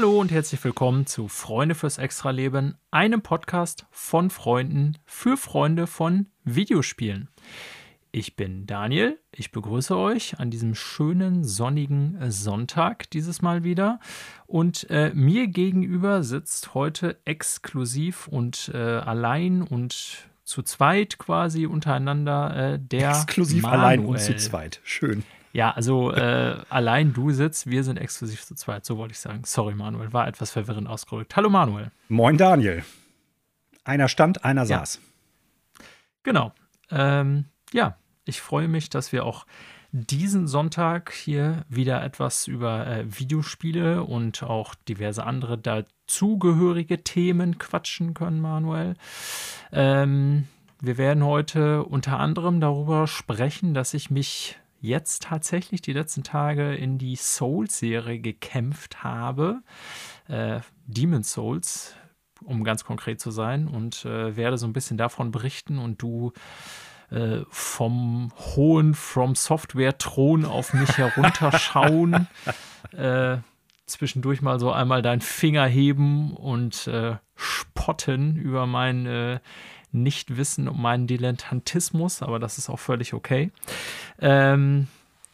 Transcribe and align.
Hallo 0.00 0.18
und 0.18 0.32
herzlich 0.32 0.64
willkommen 0.64 1.04
zu 1.04 1.28
Freunde 1.28 1.74
fürs 1.74 1.98
Extraleben, 1.98 2.78
einem 2.90 3.20
Podcast 3.20 3.84
von 3.90 4.30
Freunden 4.30 4.96
für 5.04 5.36
Freunde 5.36 5.86
von 5.86 6.28
Videospielen. 6.42 7.28
Ich 8.10 8.34
bin 8.34 8.66
Daniel, 8.66 9.18
ich 9.30 9.52
begrüße 9.52 9.94
euch 9.94 10.40
an 10.40 10.50
diesem 10.50 10.74
schönen 10.74 11.44
sonnigen 11.44 12.16
Sonntag 12.30 13.10
dieses 13.10 13.42
Mal 13.42 13.62
wieder 13.62 14.00
und 14.46 14.88
äh, 14.88 15.12
mir 15.12 15.48
gegenüber 15.48 16.22
sitzt 16.22 16.72
heute 16.72 17.18
exklusiv 17.26 18.26
und 18.26 18.70
äh, 18.72 18.78
allein 18.78 19.60
und 19.60 20.30
zu 20.44 20.62
zweit 20.62 21.18
quasi 21.18 21.66
untereinander 21.66 22.56
äh, 22.56 22.78
der 22.78 23.10
Exklusiv 23.10 23.64
Manuel. 23.64 23.80
allein 23.80 24.06
und 24.06 24.18
zu 24.18 24.34
zweit. 24.36 24.80
Schön. 24.82 25.24
Ja, 25.52 25.72
also 25.72 26.12
äh, 26.12 26.58
allein 26.68 27.12
du 27.12 27.30
sitzt, 27.32 27.68
wir 27.68 27.82
sind 27.82 27.96
exklusiv 27.96 28.44
zu 28.44 28.54
zweit, 28.54 28.84
so 28.84 28.96
wollte 28.98 29.12
ich 29.12 29.18
sagen. 29.18 29.42
Sorry, 29.44 29.74
Manuel, 29.74 30.12
war 30.12 30.28
etwas 30.28 30.52
verwirrend 30.52 30.88
ausgedrückt. 30.88 31.34
Hallo, 31.34 31.50
Manuel. 31.50 31.90
Moin, 32.08 32.36
Daniel. 32.36 32.84
Einer 33.84 34.08
stand, 34.08 34.44
einer 34.44 34.62
Ja. 34.62 34.78
saß. 34.78 35.00
Genau. 36.22 36.52
Ähm, 36.90 37.46
ja, 37.72 37.96
ich 38.24 38.40
freue 38.40 38.68
mich, 38.68 38.90
dass 38.90 39.12
wir 39.12 39.24
auch 39.24 39.46
diesen 39.92 40.46
Sonntag 40.46 41.12
hier 41.12 41.64
wieder 41.68 42.02
etwas 42.04 42.46
über 42.46 42.86
äh, 42.86 43.04
Videospiele 43.08 44.04
und 44.04 44.44
auch 44.44 44.76
diverse 44.76 45.24
andere 45.24 45.58
dazugehörige 45.58 47.02
Themen 47.02 47.58
quatschen 47.58 48.14
können, 48.14 48.40
Manuel. 48.40 48.94
Ähm, 49.72 50.46
wir 50.80 50.96
werden 50.96 51.24
heute 51.24 51.82
unter 51.82 52.20
anderem 52.20 52.60
darüber 52.60 53.08
sprechen, 53.08 53.74
dass 53.74 53.92
ich 53.94 54.10
mich 54.10 54.59
jetzt 54.80 55.24
tatsächlich 55.24 55.82
die 55.82 55.92
letzten 55.92 56.22
Tage 56.22 56.74
in 56.74 56.98
die 56.98 57.16
Souls-Serie 57.16 58.20
gekämpft 58.20 59.02
habe. 59.02 59.62
Äh, 60.28 60.60
Demon's 60.86 61.32
Souls, 61.32 61.94
um 62.42 62.64
ganz 62.64 62.84
konkret 62.84 63.20
zu 63.20 63.30
sein, 63.30 63.68
und 63.68 64.04
äh, 64.04 64.36
werde 64.36 64.58
so 64.58 64.66
ein 64.66 64.72
bisschen 64.72 64.96
davon 64.96 65.30
berichten 65.30 65.78
und 65.78 66.00
du 66.02 66.32
äh, 67.10 67.40
vom 67.50 68.32
hohen 68.36 68.94
From 68.94 69.34
Software 69.34 69.98
Thron 69.98 70.44
auf 70.44 70.72
mich 70.72 70.96
herunterschauen, 70.96 72.28
äh, 72.92 73.38
zwischendurch 73.86 74.42
mal 74.42 74.60
so 74.60 74.72
einmal 74.72 75.02
deinen 75.02 75.20
Finger 75.20 75.66
heben 75.66 76.34
und 76.34 76.86
äh, 76.86 77.16
spotten 77.34 78.36
über 78.36 78.66
mein 78.66 79.40
äh, 79.92 79.96
Nichtwissen 79.96 80.68
und 80.68 80.80
meinen 80.80 81.06
Dilettantismus, 81.06 82.22
aber 82.22 82.38
das 82.38 82.58
ist 82.58 82.68
auch 82.70 82.78
völlig 82.78 83.14
okay. 83.14 83.50
Ähm, 84.20 84.88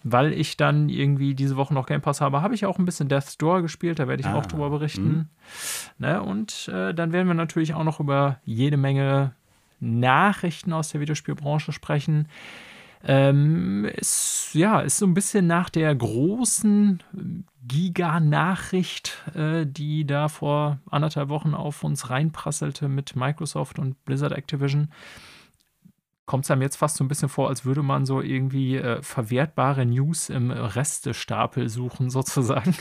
weil 0.09 0.33
ich 0.33 0.57
dann 0.57 0.89
irgendwie 0.89 1.35
diese 1.35 1.57
Woche 1.57 1.75
noch 1.75 1.87
Game 1.87 2.01
Pass 2.01 2.21
habe, 2.21 2.41
habe 2.41 2.55
ich 2.55 2.65
auch 2.65 2.79
ein 2.79 2.85
bisschen 2.85 3.09
Death's 3.09 3.39
Door 3.39 3.63
gespielt, 3.63 3.99
da 3.99 4.07
werde 4.07 4.21
ich 4.21 4.29
Ah, 4.29 4.37
auch 4.37 4.47
drüber 4.47 4.71
berichten. 4.71 5.29
Ne? 5.99 6.23
Und 6.23 6.69
äh, 6.69 6.95
dann 6.95 7.13
werden 7.13 7.27
wir 7.27 7.35
natürlich 7.35 7.75
auch 7.75 7.83
noch 7.83 7.99
über 7.99 8.39
jede 8.45 8.77
Menge 8.77 9.33
Nachrichten 9.81 10.73
aus 10.73 10.91
der 10.91 11.01
Videospielbranche 11.01 11.73
sprechen. 11.73 12.29
Ähm, 13.09 13.85
ist, 13.85 14.51
ja, 14.53 14.81
ist 14.81 14.99
so 14.99 15.07
ein 15.07 15.15
bisschen 15.15 15.47
nach 15.47 15.71
der 15.71 15.95
großen 15.95 17.05
Giga-Nachricht, 17.69 19.23
äh, 19.35 19.65
die 19.65 20.05
da 20.05 20.29
vor 20.29 20.81
anderthalb 20.91 21.29
Wochen 21.29 21.55
auf 21.55 21.85
uns 21.85 22.11
reinprasselte 22.11 22.89
mit 22.89 23.15
Microsoft 23.15 23.79
und 23.79 24.05
Blizzard 24.05 24.33
Activision. 24.33 24.91
Kommt 26.25 26.47
es 26.47 26.51
einem 26.51 26.63
jetzt 26.63 26.77
fast 26.77 26.97
so 26.97 27.05
ein 27.05 27.09
bisschen 27.09 27.29
vor, 27.29 27.49
als 27.49 27.65
würde 27.65 27.85
man 27.85 28.07
so 28.07 28.21
irgendwie 28.21 28.77
äh, 28.77 29.01
verwertbare 29.03 29.87
News 29.87 30.29
im 30.29 30.51
Restestapel 30.51 31.69
suchen, 31.69 32.11
sozusagen. 32.11 32.75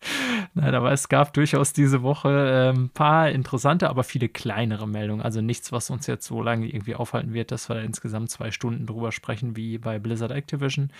Nein, 0.54 0.74
aber 0.74 0.92
es 0.92 1.08
gab 1.08 1.32
durchaus 1.34 1.72
diese 1.72 2.02
Woche 2.02 2.72
ein 2.74 2.90
paar 2.90 3.30
interessante, 3.30 3.88
aber 3.88 4.04
viele 4.04 4.28
kleinere 4.28 4.86
Meldungen. 4.86 5.22
Also 5.22 5.40
nichts, 5.40 5.72
was 5.72 5.90
uns 5.90 6.06
jetzt 6.06 6.26
so 6.26 6.42
lange 6.42 6.66
irgendwie 6.66 6.94
aufhalten 6.94 7.32
wird, 7.32 7.50
dass 7.50 7.68
wir 7.68 7.82
insgesamt 7.82 8.30
zwei 8.30 8.50
Stunden 8.50 8.86
drüber 8.86 9.12
sprechen, 9.12 9.56
wie 9.56 9.78
bei 9.78 9.98
Blizzard 9.98 10.32
Activision. 10.32 10.90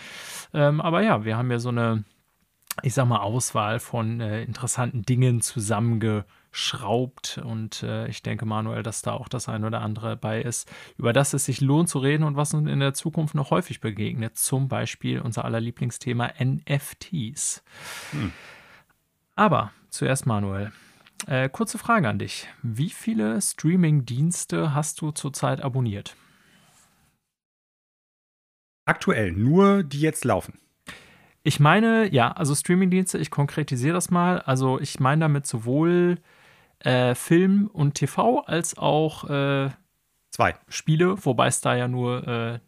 Ähm, 0.54 0.80
aber 0.80 1.02
ja, 1.02 1.24
wir 1.24 1.36
haben 1.36 1.50
ja 1.50 1.58
so 1.58 1.68
eine, 1.68 2.04
ich 2.82 2.94
sag 2.94 3.06
mal, 3.06 3.20
Auswahl 3.20 3.78
von 3.78 4.20
äh, 4.20 4.42
interessanten 4.42 5.02
Dingen 5.02 5.40
zusammengeschraubt. 5.40 7.40
Und 7.44 7.82
äh, 7.82 8.08
ich 8.08 8.22
denke, 8.22 8.46
Manuel, 8.46 8.82
dass 8.82 9.02
da 9.02 9.12
auch 9.12 9.28
das 9.28 9.48
ein 9.48 9.64
oder 9.64 9.82
andere 9.82 10.16
bei 10.16 10.40
ist, 10.40 10.70
über 10.96 11.12
das 11.12 11.34
es 11.34 11.44
sich 11.44 11.60
lohnt 11.60 11.88
zu 11.88 11.98
reden 11.98 12.24
und 12.24 12.36
was 12.36 12.54
uns 12.54 12.70
in 12.70 12.80
der 12.80 12.94
Zukunft 12.94 13.34
noch 13.34 13.50
häufig 13.50 13.80
begegnet. 13.80 14.38
Zum 14.38 14.68
Beispiel 14.68 15.20
unser 15.20 15.44
aller 15.44 15.60
Lieblingsthema 15.60 16.30
NFTs. 16.42 17.62
Aber 19.36 19.70
zuerst 19.90 20.26
Manuel. 20.26 20.72
Äh, 21.26 21.48
kurze 21.50 21.78
Frage 21.78 22.08
an 22.08 22.18
dich. 22.18 22.48
Wie 22.62 22.90
viele 22.90 23.40
Streaming-Dienste 23.40 24.74
hast 24.74 25.00
du 25.00 25.10
zurzeit 25.10 25.60
abonniert? 25.60 26.16
Aktuell 28.86 29.32
nur 29.32 29.82
die 29.82 30.00
jetzt 30.00 30.24
laufen. 30.24 30.58
Ich 31.42 31.60
meine, 31.60 32.12
ja, 32.12 32.32
also 32.32 32.54
Streaming-Dienste, 32.54 33.18
ich 33.18 33.30
konkretisiere 33.30 33.94
das 33.94 34.10
mal. 34.10 34.40
Also 34.40 34.80
ich 34.80 35.00
meine 35.00 35.20
damit 35.20 35.46
sowohl 35.46 36.18
äh, 36.80 37.14
Film 37.14 37.68
und 37.72 37.94
TV 37.94 38.40
als 38.40 38.78
auch 38.78 39.28
äh, 39.28 39.70
Zwei. 40.30 40.54
Spiele, 40.68 41.24
wobei 41.24 41.46
es 41.46 41.60
da 41.60 41.74
ja 41.74 41.88
nur 41.88 42.26
äh, 42.26 42.58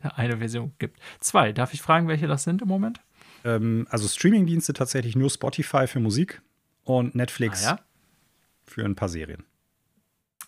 eine 0.16 0.38
Version 0.38 0.72
gibt. 0.78 1.00
Zwei. 1.20 1.52
Darf 1.52 1.74
ich 1.74 1.80
fragen, 1.80 2.08
welche 2.08 2.26
das 2.26 2.44
sind 2.44 2.62
im 2.62 2.68
Moment? 2.68 3.00
Ähm, 3.44 3.86
also 3.90 4.08
Streamingdienste 4.08 4.72
tatsächlich 4.72 5.16
nur 5.16 5.30
Spotify 5.30 5.86
für 5.86 6.00
Musik 6.00 6.42
und 6.84 7.14
Netflix 7.14 7.64
Ah, 7.66 7.70
ja? 7.70 7.80
für 8.64 8.84
ein 8.84 8.94
paar 8.94 9.08
Serien. 9.08 9.44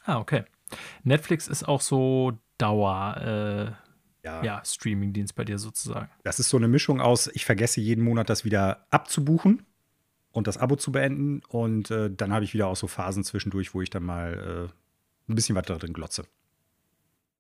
Ah, 0.05 0.19
okay. 0.19 0.45
Netflix 1.03 1.49
ist 1.49 1.67
auch 1.67 1.81
so 1.81 2.39
Dauer, 2.59 3.73
Ja, 4.23 4.41
äh, 4.43 4.47
ja, 4.47 4.62
Streaming-Dienst 4.65 5.34
bei 5.34 5.45
dir 5.45 5.59
sozusagen. 5.59 6.11
Das 6.25 6.39
ist 6.39 6.49
so 6.51 6.56
eine 6.56 6.69
Mischung 6.69 7.01
aus, 7.01 7.28
ich 7.28 7.45
vergesse 7.45 7.81
jeden 7.81 8.05
Monat 8.05 8.28
das 8.28 8.45
wieder 8.45 8.87
abzubuchen 8.91 9.65
und 10.31 10.47
das 10.47 10.59
Abo 10.59 10.77
zu 10.77 10.93
beenden. 10.93 11.43
Und 11.49 11.91
äh, 11.91 12.11
dann 12.11 12.33
habe 12.33 12.45
ich 12.45 12.53
wieder 12.55 12.67
auch 12.67 12.77
so 12.77 12.87
Phasen 12.87 13.25
zwischendurch, 13.25 13.75
wo 13.75 13.83
ich 13.83 13.91
dann 13.91 14.05
mal 14.05 14.69
äh, 14.71 15.31
ein 15.31 15.34
bisschen 15.34 15.57
was 15.57 15.65
drin 15.65 15.93
glotze. 15.93 16.25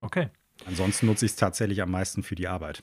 Okay. 0.00 0.28
Ansonsten 0.66 1.06
nutze 1.06 1.26
ich 1.26 1.32
es 1.32 1.36
tatsächlich 1.36 1.82
am 1.82 1.90
meisten 1.90 2.22
für 2.22 2.34
die 2.34 2.48
Arbeit. 2.48 2.82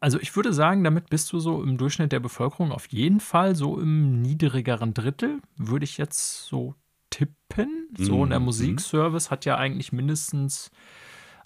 Also 0.00 0.18
ich 0.18 0.34
würde 0.34 0.52
sagen, 0.54 0.82
damit 0.82 1.10
bist 1.10 1.30
du 1.32 1.40
so 1.40 1.62
im 1.62 1.76
Durchschnitt 1.76 2.12
der 2.12 2.20
Bevölkerung 2.20 2.72
auf 2.72 2.86
jeden 2.86 3.20
Fall 3.20 3.54
so 3.54 3.78
im 3.78 4.22
niedrigeren 4.22 4.94
Drittel, 4.94 5.40
würde 5.56 5.84
ich 5.84 5.98
jetzt 5.98 6.46
so 6.46 6.74
tippen. 7.10 7.88
So, 7.98 8.20
und 8.22 8.30
der 8.30 8.40
Mhm. 8.40 8.46
Musikservice 8.46 9.30
hat 9.30 9.44
ja 9.44 9.56
eigentlich 9.58 9.92
mindestens, 9.92 10.70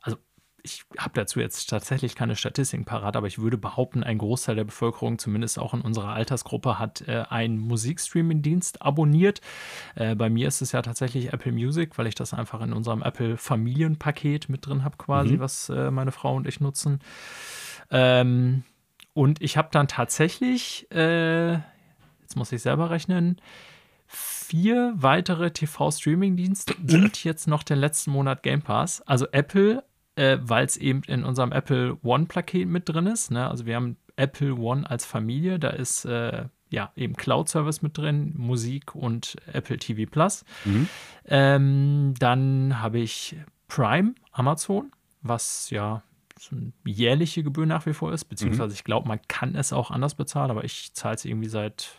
also 0.02 0.18
ich 0.62 0.84
habe 0.98 1.14
dazu 1.14 1.40
jetzt 1.40 1.68
tatsächlich 1.68 2.14
keine 2.14 2.36
Statistiken 2.36 2.84
parat, 2.84 3.16
aber 3.16 3.26
ich 3.26 3.40
würde 3.40 3.58
behaupten, 3.58 4.04
ein 4.04 4.18
Großteil 4.18 4.54
der 4.54 4.64
Bevölkerung, 4.64 5.18
zumindest 5.18 5.58
auch 5.58 5.74
in 5.74 5.80
unserer 5.80 6.10
Altersgruppe, 6.10 6.78
hat 6.78 7.00
äh, 7.08 7.24
einen 7.28 7.58
Musikstreaming-Dienst 7.58 8.82
abonniert. 8.82 9.40
Äh, 9.96 10.14
bei 10.14 10.30
mir 10.30 10.46
ist 10.46 10.62
es 10.62 10.70
ja 10.72 10.80
tatsächlich 10.82 11.32
Apple 11.32 11.52
Music, 11.52 11.98
weil 11.98 12.06
ich 12.06 12.14
das 12.14 12.32
einfach 12.34 12.60
in 12.60 12.72
unserem 12.72 13.02
Apple-Familienpaket 13.02 14.48
mit 14.48 14.66
drin 14.66 14.84
habe, 14.84 14.96
quasi, 14.96 15.34
Mhm. 15.34 15.40
was 15.40 15.70
äh, 15.70 15.90
meine 15.90 16.12
Frau 16.12 16.36
und 16.36 16.46
ich 16.46 16.60
nutzen. 16.60 17.00
Ähm, 17.90 18.64
und 19.12 19.40
ich 19.40 19.56
habe 19.56 19.68
dann 19.70 19.88
tatsächlich, 19.88 20.86
äh, 20.92 21.52
jetzt 21.52 22.36
muss 22.36 22.52
ich 22.52 22.62
selber 22.62 22.90
rechnen, 22.90 23.40
vier 24.06 24.92
weitere 24.96 25.50
TV-Streaming-Dienste 25.50 26.74
und 26.92 27.24
jetzt 27.24 27.46
noch 27.46 27.62
den 27.62 27.78
letzten 27.78 28.10
Monat 28.10 28.42
Game 28.42 28.62
Pass. 28.62 29.02
Also 29.02 29.26
Apple, 29.32 29.84
äh, 30.16 30.38
weil 30.40 30.66
es 30.66 30.76
eben 30.76 31.02
in 31.06 31.24
unserem 31.24 31.52
Apple 31.52 31.96
One-Paket 32.02 32.68
mit 32.68 32.88
drin 32.88 33.06
ist. 33.06 33.30
Ne? 33.30 33.48
Also 33.48 33.66
wir 33.66 33.76
haben 33.76 33.96
Apple 34.16 34.54
One 34.54 34.88
als 34.88 35.04
Familie, 35.04 35.58
da 35.58 35.70
ist 35.70 36.04
äh, 36.04 36.44
ja 36.70 36.92
eben 36.96 37.14
Cloud-Service 37.14 37.82
mit 37.82 37.96
drin, 37.96 38.34
Musik 38.36 38.94
und 38.94 39.36
Apple 39.52 39.78
TV 39.78 40.10
Plus. 40.10 40.44
Mhm. 40.64 40.88
Ähm, 41.26 42.14
dann 42.18 42.80
habe 42.80 42.98
ich 42.98 43.36
Prime, 43.68 44.14
Amazon, 44.32 44.92
was 45.22 45.70
ja 45.70 46.02
so 46.50 46.56
eine 46.56 46.72
jährliche 46.84 47.42
Gebühr 47.42 47.66
nach 47.66 47.86
wie 47.86 47.92
vor 47.94 48.12
ist, 48.12 48.24
beziehungsweise 48.26 48.74
ich 48.74 48.84
glaube, 48.84 49.08
man 49.08 49.20
kann 49.28 49.54
es 49.54 49.72
auch 49.72 49.90
anders 49.90 50.14
bezahlen, 50.14 50.50
aber 50.50 50.64
ich 50.64 50.92
zahle 50.94 51.14
es 51.14 51.24
irgendwie 51.24 51.48
seit, 51.48 51.96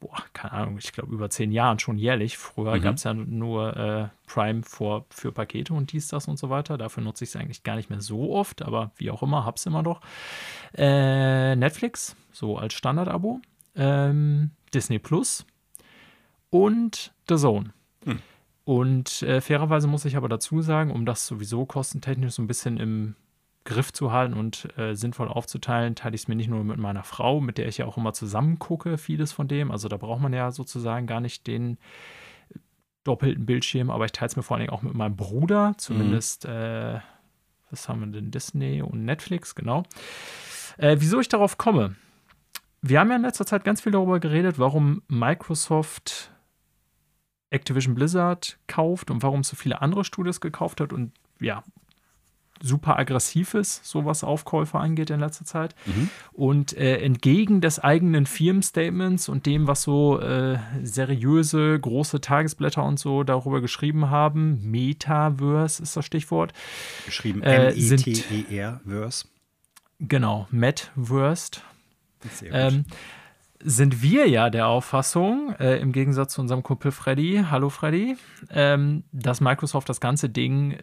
boah, 0.00 0.16
keine 0.32 0.52
Ahnung, 0.52 0.78
ich 0.78 0.92
glaube 0.92 1.12
über 1.14 1.30
zehn 1.30 1.52
Jahren 1.52 1.78
schon 1.78 1.96
jährlich. 1.98 2.36
Früher 2.36 2.76
Mhm. 2.76 2.82
gab 2.82 2.96
es 2.96 3.04
ja 3.04 3.14
nur 3.14 3.76
äh, 3.76 4.08
Prime 4.26 4.62
vor, 4.64 5.06
für 5.10 5.30
Pakete 5.32 5.72
und 5.74 5.92
dies, 5.92 6.08
das 6.08 6.26
und 6.26 6.38
so 6.38 6.50
weiter. 6.50 6.76
Dafür 6.76 7.02
nutze 7.04 7.22
ich 7.24 7.30
es 7.30 7.36
eigentlich 7.36 7.62
gar 7.62 7.76
nicht 7.76 7.90
mehr 7.90 8.00
so 8.00 8.32
oft, 8.34 8.62
aber 8.62 8.90
wie 8.96 9.10
auch 9.10 9.22
immer, 9.22 9.44
hab's 9.44 9.66
immer 9.66 9.82
noch. 9.82 10.00
Äh, 10.74 11.54
Netflix, 11.56 12.16
so 12.32 12.58
als 12.58 12.74
Standard-Abo. 12.74 13.40
Ähm, 13.76 14.50
Disney 14.74 14.98
Plus 14.98 15.46
und 16.50 17.12
The 17.28 17.36
Zone. 17.36 17.72
Hm. 18.04 18.18
Und 18.64 19.22
äh, 19.22 19.40
fairerweise 19.40 19.88
muss 19.88 20.04
ich 20.04 20.16
aber 20.16 20.28
dazu 20.28 20.62
sagen, 20.62 20.90
um 20.90 21.04
das 21.04 21.26
sowieso 21.26 21.66
kostentechnisch 21.66 22.34
so 22.34 22.42
ein 22.42 22.46
bisschen 22.46 22.78
im 22.78 23.16
Griff 23.64 23.92
zu 23.92 24.12
halten 24.12 24.34
und 24.34 24.76
äh, 24.76 24.94
sinnvoll 24.94 25.28
aufzuteilen, 25.28 25.94
teile 25.94 26.14
ich 26.14 26.22
es 26.22 26.28
mir 26.28 26.34
nicht 26.34 26.48
nur 26.48 26.64
mit 26.64 26.78
meiner 26.78 27.04
Frau, 27.04 27.40
mit 27.40 27.58
der 27.58 27.68
ich 27.68 27.78
ja 27.78 27.86
auch 27.86 27.96
immer 27.96 28.12
zusammen 28.12 28.58
gucke, 28.58 28.98
vieles 28.98 29.32
von 29.32 29.48
dem. 29.48 29.70
Also 29.70 29.88
da 29.88 29.96
braucht 29.96 30.20
man 30.20 30.32
ja 30.32 30.50
sozusagen 30.50 31.06
gar 31.06 31.20
nicht 31.20 31.46
den 31.46 31.78
doppelten 33.04 33.46
Bildschirm, 33.46 33.90
aber 33.90 34.04
ich 34.04 34.12
teile 34.12 34.28
es 34.28 34.36
mir 34.36 34.42
vor 34.42 34.56
allen 34.56 34.66
Dingen 34.66 34.72
auch 34.72 34.82
mit 34.82 34.94
meinem 34.94 35.16
Bruder, 35.16 35.74
zumindest, 35.76 36.46
mhm. 36.46 36.52
äh, 36.52 37.00
was 37.70 37.88
haben 37.88 38.00
wir 38.00 38.06
denn, 38.06 38.30
Disney 38.30 38.82
und 38.82 39.04
Netflix, 39.04 39.54
genau. 39.54 39.84
Äh, 40.78 40.96
wieso 41.00 41.20
ich 41.20 41.28
darauf 41.28 41.58
komme? 41.58 41.96
Wir 42.80 43.00
haben 43.00 43.10
ja 43.10 43.16
in 43.16 43.22
letzter 43.22 43.46
Zeit 43.46 43.64
ganz 43.64 43.80
viel 43.80 43.92
darüber 43.92 44.18
geredet, 44.18 44.58
warum 44.58 45.02
Microsoft 45.08 46.31
Activision 47.52 47.94
Blizzard 47.94 48.58
kauft 48.66 49.10
und 49.10 49.22
warum 49.22 49.40
es 49.40 49.48
so 49.48 49.56
viele 49.56 49.82
andere 49.82 50.04
Studios 50.04 50.40
gekauft 50.40 50.80
hat 50.80 50.92
und 50.92 51.12
ja, 51.40 51.62
super 52.62 52.98
aggressiv 52.98 53.54
ist, 53.54 53.84
so 53.84 54.04
was 54.04 54.24
Aufkäufe 54.24 54.78
angeht 54.78 55.10
in 55.10 55.20
letzter 55.20 55.44
Zeit. 55.44 55.74
Mhm. 55.84 56.08
Und 56.32 56.76
äh, 56.76 56.98
entgegen 56.98 57.60
des 57.60 57.78
eigenen 57.78 58.26
Firmenstatements 58.26 59.28
und 59.28 59.46
dem, 59.46 59.66
was 59.66 59.82
so 59.82 60.20
äh, 60.20 60.58
seriöse, 60.82 61.78
große 61.78 62.20
Tagesblätter 62.20 62.84
und 62.84 62.98
so 62.98 63.24
darüber 63.24 63.60
geschrieben 63.60 64.10
haben, 64.10 64.70
Metaverse 64.70 65.82
ist 65.82 65.96
das 65.96 66.06
Stichwort. 66.06 66.52
Geschrieben 67.04 67.42
äh, 67.42 67.72
M-E-T-E-R-Verse. 67.72 69.26
Genau, 69.98 70.46
Metaverse. 70.50 71.60
Ähm, 72.50 72.84
sind 73.64 74.02
wir 74.02 74.28
ja 74.28 74.50
der 74.50 74.68
Auffassung, 74.68 75.54
äh, 75.58 75.76
im 75.76 75.92
Gegensatz 75.92 76.34
zu 76.34 76.40
unserem 76.40 76.62
Kumpel 76.62 76.92
Freddy, 76.92 77.44
hallo 77.50 77.68
Freddy, 77.70 78.16
ähm, 78.50 79.04
dass 79.12 79.40
Microsoft 79.40 79.88
das 79.88 80.00
ganze 80.00 80.28
Ding 80.28 80.78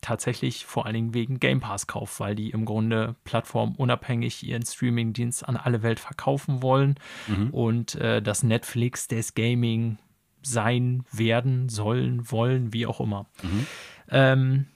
tatsächlich 0.00 0.64
vor 0.64 0.86
allen 0.86 0.94
Dingen 0.94 1.14
wegen 1.14 1.40
Game 1.40 1.60
Pass 1.60 1.86
kauft, 1.86 2.20
weil 2.20 2.34
die 2.34 2.50
im 2.50 2.64
Grunde 2.64 3.16
plattformunabhängig 3.24 4.46
ihren 4.46 4.64
Streaming-Dienst 4.64 5.46
an 5.46 5.56
alle 5.56 5.82
Welt 5.82 6.00
verkaufen 6.00 6.62
wollen 6.62 6.94
mhm. 7.26 7.50
und 7.50 7.94
äh, 7.96 8.22
das 8.22 8.42
Netflix 8.42 9.08
des 9.08 9.34
Gaming 9.34 9.98
sein 10.42 11.04
werden, 11.12 11.68
sollen, 11.68 12.30
wollen, 12.30 12.72
wie 12.72 12.86
auch 12.86 13.00
immer. 13.00 13.26
Mhm. 13.42 13.66
Ähm, 14.10 14.66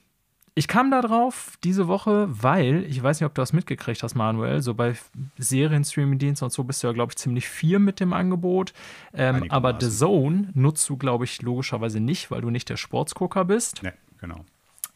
ich 0.57 0.69
kam 0.69 0.89
da 0.89 1.01
drauf 1.01 1.57
diese 1.65 1.87
Woche, 1.89 2.27
weil, 2.29 2.85
ich 2.85 3.03
weiß 3.03 3.19
nicht, 3.19 3.27
ob 3.27 3.35
du 3.35 3.41
das 3.41 3.51
mitgekriegt 3.51 4.01
hast, 4.01 4.15
Manuel, 4.15 4.61
so 4.61 4.73
bei 4.73 4.95
Serien-Streaming-Diensten 5.37 6.45
und 6.45 6.51
so 6.51 6.63
bist 6.63 6.81
du 6.81 6.87
ja, 6.87 6.93
glaube 6.93 7.11
ich, 7.11 7.17
ziemlich 7.17 7.49
viel 7.49 7.77
mit 7.77 7.99
dem 7.99 8.13
Angebot. 8.13 8.73
Ähm, 9.13 9.45
aber 9.49 9.77
The 9.79 9.89
Zone 9.89 10.49
nutzt 10.53 10.87
du, 10.89 10.95
glaube 10.95 11.25
ich, 11.25 11.41
logischerweise 11.41 11.99
nicht, 11.99 12.31
weil 12.31 12.39
du 12.39 12.49
nicht 12.49 12.69
der 12.69 12.77
Sportsgucker 12.77 13.43
bist. 13.43 13.83
Nee, 13.83 13.91
genau. 14.17 14.45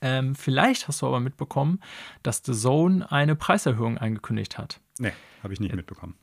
Ähm, 0.01 0.33
vielleicht 0.33 0.88
hast 0.88 1.01
du 1.01 1.07
aber 1.07 1.19
mitbekommen, 1.19 1.81
dass 2.23 2.41
The 2.45 2.53
Zone 2.53 3.12
eine 3.12 3.35
Preiserhöhung 3.35 3.97
angekündigt 3.97 4.57
hat. 4.57 4.79
Nee, 4.97 5.12
habe 5.44 5.53
ich 5.53 5.59
nicht 5.59 5.75
mitbekommen. 5.75 6.15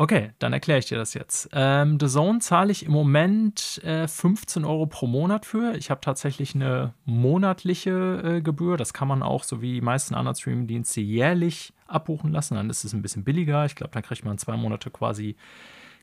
Okay, 0.00 0.30
dann 0.38 0.52
erkläre 0.52 0.78
ich 0.78 0.86
dir 0.86 0.96
das 0.96 1.12
jetzt. 1.14 1.48
Ähm, 1.52 1.98
The 1.98 2.06
Zone 2.06 2.38
zahle 2.38 2.70
ich 2.70 2.86
im 2.86 2.92
Moment 2.92 3.82
äh, 3.82 4.06
15 4.06 4.64
Euro 4.64 4.86
pro 4.86 5.08
Monat 5.08 5.44
für. 5.44 5.74
Ich 5.76 5.90
habe 5.90 6.00
tatsächlich 6.00 6.54
eine 6.54 6.94
monatliche 7.04 8.36
äh, 8.36 8.40
Gebühr. 8.40 8.76
Das 8.76 8.92
kann 8.92 9.08
man 9.08 9.24
auch, 9.24 9.42
so 9.42 9.60
wie 9.60 9.72
die 9.72 9.80
meisten 9.80 10.14
anderen 10.14 10.36
Streaming-Dienste, 10.36 11.00
jährlich 11.00 11.72
abbuchen 11.88 12.30
lassen. 12.30 12.54
Dann 12.54 12.70
ist 12.70 12.84
es 12.84 12.92
ein 12.92 13.02
bisschen 13.02 13.24
billiger. 13.24 13.64
Ich 13.64 13.74
glaube, 13.74 13.90
dann 13.90 14.04
kriegt 14.04 14.24
man 14.24 14.38
zwei 14.38 14.56
Monate 14.56 14.88
quasi 14.92 15.34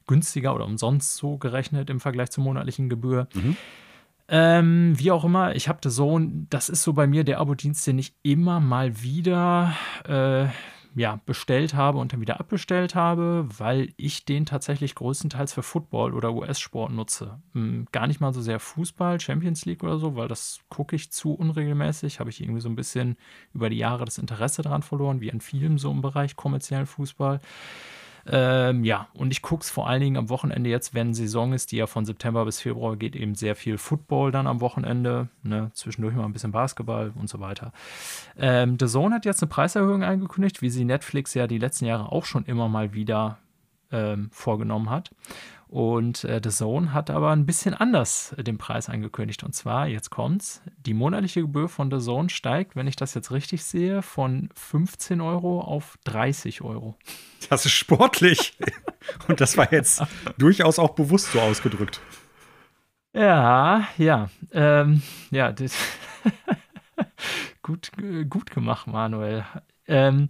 günstiger 0.07 0.53
oder 0.53 0.65
umsonst 0.65 1.15
so 1.15 1.37
gerechnet 1.37 1.89
im 1.89 2.01
Vergleich 2.01 2.31
zur 2.31 2.43
monatlichen 2.43 2.89
Gebühr. 2.89 3.29
Mhm. 3.33 3.55
Ähm, 4.27 4.93
wie 4.97 5.11
auch 5.11 5.23
immer, 5.23 5.55
ich 5.55 5.69
habe 5.69 5.79
The 5.81 5.89
Zone, 5.89 6.47
das 6.49 6.67
ist 6.67 6.83
so 6.83 6.91
bei 6.91 7.07
mir 7.07 7.23
der 7.23 7.39
Abo-Dienst, 7.39 7.87
den 7.87 7.99
ich 7.99 8.13
immer 8.23 8.59
mal 8.59 9.01
wieder 9.01 9.73
äh, 10.05 10.47
ja, 10.95 11.19
bestellt 11.25 11.73
habe 11.73 11.97
und 11.97 12.13
dann 12.13 12.21
wieder 12.21 12.39
abbestellt 12.39 12.95
habe, 12.95 13.47
weil 13.57 13.93
ich 13.97 14.23
den 14.23 14.45
tatsächlich 14.45 14.95
größtenteils 14.95 15.51
für 15.51 15.61
Football 15.61 16.13
oder 16.13 16.33
US-Sport 16.33 16.93
nutze. 16.93 17.41
Hm, 17.53 17.85
gar 17.91 18.07
nicht 18.07 18.21
mal 18.21 18.33
so 18.33 18.41
sehr 18.41 18.61
Fußball, 18.61 19.19
Champions 19.19 19.65
League 19.65 19.83
oder 19.83 19.97
so, 19.97 20.15
weil 20.15 20.29
das 20.29 20.61
gucke 20.69 20.95
ich 20.95 21.11
zu 21.11 21.33
unregelmäßig. 21.33 22.21
Habe 22.21 22.29
ich 22.29 22.41
irgendwie 22.41 22.61
so 22.61 22.69
ein 22.69 22.77
bisschen 22.77 23.17
über 23.53 23.69
die 23.69 23.77
Jahre 23.77 24.05
das 24.05 24.17
Interesse 24.17 24.61
daran 24.61 24.83
verloren, 24.83 25.19
wie 25.19 25.31
an 25.31 25.41
vielen 25.41 25.77
so 25.77 25.91
im 25.91 26.01
Bereich 26.01 26.37
kommerziellen 26.37 26.85
Fußball. 26.85 27.41
Ähm, 28.27 28.83
ja, 28.83 29.07
und 29.13 29.31
ich 29.31 29.41
gucke 29.41 29.61
es 29.61 29.69
vor 29.69 29.87
allen 29.87 30.01
Dingen 30.01 30.17
am 30.17 30.29
Wochenende 30.29 30.69
jetzt, 30.69 30.93
wenn 30.93 31.13
Saison 31.13 31.53
ist, 31.53 31.71
die 31.71 31.77
ja 31.77 31.87
von 31.87 32.05
September 32.05 32.43
bis 32.45 32.59
Februar 32.59 32.95
geht, 32.95 33.15
eben 33.15 33.35
sehr 33.35 33.55
viel 33.55 33.77
Football 33.77 34.31
dann 34.31 34.47
am 34.47 34.61
Wochenende. 34.61 35.29
Ne? 35.43 35.69
Zwischendurch 35.73 36.15
mal 36.15 36.25
ein 36.25 36.33
bisschen 36.33 36.51
Basketball 36.51 37.13
und 37.15 37.29
so 37.29 37.39
weiter. 37.39 37.71
Ähm, 38.37 38.77
The 38.79 38.87
Zone 38.87 39.15
hat 39.15 39.25
jetzt 39.25 39.43
eine 39.43 39.49
Preiserhöhung 39.49 40.03
angekündigt, 40.03 40.61
wie 40.61 40.69
sie 40.69 40.85
Netflix 40.85 41.33
ja 41.35 41.45
die 41.45 41.59
letzten 41.59 41.85
Jahre 41.85 42.11
auch 42.11 42.25
schon 42.25 42.45
immer 42.45 42.67
mal 42.67 42.93
wieder 42.93 43.37
ähm, 43.91 44.29
vorgenommen 44.31 44.89
hat. 44.89 45.11
Und 45.67 46.23
äh, 46.23 46.39
The 46.43 46.49
Zone 46.49 46.93
hat 46.93 47.09
aber 47.09 47.31
ein 47.31 47.45
bisschen 47.45 47.73
anders 47.73 48.33
äh, 48.37 48.43
den 48.43 48.57
Preis 48.57 48.89
angekündigt. 48.89 49.43
Und 49.43 49.53
zwar, 49.53 49.87
jetzt 49.87 50.09
kommt's, 50.09 50.61
die 50.77 50.93
monatliche 50.93 51.41
Gebühr 51.41 51.69
von 51.69 51.89
The 51.91 51.99
Zone 51.99 52.29
steigt, 52.29 52.75
wenn 52.75 52.87
ich 52.87 52.95
das 52.95 53.13
jetzt 53.13 53.31
richtig 53.31 53.63
sehe, 53.63 54.01
von 54.01 54.49
15 54.53 55.21
Euro 55.21 55.61
auf 55.61 55.97
30 56.03 56.61
Euro. 56.61 56.95
Das 57.49 57.65
ist 57.65 57.73
sportlich. 57.73 58.57
Und 59.27 59.41
das 59.41 59.57
war 59.57 59.71
jetzt 59.71 60.03
durchaus 60.37 60.79
auch 60.79 60.91
bewusst 60.91 61.31
so 61.31 61.41
ausgedrückt. 61.41 61.99
Ja, 63.13 63.87
ja. 63.97 64.29
Ähm, 64.51 65.01
ja, 65.31 65.53
gut, 67.61 67.91
äh, 68.01 68.25
gut 68.25 68.51
gemacht, 68.51 68.87
Manuel. 68.87 69.45
Ähm, 69.87 70.29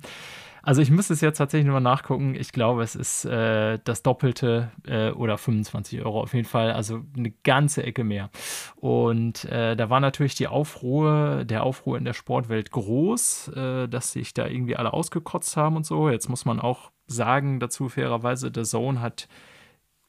also 0.65 0.81
ich 0.81 0.89
müsste 0.89 1.13
es 1.13 1.21
jetzt 1.21 1.37
tatsächlich 1.37 1.67
nochmal 1.67 1.81
nachgucken. 1.81 2.33
Ich 2.33 2.51
glaube, 2.51 2.81
es 2.81 2.95
ist 2.95 3.23
äh, 3.25 3.77
das 3.83 4.01
Doppelte 4.01 4.71
äh, 4.87 5.11
oder 5.11 5.37
25 5.37 6.03
Euro 6.03 6.21
auf 6.21 6.33
jeden 6.33 6.47
Fall. 6.47 6.71
Also 6.71 7.03
eine 7.15 7.31
ganze 7.43 7.83
Ecke 7.83 8.03
mehr. 8.03 8.31
Und 8.75 9.45
äh, 9.45 9.75
da 9.75 9.91
war 9.91 9.99
natürlich 9.99 10.33
die 10.33 10.47
Aufruhr, 10.47 11.45
der 11.45 11.63
Aufruhr 11.63 11.99
in 11.99 12.03
der 12.03 12.13
Sportwelt 12.13 12.71
groß, 12.71 13.49
äh, 13.49 13.87
dass 13.87 14.11
sich 14.11 14.33
da 14.33 14.47
irgendwie 14.47 14.75
alle 14.75 14.93
ausgekotzt 14.93 15.55
haben 15.55 15.75
und 15.75 15.85
so. 15.85 16.09
Jetzt 16.09 16.29
muss 16.29 16.45
man 16.45 16.59
auch 16.59 16.91
sagen, 17.05 17.59
dazu 17.59 17.87
fairerweise, 17.87 18.51
The 18.53 18.63
Zone 18.63 19.01
hat 19.01 19.27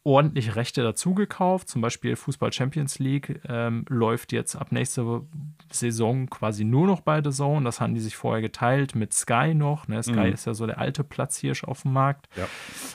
ordentlich 0.06 0.54
Rechte 0.54 0.82
dazugekauft. 0.82 1.68
Zum 1.68 1.82
Beispiel 1.82 2.14
Fußball 2.14 2.52
Champions 2.52 3.00
League 3.00 3.40
ähm, 3.48 3.84
läuft 3.88 4.32
jetzt 4.32 4.54
ab 4.54 4.70
nächster 4.70 5.22
Saison 5.70 6.30
quasi 6.30 6.64
nur 6.64 6.86
noch 6.86 7.00
bei 7.00 7.20
The 7.22 7.30
Zone. 7.30 7.64
Das 7.64 7.80
haben 7.80 7.94
die 7.94 8.00
sich 8.00 8.14
vorher 8.14 8.40
geteilt 8.40 8.94
mit 8.94 9.12
Sky 9.12 9.52
noch. 9.52 9.88
Ne? 9.88 10.00
Sky 10.02 10.12
mhm. 10.12 10.32
ist 10.32 10.46
ja 10.46 10.54
so 10.54 10.64
der 10.64 10.78
alte 10.78 11.02
Platzhirsch 11.02 11.64
auf 11.64 11.82
dem 11.82 11.92
Markt. 11.92 12.28
Ja. 12.36 12.46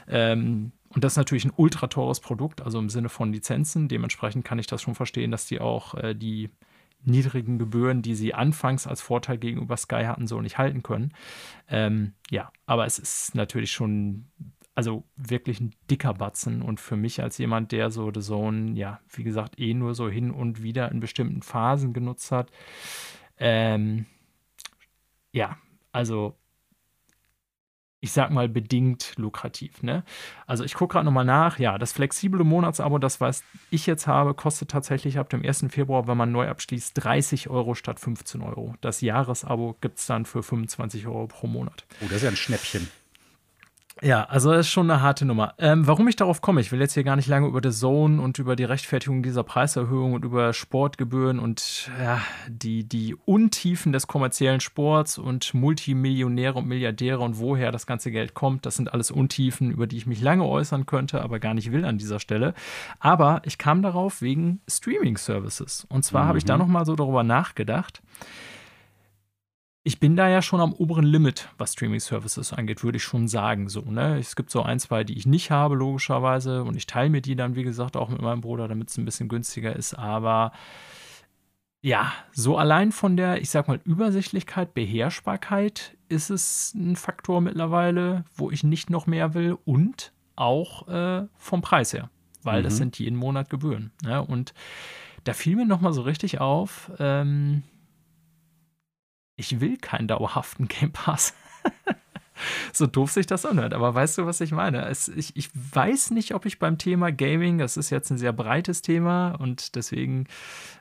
Ähm, 0.07 0.71
und 0.93 1.03
das 1.03 1.13
ist 1.13 1.17
natürlich 1.17 1.43
ein 1.43 1.53
ultra 1.55 1.87
teures 1.87 2.21
Produkt, 2.21 2.61
also 2.61 2.79
im 2.79 2.89
Sinne 2.89 3.09
von 3.09 3.33
Lizenzen. 3.33 3.89
Dementsprechend 3.89 4.45
kann 4.45 4.59
ich 4.59 4.67
das 4.67 4.81
schon 4.81 4.95
verstehen, 4.95 5.31
dass 5.31 5.45
die 5.45 5.59
auch 5.59 5.95
äh, 5.95 6.15
die 6.15 6.49
niedrigen 7.03 7.59
Gebühren, 7.59 8.01
die 8.01 8.15
sie 8.15 8.33
anfangs 8.33 8.87
als 8.87 9.01
Vorteil 9.01 9.37
gegenüber 9.37 9.75
Sky 9.75 10.03
hatten, 10.05 10.27
so 10.27 10.39
nicht 10.39 10.57
halten 10.57 10.81
können. 10.81 11.13
Ähm, 11.67 12.13
ja, 12.29 12.51
aber 12.65 12.85
es 12.85 12.99
ist 12.99 13.35
natürlich 13.35 13.71
schon 13.71 14.27
also 14.75 15.03
wirklich 15.15 15.59
ein 15.59 15.73
dicker 15.89 16.13
Batzen. 16.13 16.61
Und 16.61 16.79
für 16.79 16.95
mich 16.95 17.21
als 17.21 17.37
jemand, 17.37 17.71
der 17.71 17.89
so 17.91 18.11
The 18.13 18.21
Zone, 18.21 18.73
ja, 18.73 18.99
wie 19.09 19.23
gesagt, 19.23 19.59
eh 19.59 19.73
nur 19.73 19.95
so 19.95 20.09
hin 20.09 20.31
und 20.31 20.63
wieder 20.63 20.91
in 20.91 20.99
bestimmten 20.99 21.41
Phasen 21.41 21.93
genutzt 21.93 22.31
hat, 22.31 22.51
ähm, 23.37 24.05
ja, 25.31 25.57
also 25.91 26.37
ich 28.03 28.11
sag 28.11 28.31
mal, 28.31 28.49
bedingt 28.49 29.13
lukrativ. 29.17 29.83
Ne? 29.83 30.03
Also 30.47 30.63
ich 30.63 30.73
gucke 30.73 30.93
gerade 30.93 31.05
nochmal 31.05 31.23
nach. 31.23 31.59
Ja, 31.59 31.77
das 31.77 31.93
flexible 31.93 32.43
Monatsabo, 32.43 32.97
das 32.97 33.21
was 33.21 33.43
ich 33.69 33.85
jetzt 33.85 34.07
habe, 34.07 34.33
kostet 34.33 34.71
tatsächlich 34.71 35.19
ab 35.19 35.29
dem 35.29 35.45
1. 35.45 35.67
Februar, 35.69 36.07
wenn 36.07 36.17
man 36.17 36.31
neu 36.31 36.49
abschließt, 36.49 36.93
30 36.95 37.49
Euro 37.49 37.75
statt 37.75 37.99
15 37.99 38.41
Euro. 38.41 38.73
Das 38.81 39.01
Jahresabo 39.01 39.77
gibt 39.81 39.99
es 39.99 40.07
dann 40.07 40.25
für 40.25 40.41
25 40.41 41.05
Euro 41.05 41.27
pro 41.27 41.45
Monat. 41.45 41.85
Oh, 42.01 42.05
das 42.05 42.17
ist 42.17 42.23
ja 42.23 42.29
ein 42.29 42.35
Schnäppchen. 42.35 42.89
Ja, 44.03 44.23
also 44.23 44.51
das 44.51 44.61
ist 44.61 44.71
schon 44.71 44.89
eine 44.89 45.03
harte 45.03 45.25
Nummer. 45.25 45.53
Ähm, 45.59 45.85
warum 45.85 46.07
ich 46.07 46.15
darauf 46.15 46.41
komme, 46.41 46.59
ich 46.59 46.71
will 46.71 46.79
jetzt 46.79 46.95
hier 46.95 47.03
gar 47.03 47.15
nicht 47.15 47.27
lange 47.27 47.47
über 47.47 47.61
The 47.61 47.69
Zone 47.69 48.19
und 48.19 48.39
über 48.39 48.55
die 48.55 48.63
Rechtfertigung 48.63 49.21
dieser 49.21 49.43
Preiserhöhung 49.43 50.13
und 50.13 50.25
über 50.25 50.53
Sportgebühren 50.53 51.37
und 51.37 51.91
ja, 52.01 52.19
die, 52.47 52.83
die 52.83 53.15
Untiefen 53.25 53.91
des 53.93 54.07
kommerziellen 54.07 54.59
Sports 54.59 55.19
und 55.19 55.53
Multimillionäre 55.53 56.57
und 56.57 56.67
Milliardäre 56.67 57.19
und 57.19 57.37
woher 57.37 57.71
das 57.71 57.85
ganze 57.85 58.09
Geld 58.09 58.33
kommt. 58.33 58.65
Das 58.65 58.75
sind 58.75 58.91
alles 58.91 59.11
Untiefen, 59.11 59.69
über 59.69 59.85
die 59.85 59.97
ich 59.97 60.07
mich 60.07 60.19
lange 60.19 60.45
äußern 60.45 60.87
könnte, 60.87 61.21
aber 61.21 61.39
gar 61.39 61.53
nicht 61.53 61.71
will 61.71 61.85
an 61.85 61.99
dieser 61.99 62.19
Stelle. 62.19 62.55
Aber 62.99 63.43
ich 63.45 63.59
kam 63.59 63.83
darauf 63.83 64.23
wegen 64.23 64.61
Streaming-Services. 64.67 65.85
Und 65.89 66.03
zwar 66.03 66.23
mhm. 66.23 66.27
habe 66.29 66.37
ich 66.39 66.45
da 66.45 66.55
mhm. 66.55 66.61
nochmal 66.61 66.85
so 66.87 66.95
darüber 66.95 67.21
nachgedacht 67.21 68.01
ich 69.83 69.99
bin 69.99 70.15
da 70.15 70.29
ja 70.29 70.41
schon 70.41 70.61
am 70.61 70.73
oberen 70.73 71.05
Limit, 71.05 71.49
was 71.57 71.73
Streaming-Services 71.73 72.53
angeht, 72.53 72.83
würde 72.83 72.97
ich 72.97 73.03
schon 73.03 73.27
sagen. 73.27 73.67
So, 73.67 73.81
ne? 73.81 74.19
Es 74.19 74.35
gibt 74.35 74.51
so 74.51 74.61
ein, 74.61 74.79
zwei, 74.79 75.03
die 75.03 75.17
ich 75.17 75.25
nicht 75.25 75.49
habe, 75.49 75.75
logischerweise. 75.75 76.63
Und 76.63 76.75
ich 76.75 76.85
teile 76.85 77.09
mir 77.09 77.21
die 77.21 77.35
dann, 77.35 77.55
wie 77.55 77.63
gesagt, 77.63 77.97
auch 77.97 78.09
mit 78.09 78.21
meinem 78.21 78.41
Bruder, 78.41 78.67
damit 78.67 78.89
es 78.89 78.97
ein 78.97 79.05
bisschen 79.05 79.27
günstiger 79.27 79.75
ist. 79.75 79.95
Aber 79.95 80.51
Ja, 81.83 82.13
so 82.31 82.57
allein 82.57 82.91
von 82.91 83.17
der, 83.17 83.41
ich 83.41 83.49
sag 83.49 83.67
mal, 83.67 83.79
Übersichtlichkeit, 83.83 84.75
Beherrschbarkeit 84.75 85.97
ist 86.09 86.29
es 86.29 86.75
ein 86.75 86.95
Faktor 86.95 87.41
mittlerweile, 87.41 88.23
wo 88.35 88.51
ich 88.51 88.63
nicht 88.63 88.91
noch 88.91 89.07
mehr 89.07 89.33
will 89.33 89.57
und 89.65 90.13
auch 90.35 90.87
äh, 90.87 91.27
vom 91.37 91.61
Preis 91.61 91.91
her, 91.93 92.11
weil 92.43 92.59
mhm. 92.59 92.63
das 92.65 92.77
sind 92.77 92.99
jeden 92.99 93.17
Monat 93.17 93.49
Gebühren. 93.49 93.91
Ne? 94.03 94.23
Und 94.23 94.53
da 95.23 95.33
fiel 95.33 95.55
mir 95.55 95.65
nochmal 95.65 95.93
so 95.93 96.03
richtig 96.03 96.39
auf, 96.39 96.91
ähm, 96.99 97.63
ich 99.41 99.59
will 99.59 99.77
keinen 99.77 100.07
dauerhaften 100.07 100.67
Game 100.67 100.91
Pass. 100.91 101.33
so 102.73 102.85
doof 102.85 103.11
sich 103.11 103.25
das 103.25 103.45
anhört. 103.45 103.73
Aber 103.73 103.93
weißt 103.93 104.19
du, 104.19 104.25
was 104.27 104.39
ich 104.39 104.51
meine? 104.51 104.85
Es, 104.85 105.07
ich, 105.07 105.35
ich 105.35 105.49
weiß 105.53 106.11
nicht, 106.11 106.35
ob 106.35 106.45
ich 106.45 106.59
beim 106.59 106.77
Thema 106.77 107.11
Gaming, 107.11 107.57
das 107.57 107.75
ist 107.75 107.89
jetzt 107.89 108.11
ein 108.11 108.19
sehr 108.19 108.33
breites 108.33 108.83
Thema 108.83 109.31
und 109.31 109.75
deswegen 109.75 110.27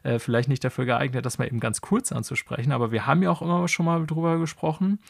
äh, 0.02 0.18
vielleicht 0.18 0.50
nicht 0.50 0.62
dafür 0.62 0.84
geeignet, 0.84 1.24
das 1.24 1.38
mal 1.38 1.46
eben 1.46 1.58
ganz 1.58 1.80
kurz 1.80 2.12
anzusprechen. 2.12 2.72
Aber 2.72 2.92
wir 2.92 3.06
haben 3.06 3.22
ja 3.22 3.30
auch 3.30 3.42
immer 3.42 3.66
schon 3.66 3.86
mal 3.86 4.06
drüber 4.06 4.38
gesprochen. 4.38 5.00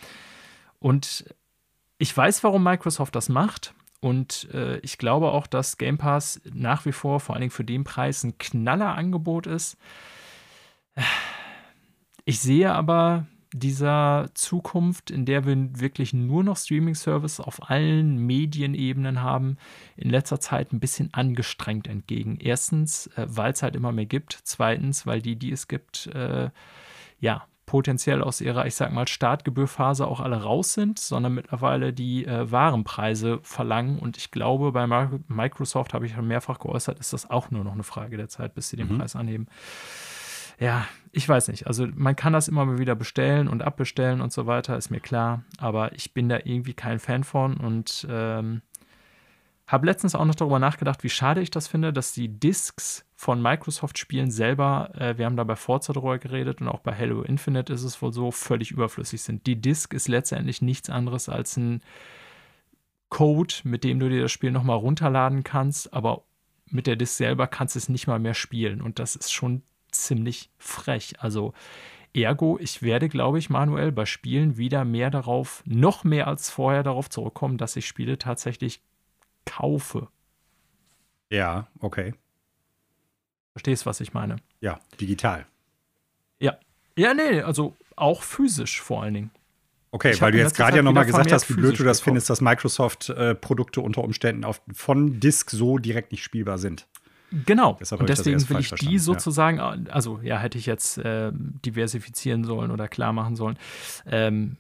Und 0.78 1.24
ich 1.98 2.16
weiß, 2.16 2.44
warum 2.44 2.62
Microsoft 2.62 3.16
das 3.16 3.28
macht. 3.28 3.74
Und 4.00 4.48
äh, 4.54 4.78
ich 4.78 4.96
glaube 4.96 5.32
auch, 5.32 5.48
dass 5.48 5.76
Game 5.76 5.98
Pass 5.98 6.40
nach 6.44 6.86
wie 6.86 6.92
vor, 6.92 7.18
vor 7.18 7.34
allen 7.34 7.42
Dingen 7.42 7.50
für 7.50 7.64
den 7.64 7.82
Preis, 7.82 8.22
ein 8.22 8.38
Knallerangebot 8.38 9.48
ist. 9.48 9.76
Ich 12.24 12.40
sehe 12.40 12.72
aber 12.72 13.26
dieser 13.52 14.30
Zukunft, 14.34 15.10
in 15.10 15.24
der 15.24 15.44
wir 15.46 15.80
wirklich 15.80 16.12
nur 16.12 16.44
noch 16.44 16.56
Streaming-Service 16.56 17.40
auf 17.40 17.70
allen 17.70 18.18
Medienebenen 18.18 19.22
haben, 19.22 19.56
in 19.96 20.10
letzter 20.10 20.40
Zeit 20.40 20.72
ein 20.72 20.80
bisschen 20.80 21.12
angestrengt 21.12 21.88
entgegen. 21.88 22.38
Erstens, 22.40 23.08
äh, 23.16 23.26
weil 23.28 23.52
es 23.52 23.62
halt 23.62 23.76
immer 23.76 23.92
mehr 23.92 24.06
gibt. 24.06 24.38
Zweitens, 24.44 25.06
weil 25.06 25.20
die, 25.20 25.36
die 25.36 25.52
es 25.52 25.68
gibt, 25.68 26.06
äh, 26.08 26.50
ja, 27.18 27.44
potenziell 27.66 28.20
aus 28.20 28.40
ihrer, 28.40 28.66
ich 28.66 28.74
sag 28.74 28.92
mal, 28.92 29.06
Startgebührphase 29.06 30.04
auch 30.04 30.18
alle 30.18 30.42
raus 30.42 30.72
sind, 30.72 30.98
sondern 30.98 31.34
mittlerweile 31.34 31.92
die 31.92 32.26
äh, 32.26 32.50
Warenpreise 32.50 33.38
verlangen. 33.42 34.00
Und 34.00 34.16
ich 34.16 34.32
glaube, 34.32 34.72
bei 34.72 34.88
Microsoft 35.28 35.94
habe 35.94 36.06
ich 36.06 36.12
schon 36.14 36.26
mehrfach 36.26 36.58
geäußert, 36.58 36.98
ist 36.98 37.12
das 37.12 37.30
auch 37.30 37.52
nur 37.52 37.62
noch 37.62 37.74
eine 37.74 37.84
Frage 37.84 38.16
der 38.16 38.28
Zeit, 38.28 38.54
bis 38.54 38.70
sie 38.70 38.76
den 38.76 38.92
mhm. 38.92 38.98
Preis 38.98 39.14
anheben 39.14 39.46
ja, 40.60 40.86
ich 41.10 41.28
weiß 41.28 41.48
nicht. 41.48 41.66
Also 41.66 41.88
man 41.94 42.14
kann 42.14 42.32
das 42.32 42.46
immer 42.46 42.64
mal 42.64 42.78
wieder 42.78 42.94
bestellen 42.94 43.48
und 43.48 43.62
abbestellen 43.62 44.20
und 44.20 44.32
so 44.32 44.46
weiter, 44.46 44.76
ist 44.76 44.90
mir 44.90 45.00
klar. 45.00 45.42
Aber 45.58 45.92
ich 45.94 46.14
bin 46.14 46.28
da 46.28 46.38
irgendwie 46.44 46.74
kein 46.74 47.00
Fan 47.00 47.24
von 47.24 47.56
und 47.56 48.06
ähm, 48.08 48.60
habe 49.66 49.86
letztens 49.86 50.14
auch 50.14 50.24
noch 50.24 50.34
darüber 50.34 50.58
nachgedacht, 50.58 51.02
wie 51.02 51.08
schade 51.08 51.40
ich 51.40 51.50
das 51.50 51.66
finde, 51.66 51.92
dass 51.92 52.12
die 52.12 52.28
Discs 52.28 53.06
von 53.16 53.40
Microsoft-Spielen 53.40 54.30
selber, 54.30 54.90
äh, 54.96 55.16
wir 55.16 55.24
haben 55.24 55.36
da 55.36 55.44
bei 55.44 55.56
Forza 55.56 55.92
darüber 55.92 56.18
geredet 56.18 56.60
und 56.60 56.68
auch 56.68 56.80
bei 56.80 56.94
Halo 56.94 57.22
Infinite 57.22 57.72
ist 57.72 57.84
es 57.84 58.00
wohl 58.02 58.12
so, 58.12 58.30
völlig 58.30 58.70
überflüssig 58.70 59.22
sind. 59.22 59.46
Die 59.46 59.60
Disc 59.60 59.94
ist 59.94 60.08
letztendlich 60.08 60.60
nichts 60.60 60.90
anderes 60.90 61.28
als 61.28 61.56
ein 61.56 61.82
Code, 63.08 63.54
mit 63.64 63.82
dem 63.82 63.98
du 63.98 64.08
dir 64.08 64.22
das 64.22 64.32
Spiel 64.32 64.52
nochmal 64.52 64.76
runterladen 64.76 65.42
kannst, 65.42 65.92
aber 65.94 66.24
mit 66.66 66.86
der 66.86 66.96
Disc 66.96 67.16
selber 67.16 67.46
kannst 67.46 67.74
du 67.74 67.78
es 67.78 67.88
nicht 67.88 68.06
mal 68.06 68.18
mehr 68.18 68.34
spielen. 68.34 68.80
Und 68.80 68.98
das 68.98 69.16
ist 69.16 69.32
schon 69.32 69.62
ziemlich 69.92 70.50
frech. 70.58 71.14
Also 71.18 71.52
ergo, 72.14 72.58
ich 72.60 72.82
werde, 72.82 73.08
glaube 73.08 73.38
ich, 73.38 73.50
manuell 73.50 73.92
bei 73.92 74.06
Spielen 74.06 74.56
wieder 74.56 74.84
mehr 74.84 75.10
darauf, 75.10 75.62
noch 75.66 76.04
mehr 76.04 76.26
als 76.26 76.50
vorher 76.50 76.82
darauf 76.82 77.08
zurückkommen, 77.08 77.58
dass 77.58 77.76
ich 77.76 77.86
Spiele 77.86 78.18
tatsächlich 78.18 78.82
kaufe. 79.46 80.08
Ja, 81.30 81.68
okay. 81.78 82.14
Verstehst, 83.52 83.86
was 83.86 84.00
ich 84.00 84.12
meine? 84.12 84.36
Ja, 84.60 84.80
digital. 85.00 85.46
Ja. 86.38 86.58
Ja, 86.96 87.14
nee, 87.14 87.40
also 87.40 87.76
auch 87.96 88.22
physisch 88.22 88.80
vor 88.80 89.02
allen 89.02 89.14
Dingen. 89.14 89.30
Okay, 89.92 90.12
ich 90.12 90.20
weil 90.20 90.32
du 90.32 90.38
jetzt 90.38 90.56
gerade 90.56 90.76
ja 90.76 90.82
nochmal 90.82 91.04
gesagt 91.04 91.32
hast, 91.32 91.48
wie 91.48 91.54
blöd 91.54 91.78
du 91.78 91.82
das 91.82 91.98
gekauft. 91.98 92.04
findest, 92.04 92.30
dass 92.30 92.40
Microsoft-Produkte 92.40 93.80
äh, 93.80 93.82
unter 93.82 94.04
Umständen 94.04 94.44
auf, 94.44 94.62
von 94.72 95.18
Disk 95.18 95.50
so 95.50 95.78
direkt 95.78 96.12
nicht 96.12 96.22
spielbar 96.22 96.58
sind. 96.58 96.86
Genau. 97.46 97.78
und 97.98 98.08
deswegen 98.08 98.48
will 98.48 98.58
ich 98.58 98.70
die 98.72 98.98
sozusagen, 98.98 99.58
ja. 99.58 99.76
also 99.90 100.20
ja, 100.22 100.38
hätte 100.38 100.58
ich 100.58 100.66
jetzt 100.66 100.98
äh, 100.98 101.30
diversifizieren 101.32 102.44
sollen 102.44 102.70
oder 102.70 102.88
klar 102.88 103.12
machen 103.12 103.36
sollen. 103.36 103.58
Ähm, 104.06 104.56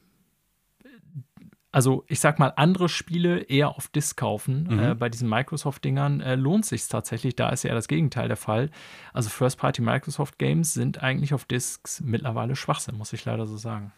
also 1.72 2.04
ich 2.08 2.20
sag 2.20 2.38
mal, 2.38 2.52
andere 2.56 2.88
Spiele 2.88 3.40
eher 3.42 3.76
auf 3.76 3.88
Disk 3.88 4.16
kaufen. 4.16 4.68
Mhm. 4.70 4.78
Äh, 4.78 4.94
bei 4.94 5.08
diesen 5.08 5.28
Microsoft-Dingern 5.28 6.20
äh, 6.20 6.34
lohnt 6.34 6.66
sich 6.66 6.86
tatsächlich. 6.88 7.36
Da 7.36 7.50
ist 7.50 7.62
ja 7.62 7.74
das 7.74 7.88
Gegenteil 7.88 8.28
der 8.28 8.36
Fall. 8.36 8.70
Also 9.12 9.30
First-Party 9.30 9.82
Microsoft 9.82 10.38
Games 10.38 10.74
sind 10.74 11.02
eigentlich 11.02 11.32
auf 11.32 11.44
Disks 11.44 12.00
mittlerweile 12.00 12.56
Schwachsinn, 12.56 12.96
muss 12.96 13.12
ich 13.12 13.24
leider 13.24 13.46
so 13.46 13.56
sagen. 13.56 13.92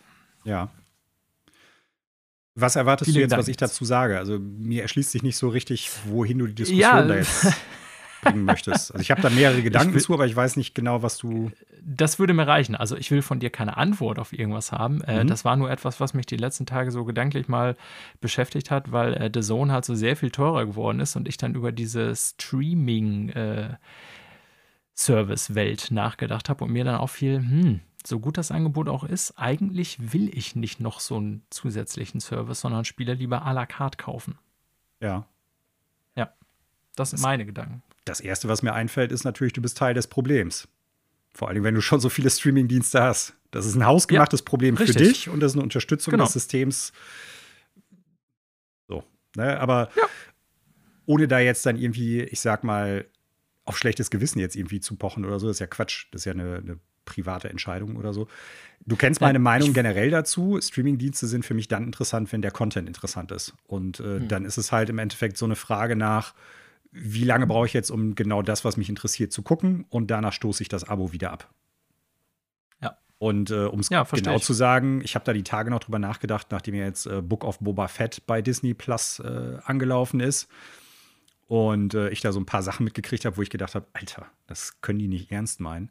Ja. 0.44 0.68
Was 2.54 2.76
erwartest 2.76 3.08
Viele 3.08 3.14
du 3.14 3.20
jetzt, 3.20 3.30
Gedanken 3.30 3.42
was 3.42 3.48
ich 3.48 3.56
dazu 3.56 3.84
sage? 3.86 4.18
Also 4.18 4.38
mir 4.38 4.82
erschließt 4.82 5.10
sich 5.10 5.22
nicht 5.22 5.38
so 5.38 5.48
richtig, 5.48 5.90
wohin 6.06 6.38
du 6.38 6.46
die 6.46 6.54
Diskussion 6.54 6.80
ja, 6.80 7.02
da 7.02 7.14
jetzt 7.16 7.46
bringen 8.22 8.44
möchtest. 8.44 8.92
Also 8.92 9.02
ich 9.02 9.10
habe 9.10 9.20
da 9.20 9.28
mehrere 9.28 9.62
Gedanken 9.62 9.94
will, 9.94 10.00
zu, 10.00 10.14
aber 10.14 10.26
ich 10.26 10.34
weiß 10.34 10.56
nicht 10.56 10.74
genau, 10.74 11.02
was 11.02 11.18
du. 11.18 11.50
Das 11.82 12.18
würde 12.18 12.32
mir 12.32 12.46
reichen. 12.46 12.74
Also 12.74 12.96
ich 12.96 13.10
will 13.10 13.20
von 13.20 13.40
dir 13.40 13.50
keine 13.50 13.76
Antwort 13.76 14.18
auf 14.18 14.32
irgendwas 14.32 14.72
haben. 14.72 15.02
Äh, 15.02 15.24
mhm. 15.24 15.28
Das 15.28 15.44
war 15.44 15.56
nur 15.56 15.70
etwas, 15.70 16.00
was 16.00 16.14
mich 16.14 16.26
die 16.26 16.36
letzten 16.36 16.64
Tage 16.64 16.90
so 16.90 17.04
gedanklich 17.04 17.48
mal 17.48 17.76
beschäftigt 18.20 18.70
hat, 18.70 18.92
weil 18.92 19.14
äh, 19.14 19.30
The 19.32 19.40
Zone 19.40 19.72
halt 19.72 19.84
so 19.84 19.94
sehr 19.94 20.16
viel 20.16 20.30
teurer 20.30 20.64
geworden 20.64 21.00
ist 21.00 21.16
und 21.16 21.28
ich 21.28 21.36
dann 21.36 21.54
über 21.54 21.72
diese 21.72 22.14
Streaming 22.14 23.28
äh, 23.30 23.76
Service-Welt 24.94 25.90
nachgedacht 25.90 26.48
habe 26.48 26.64
und 26.64 26.72
mir 26.72 26.84
dann 26.84 26.96
auch 26.96 27.10
viel, 27.10 27.38
hm, 27.38 27.80
so 28.06 28.20
gut 28.20 28.38
das 28.38 28.50
Angebot 28.50 28.88
auch 28.88 29.04
ist, 29.04 29.38
eigentlich 29.38 30.12
will 30.12 30.30
ich 30.36 30.54
nicht 30.54 30.80
noch 30.80 31.00
so 31.00 31.16
einen 31.16 31.42
zusätzlichen 31.50 32.20
Service, 32.20 32.60
sondern 32.60 32.84
Spieler 32.84 33.14
lieber 33.14 33.46
à 33.46 33.52
la 33.52 33.66
carte 33.66 33.96
kaufen. 33.96 34.38
Ja. 35.00 35.26
Ja, 36.14 36.32
das 36.94 37.10
sind 37.10 37.22
meine 37.22 37.46
Gedanken 37.46 37.82
das 38.04 38.20
Erste, 38.20 38.48
was 38.48 38.62
mir 38.62 38.72
einfällt, 38.72 39.12
ist 39.12 39.24
natürlich, 39.24 39.52
du 39.52 39.62
bist 39.62 39.78
Teil 39.78 39.94
des 39.94 40.06
Problems. 40.06 40.68
Vor 41.34 41.48
allem, 41.48 41.64
wenn 41.64 41.74
du 41.74 41.80
schon 41.80 42.00
so 42.00 42.08
viele 42.08 42.30
Streaming-Dienste 42.30 43.02
hast. 43.02 43.34
Das 43.50 43.66
ist 43.66 43.74
ein 43.74 43.86
hausgemachtes 43.86 44.40
ja, 44.40 44.44
Problem 44.44 44.76
richtig. 44.76 44.96
für 44.96 45.02
dich 45.04 45.28
und 45.28 45.40
das 45.40 45.52
ist 45.52 45.56
eine 45.56 45.62
Unterstützung 45.62 46.12
genau. 46.12 46.24
des 46.24 46.32
Systems. 46.32 46.92
So. 48.88 49.04
Ne? 49.36 49.58
Aber 49.60 49.90
ja. 49.96 50.04
ohne 51.06 51.28
da 51.28 51.38
jetzt 51.38 51.64
dann 51.66 51.76
irgendwie, 51.76 52.22
ich 52.22 52.40
sag 52.40 52.64
mal, 52.64 53.06
auf 53.64 53.78
schlechtes 53.78 54.10
Gewissen 54.10 54.40
jetzt 54.40 54.56
irgendwie 54.56 54.80
zu 54.80 54.96
pochen 54.96 55.24
oder 55.24 55.38
so, 55.38 55.46
das 55.46 55.56
ist 55.56 55.60
ja 55.60 55.66
Quatsch. 55.66 56.06
Das 56.10 56.22
ist 56.22 56.24
ja 56.24 56.32
eine, 56.32 56.56
eine 56.56 56.78
private 57.04 57.48
Entscheidung 57.48 57.96
oder 57.96 58.12
so. 58.12 58.28
Du 58.84 58.96
kennst 58.96 59.20
meine 59.20 59.38
ja, 59.38 59.42
Meinung 59.42 59.72
generell 59.72 60.10
dazu. 60.10 60.58
Streaming-Dienste 60.60 61.26
sind 61.26 61.44
für 61.44 61.54
mich 61.54 61.68
dann 61.68 61.84
interessant, 61.84 62.32
wenn 62.32 62.42
der 62.42 62.50
Content 62.50 62.88
interessant 62.88 63.30
ist. 63.32 63.54
Und 63.66 64.00
äh, 64.00 64.18
hm. 64.18 64.28
dann 64.28 64.44
ist 64.44 64.56
es 64.56 64.72
halt 64.72 64.88
im 64.90 64.98
Endeffekt 64.98 65.36
so 65.36 65.44
eine 65.44 65.56
Frage 65.56 65.94
nach, 65.94 66.34
wie 66.92 67.24
lange 67.24 67.46
brauche 67.46 67.66
ich 67.66 67.72
jetzt, 67.72 67.90
um 67.90 68.14
genau 68.14 68.42
das, 68.42 68.64
was 68.64 68.76
mich 68.76 68.88
interessiert, 68.88 69.32
zu 69.32 69.42
gucken 69.42 69.86
und 69.88 70.10
danach 70.10 70.32
stoße 70.32 70.62
ich 70.62 70.68
das 70.68 70.84
Abo 70.84 71.12
wieder 71.12 71.32
ab. 71.32 71.50
Ja. 72.82 72.98
Und 73.18 73.50
äh, 73.50 73.64
um 73.64 73.80
es 73.80 73.88
ja, 73.88 74.04
genau 74.04 74.36
ich. 74.36 74.42
zu 74.42 74.52
sagen, 74.52 75.00
ich 75.02 75.14
habe 75.14 75.24
da 75.24 75.32
die 75.32 75.42
Tage 75.42 75.70
noch 75.70 75.80
drüber 75.80 75.98
nachgedacht, 75.98 76.48
nachdem 76.50 76.74
jetzt 76.74 77.06
äh, 77.06 77.22
Book 77.22 77.44
of 77.44 77.58
Boba 77.60 77.88
Fett 77.88 78.26
bei 78.26 78.42
Disney 78.42 78.74
Plus 78.74 79.20
äh, 79.20 79.58
angelaufen 79.64 80.20
ist 80.20 80.48
und 81.48 81.94
äh, 81.94 82.10
ich 82.10 82.20
da 82.20 82.30
so 82.30 82.40
ein 82.40 82.46
paar 82.46 82.62
Sachen 82.62 82.84
mitgekriegt 82.84 83.24
habe, 83.24 83.38
wo 83.38 83.42
ich 83.42 83.50
gedacht 83.50 83.74
habe, 83.74 83.86
Alter, 83.94 84.26
das 84.46 84.80
können 84.82 84.98
die 84.98 85.08
nicht 85.08 85.32
ernst 85.32 85.60
meinen. 85.60 85.90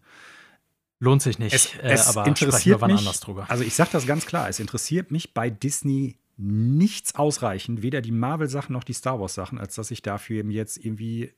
Lohnt 0.99 1.23
sich 1.23 1.39
nicht, 1.39 1.53
es, 1.53 1.73
äh, 1.77 1.93
es 1.93 2.15
aber 2.15 2.27
interessiert 2.27 2.79
mich, 2.85 3.07
Also 3.47 3.63
ich 3.63 3.73
sage 3.73 3.89
das 3.91 4.05
ganz 4.05 4.27
klar, 4.27 4.49
es 4.49 4.59
interessiert 4.59 5.09
mich 5.09 5.33
bei 5.33 5.49
Disney 5.49 6.19
nichts 6.41 7.15
ausreichen, 7.15 7.83
weder 7.83 8.01
die 8.01 8.11
Marvel-Sachen 8.11 8.73
noch 8.73 8.83
die 8.83 8.93
Star 8.93 9.19
Wars-Sachen, 9.19 9.59
als 9.59 9.75
dass 9.75 9.91
ich 9.91 10.01
dafür 10.01 10.43
jetzt 10.45 10.83
irgendwie 10.83 11.33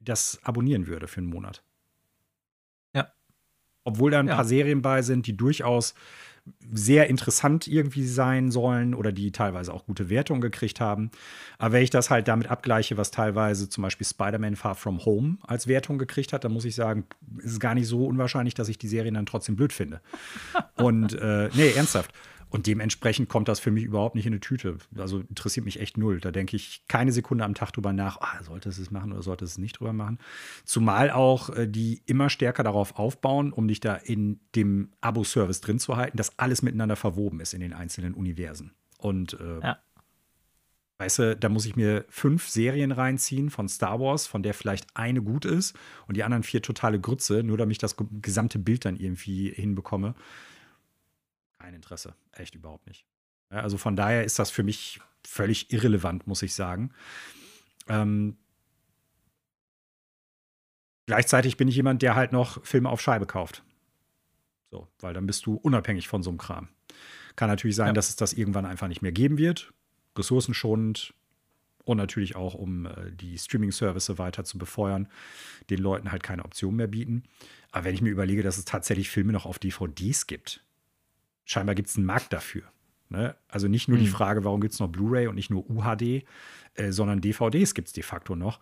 das 0.00 0.40
abonnieren 0.42 0.86
würde 0.86 1.08
für 1.08 1.18
einen 1.18 1.28
Monat. 1.28 1.62
Ja. 2.94 3.12
Obwohl 3.84 4.10
da 4.10 4.20
ein 4.20 4.28
ja. 4.28 4.36
paar 4.36 4.44
Serien 4.44 4.80
bei 4.80 5.02
sind, 5.02 5.26
die 5.26 5.36
durchaus 5.36 5.94
sehr 6.72 7.08
interessant 7.08 7.66
irgendwie 7.66 8.06
sein 8.06 8.50
sollen 8.50 8.94
oder 8.94 9.10
die 9.10 9.32
teilweise 9.32 9.74
auch 9.74 9.84
gute 9.86 10.08
Wertungen 10.08 10.40
gekriegt 10.40 10.80
haben. 10.80 11.10
Aber 11.58 11.72
wenn 11.72 11.82
ich 11.82 11.90
das 11.90 12.08
halt 12.08 12.28
damit 12.28 12.48
abgleiche, 12.48 12.96
was 12.96 13.10
teilweise 13.10 13.68
zum 13.68 13.82
Beispiel 13.82 14.06
Spider-Man 14.06 14.56
Far 14.56 14.76
From 14.76 15.04
Home 15.04 15.38
als 15.42 15.66
Wertung 15.66 15.98
gekriegt 15.98 16.32
hat, 16.32 16.44
dann 16.44 16.52
muss 16.52 16.64
ich 16.64 16.76
sagen, 16.76 17.04
ist 17.38 17.52
es 17.52 17.60
gar 17.60 17.74
nicht 17.74 17.88
so 17.88 18.06
unwahrscheinlich, 18.06 18.54
dass 18.54 18.68
ich 18.68 18.78
die 18.78 18.88
Serien 18.88 19.14
dann 19.14 19.26
trotzdem 19.26 19.56
blöd 19.56 19.72
finde. 19.72 20.00
Und 20.76 21.14
äh, 21.14 21.50
nee, 21.54 21.72
ernsthaft. 21.72 22.12
Und 22.48 22.66
dementsprechend 22.66 23.28
kommt 23.28 23.48
das 23.48 23.58
für 23.58 23.70
mich 23.70 23.84
überhaupt 23.84 24.14
nicht 24.14 24.26
in 24.26 24.32
eine 24.32 24.40
Tüte. 24.40 24.78
Also 24.96 25.20
interessiert 25.20 25.66
mich 25.66 25.80
echt 25.80 25.98
null. 25.98 26.20
Da 26.20 26.30
denke 26.30 26.56
ich 26.56 26.82
keine 26.86 27.10
Sekunde 27.12 27.44
am 27.44 27.54
Tag 27.54 27.72
drüber 27.72 27.92
nach, 27.92 28.20
ah, 28.20 28.42
sollte 28.44 28.68
es 28.68 28.78
es 28.78 28.90
machen 28.90 29.12
oder 29.12 29.22
sollte 29.22 29.44
es 29.44 29.58
nicht 29.58 29.80
drüber 29.80 29.92
machen. 29.92 30.18
Zumal 30.64 31.10
auch 31.10 31.50
äh, 31.50 31.66
die 31.66 32.02
immer 32.06 32.30
stärker 32.30 32.62
darauf 32.62 32.98
aufbauen, 32.98 33.52
um 33.52 33.66
dich 33.66 33.80
da 33.80 33.94
in 33.96 34.40
dem 34.54 34.90
Abo-Service 35.00 35.60
drin 35.60 35.78
zu 35.78 35.96
halten, 35.96 36.16
dass 36.16 36.38
alles 36.38 36.62
miteinander 36.62 36.96
verwoben 36.96 37.40
ist 37.40 37.52
in 37.52 37.60
den 37.60 37.72
einzelnen 37.72 38.14
Universen. 38.14 38.72
Und 38.98 39.34
äh, 39.40 39.60
ja. 39.60 39.78
Weißt 40.98 41.18
du, 41.18 41.36
da 41.36 41.50
muss 41.50 41.66
ich 41.66 41.76
mir 41.76 42.06
fünf 42.08 42.48
Serien 42.48 42.90
reinziehen 42.90 43.50
von 43.50 43.68
Star 43.68 44.00
Wars, 44.00 44.26
von 44.26 44.42
der 44.42 44.54
vielleicht 44.54 44.86
eine 44.94 45.20
gut 45.20 45.44
ist 45.44 45.76
und 46.06 46.16
die 46.16 46.24
anderen 46.24 46.42
vier 46.42 46.62
totale 46.62 46.98
Grütze, 46.98 47.42
nur 47.42 47.58
damit 47.58 47.72
ich 47.72 47.78
das 47.78 47.96
gesamte 48.22 48.58
Bild 48.58 48.86
dann 48.86 48.96
irgendwie 48.96 49.50
hinbekomme. 49.50 50.14
Kein 51.58 51.74
Interesse. 51.74 52.14
Echt 52.32 52.54
überhaupt 52.54 52.86
nicht. 52.86 53.06
Also 53.48 53.78
von 53.78 53.96
daher 53.96 54.24
ist 54.24 54.38
das 54.38 54.50
für 54.50 54.62
mich 54.62 55.00
völlig 55.24 55.72
irrelevant, 55.72 56.26
muss 56.26 56.42
ich 56.42 56.54
sagen. 56.54 56.92
Ähm, 57.88 58.36
gleichzeitig 61.06 61.56
bin 61.56 61.68
ich 61.68 61.76
jemand, 61.76 62.02
der 62.02 62.14
halt 62.16 62.32
noch 62.32 62.64
Filme 62.64 62.90
auf 62.90 63.00
Scheibe 63.00 63.26
kauft. 63.26 63.62
So, 64.70 64.88
weil 64.98 65.14
dann 65.14 65.26
bist 65.26 65.46
du 65.46 65.54
unabhängig 65.54 66.08
von 66.08 66.22
so 66.22 66.30
einem 66.30 66.38
Kram. 66.38 66.68
Kann 67.36 67.48
natürlich 67.48 67.76
sein, 67.76 67.88
ja. 67.88 67.92
dass 67.92 68.08
es 68.08 68.16
das 68.16 68.32
irgendwann 68.32 68.66
einfach 68.66 68.88
nicht 68.88 69.02
mehr 69.02 69.12
geben 69.12 69.38
wird 69.38 69.72
ressourcenschonend 70.18 71.14
und 71.84 71.96
natürlich 71.96 72.34
auch, 72.34 72.54
um 72.54 72.86
äh, 72.86 73.12
die 73.12 73.38
Streaming-Service 73.38 74.18
weiter 74.18 74.44
zu 74.44 74.58
befeuern, 74.58 75.08
den 75.70 75.78
Leuten 75.78 76.10
halt 76.10 76.22
keine 76.22 76.44
Option 76.44 76.76
mehr 76.76 76.88
bieten. 76.88 77.24
Aber 77.70 77.84
wenn 77.84 77.94
ich 77.94 78.02
mir 78.02 78.10
überlege, 78.10 78.42
dass 78.42 78.58
es 78.58 78.64
tatsächlich 78.64 79.08
Filme 79.08 79.32
noch 79.32 79.46
auf 79.46 79.58
DVDs 79.58 80.26
gibt, 80.26 80.64
scheinbar 81.46 81.74
gibt 81.74 81.88
es 81.88 81.96
einen 81.96 82.04
Markt 82.04 82.32
dafür. 82.34 82.64
Ne? 83.08 83.34
Also 83.48 83.68
nicht 83.68 83.88
nur 83.88 83.96
mhm. 83.96 84.02
die 84.02 84.08
Frage, 84.08 84.44
warum 84.44 84.60
gibt 84.60 84.74
es 84.74 84.80
noch 84.80 84.88
Blu-ray 84.88 85.28
und 85.28 85.36
nicht 85.36 85.50
nur 85.50 85.64
UHD, 85.70 86.26
äh, 86.74 86.90
sondern 86.90 87.22
DVDs 87.22 87.72
gibt 87.72 87.88
es 87.88 87.94
de 87.94 88.02
facto 88.02 88.36
noch. 88.36 88.60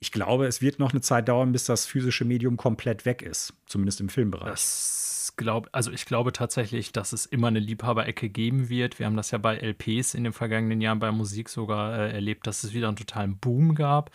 Ich 0.00 0.12
glaube, 0.12 0.46
es 0.46 0.62
wird 0.62 0.78
noch 0.78 0.92
eine 0.92 1.02
Zeit 1.02 1.28
dauern, 1.28 1.52
bis 1.52 1.64
das 1.64 1.86
physische 1.86 2.24
Medium 2.24 2.56
komplett 2.56 3.04
weg 3.04 3.22
ist, 3.22 3.52
zumindest 3.66 4.00
im 4.00 4.08
Filmbereich. 4.08 4.50
Das 4.50 5.10
glaube, 5.40 5.68
also 5.72 5.90
ich 5.90 6.04
glaube 6.04 6.32
tatsächlich, 6.32 6.92
dass 6.92 7.12
es 7.12 7.26
immer 7.26 7.48
eine 7.48 7.58
Liebhaberecke 7.58 8.28
geben 8.28 8.68
wird. 8.68 8.98
Wir 8.98 9.06
haben 9.06 9.16
das 9.16 9.30
ja 9.30 9.38
bei 9.38 9.56
LPs 9.56 10.14
in 10.14 10.24
den 10.24 10.32
vergangenen 10.32 10.80
Jahren 10.80 10.98
bei 10.98 11.10
Musik 11.10 11.48
sogar 11.48 11.96
äh, 11.98 12.12
erlebt, 12.12 12.46
dass 12.46 12.62
es 12.62 12.74
wieder 12.74 12.88
einen 12.88 12.96
totalen 12.96 13.38
Boom 13.38 13.74
gab. 13.74 14.10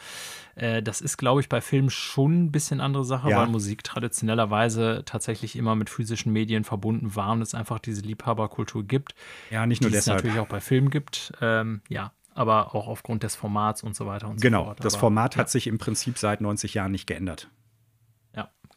Äh, 0.55 0.81
das 0.81 1.01
ist, 1.01 1.17
glaube 1.17 1.41
ich, 1.41 1.49
bei 1.49 1.61
Filmen 1.61 1.89
schon 1.89 2.45
ein 2.45 2.51
bisschen 2.51 2.79
andere 2.79 3.03
Sache, 3.03 3.29
ja. 3.29 3.37
weil 3.37 3.47
Musik 3.47 3.83
traditionellerweise 3.83 5.03
tatsächlich 5.05 5.55
immer 5.55 5.75
mit 5.75 5.89
physischen 5.89 6.31
Medien 6.31 6.63
verbunden 6.63 7.15
war 7.15 7.31
und 7.31 7.41
es 7.41 7.55
einfach 7.55 7.79
diese 7.79 8.01
Liebhaberkultur 8.01 8.83
gibt. 8.83 9.15
Ja, 9.49 9.65
nicht 9.65 9.81
nur 9.81 9.89
die 9.89 9.95
deshalb. 9.95 10.19
es 10.19 10.23
natürlich 10.23 10.39
auch 10.39 10.49
bei 10.49 10.61
Filmen 10.61 10.91
gibt. 10.91 11.33
Ähm, 11.41 11.81
ja, 11.89 12.11
aber 12.35 12.75
auch 12.75 12.87
aufgrund 12.87 13.23
des 13.23 13.35
Formats 13.35 13.81
und 13.81 13.95
so 13.95 14.05
weiter 14.05 14.27
und 14.27 14.39
genau, 14.41 14.59
so 14.59 14.65
fort. 14.65 14.77
Genau, 14.77 14.83
das 14.83 14.95
Format 14.95 15.35
ja. 15.35 15.39
hat 15.39 15.49
sich 15.49 15.65
im 15.65 15.79
Prinzip 15.79 16.19
seit 16.19 16.41
90 16.41 16.75
Jahren 16.75 16.91
nicht 16.91 17.07
geändert. 17.07 17.49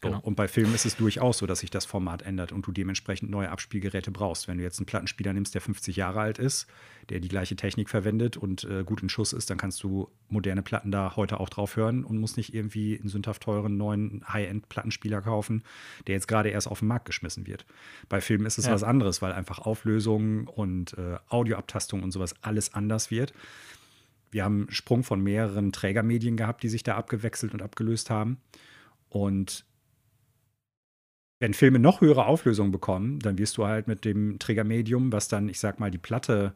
Genau. 0.01 0.19
Und 0.21 0.35
bei 0.35 0.47
Filmen 0.47 0.73
ist 0.73 0.85
es 0.85 0.95
durchaus 0.95 1.39
so, 1.39 1.45
dass 1.45 1.59
sich 1.59 1.71
das 1.71 1.85
Format 1.85 2.21
ändert 2.21 2.53
und 2.53 2.65
du 2.65 2.71
dementsprechend 2.71 3.29
neue 3.29 3.49
Abspielgeräte 3.49 4.11
brauchst. 4.11 4.47
Wenn 4.47 4.57
du 4.57 4.63
jetzt 4.63 4.79
einen 4.79 4.85
Plattenspieler 4.85 5.33
nimmst, 5.33 5.53
der 5.53 5.61
50 5.61 5.97
Jahre 5.97 6.21
alt 6.21 6.39
ist, 6.39 6.67
der 7.09 7.19
die 7.19 7.27
gleiche 7.27 7.57
Technik 7.57 7.89
verwendet 7.89 8.37
und 8.37 8.63
äh, 8.63 8.85
gut 8.85 9.03
in 9.03 9.09
Schuss 9.09 9.33
ist, 9.33 9.49
dann 9.49 9.57
kannst 9.57 9.83
du 9.83 10.09
moderne 10.29 10.61
Platten 10.61 10.91
da 10.91 11.17
heute 11.17 11.41
auch 11.41 11.49
drauf 11.49 11.75
hören 11.75 12.05
und 12.05 12.17
musst 12.17 12.37
nicht 12.37 12.53
irgendwie 12.53 12.97
einen 12.97 13.09
sündhaft 13.09 13.43
teuren 13.43 13.75
neuen 13.75 14.23
High-End-Plattenspieler 14.31 15.21
kaufen, 15.21 15.63
der 16.07 16.15
jetzt 16.15 16.29
gerade 16.29 16.49
erst 16.49 16.67
auf 16.67 16.79
den 16.79 16.87
Markt 16.87 17.05
geschmissen 17.05 17.45
wird. 17.45 17.65
Bei 18.07 18.21
Filmen 18.21 18.45
ist 18.45 18.57
es 18.57 18.67
ja. 18.67 18.71
was 18.71 18.83
anderes, 18.83 19.21
weil 19.21 19.33
einfach 19.33 19.59
Auflösung 19.59 20.47
und 20.47 20.97
äh, 20.97 21.17
Audioabtastung 21.27 22.03
und 22.03 22.11
sowas 22.11 22.35
alles 22.41 22.73
anders 22.73 23.11
wird. 23.11 23.33
Wir 24.31 24.45
haben 24.45 24.61
einen 24.61 24.71
Sprung 24.71 25.03
von 25.03 25.21
mehreren 25.21 25.73
Trägermedien 25.73 26.37
gehabt, 26.37 26.63
die 26.63 26.69
sich 26.69 26.83
da 26.83 26.95
abgewechselt 26.95 27.53
und 27.53 27.61
abgelöst 27.61 28.09
haben. 28.09 28.37
Und 29.09 29.65
wenn 31.39 31.53
Filme 31.53 31.79
noch 31.79 32.01
höhere 32.01 32.25
Auflösungen 32.25 32.71
bekommen, 32.71 33.19
dann 33.19 33.37
wirst 33.37 33.57
du 33.57 33.65
halt 33.65 33.87
mit 33.87 34.05
dem 34.05 34.39
Trägermedium, 34.39 35.11
was 35.11 35.29
dann, 35.29 35.47
ich 35.47 35.59
sag 35.59 35.79
mal, 35.79 35.89
die 35.89 35.97
Platte 35.97 36.53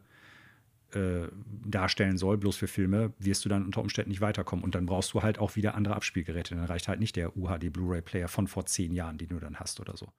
äh, 0.94 1.28
darstellen 1.64 2.18
soll, 2.18 2.36
bloß 2.36 2.56
für 2.56 2.68
Filme, 2.68 3.12
wirst 3.18 3.44
du 3.44 3.48
dann 3.48 3.64
unter 3.64 3.80
Umständen 3.80 4.10
nicht 4.10 4.20
weiterkommen. 4.20 4.64
Und 4.64 4.74
dann 4.74 4.86
brauchst 4.86 5.14
du 5.14 5.22
halt 5.22 5.38
auch 5.38 5.56
wieder 5.56 5.74
andere 5.74 5.96
Abspielgeräte. 5.96 6.54
Dann 6.54 6.64
reicht 6.64 6.88
halt 6.88 7.00
nicht 7.00 7.16
der 7.16 7.36
UHD 7.36 7.72
Blu-ray-Player 7.72 8.28
von 8.28 8.46
vor 8.46 8.66
zehn 8.66 8.92
Jahren, 8.92 9.16
den 9.16 9.28
du 9.28 9.40
dann 9.40 9.58
hast 9.58 9.80
oder 9.80 9.96
so. 9.96 10.12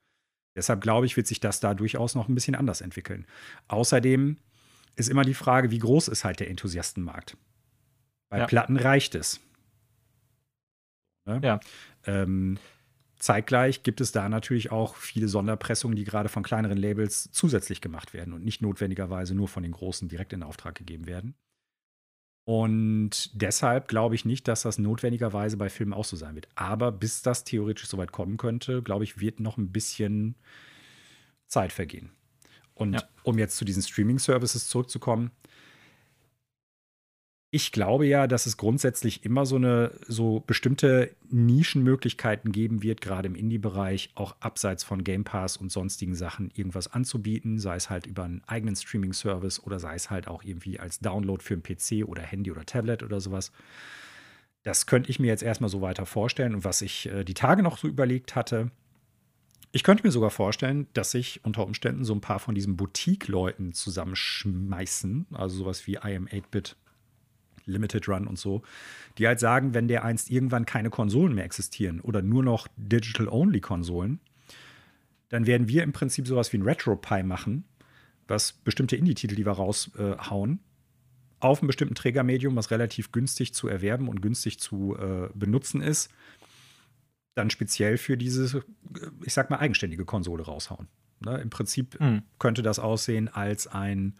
Deshalb 0.56 0.80
glaube 0.80 1.06
ich, 1.06 1.16
wird 1.16 1.26
sich 1.26 1.38
das 1.38 1.60
da 1.60 1.74
durchaus 1.74 2.14
noch 2.14 2.28
ein 2.28 2.34
bisschen 2.34 2.54
anders 2.54 2.80
entwickeln. 2.80 3.26
Außerdem 3.68 4.38
ist 4.96 5.08
immer 5.08 5.22
die 5.22 5.34
Frage, 5.34 5.70
wie 5.70 5.78
groß 5.78 6.08
ist 6.08 6.24
halt 6.24 6.40
der 6.40 6.50
Enthusiastenmarkt? 6.50 7.36
Bei 8.30 8.38
ja. 8.38 8.46
Platten 8.46 8.76
reicht 8.76 9.14
es. 9.14 9.40
Ne? 11.26 11.40
Ja. 11.44 11.60
Ähm, 12.06 12.58
Zeitgleich 13.18 13.82
gibt 13.82 14.00
es 14.00 14.12
da 14.12 14.28
natürlich 14.28 14.70
auch 14.70 14.96
viele 14.96 15.28
Sonderpressungen, 15.28 15.96
die 15.96 16.04
gerade 16.04 16.28
von 16.28 16.42
kleineren 16.42 16.76
Labels 16.76 17.30
zusätzlich 17.32 17.80
gemacht 17.80 18.12
werden 18.12 18.34
und 18.34 18.44
nicht 18.44 18.60
notwendigerweise 18.60 19.34
nur 19.34 19.48
von 19.48 19.62
den 19.62 19.72
großen 19.72 20.08
direkt 20.08 20.32
in 20.32 20.42
Auftrag 20.42 20.74
gegeben 20.74 21.06
werden. 21.06 21.34
Und 22.44 23.30
deshalb 23.34 23.88
glaube 23.88 24.14
ich 24.14 24.24
nicht, 24.24 24.46
dass 24.46 24.62
das 24.62 24.78
notwendigerweise 24.78 25.56
bei 25.56 25.68
Filmen 25.68 25.92
auch 25.92 26.04
so 26.04 26.16
sein 26.16 26.36
wird. 26.36 26.48
Aber 26.54 26.92
bis 26.92 27.22
das 27.22 27.42
theoretisch 27.42 27.88
so 27.88 27.98
weit 27.98 28.12
kommen 28.12 28.36
könnte, 28.36 28.82
glaube 28.82 29.02
ich, 29.02 29.18
wird 29.18 29.40
noch 29.40 29.56
ein 29.56 29.72
bisschen 29.72 30.36
Zeit 31.48 31.72
vergehen. 31.72 32.12
Und 32.74 32.94
ja. 32.94 33.02
um 33.24 33.38
jetzt 33.38 33.56
zu 33.56 33.64
diesen 33.64 33.82
Streaming-Services 33.82 34.68
zurückzukommen, 34.68 35.32
ich 37.56 37.72
glaube 37.72 38.06
ja, 38.06 38.26
dass 38.26 38.44
es 38.44 38.58
grundsätzlich 38.58 39.24
immer 39.24 39.46
so 39.46 39.56
eine 39.56 39.92
so 40.06 40.44
bestimmte 40.46 41.16
Nischenmöglichkeiten 41.30 42.52
geben 42.52 42.82
wird, 42.82 43.00
gerade 43.00 43.28
im 43.28 43.34
Indie-Bereich, 43.34 44.10
auch 44.14 44.36
abseits 44.40 44.84
von 44.84 45.02
Game 45.04 45.24
Pass 45.24 45.56
und 45.56 45.72
sonstigen 45.72 46.14
Sachen 46.14 46.50
irgendwas 46.54 46.92
anzubieten, 46.92 47.58
sei 47.58 47.76
es 47.76 47.88
halt 47.88 48.04
über 48.04 48.24
einen 48.24 48.42
eigenen 48.46 48.76
Streaming-Service 48.76 49.64
oder 49.64 49.80
sei 49.80 49.94
es 49.94 50.10
halt 50.10 50.28
auch 50.28 50.44
irgendwie 50.44 50.78
als 50.78 51.00
Download 51.00 51.42
für 51.42 51.54
einen 51.54 51.62
PC 51.62 52.06
oder 52.06 52.20
Handy 52.20 52.50
oder 52.50 52.66
Tablet 52.66 53.02
oder 53.02 53.22
sowas. 53.22 53.52
Das 54.62 54.84
könnte 54.84 55.08
ich 55.08 55.18
mir 55.18 55.28
jetzt 55.28 55.42
erstmal 55.42 55.70
so 55.70 55.80
weiter 55.80 56.04
vorstellen. 56.04 56.56
Und 56.56 56.64
was 56.64 56.82
ich 56.82 57.06
äh, 57.06 57.24
die 57.24 57.32
Tage 57.32 57.62
noch 57.62 57.78
so 57.78 57.88
überlegt 57.88 58.36
hatte, 58.36 58.70
ich 59.72 59.82
könnte 59.82 60.06
mir 60.06 60.10
sogar 60.10 60.30
vorstellen, 60.30 60.88
dass 60.92 61.12
sich 61.12 61.40
unter 61.42 61.64
Umständen 61.64 62.04
so 62.04 62.14
ein 62.14 62.20
paar 62.20 62.38
von 62.38 62.54
diesen 62.54 62.76
Boutique-Leuten 62.76 63.72
zusammenschmeißen, 63.72 65.28
also 65.32 65.56
sowas 65.56 65.86
wie 65.86 65.94
IM 65.94 66.26
8-Bit 66.28 66.76
Limited 67.66 68.08
Run 68.08 68.26
und 68.26 68.38
so, 68.38 68.62
die 69.18 69.26
halt 69.26 69.40
sagen, 69.40 69.74
wenn 69.74 69.88
der 69.88 70.04
einst 70.04 70.30
irgendwann 70.30 70.66
keine 70.66 70.90
Konsolen 70.90 71.34
mehr 71.34 71.44
existieren 71.44 72.00
oder 72.00 72.22
nur 72.22 72.42
noch 72.42 72.68
Digital-Only-Konsolen, 72.76 74.20
dann 75.28 75.46
werden 75.46 75.68
wir 75.68 75.82
im 75.82 75.92
Prinzip 75.92 76.26
sowas 76.26 76.52
wie 76.52 76.58
ein 76.58 76.62
RetroPie 76.62 77.22
machen, 77.22 77.64
was 78.28 78.52
bestimmte 78.52 78.96
Indie-Titel, 78.96 79.34
die 79.34 79.46
wir 79.46 79.52
raushauen, 79.52 80.60
auf 81.40 81.60
einem 81.60 81.66
bestimmten 81.66 81.94
Trägermedium, 81.94 82.56
was 82.56 82.70
relativ 82.70 83.12
günstig 83.12 83.52
zu 83.52 83.68
erwerben 83.68 84.08
und 84.08 84.22
günstig 84.22 84.58
zu 84.58 84.96
äh, 84.96 85.28
benutzen 85.34 85.82
ist, 85.82 86.10
dann 87.34 87.50
speziell 87.50 87.98
für 87.98 88.16
diese, 88.16 88.64
ich 89.22 89.34
sag 89.34 89.50
mal, 89.50 89.58
eigenständige 89.58 90.04
Konsole 90.04 90.44
raushauen. 90.44 90.88
Ne? 91.20 91.38
Im 91.38 91.50
Prinzip 91.50 92.00
mhm. 92.00 92.22
könnte 92.38 92.62
das 92.62 92.78
aussehen 92.78 93.28
als 93.28 93.66
ein 93.66 94.14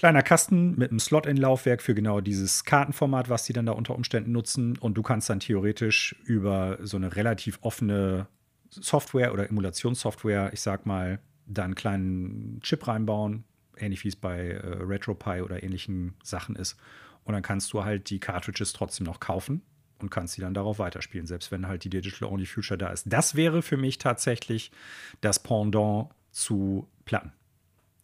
kleiner 0.00 0.22
Kasten 0.22 0.78
mit 0.78 0.90
einem 0.90 0.98
Slot 0.98 1.26
in 1.26 1.36
Laufwerk 1.36 1.82
für 1.82 1.94
genau 1.94 2.22
dieses 2.22 2.64
Kartenformat, 2.64 3.28
was 3.28 3.44
die 3.44 3.52
dann 3.52 3.66
da 3.66 3.72
unter 3.72 3.94
Umständen 3.94 4.32
nutzen. 4.32 4.78
Und 4.78 4.94
du 4.94 5.02
kannst 5.02 5.28
dann 5.28 5.40
theoretisch 5.40 6.16
über 6.24 6.78
so 6.80 6.96
eine 6.96 7.16
relativ 7.16 7.58
offene 7.60 8.26
Software 8.70 9.30
oder 9.30 9.50
Emulationssoftware, 9.50 10.54
ich 10.54 10.62
sag 10.62 10.86
mal, 10.86 11.20
da 11.44 11.64
einen 11.64 11.74
kleinen 11.74 12.60
Chip 12.62 12.88
reinbauen, 12.88 13.44
ähnlich 13.76 14.02
wie 14.04 14.08
es 14.08 14.16
bei 14.16 14.52
äh, 14.52 14.82
RetroPie 14.82 15.42
oder 15.42 15.62
ähnlichen 15.62 16.14
Sachen 16.22 16.56
ist. 16.56 16.78
Und 17.24 17.34
dann 17.34 17.42
kannst 17.42 17.70
du 17.74 17.84
halt 17.84 18.08
die 18.08 18.20
Cartridges 18.20 18.72
trotzdem 18.72 19.04
noch 19.04 19.20
kaufen 19.20 19.60
und 19.98 20.10
kannst 20.10 20.32
sie 20.32 20.40
dann 20.40 20.54
darauf 20.54 20.78
weiterspielen, 20.78 21.26
selbst 21.26 21.52
wenn 21.52 21.68
halt 21.68 21.84
die 21.84 21.90
Digital 21.90 22.30
Only 22.30 22.46
Future 22.46 22.78
da 22.78 22.88
ist. 22.88 23.04
Das 23.06 23.34
wäre 23.34 23.60
für 23.60 23.76
mich 23.76 23.98
tatsächlich 23.98 24.72
das 25.20 25.42
Pendant 25.42 26.08
zu 26.30 26.88
Platten. 27.04 27.32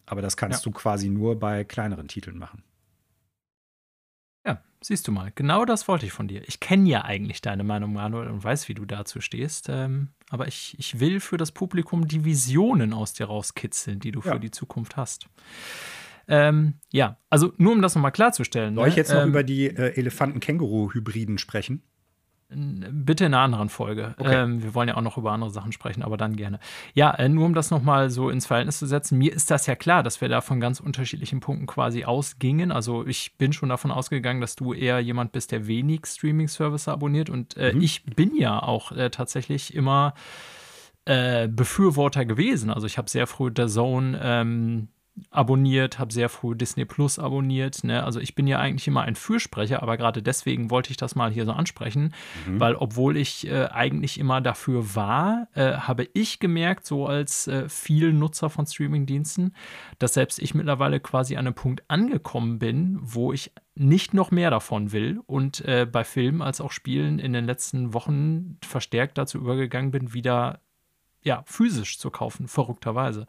Aber 0.07 0.23
das 0.23 0.37
kannst 0.37 0.65
ja. 0.65 0.71
du 0.71 0.77
quasi 0.77 1.09
nur 1.09 1.39
bei 1.39 1.65
kleineren 1.65 2.09
Titeln 2.09 2.39
machen. 2.39 2.63
Ja, 4.47 4.63
siehst 4.81 5.09
du 5.09 5.13
mal. 5.13 5.33
Genau 5.35 5.65
das 5.65 5.89
wollte 5.89 6.07
ich 6.07 6.13
von 6.13 6.29
dir. 6.29 6.47
Ich 6.47 6.61
kenne 6.61 6.89
ja 6.89 7.05
eigentlich 7.05 7.41
deine 7.43 7.65
Meinung, 7.65 7.93
Manuel, 7.93 8.29
und 8.29 8.43
weiß, 8.43 8.69
wie 8.69 8.75
du 8.75 8.85
dazu 8.85 9.21
stehst. 9.21 9.69
Ähm, 9.69 10.11
aber 10.31 10.47
ich, 10.47 10.77
ich 10.79 11.01
will 11.01 11.21
für 11.21 11.37
das 11.37 11.51
Publikum 11.51 12.07
die 12.07 12.25
Visionen 12.25 12.93
aus 12.93 13.13
dir 13.13 13.27
rauskitzeln, 13.27 13.99
die 13.99 14.13
du 14.13 14.21
ja. 14.21 14.33
für 14.33 14.41
die 14.41 14.53
Zukunft 14.53 14.97
hast. 14.97 15.29
Ähm, 16.29 16.75
ja, 16.93 17.19
also 17.31 17.53
nur 17.57 17.73
um 17.73 17.83
das 17.83 17.95
nochmal 17.95 18.13
klarzustellen. 18.13 18.75
Soll 18.75 18.85
ne? 18.85 18.91
ich 18.91 18.97
jetzt 18.97 19.13
noch 19.13 19.23
ähm, 19.23 19.29
über 19.29 19.43
die 19.43 19.67
äh, 19.67 19.97
Elefanten-Känguru-Hybriden 19.97 21.39
sprechen? 21.39 21.83
Bitte 22.49 23.25
in 23.25 23.35
einer 23.35 23.43
anderen 23.43 23.69
Folge. 23.69 24.15
Okay. 24.19 24.43
Ähm, 24.43 24.63
wir 24.63 24.73
wollen 24.73 24.89
ja 24.89 24.97
auch 24.97 25.03
noch 25.03 25.19
über 25.19 25.33
andere 25.33 25.51
Sachen 25.51 25.73
sprechen, 25.73 26.05
aber 26.05 26.17
dann 26.17 26.37
gerne. 26.37 26.61
Ja, 26.95 27.13
äh, 27.13 27.29
nur 27.29 27.45
um 27.45 27.55
das 27.55 27.73
nochmal 27.73 28.09
so 28.09 28.31
ins 28.31 28.47
Verhältnis 28.47 28.79
zu 28.79 28.87
setzen, 28.87 29.19
mir 29.19 29.33
ist 29.33 29.51
das 29.51 29.67
ja 29.67 29.75
klar, 29.75 30.05
dass 30.05 30.21
wir 30.21 30.29
da 30.29 30.41
von 30.41 30.61
ganz 30.61 30.79
unterschiedlichen 30.79 31.41
Punkten 31.41 31.67
quasi 31.67 32.05
ausgingen. 32.05 32.71
Also 32.71 33.05
ich 33.05 33.37
bin 33.37 33.53
schon 33.53 33.69
davon 33.69 33.91
ausgegangen, 33.91 34.41
dass 34.41 34.55
du 34.55 34.75
eher 34.75 35.01
jemand 35.01 35.33
bist, 35.33 35.51
der 35.51 35.67
wenig 35.67 36.07
Streaming-Service 36.07 36.87
abonniert. 36.87 37.31
Und 37.31 37.57
äh, 37.57 37.73
mhm. 37.73 37.81
ich 37.81 38.05
bin 38.05 38.37
ja 38.37 38.63
auch 38.63 38.93
äh, 38.93 39.11
tatsächlich 39.11 39.75
immer 39.75 40.15
äh, 41.05 41.49
Befürworter 41.49 42.25
gewesen. 42.25 42.71
Also 42.71 42.87
ich 42.87 42.97
habe 42.97 43.11
sehr 43.11 43.27
früh 43.27 43.51
der 43.51 43.67
Zone 43.67 44.21
ähm, 44.23 44.89
abonniert, 45.31 45.99
habe 45.99 46.13
sehr 46.13 46.29
früh 46.29 46.55
Disney 46.55 46.85
Plus 46.85 47.19
abonniert. 47.19 47.85
Ne? 47.85 48.03
Also 48.05 48.21
ich 48.21 48.35
bin 48.35 48.47
ja 48.47 48.59
eigentlich 48.59 48.87
immer 48.87 49.03
ein 49.03 49.17
Fürsprecher, 49.17 49.83
aber 49.83 49.97
gerade 49.97 50.23
deswegen 50.23 50.71
wollte 50.71 50.91
ich 50.91 50.97
das 50.97 51.15
mal 51.15 51.31
hier 51.31 51.45
so 51.45 51.53
ansprechen, 51.53 52.15
mhm. 52.47 52.61
weil 52.61 52.75
obwohl 52.75 53.17
ich 53.17 53.47
äh, 53.47 53.67
eigentlich 53.67 54.19
immer 54.19 54.41
dafür 54.41 54.95
war, 54.95 55.49
äh, 55.55 55.73
habe 55.73 56.09
ich 56.13 56.39
gemerkt, 56.39 56.87
so 56.87 57.07
als 57.07 57.47
äh, 57.49 57.69
viel 57.69 58.13
Nutzer 58.13 58.51
von 58.51 58.67
Streamingdiensten, 58.67 59.55
dass 59.99 60.15
selbst 60.15 60.39
ich 60.39 60.55
mittlerweile 60.55 61.01
quasi 61.01 61.37
an 61.37 61.47
einem 61.47 61.55
Punkt 61.55 61.83
angekommen 61.89 62.59
bin, 62.59 62.99
wo 63.01 63.33
ich 63.33 63.53
nicht 63.75 64.15
noch 64.15 64.31
mehr 64.31 64.51
davon 64.51 64.93
will 64.93 65.21
und 65.27 65.63
äh, 65.67 65.87
bei 65.91 66.03
Filmen 66.03 66.41
als 66.41 66.61
auch 66.61 66.73
Spielen 66.73 67.19
in 67.19 67.33
den 67.35 67.45
letzten 67.45 67.93
Wochen 67.93 68.59
verstärkt 68.65 69.19
dazu 69.19 69.39
übergegangen 69.39 69.91
bin, 69.91 70.15
wieder 70.15 70.61
ja, 71.27 71.43
physisch 71.45 71.99
zu 71.99 72.11
kaufen, 72.11 72.47
verrückterweise. 72.47 73.27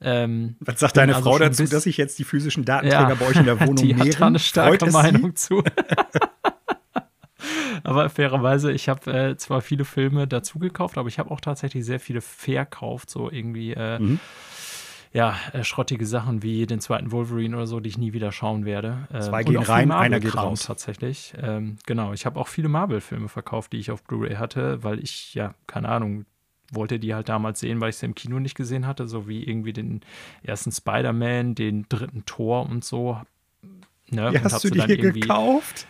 Ähm, 0.00 0.54
Was 0.60 0.78
sagt 0.78 0.96
deine 0.96 1.16
also 1.16 1.28
Frau 1.28 1.38
dazu, 1.40 1.64
dass 1.64 1.86
ich 1.86 1.96
jetzt 1.96 2.18
die 2.20 2.24
physischen 2.24 2.64
Datenträger 2.64 3.08
ja, 3.08 3.14
bei 3.16 3.26
euch 3.26 3.36
in 3.36 3.46
der 3.46 3.60
Wohnung 3.66 3.76
die 3.76 3.96
hat 3.96 4.20
da 4.20 4.28
eine 4.28 4.38
starke 4.38 4.86
Meinung 4.92 5.34
zu. 5.34 5.64
aber 7.82 8.08
fairerweise, 8.10 8.70
ich 8.70 8.88
habe 8.88 9.12
äh, 9.12 9.36
zwar 9.36 9.60
viele 9.60 9.84
Filme 9.84 10.28
dazu 10.28 10.60
gekauft, 10.60 10.96
aber 10.98 11.08
ich 11.08 11.18
habe 11.18 11.32
auch 11.32 11.40
tatsächlich 11.40 11.84
sehr 11.84 11.98
viele 11.98 12.20
verkauft, 12.20 13.10
so 13.10 13.28
irgendwie. 13.28 13.72
Äh, 13.72 13.98
mhm. 13.98 14.20
Ja, 15.14 15.36
äh, 15.52 15.62
schrottige 15.62 16.06
Sachen 16.06 16.42
wie 16.42 16.64
den 16.64 16.80
zweiten 16.80 17.12
Wolverine 17.12 17.54
oder 17.54 17.66
so, 17.66 17.80
die 17.80 17.90
ich 17.90 17.98
nie 17.98 18.14
wieder 18.14 18.32
schauen 18.32 18.64
werde. 18.64 19.08
Äh, 19.12 19.20
Zwei 19.20 19.42
gehen 19.44 19.58
rein, 19.58 19.90
einer 19.90 20.20
geht 20.20 20.34
raus. 20.34 20.62
Tatsächlich. 20.62 21.34
Ähm, 21.38 21.76
genau, 21.84 22.14
ich 22.14 22.24
habe 22.24 22.40
auch 22.40 22.48
viele 22.48 22.70
Marvel-Filme 22.70 23.28
verkauft, 23.28 23.74
die 23.74 23.76
ich 23.76 23.90
auf 23.90 24.02
Blu-ray 24.04 24.36
hatte, 24.36 24.82
weil 24.82 25.00
ich, 25.00 25.34
ja, 25.34 25.54
keine 25.66 25.90
Ahnung, 25.90 26.24
wollte 26.74 26.98
die 26.98 27.14
halt 27.14 27.28
damals 27.28 27.60
sehen, 27.60 27.80
weil 27.80 27.90
ich 27.90 27.96
sie 27.96 28.06
im 28.06 28.14
Kino 28.14 28.38
nicht 28.38 28.56
gesehen 28.56 28.86
hatte, 28.86 29.06
so 29.06 29.28
wie 29.28 29.44
irgendwie 29.44 29.72
den 29.72 30.00
ersten 30.42 30.72
Spider-Man, 30.72 31.54
den 31.54 31.86
dritten 31.88 32.24
Tor 32.24 32.68
und 32.68 32.84
so. 32.84 33.20
Ne? 34.10 34.32
Wie 34.32 34.36
und 34.38 34.44
hast 34.44 34.64
du 34.64 34.70
die 34.70 34.82
hier 34.82 34.96
gekauft? 34.96 35.86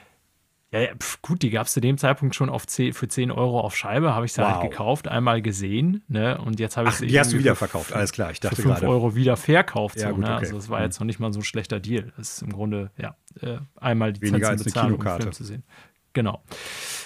Ja, 0.72 0.80
ja 0.80 0.94
pf, 0.94 1.20
gut, 1.20 1.42
die 1.42 1.50
gab 1.50 1.66
es 1.66 1.74
zu 1.74 1.80
dem 1.80 1.98
Zeitpunkt 1.98 2.34
schon 2.34 2.48
auf 2.48 2.66
10, 2.66 2.94
für 2.94 3.06
10 3.06 3.30
Euro 3.30 3.60
auf 3.60 3.76
Scheibe, 3.76 4.14
habe 4.14 4.24
ich 4.24 4.32
sie 4.32 4.42
halt 4.42 4.54
wow. 4.54 4.62
halt 4.62 4.70
gekauft, 4.70 5.06
einmal 5.06 5.42
gesehen, 5.42 6.02
ne? 6.08 6.38
Und 6.38 6.58
jetzt 6.60 6.76
habe 6.76 6.88
ich 6.88 6.94
sie. 6.94 7.06
Die 7.06 7.18
hast 7.18 7.32
du 7.32 7.38
wieder 7.38 7.54
verkauft, 7.54 7.92
alles 7.92 8.12
klar. 8.12 8.30
Ich 8.30 8.40
dachte 8.40 8.56
für 8.56 8.62
5 8.62 8.74
gerade. 8.76 8.88
Euro 8.88 9.14
wieder 9.14 9.36
verkauft. 9.36 10.00
Ja, 10.00 10.08
so, 10.08 10.14
gut, 10.14 10.24
ne? 10.24 10.30
okay. 10.30 10.44
Also 10.44 10.56
das 10.56 10.68
war 10.70 10.82
jetzt 10.82 10.98
noch 10.98 11.06
nicht 11.06 11.20
mal 11.20 11.32
so 11.32 11.40
ein 11.40 11.44
schlechter 11.44 11.78
Deal. 11.78 12.12
Das 12.16 12.34
ist 12.34 12.42
im 12.42 12.52
Grunde, 12.52 12.90
ja, 12.96 13.16
äh, 13.40 13.58
einmal 13.76 14.14
die 14.14 14.22
Weniger 14.22 14.48
Zeit 14.48 14.58
zu 14.58 14.64
bezahlen, 14.64 14.94
um 14.94 15.00
Film 15.00 15.32
zu 15.32 15.44
sehen. 15.44 15.62
Genau. 16.12 16.42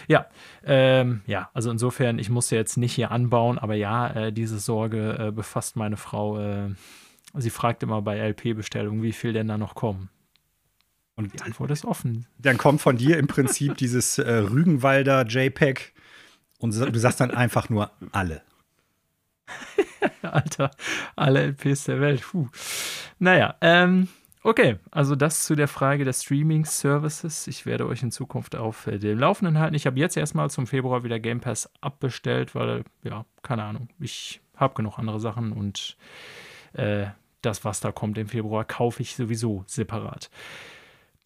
Ja, 0.08 0.26
ähm, 0.64 1.22
ja, 1.26 1.50
also 1.54 1.70
insofern, 1.70 2.18
ich 2.18 2.30
muss 2.30 2.50
jetzt 2.50 2.76
nicht 2.76 2.94
hier 2.94 3.10
anbauen, 3.10 3.58
aber 3.58 3.74
ja, 3.74 4.08
äh, 4.10 4.32
diese 4.32 4.58
Sorge 4.58 5.28
äh, 5.28 5.30
befasst 5.32 5.76
meine 5.76 5.96
Frau. 5.96 6.38
Äh, 6.38 6.70
sie 7.34 7.50
fragt 7.50 7.82
immer 7.82 8.02
bei 8.02 8.18
LP-Bestellungen, 8.18 9.02
wie 9.02 9.12
viel 9.12 9.32
denn 9.32 9.48
da 9.48 9.58
noch 9.58 9.74
kommen. 9.74 10.10
Und 11.16 11.32
die 11.32 11.40
Antwort 11.42 11.70
ist 11.70 11.84
offen. 11.84 12.26
Dann 12.38 12.58
kommt 12.58 12.80
von 12.80 12.96
dir 12.96 13.18
im 13.18 13.26
Prinzip 13.26 13.76
dieses 13.78 14.18
äh, 14.18 14.30
Rügenwalder 14.30 15.26
JPEG 15.26 15.94
und 16.58 16.74
du 16.74 16.98
sagst 16.98 17.20
dann 17.20 17.30
einfach 17.30 17.68
nur 17.68 17.90
alle. 18.12 18.42
Alter, 20.22 20.70
alle 21.14 21.42
LPs 21.46 21.84
der 21.84 22.00
Welt. 22.00 22.22
Puh. 22.22 22.48
Naja, 23.18 23.56
ähm, 23.60 24.08
Okay, 24.46 24.78
also 24.92 25.16
das 25.16 25.44
zu 25.44 25.56
der 25.56 25.66
Frage 25.66 26.04
der 26.04 26.12
Streaming-Services. 26.12 27.48
Ich 27.48 27.66
werde 27.66 27.84
euch 27.84 28.04
in 28.04 28.12
Zukunft 28.12 28.54
auf 28.54 28.86
äh, 28.86 28.96
dem 28.96 29.18
Laufenden 29.18 29.58
halten. 29.58 29.74
Ich 29.74 29.88
habe 29.88 29.98
jetzt 29.98 30.16
erstmal 30.16 30.50
zum 30.50 30.68
Februar 30.68 31.02
wieder 31.02 31.18
Game 31.18 31.40
Pass 31.40 31.68
abbestellt, 31.80 32.54
weil, 32.54 32.84
ja, 33.02 33.24
keine 33.42 33.64
Ahnung, 33.64 33.88
ich 33.98 34.40
habe 34.54 34.74
genug 34.74 35.00
andere 35.00 35.18
Sachen 35.18 35.50
und 35.50 35.96
äh, 36.74 37.06
das, 37.42 37.64
was 37.64 37.80
da 37.80 37.90
kommt 37.90 38.18
im 38.18 38.28
Februar, 38.28 38.64
kaufe 38.64 39.02
ich 39.02 39.16
sowieso 39.16 39.64
separat. 39.66 40.30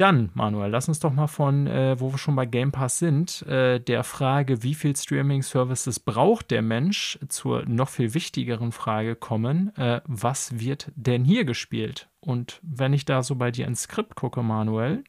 Dann, 0.01 0.31
Manuel, 0.33 0.71
lass 0.71 0.89
uns 0.89 0.99
doch 0.99 1.13
mal 1.13 1.27
von, 1.27 1.67
äh, 1.67 2.01
wo 2.01 2.11
wir 2.11 2.17
schon 2.17 2.35
bei 2.35 2.47
Game 2.47 2.73
Pass 2.73 2.99
sind, 2.99 3.43
äh, 3.43 3.79
der 3.79 4.03
Frage, 4.03 4.63
wie 4.63 4.75
viel 4.75 4.97
Streaming-Services 4.97 6.01
braucht 6.01 6.51
der 6.51 6.63
Mensch, 6.63 7.19
zur 7.29 7.67
noch 7.67 7.91
viel 7.91 8.15
wichtigeren 8.15 8.73
Frage 8.73 9.15
kommen, 9.15 9.77
äh, 9.77 10.01
was 10.07 10.59
wird 10.59 10.91
denn 10.97 11.23
hier 11.23 11.45
gespielt? 11.45 12.09
Und 12.21 12.61
wenn 12.63 12.95
ich 12.95 13.05
da 13.05 13.23
so 13.23 13.35
bei 13.35 13.51
dir 13.51 13.67
ins 13.67 13.83
Skript 13.83 14.15
gucke, 14.15 14.43
Manuel, 14.43 15.05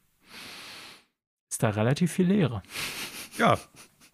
ist 1.50 1.64
da 1.64 1.70
relativ 1.70 2.12
viel 2.12 2.28
Leere. 2.28 2.62
Ja, 3.38 3.58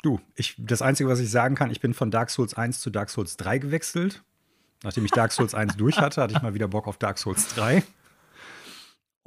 du, 0.03 0.21
ich, 0.35 0.53
das 0.59 0.83
Einzige, 0.83 1.09
was 1.09 1.19
ich 1.19 1.31
sagen 1.31 1.55
kann, 1.55 1.71
ich 1.71 1.79
bin 1.79 1.95
von 1.95 2.11
Dark 2.11 2.29
Souls 2.29 2.53
1 2.53 2.81
zu 2.81 2.91
Dark 2.91 3.09
Souls 3.09 3.35
3 3.37 3.57
gewechselt. 3.57 4.21
Nachdem 4.83 5.05
ich 5.05 5.11
Dark 5.11 5.31
Souls 5.31 5.55
1 5.55 5.75
durch 5.77 5.97
hatte, 5.97 6.21
hatte 6.21 6.35
ich 6.35 6.41
mal 6.43 6.53
wieder 6.53 6.67
Bock 6.67 6.85
auf 6.85 6.97
Dark 6.97 7.17
Souls 7.17 7.47
3. 7.55 7.81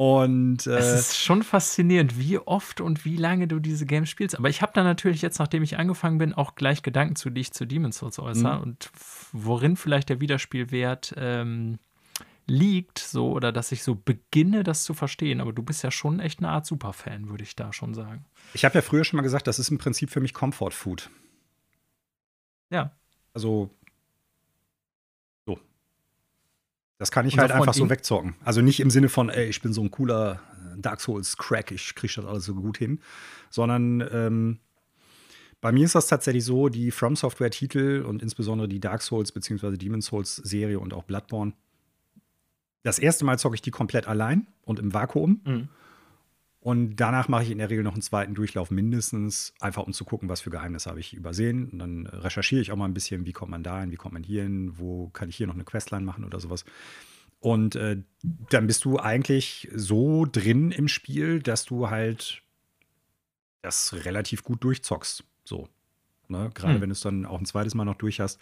Und 0.01 0.67
äh, 0.67 0.79
es 0.79 0.99
ist 0.99 1.19
schon 1.19 1.43
faszinierend, 1.43 2.19
wie 2.19 2.39
oft 2.39 2.81
und 2.81 3.05
wie 3.05 3.19
lange 3.19 3.47
du 3.47 3.59
diese 3.59 3.85
Games 3.85 4.09
spielst. 4.09 4.35
Aber 4.35 4.49
ich 4.49 4.63
habe 4.63 4.73
da 4.75 4.83
natürlich 4.83 5.21
jetzt, 5.21 5.39
nachdem 5.39 5.63
ich 5.63 5.79
angefangen 5.79 6.17
bin, 6.17 6.33
auch 6.33 6.55
gleich 6.55 6.83
Gedanken 6.83 7.17
zu, 7.17 7.29
die 7.29 7.43
ich 7.43 7.53
zu 7.53 7.67
Demon's 7.67 7.99
Souls 7.99 8.19
äußere 8.19 8.57
mhm. 8.57 8.63
und 8.63 8.91
worin 9.35 9.77
vielleicht 9.77 10.09
der 10.09 10.23
Wiederspielwert 10.23 11.13
ähm, 11.19 11.81
liegt, 12.47 12.99
so 12.99 13.33
oder 13.33 13.53
dass 13.53 13.73
ich 13.73 13.83
so 13.83 13.95
beginne, 13.95 14.65
das 14.65 14.85
zu 14.85 14.95
verstehen. 14.95 15.39
Aber 15.39 15.53
du 15.53 15.63
bist 15.63 15.85
ja 15.85 15.91
schon 15.91 16.19
echt 16.19 16.39
eine 16.39 16.49
Art 16.49 16.65
Superfan, 16.65 17.29
würde 17.29 17.43
ich 17.43 17.55
da 17.55 17.71
schon 17.75 17.93
sagen. 17.93 18.25
Ich 18.55 18.65
habe 18.65 18.77
ja 18.77 18.81
früher 18.81 19.05
schon 19.05 19.19
mal 19.19 19.23
gesagt, 19.23 19.49
das 19.49 19.59
ist 19.59 19.69
im 19.69 19.77
Prinzip 19.77 20.09
für 20.09 20.21
mich 20.21 20.33
Comfort 20.33 20.71
Food. 20.71 21.11
Ja. 22.71 22.97
Also 23.35 23.69
Das 27.01 27.11
kann 27.11 27.27
ich 27.27 27.39
halt 27.39 27.51
einfach 27.51 27.73
so 27.73 27.89
wegzocken. 27.89 28.35
Also 28.45 28.61
nicht 28.61 28.79
im 28.79 28.91
Sinne 28.91 29.09
von, 29.09 29.31
ey, 29.31 29.47
ich 29.47 29.63
bin 29.63 29.73
so 29.73 29.81
ein 29.81 29.91
cooler 29.91 30.43
Dark 30.77 31.01
Souls-Crack, 31.01 31.73
ich 31.73 31.95
kriege 31.95 32.13
das 32.15 32.27
alles 32.27 32.45
so 32.45 32.55
gut 32.55 32.77
hin, 32.77 33.01
sondern 33.49 34.07
ähm, 34.13 34.59
bei 35.63 35.73
mir 35.73 35.87
ist 35.87 35.95
das 35.95 36.09
tatsächlich 36.09 36.45
so, 36.45 36.69
die 36.69 36.91
From 36.91 37.17
Software-Titel 37.17 38.05
und 38.07 38.23
insbesondere 38.23 38.69
die 38.69 38.81
Dark 38.81 39.01
Souls 39.01 39.33
bzw. 39.33 39.79
Demon's 39.79 40.07
Souls-Serie 40.07 40.79
und 40.79 40.93
auch 40.93 41.05
Bloodborne. 41.05 41.55
Das 42.83 42.99
erste 42.99 43.25
Mal 43.25 43.39
zocke 43.39 43.55
ich 43.55 43.63
die 43.63 43.71
komplett 43.71 44.07
allein 44.07 44.47
und 44.67 44.79
im 44.79 44.93
Vakuum. 44.93 45.41
Mhm. 45.47 45.69
Und 46.63 46.97
danach 46.97 47.29
mache 47.29 47.45
ich 47.45 47.51
in 47.51 47.59
der 47.59 47.71
Regel 47.71 47.83
noch 47.83 47.95
einen 47.95 48.03
zweiten 48.03 48.35
Durchlauf 48.35 48.71
mindestens, 48.71 49.55
einfach 49.61 49.83
um 49.85 49.95
zu 49.95 50.05
gucken, 50.05 50.29
was 50.29 50.43
für 50.43 50.51
Geheimnisse 50.51 50.91
habe 50.91 51.01
ich 51.01 51.15
übersehen. 51.15 51.71
Und 51.71 51.79
dann 51.79 52.07
recherchiere 52.07 52.61
ich 52.61 52.71
auch 52.71 52.77
mal 52.77 52.85
ein 52.85 52.93
bisschen, 52.93 53.25
wie 53.25 53.33
kommt 53.33 53.51
man 53.51 53.63
da 53.63 53.81
hin, 53.81 53.91
wie 53.91 53.97
kommt 53.97 54.13
man 54.13 54.23
hier 54.23 54.43
hin, 54.43 54.79
wo 54.79 55.09
kann 55.09 55.31
ich 55.31 55.37
hier 55.37 55.47
noch 55.47 55.55
eine 55.55 55.65
Questline 55.65 56.05
machen 56.05 56.23
oder 56.23 56.39
sowas. 56.39 56.67
Und 57.39 57.77
äh, 57.77 58.03
dann 58.23 58.67
bist 58.67 58.85
du 58.85 58.99
eigentlich 58.99 59.71
so 59.75 60.27
drin 60.31 60.71
im 60.71 60.89
Spiel, 60.89 61.41
dass 61.41 61.65
du 61.65 61.89
halt 61.89 62.43
das 63.63 63.95
relativ 64.05 64.45
gut 64.45 64.63
durchzockst. 64.63 65.25
So. 65.45 65.67
Ne? 66.29 66.51
Gerade 66.55 66.75
hm. 66.75 66.81
wenn 66.83 66.91
du 66.91 66.93
es 66.93 67.01
dann 67.01 67.25
auch 67.25 67.39
ein 67.39 67.47
zweites 67.47 67.75
Mal 67.75 67.87
noch 67.87 67.97
durch 67.97 68.21
hast. 68.21 68.39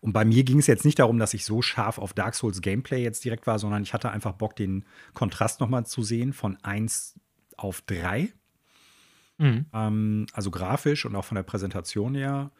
Und 0.00 0.14
bei 0.14 0.24
mir 0.24 0.42
ging 0.42 0.58
es 0.58 0.66
jetzt 0.66 0.86
nicht 0.86 0.98
darum, 0.98 1.18
dass 1.18 1.34
ich 1.34 1.44
so 1.44 1.60
scharf 1.60 1.98
auf 1.98 2.14
Dark 2.14 2.34
Souls 2.34 2.62
Gameplay 2.62 3.02
jetzt 3.02 3.24
direkt 3.26 3.46
war, 3.46 3.58
sondern 3.58 3.82
ich 3.82 3.92
hatte 3.92 4.10
einfach 4.10 4.32
Bock, 4.32 4.56
den 4.56 4.86
Kontrast 5.12 5.60
nochmal 5.60 5.84
zu 5.84 6.02
sehen 6.02 6.32
von 6.32 6.56
1 6.62 7.20
auf 7.58 7.82
3. 7.82 8.32
Mhm. 9.36 9.66
Ähm, 9.74 10.26
also 10.32 10.50
grafisch 10.50 11.04
und 11.04 11.14
auch 11.14 11.24
von 11.24 11.34
der 11.34 11.42
Präsentation 11.42 12.14
her. 12.14 12.50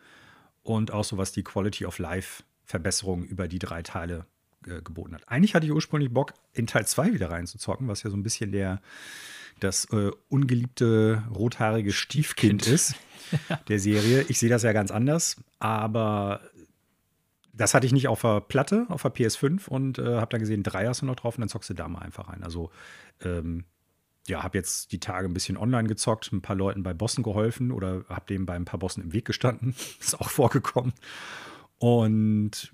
Und 0.62 0.90
auch 0.90 1.04
so, 1.04 1.16
was 1.16 1.32
die 1.32 1.42
Quality 1.42 1.86
of 1.86 1.98
Life 1.98 2.42
Verbesserung 2.64 3.24
über 3.24 3.48
die 3.48 3.58
drei 3.58 3.82
Teile 3.82 4.26
äh, 4.66 4.82
geboten 4.82 5.14
hat. 5.14 5.26
Eigentlich 5.26 5.54
hatte 5.54 5.64
ich 5.64 5.72
ursprünglich 5.72 6.12
Bock, 6.12 6.34
in 6.52 6.66
Teil 6.66 6.86
2 6.86 7.14
wieder 7.14 7.30
reinzuzocken, 7.30 7.88
was 7.88 8.02
ja 8.02 8.10
so 8.10 8.16
ein 8.16 8.22
bisschen 8.22 8.52
der 8.52 8.82
das 9.60 9.86
äh, 9.86 10.10
ungeliebte 10.28 11.24
rothaarige 11.34 11.92
Stiefkind 11.92 12.62
kind. 12.62 12.74
ist 12.74 12.94
der 13.68 13.80
Serie. 13.80 14.24
Ich 14.28 14.38
sehe 14.38 14.48
das 14.48 14.62
ja 14.62 14.72
ganz 14.72 14.90
anders, 14.90 15.36
aber 15.58 16.42
das 17.52 17.74
hatte 17.74 17.86
ich 17.86 17.92
nicht 17.92 18.08
auf 18.08 18.20
der 18.20 18.40
Platte, 18.40 18.86
auf 18.88 19.02
der 19.02 19.12
PS5 19.12 19.68
und 19.68 19.98
äh, 19.98 20.16
habe 20.16 20.28
dann 20.30 20.40
gesehen, 20.40 20.62
drei 20.62 20.86
hast 20.86 21.02
du 21.02 21.06
noch 21.06 21.16
drauf 21.16 21.36
und 21.36 21.40
dann 21.40 21.48
zockst 21.48 21.70
du 21.70 21.74
da 21.74 21.88
mal 21.88 22.00
einfach 22.00 22.28
rein. 22.28 22.44
Also 22.44 22.70
ähm, 23.24 23.64
ja, 24.28 24.42
habe 24.42 24.58
jetzt 24.58 24.92
die 24.92 25.00
Tage 25.00 25.26
ein 25.26 25.34
bisschen 25.34 25.56
online 25.56 25.88
gezockt, 25.88 26.32
ein 26.32 26.42
paar 26.42 26.56
Leuten 26.56 26.82
bei 26.82 26.94
Bossen 26.94 27.22
geholfen 27.22 27.72
oder 27.72 28.04
habe 28.08 28.26
dem 28.26 28.46
bei 28.46 28.54
ein 28.54 28.64
paar 28.64 28.78
Bossen 28.78 29.02
im 29.02 29.12
Weg 29.12 29.24
gestanden. 29.24 29.74
ist 30.00 30.20
auch 30.20 30.30
vorgekommen. 30.30 30.92
Und 31.78 32.72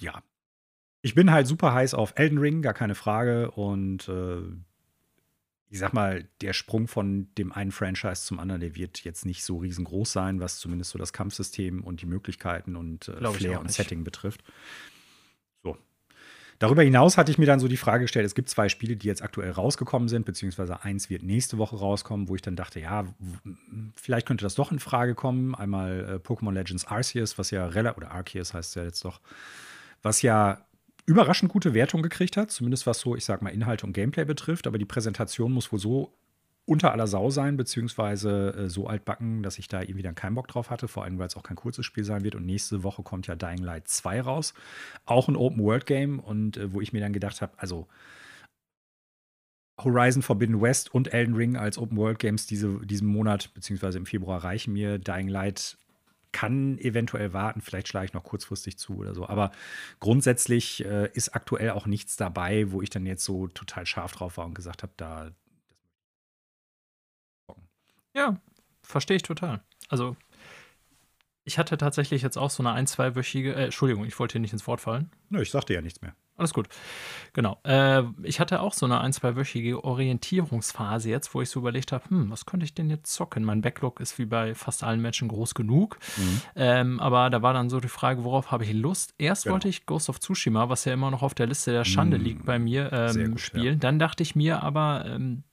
ja, 0.00 0.22
ich 1.02 1.14
bin 1.14 1.30
halt 1.30 1.46
super 1.46 1.74
heiß 1.74 1.94
auf 1.94 2.14
Elden 2.16 2.38
Ring, 2.38 2.62
gar 2.62 2.74
keine 2.74 2.94
Frage. 2.94 3.50
Und 3.50 4.08
äh, 4.08 4.40
ich 5.68 5.78
sag 5.78 5.92
mal, 5.92 6.28
der 6.40 6.52
Sprung 6.52 6.86
von 6.86 7.28
dem 7.36 7.52
einen 7.52 7.72
Franchise 7.72 8.24
zum 8.24 8.38
anderen, 8.38 8.60
der 8.60 8.76
wird 8.76 9.04
jetzt 9.04 9.26
nicht 9.26 9.44
so 9.44 9.58
riesengroß 9.58 10.12
sein, 10.12 10.40
was 10.40 10.58
zumindest 10.58 10.92
so 10.92 10.98
das 10.98 11.12
Kampfsystem 11.12 11.82
und 11.82 12.00
die 12.00 12.06
Möglichkeiten 12.06 12.76
und 12.76 13.08
äh, 13.08 13.32
Flair 13.32 13.60
und 13.60 13.72
Setting 13.72 14.04
betrifft. 14.04 14.44
Darüber 16.64 16.82
hinaus 16.82 17.18
hatte 17.18 17.30
ich 17.30 17.36
mir 17.36 17.44
dann 17.44 17.60
so 17.60 17.68
die 17.68 17.76
Frage 17.76 18.04
gestellt, 18.04 18.24
es 18.24 18.34
gibt 18.34 18.48
zwei 18.48 18.70
Spiele, 18.70 18.96
die 18.96 19.06
jetzt 19.06 19.20
aktuell 19.20 19.50
rausgekommen 19.50 20.08
sind, 20.08 20.24
beziehungsweise 20.24 20.82
eins 20.82 21.10
wird 21.10 21.22
nächste 21.22 21.58
Woche 21.58 21.76
rauskommen, 21.76 22.30
wo 22.30 22.36
ich 22.36 22.40
dann 22.40 22.56
dachte, 22.56 22.80
ja, 22.80 23.04
vielleicht 23.96 24.26
könnte 24.26 24.46
das 24.46 24.54
doch 24.54 24.72
in 24.72 24.78
Frage 24.78 25.14
kommen. 25.14 25.54
Einmal 25.54 26.20
äh, 26.24 26.26
Pokémon 26.26 26.52
Legends 26.52 26.86
Arceus, 26.86 27.36
was 27.36 27.50
ja 27.50 27.66
relativ, 27.66 27.98
oder 27.98 28.12
Arceus 28.12 28.54
heißt 28.54 28.70
es 28.70 28.74
ja 28.76 28.82
jetzt 28.82 29.04
doch, 29.04 29.20
was 30.00 30.22
ja 30.22 30.64
überraschend 31.04 31.52
gute 31.52 31.74
Wertung 31.74 32.00
gekriegt 32.00 32.38
hat, 32.38 32.50
zumindest 32.50 32.86
was 32.86 32.98
so, 32.98 33.14
ich 33.14 33.26
sag 33.26 33.42
mal, 33.42 33.50
Inhalt 33.50 33.84
und 33.84 33.92
Gameplay 33.92 34.24
betrifft. 34.24 34.66
Aber 34.66 34.78
die 34.78 34.86
Präsentation 34.86 35.52
muss 35.52 35.70
wohl 35.70 35.78
so 35.78 36.14
unter 36.66 36.92
aller 36.92 37.06
Sau 37.06 37.30
sein, 37.30 37.56
beziehungsweise 37.56 38.54
äh, 38.56 38.68
so 38.68 38.86
altbacken, 38.86 39.42
dass 39.42 39.58
ich 39.58 39.68
da 39.68 39.82
irgendwie 39.82 40.02
dann 40.02 40.14
keinen 40.14 40.34
Bock 40.34 40.48
drauf 40.48 40.70
hatte, 40.70 40.88
vor 40.88 41.04
allem 41.04 41.18
weil 41.18 41.26
es 41.26 41.36
auch 41.36 41.42
kein 41.42 41.56
kurzes 41.56 41.84
Spiel 41.84 42.04
sein 42.04 42.24
wird. 42.24 42.34
Und 42.34 42.46
nächste 42.46 42.82
Woche 42.82 43.02
kommt 43.02 43.26
ja 43.26 43.34
Dying 43.34 43.62
Light 43.62 43.88
2 43.88 44.22
raus. 44.22 44.54
Auch 45.04 45.28
ein 45.28 45.36
Open-World-Game 45.36 46.20
und 46.20 46.56
äh, 46.56 46.72
wo 46.72 46.80
ich 46.80 46.92
mir 46.92 47.00
dann 47.00 47.12
gedacht 47.12 47.42
habe, 47.42 47.52
also 47.58 47.86
Horizon 49.82 50.22
Forbidden 50.22 50.60
West 50.60 50.94
und 50.94 51.12
Elden 51.12 51.34
Ring 51.34 51.56
als 51.56 51.78
Open-World-Games 51.78 52.46
diese, 52.46 52.78
diesen 52.86 53.08
Monat, 53.08 53.52
beziehungsweise 53.54 53.98
im 53.98 54.06
Februar 54.06 54.44
reichen 54.44 54.72
mir. 54.72 54.98
Dying 54.98 55.28
Light 55.28 55.76
kann 56.34 56.78
eventuell 56.78 57.32
warten, 57.32 57.60
vielleicht 57.60 57.88
schlage 57.88 58.06
ich 58.06 58.12
noch 58.12 58.24
kurzfristig 58.24 58.76
zu 58.76 58.96
oder 58.96 59.14
so. 59.14 59.28
Aber 59.28 59.52
grundsätzlich 60.00 60.84
äh, 60.84 61.08
ist 61.12 61.34
aktuell 61.34 61.70
auch 61.70 61.86
nichts 61.86 62.16
dabei, 62.16 62.72
wo 62.72 62.82
ich 62.82 62.90
dann 62.90 63.06
jetzt 63.06 63.24
so 63.24 63.46
total 63.48 63.86
scharf 63.86 64.12
drauf 64.12 64.36
war 64.36 64.46
und 64.46 64.54
gesagt 64.54 64.82
habe, 64.82 64.92
da. 64.96 65.30
Ja, 68.14 68.40
verstehe 68.82 69.16
ich 69.16 69.22
total. 69.22 69.60
Also, 69.88 70.16
ich 71.44 71.58
hatte 71.58 71.76
tatsächlich 71.76 72.22
jetzt 72.22 72.38
auch 72.38 72.50
so 72.50 72.62
eine 72.62 72.72
ein-, 72.72 72.86
zweiwöchige, 72.86 73.54
äh, 73.54 73.64
Entschuldigung, 73.64 74.04
ich 74.04 74.18
wollte 74.18 74.32
hier 74.32 74.40
nicht 74.40 74.52
ins 74.52 74.66
Wort 74.66 74.80
fallen. 74.80 75.10
Nö, 75.28 75.42
ich 75.42 75.50
sagte 75.50 75.74
ja 75.74 75.82
nichts 75.82 76.00
mehr. 76.00 76.14
Alles 76.36 76.52
gut. 76.52 76.68
Genau. 77.32 77.60
Äh, 77.64 78.02
ich 78.24 78.40
hatte 78.40 78.60
auch 78.60 78.72
so 78.72 78.86
eine 78.86 79.00
ein-, 79.00 79.12
zweiwöchige 79.12 79.84
Orientierungsphase 79.84 81.08
jetzt, 81.08 81.32
wo 81.32 81.42
ich 81.42 81.50
so 81.50 81.60
überlegt 81.60 81.92
habe, 81.92 82.08
hm, 82.08 82.30
was 82.30 82.44
könnte 82.44 82.64
ich 82.64 82.74
denn 82.74 82.90
jetzt 82.90 83.12
zocken? 83.12 83.44
Mein 83.44 83.60
Backlog 83.60 84.00
ist 84.00 84.18
wie 84.18 84.24
bei 84.24 84.54
fast 84.54 84.82
allen 84.82 85.00
Menschen 85.00 85.28
groß 85.28 85.54
genug. 85.54 85.98
Mhm. 86.16 86.40
Ähm, 86.56 87.00
aber 87.00 87.30
da 87.30 87.42
war 87.42 87.52
dann 87.52 87.70
so 87.70 87.78
die 87.78 87.88
Frage, 87.88 88.24
worauf 88.24 88.50
habe 88.50 88.64
ich 88.64 88.72
Lust? 88.72 89.14
Erst 89.18 89.44
genau. 89.44 89.54
wollte 89.54 89.68
ich 89.68 89.86
Ghost 89.86 90.08
of 90.08 90.18
Tsushima, 90.18 90.68
was 90.68 90.84
ja 90.86 90.92
immer 90.92 91.10
noch 91.10 91.22
auf 91.22 91.34
der 91.34 91.46
Liste 91.46 91.70
der 91.70 91.84
Schande 91.84 92.18
mhm. 92.18 92.24
liegt 92.24 92.46
bei 92.46 92.58
mir, 92.58 92.92
ähm, 92.92 93.30
gut, 93.30 93.40
spielen. 93.40 93.74
Ja. 93.74 93.74
Dann 93.74 93.98
dachte 94.00 94.24
ich 94.24 94.34
mir 94.34 94.62
aber, 94.62 95.04
ähm, 95.06 95.44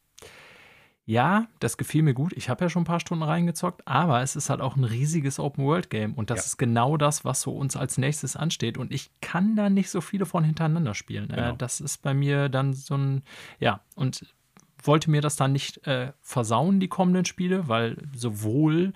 ja, 1.12 1.47
das 1.60 1.76
gefiel 1.76 2.04
mir 2.04 2.13
gut. 2.13 2.32
Ich 2.38 2.47
habe 2.47 2.63
ja 2.63 2.69
schon 2.69 2.84
ein 2.84 2.86
paar 2.86 3.02
Stunden 3.02 3.26
reingezockt, 3.26 3.86
aber 3.86 4.21
es 4.21 4.38
ist 4.38 4.50
halt 4.50 4.62
auch 4.62 4.78
ein 4.78 4.86
riesiges 4.86 5.41
Open-World-Game 5.41 6.13
und 6.13 6.30
das 6.30 6.39
ja. 6.39 6.43
ist 6.45 6.58
genau 6.58 6.95
das, 6.95 7.26
was 7.26 7.41
so 7.41 7.52
uns 7.52 7.76
als 7.76 7.97
nächstes 7.97 8.38
ansteht. 8.38 8.78
Und 8.78 8.93
ich 8.93 9.12
kann 9.19 9.58
da 9.58 9.69
nicht 9.69 9.89
so 9.89 10.00
viele 10.00 10.26
von 10.26 10.45
hintereinander 10.45 10.93
spielen. 10.95 11.30
Äh, 11.30 11.36
genau. 11.36 11.50
Äh, 11.52 11.58
das 11.58 11.82
ist 11.82 11.97
bei 12.02 12.13
mir 12.13 12.47
dann 12.47 12.71
so 12.71 12.95
ein, 12.95 13.24
ja, 13.60 13.82
und 13.95 14.34
wollte 14.82 15.12
mir 15.12 15.19
das 15.19 15.36
dann 15.36 15.52
nicht 15.52 15.86
äh, 15.86 16.13
versauen, 16.21 16.80
die 16.80 16.88
kommenden 16.88 17.26
Spiele, 17.26 17.67
weil 17.67 17.97
sowohl 18.15 18.93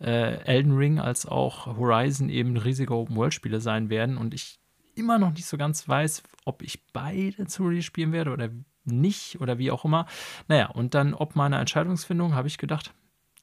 äh, 0.00 0.42
Elden 0.42 0.76
Ring 0.76 0.98
als 0.98 1.26
auch 1.26 1.66
Horizon 1.66 2.28
eben 2.28 2.56
riesige 2.56 2.92
Open-World-Spiele 2.92 3.60
sein 3.60 3.88
werden 3.88 4.16
und 4.16 4.34
ich 4.34 4.58
immer 4.96 5.20
noch 5.20 5.30
nicht 5.30 5.46
so 5.46 5.56
ganz 5.56 5.88
weiß, 5.88 6.24
ob 6.44 6.62
ich 6.62 6.84
beide 6.92 7.46
zu 7.46 7.80
spielen 7.82 8.10
werde 8.10 8.32
oder 8.32 8.48
nicht 8.84 9.40
oder 9.40 9.58
wie 9.58 9.70
auch 9.70 9.84
immer. 9.84 10.06
Naja, 10.48 10.66
und 10.66 10.94
dann 10.94 11.14
ob 11.14 11.36
meiner 11.36 11.60
Entscheidungsfindung 11.60 12.34
habe 12.34 12.48
ich 12.48 12.58
gedacht, 12.58 12.92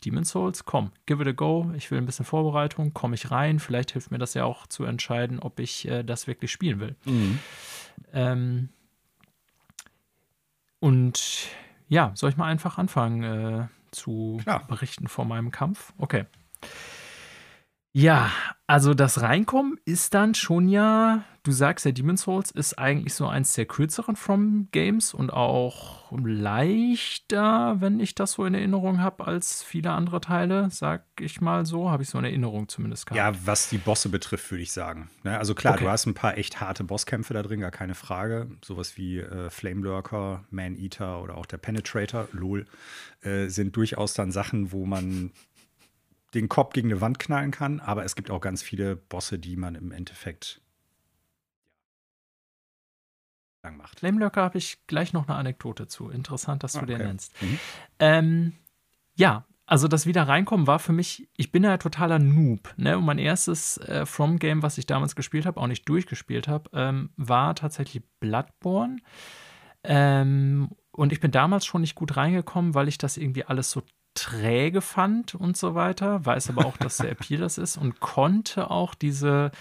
Demon's 0.05 0.29
Souls, 0.29 0.63
komm, 0.65 0.91
give 1.05 1.21
it 1.21 1.27
a 1.27 1.31
go. 1.31 1.71
Ich 1.75 1.91
will 1.91 1.97
ein 1.97 2.05
bisschen 2.05 2.25
Vorbereitung, 2.25 2.93
komme 2.93 3.15
ich 3.15 3.31
rein. 3.31 3.59
Vielleicht 3.59 3.91
hilft 3.91 4.11
mir 4.11 4.17
das 4.17 4.33
ja 4.33 4.45
auch 4.45 4.65
zu 4.67 4.85
entscheiden, 4.85 5.39
ob 5.39 5.59
ich 5.59 5.87
äh, 5.87 6.03
das 6.03 6.27
wirklich 6.27 6.51
spielen 6.51 6.79
will. 6.79 6.95
Mhm. 7.05 7.39
Ähm, 8.13 8.69
und 10.79 11.49
ja, 11.89 12.11
soll 12.15 12.29
ich 12.29 12.37
mal 12.37 12.45
einfach 12.45 12.77
anfangen 12.77 13.23
äh, 13.23 13.67
zu 13.91 14.39
Klar. 14.43 14.65
berichten 14.67 15.07
von 15.07 15.27
meinem 15.27 15.51
Kampf? 15.51 15.93
Okay. 15.97 16.25
Ja, 17.91 18.31
also 18.67 18.93
das 18.93 19.21
Reinkommen 19.21 19.79
ist 19.83 20.13
dann 20.13 20.35
schon 20.35 20.69
ja, 20.69 21.23
du 21.41 21.51
sagst 21.51 21.85
ja, 21.85 21.91
Demon's 21.91 22.21
Souls 22.21 22.51
ist 22.51 22.77
eigentlich 22.77 23.15
so 23.15 23.25
eins 23.25 23.53
der 23.53 23.65
kürzeren 23.65 24.15
From 24.15 24.67
Games 24.71 25.15
und 25.15 25.33
auch 25.33 26.11
leichter, 26.11 27.77
wenn 27.81 27.99
ich 27.99 28.13
das 28.13 28.33
so 28.33 28.45
in 28.45 28.53
Erinnerung 28.53 29.01
habe, 29.01 29.25
als 29.25 29.63
viele 29.63 29.91
andere 29.91 30.21
Teile, 30.21 30.69
sag 30.69 31.03
ich 31.19 31.41
mal 31.41 31.65
so, 31.65 31.89
habe 31.89 32.03
ich 32.03 32.09
so 32.09 32.19
eine 32.19 32.27
Erinnerung 32.29 32.67
zumindest 32.67 33.07
gehabt. 33.07 33.17
Ja, 33.17 33.47
was 33.47 33.69
die 33.69 33.79
Bosse 33.79 34.09
betrifft, 34.09 34.51
würde 34.51 34.61
ich 34.61 34.71
sagen. 34.71 35.09
Ne, 35.23 35.39
also 35.39 35.55
klar, 35.55 35.73
okay. 35.73 35.85
du 35.85 35.89
hast 35.89 36.05
ein 36.05 36.13
paar 36.13 36.37
echt 36.37 36.61
harte 36.61 36.83
Bosskämpfe 36.83 37.33
da 37.33 37.41
drin, 37.41 37.59
gar 37.59 37.71
keine 37.71 37.95
Frage. 37.95 38.51
Sowas 38.63 38.97
wie 38.97 39.17
äh, 39.17 39.49
Flame 39.49 39.81
Lurker, 39.81 40.43
Man 40.51 40.75
Eater 40.75 41.23
oder 41.23 41.37
auch 41.37 41.47
der 41.47 41.57
Penetrator, 41.57 42.27
lol, 42.33 42.67
äh, 43.21 43.47
sind 43.47 43.75
durchaus 43.75 44.13
dann 44.13 44.31
Sachen, 44.31 44.71
wo 44.71 44.85
man 44.85 45.31
den 46.33 46.49
Kopf 46.49 46.73
gegen 46.73 46.91
eine 46.91 47.01
Wand 47.01 47.19
knallen 47.19 47.51
kann, 47.51 47.79
aber 47.79 48.05
es 48.05 48.15
gibt 48.15 48.29
auch 48.29 48.41
ganz 48.41 48.61
viele 48.61 48.95
Bosse, 48.95 49.39
die 49.39 49.55
man 49.55 49.75
im 49.75 49.91
Endeffekt 49.91 50.61
lang 53.63 53.77
macht. 53.77 53.99
Flamelurker 53.99 54.41
habe 54.41 54.57
ich 54.57 54.85
gleich 54.87 55.13
noch 55.13 55.27
eine 55.27 55.37
Anekdote 55.37 55.87
zu. 55.87 56.09
Interessant, 56.09 56.63
dass 56.63 56.73
du 56.73 56.79
okay. 56.79 56.97
den 56.97 56.99
nennst. 56.99 57.41
Mhm. 57.41 57.59
Ähm, 57.99 58.53
ja, 59.15 59.45
also 59.65 59.87
das 59.87 60.05
wieder 60.05 60.23
reinkommen 60.23 60.65
war 60.65 60.79
für 60.79 60.93
mich, 60.93 61.29
ich 61.37 61.51
bin 61.51 61.63
ja 61.63 61.77
totaler 61.77 62.19
Noob. 62.19 62.73
Ne? 62.77 62.97
Und 62.97 63.05
mein 63.05 63.19
erstes 63.19 63.77
äh, 63.77 64.05
From-Game, 64.05 64.63
was 64.63 64.77
ich 64.77 64.85
damals 64.85 65.15
gespielt 65.15 65.45
habe, 65.45 65.59
auch 65.59 65.67
nicht 65.67 65.87
durchgespielt 65.87 66.47
habe, 66.47 66.69
ähm, 66.73 67.11
war 67.17 67.53
tatsächlich 67.53 68.03
Bloodborne. 68.19 68.97
Ähm, 69.83 70.69
und 70.91 71.13
ich 71.13 71.19
bin 71.19 71.31
damals 71.31 71.65
schon 71.65 71.81
nicht 71.81 71.95
gut 71.95 72.17
reingekommen, 72.17 72.73
weil 72.73 72.87
ich 72.87 72.97
das 72.97 73.17
irgendwie 73.17 73.45
alles 73.45 73.69
so 73.71 73.83
träge 74.19 74.81
fand 74.81 75.35
und 75.35 75.55
so 75.57 75.75
weiter, 75.75 76.25
weiß 76.25 76.49
aber 76.49 76.65
auch, 76.65 76.77
dass 76.77 76.97
der 76.97 77.11
Appeal 77.11 77.39
das 77.41 77.57
ist 77.57 77.77
und 77.77 77.99
konnte 77.99 78.69
auch 78.69 78.93
diese 78.93 79.51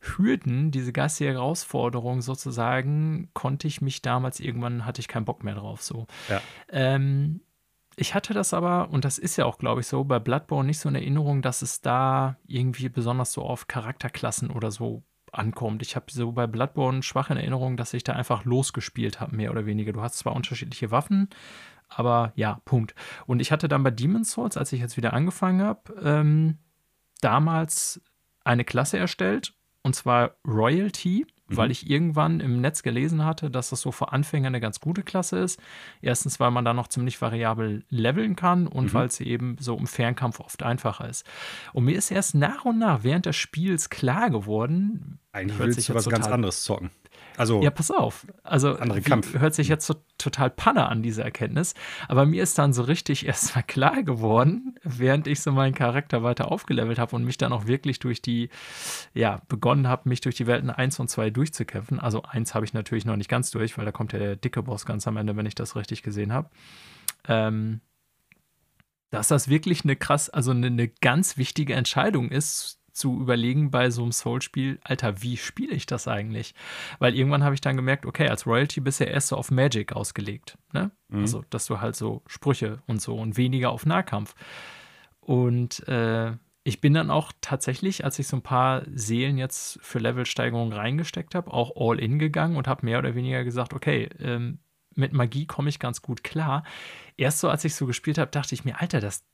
Hürden, 0.00 0.70
diese 0.70 0.92
geistige 0.92 1.32
Herausforderung 1.32 2.20
sozusagen, 2.20 3.30
konnte 3.32 3.66
ich 3.66 3.80
mich 3.80 4.02
damals 4.02 4.40
irgendwann, 4.40 4.84
hatte 4.84 5.00
ich 5.00 5.08
keinen 5.08 5.24
Bock 5.24 5.42
mehr 5.42 5.54
drauf. 5.54 5.82
So. 5.82 6.06
Ja. 6.28 6.40
Ähm, 6.68 7.40
ich 7.96 8.14
hatte 8.14 8.34
das 8.34 8.52
aber, 8.52 8.90
und 8.90 9.04
das 9.04 9.18
ist 9.18 9.36
ja 9.36 9.46
auch, 9.46 9.58
glaube 9.58 9.80
ich, 9.80 9.86
so, 9.86 10.04
bei 10.04 10.18
Bloodborne 10.18 10.66
nicht 10.66 10.78
so 10.78 10.88
in 10.88 10.94
Erinnerung, 10.94 11.42
dass 11.42 11.62
es 11.62 11.80
da 11.80 12.36
irgendwie 12.46 12.88
besonders 12.88 13.32
so 13.32 13.42
auf 13.42 13.66
Charakterklassen 13.66 14.50
oder 14.50 14.70
so 14.70 15.02
ankommt. 15.32 15.82
Ich 15.82 15.96
habe 15.96 16.06
so 16.10 16.32
bei 16.32 16.46
Bloodborne 16.46 17.02
schwache 17.02 17.32
in 17.32 17.38
Erinnerung, 17.38 17.76
dass 17.76 17.94
ich 17.94 18.04
da 18.04 18.12
einfach 18.12 18.44
losgespielt 18.44 19.20
habe, 19.20 19.34
mehr 19.34 19.50
oder 19.50 19.66
weniger. 19.66 19.92
Du 19.92 20.02
hast 20.02 20.18
zwar 20.18 20.34
unterschiedliche 20.34 20.90
Waffen, 20.90 21.28
aber 21.88 22.32
ja, 22.34 22.60
Punkt. 22.64 22.94
Und 23.26 23.40
ich 23.40 23.52
hatte 23.52 23.68
dann 23.68 23.82
bei 23.82 23.90
Demon's 23.90 24.32
Souls, 24.32 24.56
als 24.56 24.72
ich 24.72 24.80
jetzt 24.80 24.96
wieder 24.96 25.12
angefangen 25.12 25.62
habe, 25.62 25.94
ähm, 26.02 26.58
damals 27.20 28.00
eine 28.44 28.64
Klasse 28.64 28.98
erstellt, 28.98 29.54
und 29.82 29.94
zwar 29.94 30.36
Royalty, 30.46 31.26
mhm. 31.48 31.56
weil 31.56 31.70
ich 31.70 31.88
irgendwann 31.88 32.40
im 32.40 32.60
Netz 32.60 32.82
gelesen 32.82 33.24
hatte, 33.24 33.50
dass 33.50 33.70
das 33.70 33.80
so 33.80 33.92
für 33.92 34.12
Anfänger 34.12 34.48
eine 34.48 34.60
ganz 34.60 34.80
gute 34.80 35.02
Klasse 35.02 35.38
ist. 35.38 35.60
Erstens, 36.00 36.40
weil 36.40 36.50
man 36.50 36.64
da 36.64 36.72
noch 36.72 36.88
ziemlich 36.88 37.20
variabel 37.20 37.84
leveln 37.90 38.34
kann 38.34 38.66
und 38.66 38.86
mhm. 38.86 38.94
weil 38.94 39.06
es 39.06 39.20
eben 39.20 39.56
so 39.60 39.76
im 39.76 39.86
Fernkampf 39.86 40.40
oft 40.40 40.62
einfacher 40.62 41.08
ist. 41.08 41.26
Und 41.72 41.84
mir 41.84 41.96
ist 41.96 42.10
erst 42.10 42.34
nach 42.34 42.64
und 42.64 42.78
nach 42.78 43.04
während 43.04 43.26
des 43.26 43.36
Spiels 43.36 43.90
klar 43.90 44.30
geworden, 44.30 45.18
eigentlich 45.32 45.58
willst 45.58 45.88
du 45.88 45.94
was 45.94 46.08
ganz 46.08 46.26
anderes 46.26 46.62
zocken. 46.62 46.90
Also 47.36 47.62
ja, 47.62 47.70
pass 47.70 47.90
auf. 47.90 48.26
Also 48.42 48.76
andere 48.76 49.00
Kampf. 49.02 49.38
hört 49.38 49.54
sich 49.54 49.68
jetzt 49.68 49.86
so 49.86 49.94
total 50.18 50.50
Panne 50.50 50.86
an, 50.88 51.02
diese 51.02 51.22
Erkenntnis. 51.22 51.74
Aber 52.08 52.26
mir 52.26 52.42
ist 52.42 52.58
dann 52.58 52.72
so 52.72 52.82
richtig 52.82 53.26
erst 53.26 53.56
mal 53.56 53.62
klar 53.62 54.02
geworden, 54.02 54.76
während 54.82 55.26
ich 55.26 55.40
so 55.40 55.52
meinen 55.52 55.74
Charakter 55.74 56.22
weiter 56.22 56.50
aufgelevelt 56.50 56.98
habe 56.98 57.16
und 57.16 57.24
mich 57.24 57.38
dann 57.38 57.52
auch 57.52 57.66
wirklich 57.66 57.98
durch 57.98 58.22
die, 58.22 58.50
ja, 59.12 59.40
begonnen 59.48 59.88
habe, 59.88 60.08
mich 60.08 60.20
durch 60.20 60.36
die 60.36 60.46
Welten 60.46 60.70
1 60.70 61.00
und 61.00 61.08
2 61.08 61.30
durchzukämpfen. 61.30 61.98
Also 61.98 62.22
1 62.22 62.54
habe 62.54 62.64
ich 62.64 62.72
natürlich 62.72 63.04
noch 63.04 63.16
nicht 63.16 63.28
ganz 63.28 63.50
durch, 63.50 63.76
weil 63.76 63.84
da 63.84 63.92
kommt 63.92 64.12
ja 64.12 64.18
der 64.18 64.36
dicke 64.36 64.62
Boss 64.62 64.86
ganz 64.86 65.06
am 65.08 65.16
Ende, 65.16 65.36
wenn 65.36 65.46
ich 65.46 65.54
das 65.54 65.76
richtig 65.76 66.02
gesehen 66.02 66.32
habe. 66.32 66.50
Ähm, 67.26 67.80
dass 69.10 69.28
das 69.28 69.48
wirklich 69.48 69.84
eine 69.84 69.96
krass, 69.96 70.28
also 70.28 70.50
eine, 70.50 70.66
eine 70.66 70.88
ganz 70.88 71.36
wichtige 71.36 71.74
Entscheidung 71.74 72.30
ist, 72.30 72.80
zu 72.94 73.20
überlegen 73.20 73.70
bei 73.70 73.90
so 73.90 74.02
einem 74.02 74.12
Soul-Spiel, 74.12 74.78
Alter, 74.84 75.20
wie 75.20 75.36
spiele 75.36 75.74
ich 75.74 75.84
das 75.84 76.08
eigentlich? 76.08 76.54
Weil 77.00 77.14
irgendwann 77.14 77.44
habe 77.44 77.54
ich 77.54 77.60
dann 77.60 77.76
gemerkt, 77.76 78.06
okay, 78.06 78.28
als 78.28 78.46
Royalty 78.46 78.80
bist 78.80 79.00
du 79.00 79.04
ja 79.04 79.10
erst 79.10 79.28
so 79.28 79.36
auf 79.36 79.50
Magic 79.50 79.92
ausgelegt. 79.92 80.56
Ne? 80.72 80.92
Mhm. 81.08 81.20
Also, 81.20 81.44
dass 81.50 81.66
du 81.66 81.80
halt 81.80 81.96
so 81.96 82.22
Sprüche 82.26 82.82
und 82.86 83.02
so 83.02 83.16
und 83.16 83.36
weniger 83.36 83.70
auf 83.70 83.84
Nahkampf. 83.84 84.34
Und 85.20 85.86
äh, 85.88 86.32
ich 86.62 86.80
bin 86.80 86.94
dann 86.94 87.10
auch 87.10 87.32
tatsächlich, 87.40 88.04
als 88.04 88.18
ich 88.18 88.26
so 88.26 88.36
ein 88.36 88.42
paar 88.42 88.82
Seelen 88.94 89.38
jetzt 89.38 89.78
für 89.82 89.98
Levelsteigerung 89.98 90.72
reingesteckt 90.72 91.34
habe, 91.34 91.52
auch 91.52 91.72
all 91.76 92.00
in 92.00 92.18
gegangen 92.18 92.56
und 92.56 92.68
habe 92.68 92.86
mehr 92.86 93.00
oder 93.00 93.14
weniger 93.14 93.44
gesagt, 93.44 93.74
okay, 93.74 94.08
ähm, 94.18 94.60
mit 94.96 95.12
Magie 95.12 95.46
komme 95.46 95.68
ich 95.68 95.78
ganz 95.78 96.02
gut 96.02 96.24
klar. 96.24 96.64
Erst 97.16 97.40
so, 97.40 97.48
als 97.48 97.64
ich 97.64 97.74
so 97.74 97.86
gespielt 97.86 98.18
habe, 98.18 98.30
dachte 98.30 98.54
ich 98.54 98.64
mir, 98.64 98.80
Alter, 98.80 99.00
das 99.00 99.24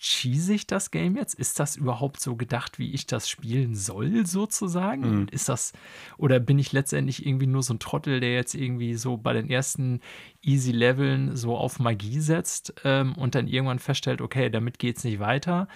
cheese 0.00 0.54
ich 0.54 0.66
das 0.66 0.90
Game 0.90 1.16
jetzt? 1.16 1.34
Ist 1.34 1.58
das 1.58 1.76
überhaupt 1.76 2.20
so 2.20 2.36
gedacht, 2.36 2.78
wie 2.78 2.92
ich 2.92 3.06
das 3.06 3.28
spielen 3.28 3.74
soll, 3.74 4.24
sozusagen? 4.26 5.22
Mhm. 5.22 5.26
Ist 5.30 5.48
das, 5.48 5.72
oder 6.16 6.40
bin 6.40 6.58
ich 6.58 6.72
letztendlich 6.72 7.26
irgendwie 7.26 7.46
nur 7.46 7.62
so 7.62 7.74
ein 7.74 7.80
Trottel, 7.80 8.20
der 8.20 8.34
jetzt 8.34 8.54
irgendwie 8.54 8.94
so 8.94 9.16
bei 9.16 9.32
den 9.32 9.50
ersten 9.50 10.00
easy 10.42 10.72
Leveln 10.72 11.36
so 11.36 11.56
auf 11.56 11.80
Magie 11.80 12.20
setzt 12.20 12.74
ähm, 12.84 13.14
und 13.14 13.34
dann 13.34 13.48
irgendwann 13.48 13.78
feststellt, 13.80 14.20
okay, 14.20 14.48
damit 14.48 14.78
geht 14.78 14.98
es 14.98 15.04
nicht 15.04 15.18
weiter. 15.18 15.68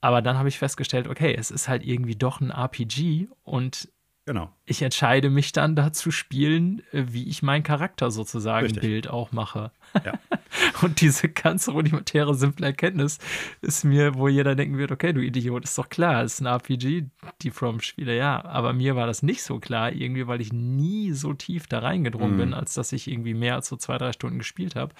Aber 0.00 0.22
dann 0.22 0.36
habe 0.36 0.48
ich 0.48 0.58
festgestellt, 0.58 1.08
okay, 1.08 1.34
es 1.36 1.50
ist 1.50 1.68
halt 1.68 1.84
irgendwie 1.84 2.16
doch 2.16 2.40
ein 2.40 2.50
RPG 2.50 3.28
und 3.42 3.88
Genau. 4.26 4.52
Ich 4.64 4.82
entscheide 4.82 5.30
mich 5.30 5.52
dann 5.52 5.76
da 5.76 5.92
zu 5.92 6.10
spielen, 6.10 6.82
äh, 6.92 7.04
wie 7.10 7.28
ich 7.28 7.44
meinen 7.44 7.62
Charakter 7.62 8.10
sozusagen 8.10 8.64
Richtig. 8.66 8.82
Bild 8.82 9.08
auch 9.08 9.30
mache. 9.30 9.70
Ja. 10.04 10.14
Und 10.82 11.00
diese 11.00 11.28
ganze 11.28 11.70
rudimentäre, 11.70 12.34
simple 12.34 12.66
Erkenntnis 12.66 13.18
ist 13.62 13.84
mir, 13.84 14.16
wo 14.16 14.26
jeder 14.26 14.56
denken 14.56 14.78
wird, 14.78 14.90
okay, 14.90 15.12
du 15.12 15.20
Idiot, 15.24 15.62
ist 15.62 15.78
doch 15.78 15.88
klar, 15.88 16.24
es 16.24 16.34
ist 16.34 16.40
ein 16.40 16.46
RPG, 16.46 17.04
die 17.42 17.50
From-Spiele, 17.50 18.16
ja. 18.16 18.44
Aber 18.44 18.72
mir 18.72 18.96
war 18.96 19.06
das 19.06 19.22
nicht 19.22 19.44
so 19.44 19.60
klar, 19.60 19.92
irgendwie, 19.92 20.26
weil 20.26 20.40
ich 20.40 20.52
nie 20.52 21.12
so 21.12 21.32
tief 21.32 21.68
da 21.68 21.78
reingedrungen 21.78 22.34
Mhm. 22.34 22.38
bin, 22.40 22.54
als 22.54 22.74
dass 22.74 22.90
ich 22.92 23.08
irgendwie 23.08 23.34
mehr 23.34 23.54
als 23.54 23.68
so 23.68 23.76
zwei, 23.76 23.96
drei 23.96 24.10
Stunden 24.12 24.38
gespielt 24.38 24.74
habe. 24.74 24.92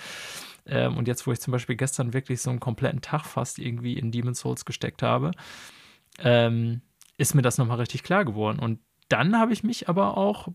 Ähm, 0.66 0.96
und 0.96 1.08
jetzt, 1.08 1.26
wo 1.26 1.32
ich 1.32 1.40
zum 1.40 1.50
Beispiel 1.50 1.74
gestern 1.76 2.12
wirklich 2.12 2.40
so 2.40 2.50
einen 2.50 2.60
kompletten 2.60 3.00
Tag 3.00 3.24
fast 3.26 3.58
irgendwie 3.58 3.94
in 3.94 4.12
Demon's 4.12 4.38
Souls 4.38 4.64
gesteckt 4.64 5.02
habe, 5.02 5.32
ähm, 6.20 6.80
ist 7.18 7.34
mir 7.34 7.42
das 7.42 7.58
nochmal 7.58 7.78
richtig 7.78 8.02
klar 8.02 8.24
geworden. 8.24 8.58
Und 8.58 8.78
dann 9.08 9.38
habe 9.38 9.52
ich 9.52 9.62
mich 9.62 9.88
aber 9.88 10.16
auch, 10.16 10.48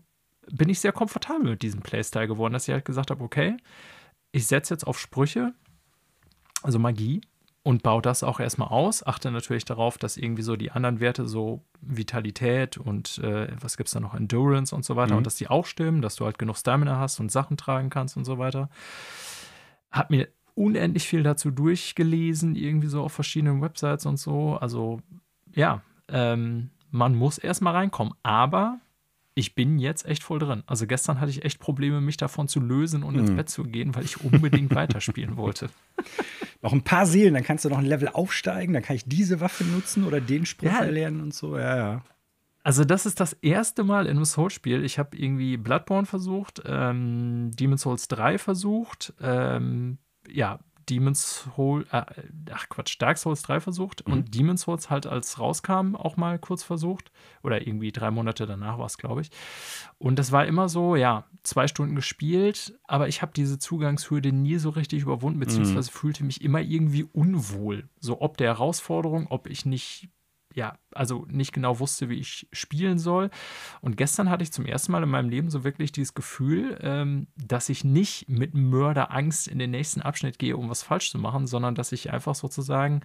bin 0.50 0.68
ich 0.68 0.80
sehr 0.80 0.92
komfortabel 0.92 1.50
mit 1.50 1.62
diesem 1.62 1.80
Playstyle 1.80 2.28
geworden, 2.28 2.52
dass 2.52 2.68
ich 2.68 2.74
halt 2.74 2.84
gesagt 2.84 3.10
habe, 3.10 3.22
okay, 3.22 3.56
ich 4.32 4.46
setze 4.46 4.74
jetzt 4.74 4.86
auf 4.86 4.98
Sprüche, 4.98 5.52
also 6.62 6.78
Magie, 6.78 7.20
und 7.64 7.84
baue 7.84 8.02
das 8.02 8.24
auch 8.24 8.40
erstmal 8.40 8.68
aus. 8.68 9.06
Achte 9.06 9.30
natürlich 9.30 9.64
darauf, 9.64 9.96
dass 9.96 10.16
irgendwie 10.16 10.42
so 10.42 10.56
die 10.56 10.72
anderen 10.72 10.98
Werte, 10.98 11.26
so 11.28 11.62
Vitalität 11.80 12.76
und 12.76 13.18
äh, 13.18 13.48
was 13.60 13.76
gibt 13.76 13.86
es 13.86 13.92
da 13.94 14.00
noch, 14.00 14.14
Endurance 14.14 14.74
und 14.74 14.84
so 14.84 14.96
weiter, 14.96 15.12
Mhm. 15.12 15.18
und 15.18 15.26
dass 15.26 15.36
die 15.36 15.46
auch 15.48 15.64
stimmen, 15.64 16.02
dass 16.02 16.16
du 16.16 16.24
halt 16.24 16.38
genug 16.40 16.56
Stamina 16.56 16.98
hast 16.98 17.20
und 17.20 17.30
Sachen 17.30 17.56
tragen 17.56 17.88
kannst 17.88 18.16
und 18.16 18.24
so 18.24 18.38
weiter. 18.38 18.68
Hab 19.92 20.10
mir 20.10 20.26
unendlich 20.54 21.06
viel 21.06 21.22
dazu 21.22 21.50
durchgelesen, 21.52 22.56
irgendwie 22.56 22.88
so 22.88 23.02
auf 23.02 23.12
verschiedenen 23.12 23.62
Websites 23.62 24.06
und 24.06 24.16
so. 24.16 24.56
Also 24.56 25.00
ja, 25.54 25.82
ähm, 26.08 26.70
man 26.92 27.16
muss 27.16 27.38
erstmal 27.38 27.74
reinkommen. 27.74 28.14
Aber 28.22 28.78
ich 29.34 29.54
bin 29.54 29.78
jetzt 29.78 30.04
echt 30.06 30.22
voll 30.22 30.38
drin. 30.38 30.62
Also 30.66 30.86
gestern 30.86 31.18
hatte 31.20 31.30
ich 31.30 31.44
echt 31.44 31.58
Probleme, 31.58 32.00
mich 32.00 32.18
davon 32.18 32.48
zu 32.48 32.60
lösen 32.60 33.02
und 33.02 33.16
ins 33.18 33.30
Mhm. 33.30 33.36
Bett 33.36 33.48
zu 33.50 33.64
gehen, 33.64 33.94
weil 33.94 34.04
ich 34.04 34.20
unbedingt 34.20 34.74
weiterspielen 34.74 35.36
wollte. 35.36 35.70
Noch 36.60 36.72
ein 36.72 36.82
paar 36.82 37.06
Seelen, 37.06 37.34
dann 37.34 37.42
kannst 37.42 37.64
du 37.64 37.70
noch 37.70 37.78
ein 37.78 37.86
Level 37.86 38.08
aufsteigen, 38.08 38.72
dann 38.74 38.82
kann 38.82 38.94
ich 38.94 39.04
diese 39.06 39.40
Waffe 39.40 39.64
nutzen 39.64 40.04
oder 40.04 40.20
den 40.20 40.46
Spruch 40.46 40.68
Ja. 40.68 40.84
erlernen 40.84 41.20
und 41.20 41.34
so. 41.34 41.56
Ja, 41.58 41.76
ja. 41.76 42.02
Also 42.64 42.84
das 42.84 43.06
ist 43.06 43.18
das 43.18 43.32
erste 43.32 43.82
Mal 43.82 44.04
in 44.06 44.12
einem 44.16 44.24
Souls-Spiel. 44.24 44.84
Ich 44.84 44.98
habe 45.00 45.16
irgendwie 45.16 45.56
Bloodborne 45.56 46.06
versucht, 46.06 46.62
ähm, 46.64 47.50
Demon's 47.54 47.80
Souls 47.82 48.06
3 48.06 48.38
versucht, 48.38 49.12
ähm, 49.20 49.98
ja, 50.30 50.60
Demon's 50.88 51.48
Souls, 51.56 51.86
äh, 51.92 52.04
ach 52.52 52.68
Quatsch, 52.68 52.96
Dark 53.00 53.18
Souls 53.18 53.42
3 53.42 53.60
versucht 53.60 54.06
Mhm. 54.06 54.12
und 54.12 54.34
Demon's 54.34 54.62
Souls 54.62 54.90
halt 54.90 55.06
als 55.06 55.38
rauskam 55.38 55.94
auch 55.96 56.16
mal 56.16 56.38
kurz 56.38 56.62
versucht. 56.62 57.10
Oder 57.42 57.66
irgendwie 57.66 57.92
drei 57.92 58.10
Monate 58.10 58.46
danach 58.46 58.78
war 58.78 58.86
es, 58.86 58.98
glaube 58.98 59.20
ich. 59.22 59.30
Und 59.98 60.18
das 60.18 60.32
war 60.32 60.46
immer 60.46 60.68
so, 60.68 60.96
ja, 60.96 61.24
zwei 61.42 61.66
Stunden 61.68 61.94
gespielt, 61.94 62.78
aber 62.84 63.08
ich 63.08 63.22
habe 63.22 63.32
diese 63.34 63.58
Zugangshürde 63.58 64.32
nie 64.32 64.56
so 64.58 64.70
richtig 64.70 65.02
überwunden, 65.02 65.40
beziehungsweise 65.40 65.90
fühlte 65.90 66.24
mich 66.24 66.42
immer 66.42 66.60
irgendwie 66.60 67.04
unwohl. 67.04 67.88
So 68.00 68.20
ob 68.20 68.36
der 68.36 68.48
Herausforderung, 68.48 69.26
ob 69.30 69.48
ich 69.48 69.66
nicht 69.66 70.08
ja, 70.54 70.78
also 70.92 71.26
nicht 71.28 71.52
genau 71.52 71.78
wusste, 71.78 72.08
wie 72.08 72.18
ich 72.18 72.48
spielen 72.52 72.98
soll. 72.98 73.30
Und 73.80 73.96
gestern 73.96 74.30
hatte 74.30 74.42
ich 74.42 74.52
zum 74.52 74.66
ersten 74.66 74.92
Mal 74.92 75.02
in 75.02 75.08
meinem 75.08 75.28
Leben 75.30 75.50
so 75.50 75.64
wirklich 75.64 75.92
dieses 75.92 76.14
Gefühl, 76.14 76.78
ähm, 76.82 77.26
dass 77.36 77.68
ich 77.68 77.84
nicht 77.84 78.28
mit 78.28 78.54
Mörderangst 78.54 79.48
in 79.48 79.58
den 79.58 79.70
nächsten 79.70 80.02
Abschnitt 80.02 80.38
gehe, 80.38 80.56
um 80.56 80.68
was 80.68 80.82
falsch 80.82 81.10
zu 81.10 81.18
machen, 81.18 81.46
sondern 81.46 81.74
dass 81.74 81.92
ich 81.92 82.12
einfach 82.12 82.34
sozusagen 82.34 83.00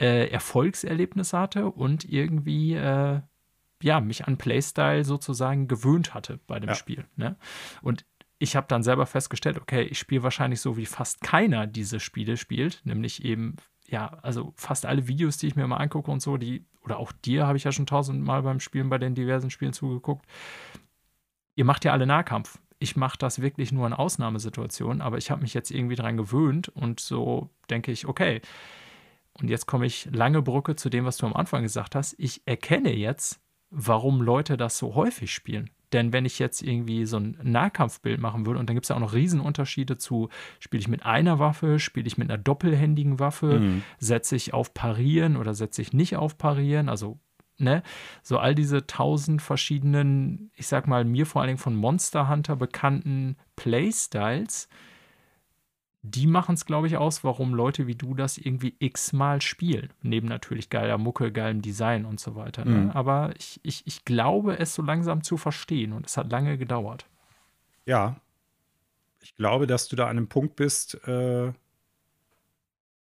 äh, 0.00 0.28
Erfolgserlebnisse 0.28 1.38
hatte 1.38 1.66
und 1.66 2.04
irgendwie 2.04 2.74
äh, 2.74 3.20
ja, 3.82 4.00
mich 4.00 4.26
an 4.26 4.38
Playstyle 4.38 5.04
sozusagen 5.04 5.68
gewöhnt 5.68 6.14
hatte 6.14 6.40
bei 6.46 6.58
dem 6.58 6.70
Ja. 6.70 6.74
Spiel. 6.74 7.06
Ne? 7.16 7.36
Und 7.82 8.04
ich 8.38 8.56
habe 8.56 8.66
dann 8.68 8.82
selber 8.82 9.06
festgestellt, 9.06 9.58
okay, 9.58 9.82
ich 9.82 9.98
spiele 9.98 10.22
wahrscheinlich 10.22 10.60
so, 10.60 10.76
wie 10.76 10.86
fast 10.86 11.20
keiner 11.20 11.66
diese 11.66 12.00
Spiele 12.00 12.36
spielt, 12.36 12.80
nämlich 12.84 13.24
eben, 13.24 13.56
ja, 13.88 14.18
also 14.22 14.52
fast 14.56 14.86
alle 14.86 15.08
Videos, 15.08 15.38
die 15.38 15.46
ich 15.46 15.56
mir 15.56 15.66
mal 15.66 15.78
angucke 15.78 16.10
und 16.10 16.20
so, 16.20 16.36
die, 16.36 16.64
oder 16.82 16.98
auch 16.98 17.12
dir 17.12 17.46
habe 17.46 17.56
ich 17.56 17.64
ja 17.64 17.72
schon 17.72 17.86
tausendmal 17.86 18.42
beim 18.42 18.60
Spielen 18.60 18.90
bei 18.90 18.98
den 18.98 19.14
diversen 19.14 19.50
Spielen 19.50 19.72
zugeguckt. 19.72 20.26
Ihr 21.56 21.64
macht 21.64 21.84
ja 21.84 21.92
alle 21.92 22.06
Nahkampf. 22.06 22.58
Ich 22.78 22.96
mache 22.96 23.18
das 23.18 23.40
wirklich 23.40 23.72
nur 23.72 23.86
in 23.86 23.92
Ausnahmesituationen, 23.92 25.00
aber 25.00 25.18
ich 25.18 25.30
habe 25.30 25.42
mich 25.42 25.54
jetzt 25.54 25.70
irgendwie 25.70 25.96
dran 25.96 26.16
gewöhnt 26.16 26.68
und 26.68 27.00
so 27.00 27.50
denke 27.70 27.90
ich, 27.90 28.06
okay. 28.06 28.40
Und 29.32 29.48
jetzt 29.48 29.66
komme 29.66 29.86
ich 29.86 30.08
lange 30.12 30.42
Brücke 30.42 30.76
zu 30.76 30.88
dem, 30.90 31.04
was 31.04 31.16
du 31.16 31.26
am 31.26 31.34
Anfang 31.34 31.62
gesagt 31.62 31.94
hast. 31.94 32.14
Ich 32.18 32.42
erkenne 32.46 32.94
jetzt, 32.94 33.40
warum 33.70 34.20
Leute 34.20 34.56
das 34.56 34.78
so 34.78 34.94
häufig 34.94 35.32
spielen. 35.32 35.70
Denn 35.92 36.12
wenn 36.12 36.24
ich 36.24 36.38
jetzt 36.38 36.62
irgendwie 36.62 37.06
so 37.06 37.16
ein 37.18 37.38
Nahkampfbild 37.42 38.20
machen 38.20 38.46
würde, 38.46 38.60
und 38.60 38.68
dann 38.68 38.76
gibt 38.76 38.84
es 38.84 38.90
ja 38.90 38.96
auch 38.96 39.00
noch 39.00 39.14
Riesenunterschiede 39.14 39.96
zu, 39.96 40.28
spiele 40.58 40.80
ich 40.80 40.88
mit 40.88 41.06
einer 41.06 41.38
Waffe, 41.38 41.78
spiele 41.78 42.06
ich 42.06 42.18
mit 42.18 42.30
einer 42.30 42.38
doppelhändigen 42.38 43.18
Waffe, 43.18 43.60
Mhm. 43.60 43.82
setze 43.98 44.36
ich 44.36 44.52
auf 44.54 44.74
Parieren 44.74 45.36
oder 45.36 45.54
setze 45.54 45.80
ich 45.82 45.92
nicht 45.92 46.16
auf 46.16 46.36
Parieren, 46.36 46.88
also 46.88 47.18
ne, 47.56 47.82
so 48.22 48.38
all 48.38 48.54
diese 48.54 48.86
tausend 48.86 49.42
verschiedenen, 49.42 50.50
ich 50.54 50.66
sag 50.68 50.86
mal, 50.86 51.04
mir 51.04 51.26
vor 51.26 51.40
allen 51.42 51.48
Dingen 51.48 51.58
von 51.58 51.74
Monster 51.74 52.28
Hunter 52.28 52.54
bekannten 52.54 53.36
Playstyles, 53.56 54.68
die 56.02 56.26
machen 56.26 56.54
es, 56.54 56.64
glaube 56.64 56.86
ich, 56.86 56.96
aus, 56.96 57.24
warum 57.24 57.54
Leute 57.54 57.86
wie 57.86 57.96
du 57.96 58.14
das 58.14 58.38
irgendwie 58.38 58.74
x-mal 58.78 59.42
spielen. 59.42 59.92
Neben 60.02 60.28
natürlich 60.28 60.70
geiler 60.70 60.96
Mucke, 60.96 61.32
geilem 61.32 61.60
Design 61.60 62.04
und 62.04 62.20
so 62.20 62.36
weiter. 62.36 62.64
Ne? 62.64 62.76
Mhm. 62.76 62.90
Aber 62.90 63.34
ich, 63.38 63.60
ich, 63.62 63.82
ich 63.86 64.04
glaube, 64.04 64.58
es 64.58 64.74
so 64.74 64.82
langsam 64.82 65.22
zu 65.22 65.36
verstehen 65.36 65.92
und 65.92 66.06
es 66.06 66.16
hat 66.16 66.30
lange 66.30 66.56
gedauert. 66.56 67.06
Ja. 67.84 68.20
Ich 69.20 69.34
glaube, 69.34 69.66
dass 69.66 69.88
du 69.88 69.96
da 69.96 70.04
an 70.04 70.16
einem 70.16 70.28
Punkt 70.28 70.54
bist, 70.56 70.94
äh, 71.06 71.52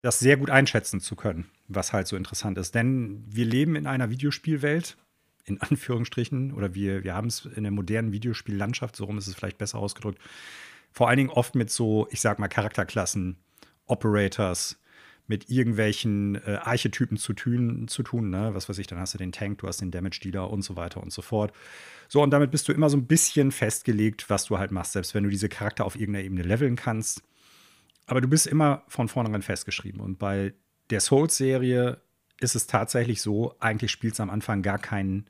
das 0.01 0.19
sehr 0.19 0.37
gut 0.37 0.49
einschätzen 0.49 0.99
zu 0.99 1.15
können, 1.15 1.45
was 1.67 1.93
halt 1.93 2.07
so 2.07 2.15
interessant 2.15 2.57
ist. 2.57 2.73
Denn 2.73 3.23
wir 3.27 3.45
leben 3.45 3.75
in 3.75 3.85
einer 3.85 4.09
Videospielwelt, 4.09 4.97
in 5.45 5.61
Anführungsstrichen, 5.61 6.53
oder 6.53 6.73
wir, 6.73 7.03
wir 7.03 7.13
haben 7.13 7.27
es 7.27 7.45
in 7.45 7.63
der 7.63 7.71
modernen 7.71 8.11
Videospiellandschaft, 8.11 8.95
so 8.95 9.05
rum 9.05 9.17
ist 9.17 9.27
es 9.27 9.35
vielleicht 9.35 9.57
besser 9.57 9.77
ausgedrückt, 9.77 10.19
vor 10.91 11.07
allen 11.07 11.17
Dingen 11.17 11.29
oft 11.29 11.55
mit 11.55 11.69
so, 11.69 12.07
ich 12.11 12.21
sag 12.21 12.39
mal, 12.39 12.47
Charakterklassen, 12.47 13.37
Operators, 13.85 14.79
mit 15.27 15.49
irgendwelchen 15.49 16.35
äh, 16.35 16.57
Archetypen 16.61 17.17
zu 17.17 17.33
tun, 17.33 17.87
zu 17.87 18.01
tun, 18.01 18.29
ne? 18.29 18.51
Was 18.53 18.69
weiß 18.69 18.77
ich, 18.77 18.87
dann 18.87 18.99
hast 18.99 19.13
du 19.13 19.17
den 19.17 19.33
Tank, 19.33 19.59
du 19.59 19.67
hast 19.67 19.81
den 19.81 19.91
Damage 19.91 20.21
Dealer 20.23 20.49
und 20.49 20.61
so 20.61 20.77
weiter 20.77 21.03
und 21.03 21.11
so 21.11 21.21
fort. 21.21 21.53
So, 22.07 22.23
und 22.23 22.31
damit 22.31 22.49
bist 22.49 22.67
du 22.69 22.71
immer 22.71 22.89
so 22.89 22.95
ein 22.95 23.07
bisschen 23.07 23.51
festgelegt, 23.51 24.29
was 24.29 24.45
du 24.45 24.57
halt 24.57 24.71
machst, 24.71 24.93
selbst 24.93 25.13
wenn 25.13 25.25
du 25.25 25.29
diese 25.29 25.49
Charakter 25.49 25.85
auf 25.85 25.95
irgendeiner 25.95 26.25
Ebene 26.25 26.43
leveln 26.43 26.77
kannst. 26.77 27.23
Aber 28.05 28.21
du 28.21 28.29
bist 28.29 28.47
immer 28.47 28.83
von 28.87 29.09
vornherein 29.09 29.41
festgeschrieben. 29.41 29.99
Und 29.99 30.17
bei 30.17 30.53
der 30.89 31.01
Souls-Serie 31.01 32.01
ist 32.39 32.55
es 32.55 32.65
tatsächlich 32.67 33.21
so, 33.21 33.53
eigentlich 33.59 33.91
spielt 33.91 34.13
es 34.13 34.21
am 34.21 34.29
Anfang 34.29 34.61
gar 34.61 34.79
kein, 34.79 35.29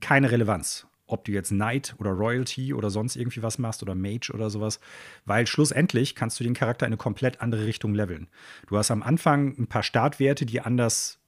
keine 0.00 0.30
Relevanz. 0.30 0.86
Ob 1.06 1.24
du 1.24 1.32
jetzt 1.32 1.50
Knight 1.50 1.94
oder 1.98 2.10
Royalty 2.10 2.72
oder 2.72 2.88
sonst 2.90 3.16
irgendwie 3.16 3.42
was 3.42 3.58
machst 3.58 3.82
oder 3.82 3.94
Mage 3.94 4.32
oder 4.32 4.48
sowas, 4.48 4.80
weil 5.26 5.46
schlussendlich 5.46 6.14
kannst 6.14 6.40
du 6.40 6.44
den 6.44 6.54
Charakter 6.54 6.86
in 6.86 6.92
eine 6.92 6.96
komplett 6.96 7.40
andere 7.42 7.66
Richtung 7.66 7.94
leveln. 7.94 8.28
Du 8.68 8.78
hast 8.78 8.90
am 8.90 9.02
Anfang 9.02 9.48
ein 9.58 9.66
paar 9.66 9.82
Startwerte, 9.82 10.46
die 10.46 10.60
anders 10.62 11.18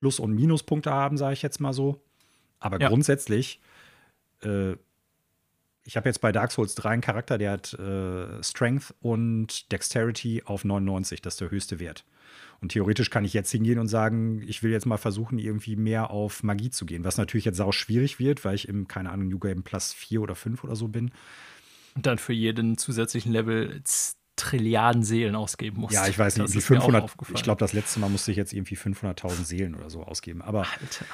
Plus- 0.00 0.20
und 0.20 0.34
Minuspunkte 0.34 0.92
haben, 0.92 1.16
sage 1.16 1.32
ich 1.32 1.42
jetzt 1.42 1.60
mal 1.60 1.72
so. 1.72 2.00
Aber 2.60 2.80
Ja. 2.80 2.88
grundsätzlich, 2.88 3.60
äh, 4.42 4.72
ich 5.82 5.96
habe 5.96 6.08
jetzt 6.08 6.20
bei 6.20 6.32
Dark 6.32 6.52
Souls 6.52 6.74
3 6.74 6.90
einen 6.90 7.02
Charakter, 7.02 7.38
der 7.38 7.52
hat 7.52 7.72
äh, 7.74 8.42
Strength 8.42 8.94
und 9.00 9.70
Dexterity 9.72 10.42
auf 10.44 10.64
99, 10.64 11.22
das 11.22 11.34
ist 11.34 11.40
der 11.40 11.50
höchste 11.50 11.80
Wert. 11.80 12.04
Und 12.60 12.72
theoretisch 12.72 13.10
kann 13.10 13.24
ich 13.24 13.34
jetzt 13.34 13.50
hingehen 13.50 13.78
und 13.78 13.88
sagen, 13.88 14.42
ich 14.46 14.62
will 14.62 14.70
jetzt 14.70 14.86
mal 14.86 14.96
versuchen, 14.96 15.38
irgendwie 15.38 15.76
mehr 15.76 16.10
auf 16.10 16.42
Magie 16.42 16.70
zu 16.70 16.86
gehen, 16.86 17.04
was 17.04 17.18
natürlich 17.18 17.44
jetzt 17.44 17.60
auch 17.60 17.72
schwierig 17.72 18.18
wird, 18.18 18.44
weil 18.44 18.54
ich 18.54 18.68
im, 18.68 18.88
keine 18.88 19.10
Ahnung, 19.10 19.28
New 19.28 19.38
Game 19.38 19.62
Plus 19.62 19.92
4 19.92 20.22
oder 20.22 20.34
5 20.34 20.64
oder 20.64 20.74
so 20.74 20.88
bin. 20.88 21.10
Und 21.94 22.06
dann 22.06 22.18
für 22.18 22.32
jeden 22.32 22.78
zusätzlichen 22.78 23.32
Level 23.32 23.82
Trilliarden 24.36 25.02
Seelen 25.02 25.34
ausgeben 25.34 25.80
musst. 25.80 25.94
Ja, 25.94 26.06
ich 26.06 26.18
weiß 26.18 26.36
nicht, 26.36 26.44
Das 26.44 26.54
irgendwie 26.54 26.58
ist 26.58 26.70
mir 26.70 26.78
auch 26.78 26.84
500, 26.84 27.04
aufgefallen. 27.04 27.36
ich 27.36 27.42
glaube, 27.42 27.58
das 27.58 27.72
letzte 27.72 28.00
Mal 28.00 28.10
musste 28.10 28.30
ich 28.30 28.36
jetzt 28.36 28.52
irgendwie 28.52 28.76
500.000 28.76 29.44
Seelen 29.44 29.74
oder 29.74 29.88
so 29.88 30.02
ausgeben. 30.02 30.42
Aber 30.42 30.66
Alter. 30.80 31.06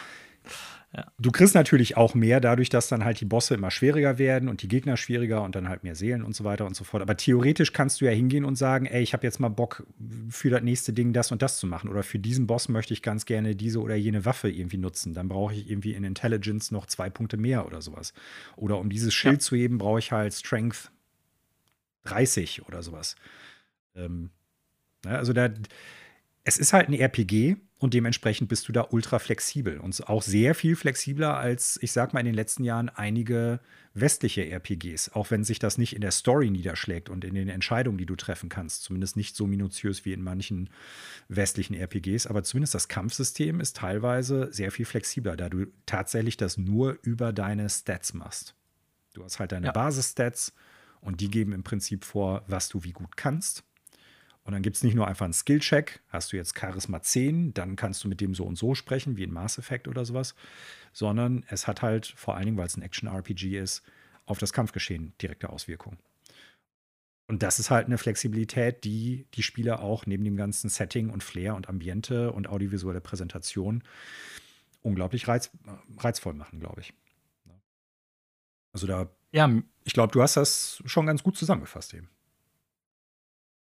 Du 1.18 1.30
kriegst 1.30 1.54
natürlich 1.54 1.96
auch 1.96 2.14
mehr 2.14 2.38
dadurch, 2.38 2.68
dass 2.68 2.88
dann 2.88 3.02
halt 3.02 3.18
die 3.20 3.24
Bosse 3.24 3.54
immer 3.54 3.70
schwieriger 3.70 4.18
werden 4.18 4.50
und 4.50 4.60
die 4.60 4.68
Gegner 4.68 4.98
schwieriger 4.98 5.42
und 5.42 5.54
dann 5.54 5.68
halt 5.70 5.84
mehr 5.84 5.94
Seelen 5.94 6.22
und 6.22 6.36
so 6.36 6.44
weiter 6.44 6.66
und 6.66 6.76
so 6.76 6.84
fort. 6.84 7.00
Aber 7.02 7.16
theoretisch 7.16 7.72
kannst 7.72 8.00
du 8.00 8.04
ja 8.04 8.10
hingehen 8.10 8.44
und 8.44 8.56
sagen, 8.56 8.84
ey, 8.84 9.02
ich 9.02 9.14
habe 9.14 9.26
jetzt 9.26 9.40
mal 9.40 9.48
Bock 9.48 9.86
für 10.28 10.50
das 10.50 10.60
nächste 10.62 10.92
Ding 10.92 11.14
das 11.14 11.32
und 11.32 11.40
das 11.40 11.56
zu 11.58 11.66
machen 11.66 11.88
oder 11.88 12.02
für 12.02 12.18
diesen 12.18 12.46
Boss 12.46 12.68
möchte 12.68 12.92
ich 12.92 13.00
ganz 13.00 13.24
gerne 13.24 13.56
diese 13.56 13.80
oder 13.80 13.94
jene 13.94 14.26
Waffe 14.26 14.50
irgendwie 14.50 14.76
nutzen. 14.76 15.14
Dann 15.14 15.28
brauche 15.28 15.54
ich 15.54 15.70
irgendwie 15.70 15.94
in 15.94 16.04
Intelligence 16.04 16.70
noch 16.70 16.84
zwei 16.84 17.08
Punkte 17.08 17.38
mehr 17.38 17.64
oder 17.66 17.80
sowas. 17.80 18.12
Oder 18.56 18.78
um 18.78 18.90
dieses 18.90 19.14
Schild 19.14 19.36
Ja. 19.36 19.40
zu 19.40 19.56
heben, 19.56 19.78
brauche 19.78 19.98
ich 19.98 20.12
halt 20.12 20.34
Strength 20.34 20.90
30 22.04 22.66
oder 22.66 22.82
sowas. 22.82 23.16
Ähm, 23.94 24.28
ne, 25.04 25.16
also 25.16 25.32
da 25.32 25.48
es 26.44 26.58
ist 26.58 26.72
halt 26.72 26.88
ein 26.88 26.94
RPG 26.94 27.56
und 27.78 27.94
dementsprechend 27.94 28.48
bist 28.48 28.68
du 28.68 28.72
da 28.72 28.86
ultra 28.90 29.18
flexibel 29.18 29.78
und 29.78 30.08
auch 30.08 30.22
sehr 30.22 30.54
viel 30.54 30.76
flexibler 30.76 31.36
als, 31.36 31.78
ich 31.82 31.92
sag 31.92 32.12
mal, 32.12 32.20
in 32.20 32.26
den 32.26 32.34
letzten 32.34 32.64
Jahren 32.64 32.88
einige 32.88 33.60
westliche 33.94 34.48
RPGs, 34.50 35.10
auch 35.10 35.30
wenn 35.30 35.44
sich 35.44 35.58
das 35.58 35.78
nicht 35.78 35.94
in 35.94 36.00
der 36.00 36.12
Story 36.12 36.50
niederschlägt 36.50 37.10
und 37.10 37.24
in 37.24 37.34
den 37.34 37.48
Entscheidungen, 37.48 37.98
die 37.98 38.06
du 38.06 38.16
treffen 38.16 38.48
kannst. 38.48 38.84
Zumindest 38.84 39.16
nicht 39.16 39.36
so 39.36 39.46
minutiös 39.46 40.04
wie 40.04 40.12
in 40.12 40.22
manchen 40.22 40.70
westlichen 41.28 41.74
RPGs, 41.74 42.26
aber 42.26 42.42
zumindest 42.42 42.74
das 42.74 42.88
Kampfsystem 42.88 43.60
ist 43.60 43.76
teilweise 43.76 44.52
sehr 44.52 44.72
viel 44.72 44.86
flexibler, 44.86 45.36
da 45.36 45.48
du 45.48 45.66
tatsächlich 45.86 46.36
das 46.36 46.56
nur 46.56 46.98
über 47.02 47.32
deine 47.32 47.68
Stats 47.68 48.14
machst. 48.14 48.54
Du 49.12 49.22
hast 49.22 49.38
halt 49.38 49.52
deine 49.52 49.66
ja. 49.66 49.72
Basisstats 49.72 50.54
und 51.00 51.20
die 51.20 51.30
geben 51.30 51.52
im 51.52 51.64
Prinzip 51.64 52.04
vor, 52.04 52.44
was 52.46 52.68
du 52.68 52.84
wie 52.84 52.92
gut 52.92 53.16
kannst. 53.16 53.64
Und 54.44 54.52
dann 54.52 54.62
gibt 54.62 54.76
es 54.76 54.82
nicht 54.82 54.94
nur 54.94 55.06
einfach 55.06 55.24
einen 55.24 55.32
Skill-Check, 55.32 56.00
hast 56.08 56.32
du 56.32 56.36
jetzt 56.36 56.58
Charisma 56.58 57.00
10, 57.00 57.54
dann 57.54 57.76
kannst 57.76 58.02
du 58.02 58.08
mit 58.08 58.20
dem 58.20 58.34
so 58.34 58.44
und 58.44 58.56
so 58.56 58.74
sprechen, 58.74 59.16
wie 59.16 59.22
in 59.22 59.32
Mass 59.32 59.58
Effect 59.58 59.86
oder 59.86 60.04
sowas, 60.04 60.34
sondern 60.92 61.44
es 61.48 61.66
hat 61.66 61.82
halt, 61.82 62.06
vor 62.16 62.34
allen 62.34 62.46
Dingen, 62.46 62.56
weil 62.56 62.66
es 62.66 62.76
ein 62.76 62.82
Action-RPG 62.82 63.58
ist, 63.58 63.82
auf 64.26 64.38
das 64.38 64.52
Kampfgeschehen 64.52 65.12
direkte 65.20 65.50
Auswirkungen. 65.50 65.98
Und 67.28 67.42
das 67.42 67.58
ist 67.58 67.70
halt 67.70 67.86
eine 67.86 67.98
Flexibilität, 67.98 68.84
die 68.84 69.26
die 69.34 69.42
Spieler 69.42 69.80
auch 69.80 70.06
neben 70.06 70.24
dem 70.24 70.36
ganzen 70.36 70.68
Setting 70.68 71.08
und 71.08 71.22
Flair 71.22 71.54
und 71.54 71.68
Ambiente 71.68 72.32
und 72.32 72.48
audiovisuelle 72.48 73.00
Präsentation 73.00 73.84
unglaublich 74.82 75.28
reiz, 75.28 75.50
reizvoll 75.98 76.34
machen, 76.34 76.60
glaube 76.60 76.80
ich. 76.80 76.92
Also 78.72 78.86
da, 78.86 79.08
ja, 79.30 79.50
ich 79.84 79.92
glaube, 79.92 80.12
du 80.12 80.20
hast 80.22 80.36
das 80.36 80.82
schon 80.84 81.06
ganz 81.06 81.22
gut 81.22 81.36
zusammengefasst 81.36 81.94
eben. 81.94 82.08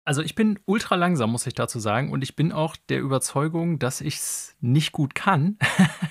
Also 0.10 0.24
ich 0.24 0.34
bin 0.34 0.57
ultra 0.66 0.95
langsam, 0.95 1.32
muss 1.32 1.45
ich 1.45 1.53
dazu 1.53 1.78
sagen. 1.78 2.12
Und 2.12 2.24
ich 2.24 2.36
bin 2.36 2.51
auch 2.51 2.76
der 2.76 2.99
Überzeugung, 2.99 3.78
dass 3.78 4.01
ich 4.01 4.16
es 4.16 4.55
nicht 4.60 4.91
gut 4.91 5.14
kann. 5.14 5.60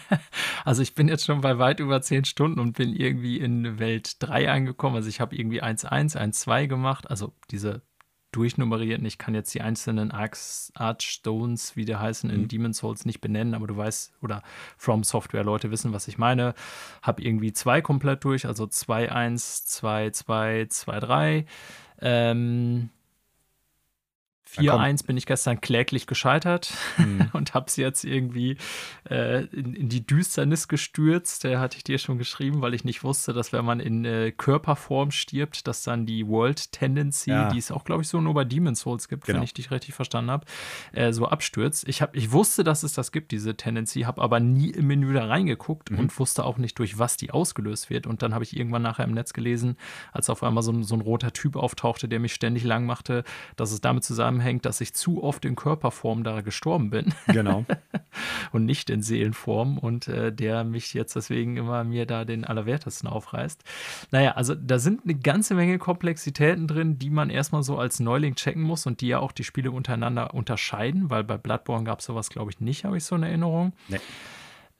also 0.64 0.82
ich 0.82 0.94
bin 0.94 1.08
jetzt 1.08 1.24
schon 1.24 1.40
bei 1.40 1.58
weit 1.58 1.80
über 1.80 2.00
zehn 2.00 2.24
Stunden 2.24 2.60
und 2.60 2.76
bin 2.76 2.94
irgendwie 2.94 3.38
in 3.40 3.80
Welt 3.80 4.18
3 4.20 4.52
angekommen. 4.52 4.94
Also 4.94 5.08
ich 5.08 5.20
habe 5.20 5.34
irgendwie 5.34 5.64
1.1, 5.64 6.16
1.2 6.16 6.68
gemacht. 6.68 7.10
Also 7.10 7.32
diese 7.50 7.82
durchnummerierten. 8.30 9.04
Ich 9.04 9.18
kann 9.18 9.34
jetzt 9.34 9.52
die 9.52 9.62
einzelnen 9.62 10.12
Archstones, 10.12 11.74
wie 11.74 11.84
die 11.84 11.96
heißen, 11.96 12.30
in 12.30 12.42
mhm. 12.42 12.48
Demon's 12.48 12.78
Souls 12.78 13.04
nicht 13.04 13.20
benennen, 13.20 13.54
aber 13.54 13.66
du 13.66 13.76
weißt, 13.76 14.12
oder 14.22 14.44
From 14.76 15.02
Software 15.02 15.42
Leute 15.42 15.72
wissen, 15.72 15.92
was 15.92 16.06
ich 16.06 16.18
meine. 16.18 16.54
Habe 17.02 17.20
irgendwie 17.20 17.52
zwei 17.52 17.80
komplett 17.80 18.22
durch, 18.22 18.46
also 18.46 18.62
2.1, 18.62 19.66
2.2, 19.82 20.68
2.3. 20.86 21.46
Ähm, 22.00 22.90
4-1 24.56 25.06
bin 25.06 25.16
ich 25.16 25.26
gestern 25.26 25.60
kläglich 25.60 26.06
gescheitert 26.06 26.72
mhm. 26.96 27.28
und 27.32 27.54
habe 27.54 27.66
es 27.68 27.76
jetzt 27.76 28.04
irgendwie 28.04 28.56
äh, 29.08 29.44
in, 29.46 29.74
in, 29.74 29.88
die 29.88 30.06
Düsternis 30.06 30.68
gestürzt. 30.68 31.44
Der 31.44 31.60
hatte 31.60 31.76
ich 31.76 31.84
dir 31.84 31.98
schon 31.98 32.18
geschrieben, 32.18 32.60
weil 32.62 32.74
ich 32.74 32.84
nicht 32.84 33.04
wusste, 33.04 33.32
dass 33.32 33.52
wenn 33.52 33.64
man 33.64 33.80
in 33.80 34.04
äh, 34.04 34.32
Körperform 34.32 35.10
stirbt, 35.10 35.66
dass 35.66 35.82
dann 35.82 36.06
die 36.06 36.26
World 36.26 36.72
Tendency, 36.72 37.30
ja. 37.30 37.50
die 37.50 37.58
es 37.58 37.70
auch, 37.70 37.84
glaube 37.84 38.02
ich, 38.02 38.08
so 38.08 38.20
nur 38.20 38.34
bei 38.34 38.44
Demon's 38.44 38.80
Souls 38.80 39.08
gibt, 39.08 39.26
genau. 39.26 39.36
wenn 39.38 39.44
ich 39.44 39.54
dich 39.54 39.70
richtig 39.70 39.94
verstanden 39.94 40.30
habe, 40.30 40.46
äh, 40.92 41.12
so 41.12 41.26
abstürzt. 41.26 41.86
Ich, 41.86 42.00
hab, 42.00 42.16
ich 42.16 42.32
wusste, 42.32 42.64
dass 42.64 42.82
es 42.82 42.94
das 42.94 43.12
gibt, 43.12 43.32
diese 43.32 43.56
Tendency, 43.56 44.02
habe 44.02 44.22
aber 44.22 44.40
nie 44.40 44.70
im 44.70 44.86
Menü 44.86 45.12
da 45.12 45.26
reingeguckt 45.26 45.90
mhm. 45.90 45.98
und 45.98 46.18
wusste 46.18 46.44
auch 46.44 46.56
nicht, 46.56 46.78
durch 46.78 46.98
was 46.98 47.16
die 47.16 47.30
ausgelöst 47.30 47.90
wird. 47.90 48.06
Und 48.06 48.22
dann 48.22 48.34
habe 48.34 48.44
ich 48.44 48.56
irgendwann 48.56 48.82
nachher 48.82 49.04
im 49.04 49.12
Netz 49.12 49.32
gelesen, 49.32 49.76
als 50.12 50.30
auf 50.30 50.42
einmal 50.42 50.62
so 50.62 50.72
ein, 50.72 50.82
so 50.84 50.94
ein 50.94 51.00
roter 51.00 51.32
Typ 51.32 51.56
auftauchte, 51.56 52.08
der 52.08 52.18
mich 52.18 52.32
ständig 52.32 52.64
lang 52.64 52.86
machte, 52.86 53.24
dass 53.56 53.72
es 53.72 53.80
damit 53.80 54.04
zusammenhängt, 54.04 54.37
zusammenhängt, 54.38 54.64
dass 54.64 54.80
ich 54.80 54.94
zu 54.94 55.22
oft 55.22 55.44
in 55.44 55.56
Körperform 55.56 56.24
da 56.24 56.40
gestorben 56.40 56.90
bin. 56.90 57.14
Genau. 57.26 57.64
und 58.52 58.64
nicht 58.64 58.90
in 58.90 59.02
Seelenform 59.02 59.78
und 59.78 60.08
äh, 60.08 60.32
der 60.32 60.64
mich 60.64 60.94
jetzt 60.94 61.16
deswegen 61.16 61.56
immer 61.56 61.84
mir 61.84 62.06
da 62.06 62.24
den 62.24 62.44
Allerwertesten 62.44 63.08
aufreißt. 63.08 63.62
Naja, 64.10 64.32
also 64.32 64.54
da 64.54 64.78
sind 64.78 65.02
eine 65.04 65.14
ganze 65.14 65.54
Menge 65.54 65.78
Komplexitäten 65.78 66.66
drin, 66.66 66.98
die 66.98 67.10
man 67.10 67.30
erstmal 67.30 67.62
so 67.62 67.78
als 67.78 68.00
Neuling 68.00 68.34
checken 68.34 68.62
muss 68.62 68.86
und 68.86 69.00
die 69.00 69.08
ja 69.08 69.18
auch 69.18 69.32
die 69.32 69.44
Spiele 69.44 69.70
untereinander 69.70 70.34
unterscheiden, 70.34 71.10
weil 71.10 71.24
bei 71.24 71.36
Bloodborne 71.36 71.84
gab 71.84 72.00
es 72.00 72.06
sowas, 72.06 72.30
glaube 72.30 72.50
ich, 72.50 72.60
nicht, 72.60 72.84
habe 72.84 72.96
ich 72.96 73.04
so 73.04 73.14
eine 73.14 73.28
Erinnerung. 73.28 73.72
Nee. 73.88 74.00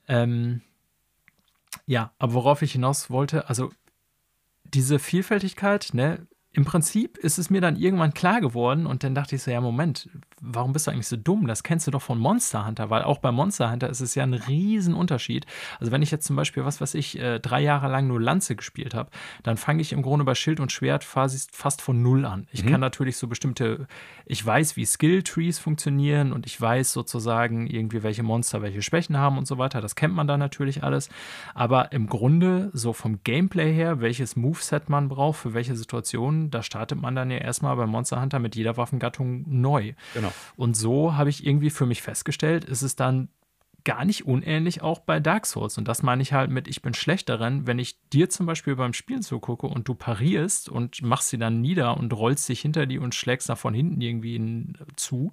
Ähm, 0.09 0.63
ja, 1.87 2.13
aber 2.19 2.35
worauf 2.35 2.63
ich 2.63 2.73
hinaus 2.73 3.11
wollte, 3.11 3.49
also 3.49 3.71
diese 4.65 4.99
Vielfältigkeit, 4.99 5.91
ne, 5.93 6.27
im 6.59 6.65
Prinzip 6.65 7.19
ist 7.19 7.39
es 7.39 7.51
mir 7.51 7.61
dann 7.61 7.77
irgendwann 7.77 8.13
klar 8.13 8.41
geworden 8.41 8.87
und 8.87 9.05
dann 9.05 9.15
dachte 9.15 9.37
ich 9.37 9.45
so, 9.45 9.51
ja, 9.53 9.61
Moment, 9.61 10.09
warum 10.41 10.73
bist 10.73 10.89
du 10.89 10.91
eigentlich 10.91 11.07
so 11.07 11.17
dumm? 11.17 11.47
Das 11.47 11.63
kennst 11.63 11.87
du 11.87 11.93
doch 11.93 12.03
von 12.03 12.19
Monster 12.19 12.67
Hunter, 12.67 12.91
weil 12.91 13.03
auch 13.03 13.19
bei 13.19 13.31
Monster 13.31 13.71
Hunter 13.71 13.89
ist 13.89 14.01
es 14.01 14.17
ja 14.17 14.25
ein 14.25 14.35
Riesenunterschied. 14.35 15.47
Also 15.79 15.93
wenn 15.93 16.03
ich 16.03 16.11
jetzt 16.11 16.27
zum 16.27 16.35
Beispiel, 16.35 16.65
was 16.65 16.81
weiß 16.81 16.95
ich, 16.95 17.17
äh, 17.17 17.39
drei 17.39 17.61
Jahre 17.61 17.87
lang 17.87 18.09
nur 18.09 18.21
Lanze 18.21 18.57
gespielt 18.57 18.93
habe, 18.93 19.11
dann 19.45 19.57
fange 19.57 19.83
ich 19.83 19.93
im 19.93 20.03
Grunde 20.03 20.25
bei 20.25 20.35
Schild 20.35 20.59
und 20.59 20.73
Schwert 20.73 21.05
fast, 21.05 21.55
fast 21.55 21.81
von 21.81 22.03
Null 22.03 22.25
an. 22.25 22.49
Ich 22.51 22.65
mhm. 22.65 22.71
kann 22.71 22.81
natürlich 22.81 23.19
so 23.19 23.29
bestimmte, 23.29 23.87
ich 24.27 24.45
weiß, 24.45 24.75
wie 24.75 24.85
Skill-Trees 24.85 25.61
funktionieren 25.61 26.33
und 26.33 26.45
ich 26.45 26.61
weiß 26.61 26.93
sozusagen 26.93 27.69
irgendwie, 27.69 28.03
welche 28.03 28.25
Monster 28.25 28.63
welche 28.63 28.83
Schwächen 28.83 29.17
haben 29.17 29.39
und 29.39 29.47
so 29.47 29.59
weiter. 29.59 29.81
Das 29.81 29.95
kennt 29.95 30.13
man 30.13 30.27
dann 30.27 30.41
natürlich 30.41 30.83
alles. 30.83 31.09
Aber 31.55 31.93
im 31.93 32.09
Grunde, 32.09 32.71
so 32.73 32.93
vom 32.93 33.21
Gameplay 33.23 33.73
her, 33.73 34.01
welches 34.01 34.35
Moveset 34.35 34.89
man 34.89 35.09
braucht, 35.09 35.39
für 35.39 35.55
welche 35.55 35.77
Situationen, 35.77 36.48
da 36.49 36.63
startet 36.63 37.01
man 37.01 37.15
dann 37.15 37.31
ja 37.31 37.39
erstmal 37.39 37.77
bei 37.77 37.87
Monster 37.87 38.21
Hunter 38.21 38.39
mit 38.39 38.57
jeder 38.57 38.77
Waffengattung 38.77 39.45
neu. 39.47 39.93
Genau. 40.15 40.33
Und 40.57 40.77
so 40.77 41.17
habe 41.17 41.31
ich 41.31 41.47
irgendwie 41.47 41.71
für 41.71 41.87
mich 41.87 42.03
festgestellt, 42.03 42.65
ist 42.65 42.83
es 42.83 42.97
dann 42.97 43.29
gar 43.85 44.05
nicht 44.05 44.27
unähnlich 44.27 44.83
auch 44.83 44.99
bei 44.99 45.21
Dark 45.21 45.47
Souls. 45.47 45.79
Und 45.79 45.89
das 45.89 46.03
meine 46.03 46.21
ich 46.21 46.33
halt 46.33 46.51
mit, 46.51 46.69
ich 46.69 46.83
bin 46.83 46.95
schlecht 46.95 47.29
darin, 47.29 47.67
wenn 47.67 47.79
ich 47.79 47.99
dir 48.11 48.29
zum 48.29 48.45
Beispiel 48.45 48.77
beim 48.77 48.93
Spielen 48.93 49.23
zugucke 49.23 49.67
und 49.67 49.89
du 49.89 49.95
parierst 49.95 50.69
und 50.69 51.01
machst 51.03 51.31
sie 51.31 51.39
dann 51.39 51.61
nieder 51.61 51.97
und 51.97 52.13
rollst 52.13 52.49
dich 52.49 52.61
hinter 52.61 52.87
die 52.87 52.99
und 52.99 53.15
schlägst 53.15 53.49
nach 53.49 53.57
von 53.57 53.73
hinten 53.73 54.01
irgendwie 54.01 54.75
zu. 54.97 55.33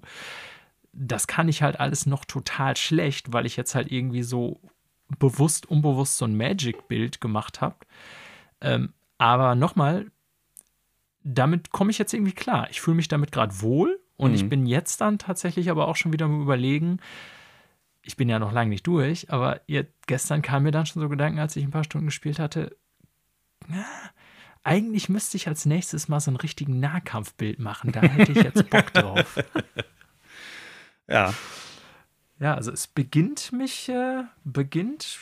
Das 0.92 1.26
kann 1.26 1.48
ich 1.48 1.62
halt 1.62 1.80
alles 1.80 2.06
noch 2.06 2.24
total 2.24 2.76
schlecht, 2.76 3.32
weil 3.32 3.44
ich 3.44 3.56
jetzt 3.56 3.74
halt 3.74 3.92
irgendwie 3.92 4.22
so 4.22 4.60
bewusst, 5.18 5.66
unbewusst 5.66 6.16
so 6.16 6.24
ein 6.24 6.36
Magic-Bild 6.36 7.20
gemacht 7.20 7.60
habe. 7.60 7.76
Ähm, 8.60 8.94
aber 9.18 9.54
nochmal, 9.54 10.10
damit 11.26 11.70
komme 11.72 11.90
ich 11.90 11.98
jetzt 11.98 12.14
irgendwie 12.14 12.32
klar. 12.32 12.68
Ich 12.70 12.80
fühle 12.80 12.96
mich 12.96 13.08
damit 13.08 13.32
gerade 13.32 13.60
wohl 13.60 13.98
und 14.16 14.30
mhm. 14.30 14.36
ich 14.36 14.48
bin 14.48 14.66
jetzt 14.66 15.00
dann 15.00 15.18
tatsächlich 15.18 15.70
aber 15.70 15.88
auch 15.88 15.96
schon 15.96 16.12
wieder 16.12 16.26
am 16.26 16.40
Überlegen, 16.40 17.00
ich 18.02 18.16
bin 18.16 18.28
ja 18.28 18.38
noch 18.38 18.52
lange 18.52 18.70
nicht 18.70 18.86
durch, 18.86 19.32
aber 19.32 19.60
ihr, 19.66 19.86
gestern 20.06 20.40
kam 20.40 20.62
mir 20.62 20.70
dann 20.70 20.86
schon 20.86 21.02
so 21.02 21.08
Gedanken, 21.08 21.40
als 21.40 21.56
ich 21.56 21.64
ein 21.64 21.72
paar 21.72 21.82
Stunden 21.82 22.06
gespielt 22.06 22.38
hatte, 22.38 22.76
na, 23.66 23.84
eigentlich 24.62 25.08
müsste 25.08 25.36
ich 25.36 25.48
als 25.48 25.66
nächstes 25.66 26.08
mal 26.08 26.20
so 26.20 26.30
einen 26.30 26.36
richtigen 26.36 26.78
Nahkampfbild 26.78 27.58
machen. 27.58 27.90
Da 27.90 28.02
hätte 28.02 28.32
ich 28.32 28.42
jetzt 28.42 28.70
Bock 28.70 28.92
drauf. 28.92 29.42
Ja. 31.08 31.32
Ja, 32.40 32.54
also 32.54 32.72
es 32.72 32.88
beginnt 32.88 33.52
mich, 33.52 33.88
äh, 33.88 34.24
beginnt 34.42 35.20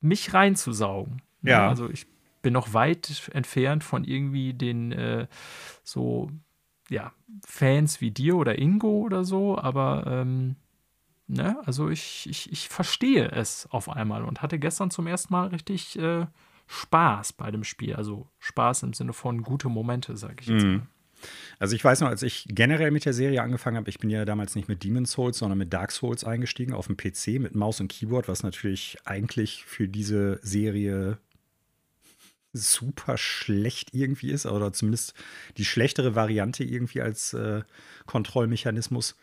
mich 0.00 0.34
reinzusaugen. 0.34 1.22
Ja. 1.42 1.68
Also 1.68 1.88
ich 1.88 2.08
bin 2.42 2.52
noch 2.52 2.74
weit 2.74 3.30
entfernt 3.32 3.84
von 3.84 4.04
irgendwie 4.04 4.52
den 4.54 4.92
äh, 4.92 5.26
so 5.82 6.30
ja, 6.88 7.12
Fans 7.44 8.00
wie 8.00 8.10
dir 8.10 8.36
oder 8.36 8.58
Ingo 8.58 9.00
oder 9.00 9.24
so, 9.24 9.56
aber 9.58 10.04
ähm, 10.06 10.56
ne, 11.26 11.56
also 11.64 11.88
ich, 11.88 12.28
ich, 12.28 12.52
ich 12.52 12.68
verstehe 12.68 13.30
es 13.30 13.66
auf 13.70 13.88
einmal 13.88 14.24
und 14.24 14.42
hatte 14.42 14.58
gestern 14.58 14.90
zum 14.90 15.06
ersten 15.06 15.32
Mal 15.32 15.48
richtig 15.48 15.98
äh, 15.98 16.26
Spaß 16.66 17.32
bei 17.34 17.50
dem 17.50 17.64
Spiel. 17.64 17.94
Also 17.94 18.28
Spaß 18.38 18.84
im 18.84 18.92
Sinne 18.92 19.12
von 19.12 19.42
gute 19.42 19.68
Momente, 19.68 20.16
sage 20.16 20.36
ich 20.40 20.48
jetzt. 20.48 20.64
Mhm. 20.64 20.82
Also 21.58 21.76
ich 21.76 21.84
weiß 21.84 22.00
noch, 22.00 22.08
als 22.08 22.22
ich 22.22 22.46
generell 22.48 22.90
mit 22.90 23.04
der 23.04 23.12
Serie 23.12 23.42
angefangen 23.42 23.76
habe, 23.76 23.88
ich 23.88 23.98
bin 23.98 24.10
ja 24.10 24.24
damals 24.24 24.56
nicht 24.56 24.68
mit 24.68 24.82
Demon's 24.82 25.12
Souls, 25.12 25.38
sondern 25.38 25.58
mit 25.58 25.72
Dark 25.72 25.92
Souls 25.92 26.24
eingestiegen 26.24 26.74
auf 26.74 26.88
dem 26.88 26.96
PC 26.96 27.40
mit 27.40 27.54
Maus 27.54 27.80
und 27.80 27.88
Keyboard, 27.92 28.26
was 28.26 28.42
natürlich 28.42 28.98
eigentlich 29.04 29.64
für 29.64 29.88
diese 29.88 30.40
Serie 30.42 31.18
super 32.52 33.16
schlecht 33.16 33.94
irgendwie 33.94 34.30
ist, 34.30 34.46
oder 34.46 34.72
zumindest 34.72 35.14
die 35.56 35.64
schlechtere 35.64 36.14
Variante 36.14 36.64
irgendwie 36.64 37.00
als 37.00 37.32
äh, 37.34 37.62
Kontrollmechanismus. 38.06 39.16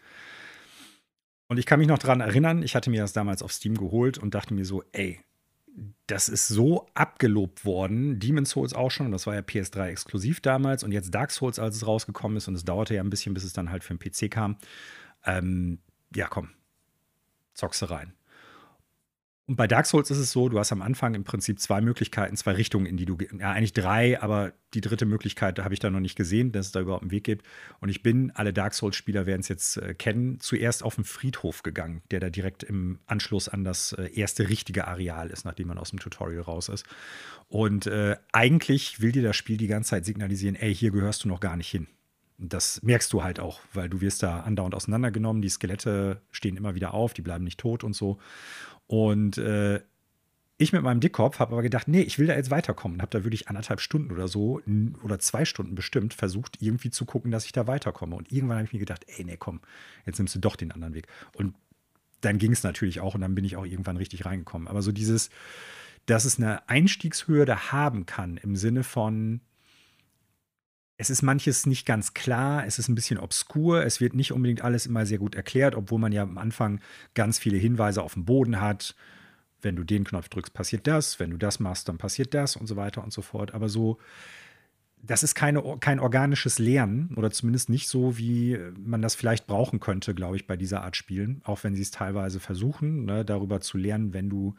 Und 1.48 1.58
ich 1.58 1.66
kann 1.66 1.80
mich 1.80 1.88
noch 1.88 1.98
daran 1.98 2.22
erinnern, 2.22 2.62
ich 2.64 2.76
hatte 2.76 2.90
mir 2.90 3.02
das 3.02 3.14
damals 3.14 3.42
auf 3.42 3.52
Steam 3.52 3.76
geholt 3.76 4.18
und 4.18 4.36
dachte 4.36 4.54
mir 4.54 4.66
so, 4.66 4.84
ey, 4.92 5.20
das 6.08 6.30
ist 6.30 6.48
so 6.48 6.88
abgelobt 6.94 7.66
worden. 7.66 8.20
Demon's 8.20 8.52
Souls 8.52 8.74
auch 8.74 8.92
schon, 8.92 9.12
das 9.12 9.28
war 9.28 9.36
ja 9.36 9.42
PS3 9.42 9.88
exklusiv 9.88 10.42
damals 10.42 10.84
und 10.84 10.92
jetzt 10.92 11.14
Dark 11.14 11.32
Souls, 11.32 11.60
als 11.60 11.78
es 11.78 11.88
rausgekommen 11.88 12.38
ist 12.38 12.48
und 12.48 12.56
es 12.56 12.66
dauerte 12.66 12.96
ja 12.96 13.02
ein 13.02 13.10
bisschen, 13.10 13.34
bis 13.34 13.44
es 13.44 13.54
dann 13.54 13.72
halt 13.72 13.84
für 13.84 13.96
den 13.96 14.00
PC 14.00 14.32
kam. 14.32 14.58
Ähm, 15.26 15.80
ja, 16.16 16.28
komm, 16.28 16.50
zockst 17.54 17.90
rein. 17.90 18.14
Und 19.50 19.56
bei 19.56 19.66
Dark 19.66 19.88
Souls 19.88 20.12
ist 20.12 20.20
es 20.20 20.32
so, 20.32 20.48
du 20.48 20.60
hast 20.60 20.72
am 20.72 20.84
Anfang 20.84 21.16
im 21.16 21.24
Prinzip 21.24 21.60
zwei 21.60 21.82
Möglichkeiten, 21.82 22.38
zwei 22.38 22.52
Richtungen, 22.52 22.86
in 22.86 22.98
die 22.98 23.06
du. 23.06 23.18
Ja, 23.40 23.52
eigentlich 23.52 23.74
drei, 23.74 24.22
aber 24.22 24.54
die 24.76 24.82
dritte 24.82 25.08
Möglichkeit 25.08 25.58
habe 25.58 25.74
ich 25.74 25.80
da 25.80 25.90
noch 25.90 26.02
nicht 26.02 26.16
gesehen, 26.16 26.52
dass 26.52 26.68
es 26.68 26.72
da 26.72 26.82
überhaupt 26.82 27.02
einen 27.02 27.10
Weg 27.10 27.24
gibt. 27.24 27.48
Und 27.80 27.90
ich 27.90 28.04
bin, 28.04 28.30
alle 28.36 28.54
Dark 28.54 28.76
Souls-Spieler 28.76 29.26
werden 29.26 29.42
es 29.42 29.48
jetzt 29.48 29.78
äh, 29.78 29.96
kennen, 29.96 30.40
zuerst 30.40 30.84
auf 30.84 30.94
den 30.94 31.04
Friedhof 31.04 31.64
gegangen, 31.64 32.04
der 32.12 32.20
da 32.20 32.30
direkt 32.30 32.62
im 32.62 33.00
Anschluss 33.08 33.50
an 33.50 33.64
das 33.64 33.94
äh, 33.94 34.12
erste 34.14 34.50
richtige 34.50 34.88
Areal 34.88 35.32
ist, 35.32 35.46
nachdem 35.46 35.70
man 35.70 35.80
aus 35.80 35.90
dem 35.90 35.98
Tutorial 35.98 36.44
raus 36.44 36.70
ist. 36.70 36.86
Und 37.48 37.88
äh, 37.88 38.18
eigentlich 38.32 39.02
will 39.02 39.14
dir 39.14 39.24
das 39.24 39.36
Spiel 39.36 39.58
die 39.58 39.66
ganze 39.66 39.90
Zeit 39.90 40.06
signalisieren, 40.06 40.58
ey, 40.58 40.76
hier 40.76 40.92
gehörst 40.92 41.24
du 41.24 41.28
noch 41.28 41.40
gar 41.40 41.58
nicht 41.58 41.72
hin. 41.72 41.88
Das 42.42 42.82
merkst 42.84 43.12
du 43.12 43.22
halt 43.22 43.42
auch, 43.42 43.60
weil 43.74 43.90
du 43.90 44.00
wirst 44.00 44.24
da 44.24 44.40
andauernd 44.42 44.74
auseinandergenommen, 44.74 45.42
die 45.42 45.50
Skelette 45.50 46.22
stehen 46.32 46.56
immer 46.56 46.74
wieder 46.74 46.94
auf, 46.94 47.14
die 47.14 47.22
bleiben 47.22 47.44
nicht 47.44 47.60
tot 47.60 47.84
und 47.84 47.94
so. 47.94 48.18
Und 48.90 49.38
äh, 49.38 49.82
ich 50.58 50.74
mit 50.74 50.82
meinem 50.82 51.00
Dickkopf 51.00 51.38
habe 51.38 51.54
aber 51.54 51.62
gedacht, 51.62 51.88
nee, 51.88 52.02
ich 52.02 52.18
will 52.18 52.26
da 52.26 52.36
jetzt 52.36 52.50
weiterkommen. 52.50 53.02
Habe 53.02 53.12
da 53.12 53.24
wirklich 53.24 53.48
anderthalb 53.48 53.82
Stunden 53.82 54.12
oder 54.12 54.28
so 54.28 54.62
oder 55.04 55.20
zwei 55.20 55.46
Stunden 55.46 55.76
bestimmt 55.76 56.16
versucht, 56.16 56.58
irgendwie 56.60 56.90
zu 56.90 57.06
gucken, 57.06 57.30
dass 57.30 57.46
ich 57.46 57.52
da 57.52 57.68
weiterkomme. 57.68 58.16
Und 58.16 58.32
irgendwann 58.32 58.58
habe 58.58 58.66
ich 58.66 58.74
mir 58.74 58.80
gedacht, 58.80 59.06
ey, 59.08 59.24
nee, 59.24 59.38
komm, 59.38 59.62
jetzt 60.08 60.18
nimmst 60.18 60.34
du 60.34 60.40
doch 60.40 60.56
den 60.56 60.72
anderen 60.72 60.96
Weg. 60.96 61.08
Und 61.34 61.54
dann 62.22 62.40
ging 62.40 62.52
es 62.52 62.64
natürlich 62.64 63.00
auch 63.00 63.14
und 63.14 63.22
dann 63.22 63.36
bin 63.36 63.46
ich 63.46 63.58
auch 63.58 63.66
irgendwann 63.66 63.96
richtig 63.96 64.26
reingekommen. 64.26 64.68
Aber 64.68 64.82
so 64.82 64.92
dieses, 64.92 65.30
dass 66.08 66.26
es 66.26 66.40
eine 66.40 66.68
Einstiegshürde 66.68 67.72
haben 67.72 68.08
kann 68.08 68.38
im 68.38 68.56
Sinne 68.56 68.84
von, 68.84 69.42
es 71.02 71.10
ist 71.10 71.22
manches 71.22 71.66
nicht 71.66 71.86
ganz 71.86 72.14
klar, 72.14 72.66
es 72.66 72.78
ist 72.78 72.90
ein 72.90 72.96
bisschen 72.96 73.20
obskur, 73.20 73.86
es 73.86 74.02
wird 74.02 74.16
nicht 74.16 74.34
unbedingt 74.34 74.62
alles 74.62 74.86
immer 74.86 75.06
sehr 75.06 75.18
gut 75.18 75.34
erklärt, 75.34 75.74
obwohl 75.74 75.98
man 75.98 76.12
ja 76.12 76.24
am 76.24 76.38
Anfang 76.38 76.82
ganz 77.14 77.40
viele 77.40 77.58
Hinweise 77.58 78.04
auf 78.04 78.16
dem 78.16 78.26
Boden 78.26 78.60
hat. 78.60 78.96
Wenn 79.62 79.78
du 79.78 79.86
den 79.86 80.04
Knopf 80.04 80.28
drückst, 80.28 80.54
passiert 80.54 80.88
das, 80.88 81.18
wenn 81.18 81.32
du 81.32 81.38
das 81.38 81.62
machst, 81.62 81.88
dann 81.88 81.98
passiert 81.98 82.34
das 82.34 82.58
und 82.58 82.68
so 82.68 82.76
weiter 82.76 83.02
und 83.02 83.14
so 83.14 83.22
fort. 83.22 83.54
Aber 83.54 83.70
so, 83.70 83.98
das 85.02 85.24
ist 85.24 85.36
keine, 85.36 85.64
kein 85.80 86.02
organisches 86.02 86.60
Lernen 86.60 87.14
oder 87.16 87.32
zumindest 87.32 87.70
nicht 87.70 87.88
so, 87.88 88.18
wie 88.18 88.60
man 88.78 89.02
das 89.02 89.16
vielleicht 89.16 89.48
brauchen 89.48 89.80
könnte, 89.80 90.14
glaube 90.14 90.36
ich, 90.36 90.48
bei 90.48 90.58
dieser 90.58 90.84
Art 90.84 90.98
Spielen. 90.98 91.42
Auch 91.46 91.64
wenn 91.64 91.76
sie 91.76 91.82
es 91.82 91.92
teilweise 91.92 92.42
versuchen, 92.42 93.06
ne, 93.06 93.24
darüber 93.24 93.62
zu 93.62 93.78
lernen, 93.78 94.14
wenn 94.14 94.30
du, 94.30 94.56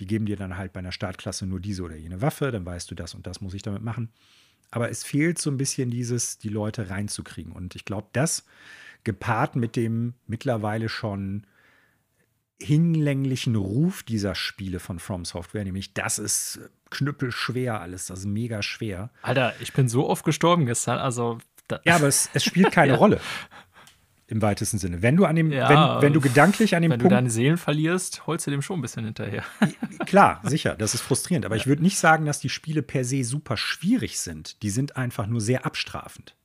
die 0.00 0.06
geben 0.06 0.26
dir 0.26 0.36
dann 0.36 0.58
halt 0.58 0.72
bei 0.72 0.80
einer 0.80 0.90
Startklasse 0.90 1.46
nur 1.46 1.60
diese 1.60 1.84
oder 1.84 1.94
jene 1.94 2.20
Waffe, 2.20 2.50
dann 2.50 2.66
weißt 2.66 2.90
du 2.90 2.96
das 2.96 3.14
und 3.14 3.28
das 3.28 3.40
muss 3.40 3.54
ich 3.54 3.62
damit 3.62 3.82
machen. 3.82 4.10
Aber 4.74 4.90
es 4.90 5.04
fehlt 5.04 5.38
so 5.38 5.52
ein 5.52 5.56
bisschen 5.56 5.88
dieses, 5.88 6.38
die 6.38 6.48
Leute 6.48 6.90
reinzukriegen. 6.90 7.52
Und 7.52 7.76
ich 7.76 7.84
glaube, 7.84 8.08
das 8.12 8.44
gepaart 9.04 9.54
mit 9.54 9.76
dem 9.76 10.14
mittlerweile 10.26 10.88
schon 10.88 11.46
hinlänglichen 12.60 13.54
Ruf 13.54 14.02
dieser 14.02 14.34
Spiele 14.34 14.80
von 14.80 14.98
From 14.98 15.24
Software, 15.24 15.62
nämlich 15.62 15.94
das 15.94 16.18
ist 16.18 16.58
knüppelschwer 16.90 17.80
alles, 17.80 18.06
das 18.06 18.20
ist 18.20 18.26
mega 18.26 18.62
schwer. 18.62 19.10
Alter, 19.22 19.54
ich 19.60 19.72
bin 19.74 19.88
so 19.88 20.08
oft 20.08 20.24
gestorben 20.24 20.66
gestern, 20.66 20.98
also. 20.98 21.38
Ja, 21.84 21.94
aber 21.94 22.08
es, 22.08 22.28
es 22.34 22.42
spielt 22.42 22.72
keine 22.72 22.94
ja. 22.94 22.98
Rolle 22.98 23.20
im 24.26 24.40
weitesten 24.40 24.78
Sinne. 24.78 25.02
Wenn 25.02 25.16
du 25.16 25.26
an 25.26 25.36
dem, 25.36 25.52
ja, 25.52 25.96
wenn, 25.96 26.02
wenn 26.02 26.12
du 26.12 26.20
gedanklich 26.20 26.74
an 26.74 26.82
dem 26.82 26.90
wenn 26.90 26.98
Punkt. 26.98 27.10
Wenn 27.10 27.16
du 27.16 27.22
deine 27.22 27.30
Seelen 27.30 27.58
verlierst, 27.58 28.26
holst 28.26 28.46
du 28.46 28.50
dem 28.50 28.62
schon 28.62 28.78
ein 28.78 28.82
bisschen 28.82 29.04
hinterher. 29.04 29.44
Klar, 30.06 30.40
sicher, 30.44 30.74
das 30.76 30.94
ist 30.94 31.02
frustrierend. 31.02 31.44
Aber 31.44 31.56
ja. 31.56 31.60
ich 31.60 31.66
würde 31.66 31.82
nicht 31.82 31.98
sagen, 31.98 32.24
dass 32.24 32.40
die 32.40 32.48
Spiele 32.48 32.82
per 32.82 33.04
se 33.04 33.24
super 33.24 33.56
schwierig 33.56 34.18
sind. 34.18 34.62
Die 34.62 34.70
sind 34.70 34.96
einfach 34.96 35.26
nur 35.26 35.40
sehr 35.40 35.66
abstrafend. 35.66 36.36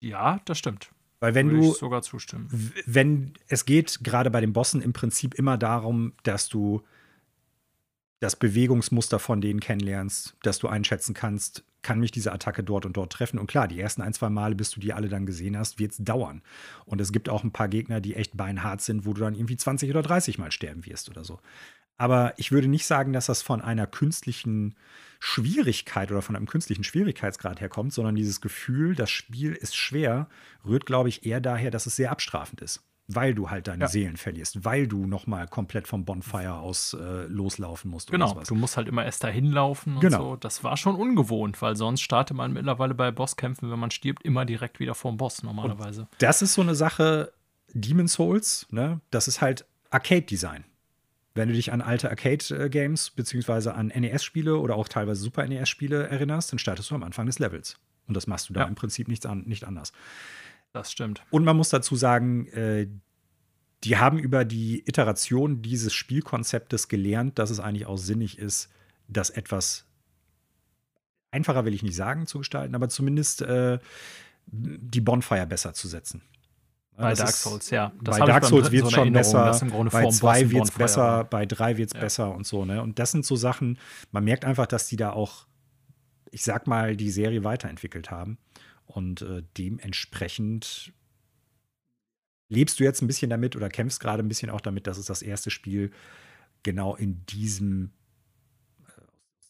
Ja, 0.00 0.40
das 0.44 0.58
stimmt. 0.58 0.90
Weil 1.20 1.34
wenn 1.34 1.50
würde 1.50 1.66
du 1.66 1.74
sogar 1.74 2.02
zustimmen. 2.02 2.72
Wenn 2.86 3.34
es 3.48 3.66
geht 3.66 4.02
gerade 4.02 4.30
bei 4.30 4.40
den 4.40 4.52
Bossen 4.52 4.80
im 4.80 4.92
Prinzip 4.92 5.34
immer 5.34 5.58
darum, 5.58 6.14
dass 6.22 6.48
du 6.48 6.82
das 8.20 8.36
Bewegungsmuster 8.36 9.18
von 9.18 9.40
denen 9.40 9.60
kennenlernst, 9.60 10.36
dass 10.42 10.58
du 10.58 10.68
einschätzen 10.68 11.14
kannst, 11.14 11.64
kann 11.82 11.98
mich 11.98 12.10
diese 12.10 12.32
Attacke 12.32 12.62
dort 12.62 12.84
und 12.84 12.98
dort 12.98 13.12
treffen. 13.12 13.38
Und 13.38 13.46
klar, 13.46 13.66
die 13.66 13.80
ersten 13.80 14.02
ein, 14.02 14.12
zwei 14.12 14.28
Male, 14.28 14.54
bis 14.54 14.70
du 14.70 14.80
die 14.80 14.92
alle 14.92 15.08
dann 15.08 15.24
gesehen 15.24 15.56
hast, 15.56 15.78
wird 15.78 15.92
es 15.92 15.98
dauern. 15.98 16.42
Und 16.84 17.00
es 17.00 17.12
gibt 17.12 17.30
auch 17.30 17.42
ein 17.42 17.52
paar 17.52 17.68
Gegner, 17.68 18.02
die 18.02 18.14
echt 18.14 18.36
beinhart 18.36 18.82
sind, 18.82 19.06
wo 19.06 19.14
du 19.14 19.22
dann 19.22 19.34
irgendwie 19.34 19.56
20 19.56 19.88
oder 19.88 20.02
30 20.02 20.38
Mal 20.38 20.52
sterben 20.52 20.84
wirst 20.84 21.08
oder 21.08 21.24
so. 21.24 21.40
Aber 21.96 22.34
ich 22.36 22.52
würde 22.52 22.68
nicht 22.68 22.86
sagen, 22.86 23.14
dass 23.14 23.26
das 23.26 23.40
von 23.40 23.62
einer 23.62 23.86
künstlichen 23.86 24.74
Schwierigkeit 25.18 26.10
oder 26.10 26.22
von 26.22 26.36
einem 26.36 26.46
künstlichen 26.46 26.84
Schwierigkeitsgrad 26.84 27.60
herkommt, 27.60 27.94
sondern 27.94 28.14
dieses 28.14 28.42
Gefühl, 28.42 28.94
das 28.94 29.10
Spiel 29.10 29.52
ist 29.52 29.76
schwer, 29.76 30.28
rührt, 30.64 30.86
glaube 30.86 31.08
ich, 31.08 31.24
eher 31.24 31.40
daher, 31.40 31.70
dass 31.70 31.86
es 31.86 31.96
sehr 31.96 32.10
abstrafend 32.10 32.60
ist 32.60 32.82
weil 33.14 33.34
du 33.34 33.50
halt 33.50 33.66
deine 33.66 33.82
ja. 33.82 33.88
Seelen 33.88 34.16
verlierst, 34.16 34.64
weil 34.64 34.86
du 34.86 35.06
noch 35.06 35.26
mal 35.26 35.46
komplett 35.48 35.88
vom 35.88 36.04
Bonfire 36.04 36.54
aus 36.54 36.94
äh, 36.94 37.26
loslaufen 37.26 37.90
musst. 37.90 38.10
Genau, 38.10 38.40
du 38.46 38.54
musst 38.54 38.76
halt 38.76 38.88
immer 38.88 39.04
erst 39.04 39.24
dahin 39.24 39.50
laufen 39.50 39.94
und 39.94 40.00
genau. 40.00 40.30
so. 40.30 40.36
Das 40.36 40.62
war 40.62 40.76
schon 40.76 40.94
ungewohnt, 40.94 41.60
weil 41.60 41.76
sonst 41.76 42.02
startet 42.02 42.36
man 42.36 42.52
mittlerweile 42.52 42.94
bei 42.94 43.10
Bosskämpfen, 43.10 43.70
wenn 43.70 43.78
man 43.78 43.90
stirbt, 43.90 44.24
immer 44.24 44.44
direkt 44.44 44.80
wieder 44.80 44.94
vorm 44.94 45.16
Boss 45.16 45.42
normalerweise. 45.42 46.02
Und 46.02 46.08
das 46.18 46.42
ist 46.42 46.54
so 46.54 46.62
eine 46.62 46.74
Sache, 46.74 47.32
Demon's 47.72 48.14
Souls, 48.14 48.66
ne? 48.70 49.00
das 49.10 49.28
ist 49.28 49.40
halt 49.40 49.64
Arcade-Design. 49.90 50.64
Wenn 51.34 51.48
du 51.48 51.54
dich 51.54 51.72
an 51.72 51.80
alte 51.80 52.10
Arcade-Games 52.10 53.10
beziehungsweise 53.10 53.74
an 53.74 53.88
NES-Spiele 53.88 54.58
oder 54.58 54.76
auch 54.76 54.88
teilweise 54.88 55.22
Super 55.22 55.46
NES-Spiele 55.46 56.08
erinnerst, 56.08 56.52
dann 56.52 56.58
startest 56.58 56.90
du 56.90 56.94
am 56.94 57.02
Anfang 57.02 57.26
des 57.26 57.38
Levels. 57.38 57.78
Und 58.08 58.14
das 58.14 58.26
machst 58.26 58.48
du 58.48 58.52
da 58.52 58.62
ja. 58.62 58.66
im 58.66 58.74
Prinzip 58.74 59.06
nichts 59.06 59.26
an, 59.26 59.44
nicht 59.46 59.64
anders. 59.64 59.92
Das 60.72 60.92
stimmt. 60.92 61.22
Und 61.30 61.44
man 61.44 61.56
muss 61.56 61.70
dazu 61.70 61.96
sagen, 61.96 62.46
äh, 62.48 62.88
die 63.84 63.96
haben 63.96 64.18
über 64.18 64.44
die 64.44 64.86
Iteration 64.86 65.62
dieses 65.62 65.92
Spielkonzeptes 65.94 66.88
gelernt, 66.88 67.38
dass 67.38 67.50
es 67.50 67.60
eigentlich 67.60 67.86
auch 67.86 67.96
sinnig 67.96 68.38
ist, 68.38 68.68
das 69.08 69.30
etwas 69.30 69.86
einfacher 71.30 71.64
will 71.64 71.74
ich 71.74 71.82
nicht 71.82 71.96
sagen 71.96 72.26
zu 72.26 72.38
gestalten, 72.38 72.74
aber 72.74 72.88
zumindest 72.88 73.42
äh, 73.42 73.78
die 74.46 75.00
Bonfire 75.00 75.46
besser 75.46 75.74
zu 75.74 75.88
setzen. 75.88 76.22
Bei 76.96 77.10
das 77.10 77.18
Dark 77.18 77.30
Souls, 77.30 77.70
ja. 77.70 77.92
Das 78.02 78.18
bei 78.18 78.26
Dark 78.26 78.44
Souls 78.44 78.70
wird 78.70 78.84
es 78.84 78.90
so 78.90 78.96
schon 78.96 79.12
besser, 79.12 79.58
bei 79.90 80.08
2 80.08 80.50
wird 80.50 80.64
es 80.64 80.70
besser, 80.70 81.24
bei 81.24 81.46
3 81.46 81.78
wird 81.78 81.90
es 81.90 81.94
ja. 81.94 82.00
besser 82.00 82.34
und 82.34 82.46
so. 82.46 82.64
Ne? 82.64 82.82
Und 82.82 82.98
das 82.98 83.12
sind 83.12 83.24
so 83.24 83.36
Sachen, 83.36 83.78
man 84.10 84.24
merkt 84.24 84.44
einfach, 84.44 84.66
dass 84.66 84.86
die 84.86 84.96
da 84.96 85.10
auch, 85.10 85.46
ich 86.30 86.42
sag 86.44 86.66
mal, 86.66 86.96
die 86.96 87.10
Serie 87.10 87.42
weiterentwickelt 87.42 88.10
haben. 88.10 88.38
Und 88.90 89.22
äh, 89.22 89.42
dementsprechend 89.56 90.92
lebst 92.48 92.80
du 92.80 92.84
jetzt 92.84 93.00
ein 93.00 93.06
bisschen 93.06 93.30
damit 93.30 93.54
oder 93.54 93.68
kämpfst 93.68 94.00
gerade 94.00 94.22
ein 94.22 94.28
bisschen 94.28 94.50
auch 94.50 94.60
damit, 94.60 94.86
dass 94.86 94.98
es 94.98 95.06
das 95.06 95.22
erste 95.22 95.50
Spiel 95.50 95.92
genau 96.64 96.96
in 96.96 97.24
diesem, 97.26 97.92
äh, 98.86 99.02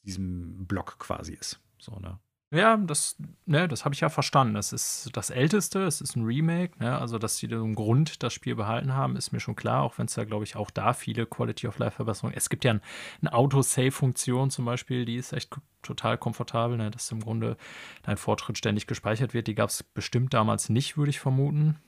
diesem 0.04 0.66
Block 0.66 0.98
quasi 0.98 1.32
ist. 1.32 1.58
So, 1.78 1.98
ne? 1.98 2.18
Ja, 2.52 2.76
das, 2.76 3.16
ne, 3.46 3.68
das 3.68 3.84
habe 3.84 3.94
ich 3.94 4.00
ja 4.00 4.08
verstanden. 4.08 4.54
Das 4.54 4.72
ist 4.72 5.10
das 5.12 5.30
Älteste, 5.30 5.84
es 5.84 6.00
ist 6.00 6.16
ein 6.16 6.24
Remake, 6.24 6.76
ne? 6.80 6.98
Also, 6.98 7.16
dass 7.18 7.36
sie 7.36 7.46
im 7.46 7.76
Grund 7.76 8.24
das 8.24 8.32
Spiel 8.32 8.56
behalten 8.56 8.92
haben, 8.92 9.14
ist 9.14 9.30
mir 9.30 9.38
schon 9.38 9.54
klar, 9.54 9.82
auch 9.84 9.98
wenn 9.98 10.06
es 10.06 10.14
da, 10.14 10.24
glaube 10.24 10.42
ich, 10.42 10.56
auch 10.56 10.70
da 10.72 10.92
viele 10.92 11.26
Quality 11.26 11.68
of 11.68 11.78
Life-Verbesserungen. 11.78 12.36
Es 12.36 12.50
gibt 12.50 12.64
ja 12.64 12.72
ein, 12.72 12.80
eine 13.20 13.32
Auto-Save-Funktion 13.34 14.50
zum 14.50 14.64
Beispiel, 14.64 15.04
die 15.04 15.14
ist 15.14 15.32
echt 15.32 15.54
total 15.82 16.18
komfortabel, 16.18 16.76
ne? 16.76 16.90
dass 16.90 17.12
im 17.12 17.20
Grunde 17.20 17.56
dein 18.02 18.16
Fortschritt 18.16 18.58
ständig 18.58 18.88
gespeichert 18.88 19.32
wird. 19.32 19.46
Die 19.46 19.54
gab 19.54 19.68
es 19.70 19.84
bestimmt 19.84 20.34
damals 20.34 20.70
nicht, 20.70 20.96
würde 20.96 21.10
ich 21.10 21.20
vermuten. 21.20 21.78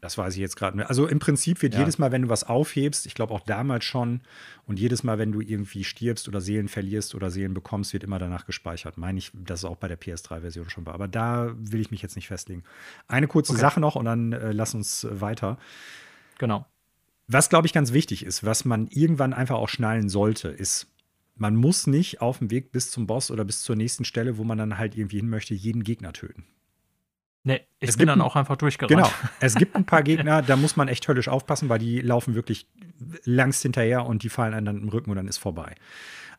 Das 0.00 0.16
weiß 0.16 0.34
ich 0.34 0.40
jetzt 0.40 0.56
gerade 0.56 0.76
nicht. 0.76 0.88
Also 0.88 1.08
im 1.08 1.18
Prinzip 1.18 1.60
wird 1.60 1.74
ja. 1.74 1.80
jedes 1.80 1.98
Mal, 1.98 2.12
wenn 2.12 2.22
du 2.22 2.28
was 2.28 2.44
aufhebst, 2.44 3.04
ich 3.06 3.14
glaube 3.14 3.34
auch 3.34 3.40
damals 3.40 3.84
schon, 3.84 4.20
und 4.66 4.78
jedes 4.78 5.02
Mal, 5.02 5.18
wenn 5.18 5.32
du 5.32 5.40
irgendwie 5.40 5.82
stirbst 5.82 6.28
oder 6.28 6.40
Seelen 6.40 6.68
verlierst 6.68 7.14
oder 7.14 7.30
Seelen 7.30 7.52
bekommst, 7.54 7.92
wird 7.92 8.04
immer 8.04 8.18
danach 8.18 8.46
gespeichert. 8.46 8.96
Meine 8.96 9.18
ich, 9.18 9.32
dass 9.34 9.60
es 9.60 9.64
auch 9.64 9.76
bei 9.76 9.88
der 9.88 9.98
PS3-Version 9.98 10.70
schon 10.70 10.86
war. 10.86 10.94
Aber 10.94 11.08
da 11.08 11.52
will 11.58 11.80
ich 11.80 11.90
mich 11.90 12.02
jetzt 12.02 12.14
nicht 12.14 12.28
festlegen. 12.28 12.62
Eine 13.08 13.26
kurze 13.26 13.52
okay. 13.52 13.60
Sache 13.60 13.80
noch 13.80 13.96
und 13.96 14.04
dann 14.04 14.32
äh, 14.32 14.52
lass 14.52 14.74
uns 14.74 15.04
äh, 15.04 15.20
weiter. 15.20 15.58
Genau. 16.38 16.66
Was, 17.26 17.48
glaube 17.48 17.66
ich, 17.66 17.72
ganz 17.72 17.92
wichtig 17.92 18.24
ist, 18.24 18.44
was 18.44 18.64
man 18.64 18.86
irgendwann 18.86 19.32
einfach 19.32 19.56
auch 19.56 19.68
schnallen 19.68 20.08
sollte, 20.08 20.48
ist, 20.48 20.86
man 21.36 21.56
muss 21.56 21.86
nicht 21.86 22.20
auf 22.20 22.38
dem 22.38 22.50
Weg 22.50 22.72
bis 22.72 22.90
zum 22.90 23.06
Boss 23.06 23.30
oder 23.30 23.44
bis 23.44 23.62
zur 23.62 23.76
nächsten 23.76 24.04
Stelle, 24.04 24.38
wo 24.38 24.44
man 24.44 24.58
dann 24.58 24.78
halt 24.78 24.96
irgendwie 24.96 25.18
hin 25.18 25.28
möchte, 25.28 25.54
jeden 25.54 25.82
Gegner 25.84 26.12
töten. 26.12 26.44
Nee, 27.44 27.60
ich 27.80 27.90
es 27.90 27.96
bin 27.96 28.08
dann 28.08 28.20
auch 28.20 28.36
einfach 28.36 28.56
durchgerannt. 28.56 28.96
Genau. 28.96 29.10
Es 29.40 29.54
gibt 29.54 29.74
ein 29.76 29.86
paar 29.86 30.02
Gegner, 30.04 30.42
da 30.42 30.56
muss 30.56 30.76
man 30.76 30.88
echt 30.88 31.06
höllisch 31.08 31.28
aufpassen, 31.28 31.68
weil 31.68 31.78
die 31.78 32.00
laufen 32.00 32.34
wirklich 32.34 32.66
langst 33.24 33.62
hinterher 33.62 34.06
und 34.06 34.22
die 34.22 34.28
fallen 34.28 34.54
einem 34.54 34.66
dann 34.66 34.82
im 34.82 34.88
Rücken 34.88 35.10
und 35.10 35.16
dann 35.16 35.28
ist 35.28 35.38
vorbei. 35.38 35.74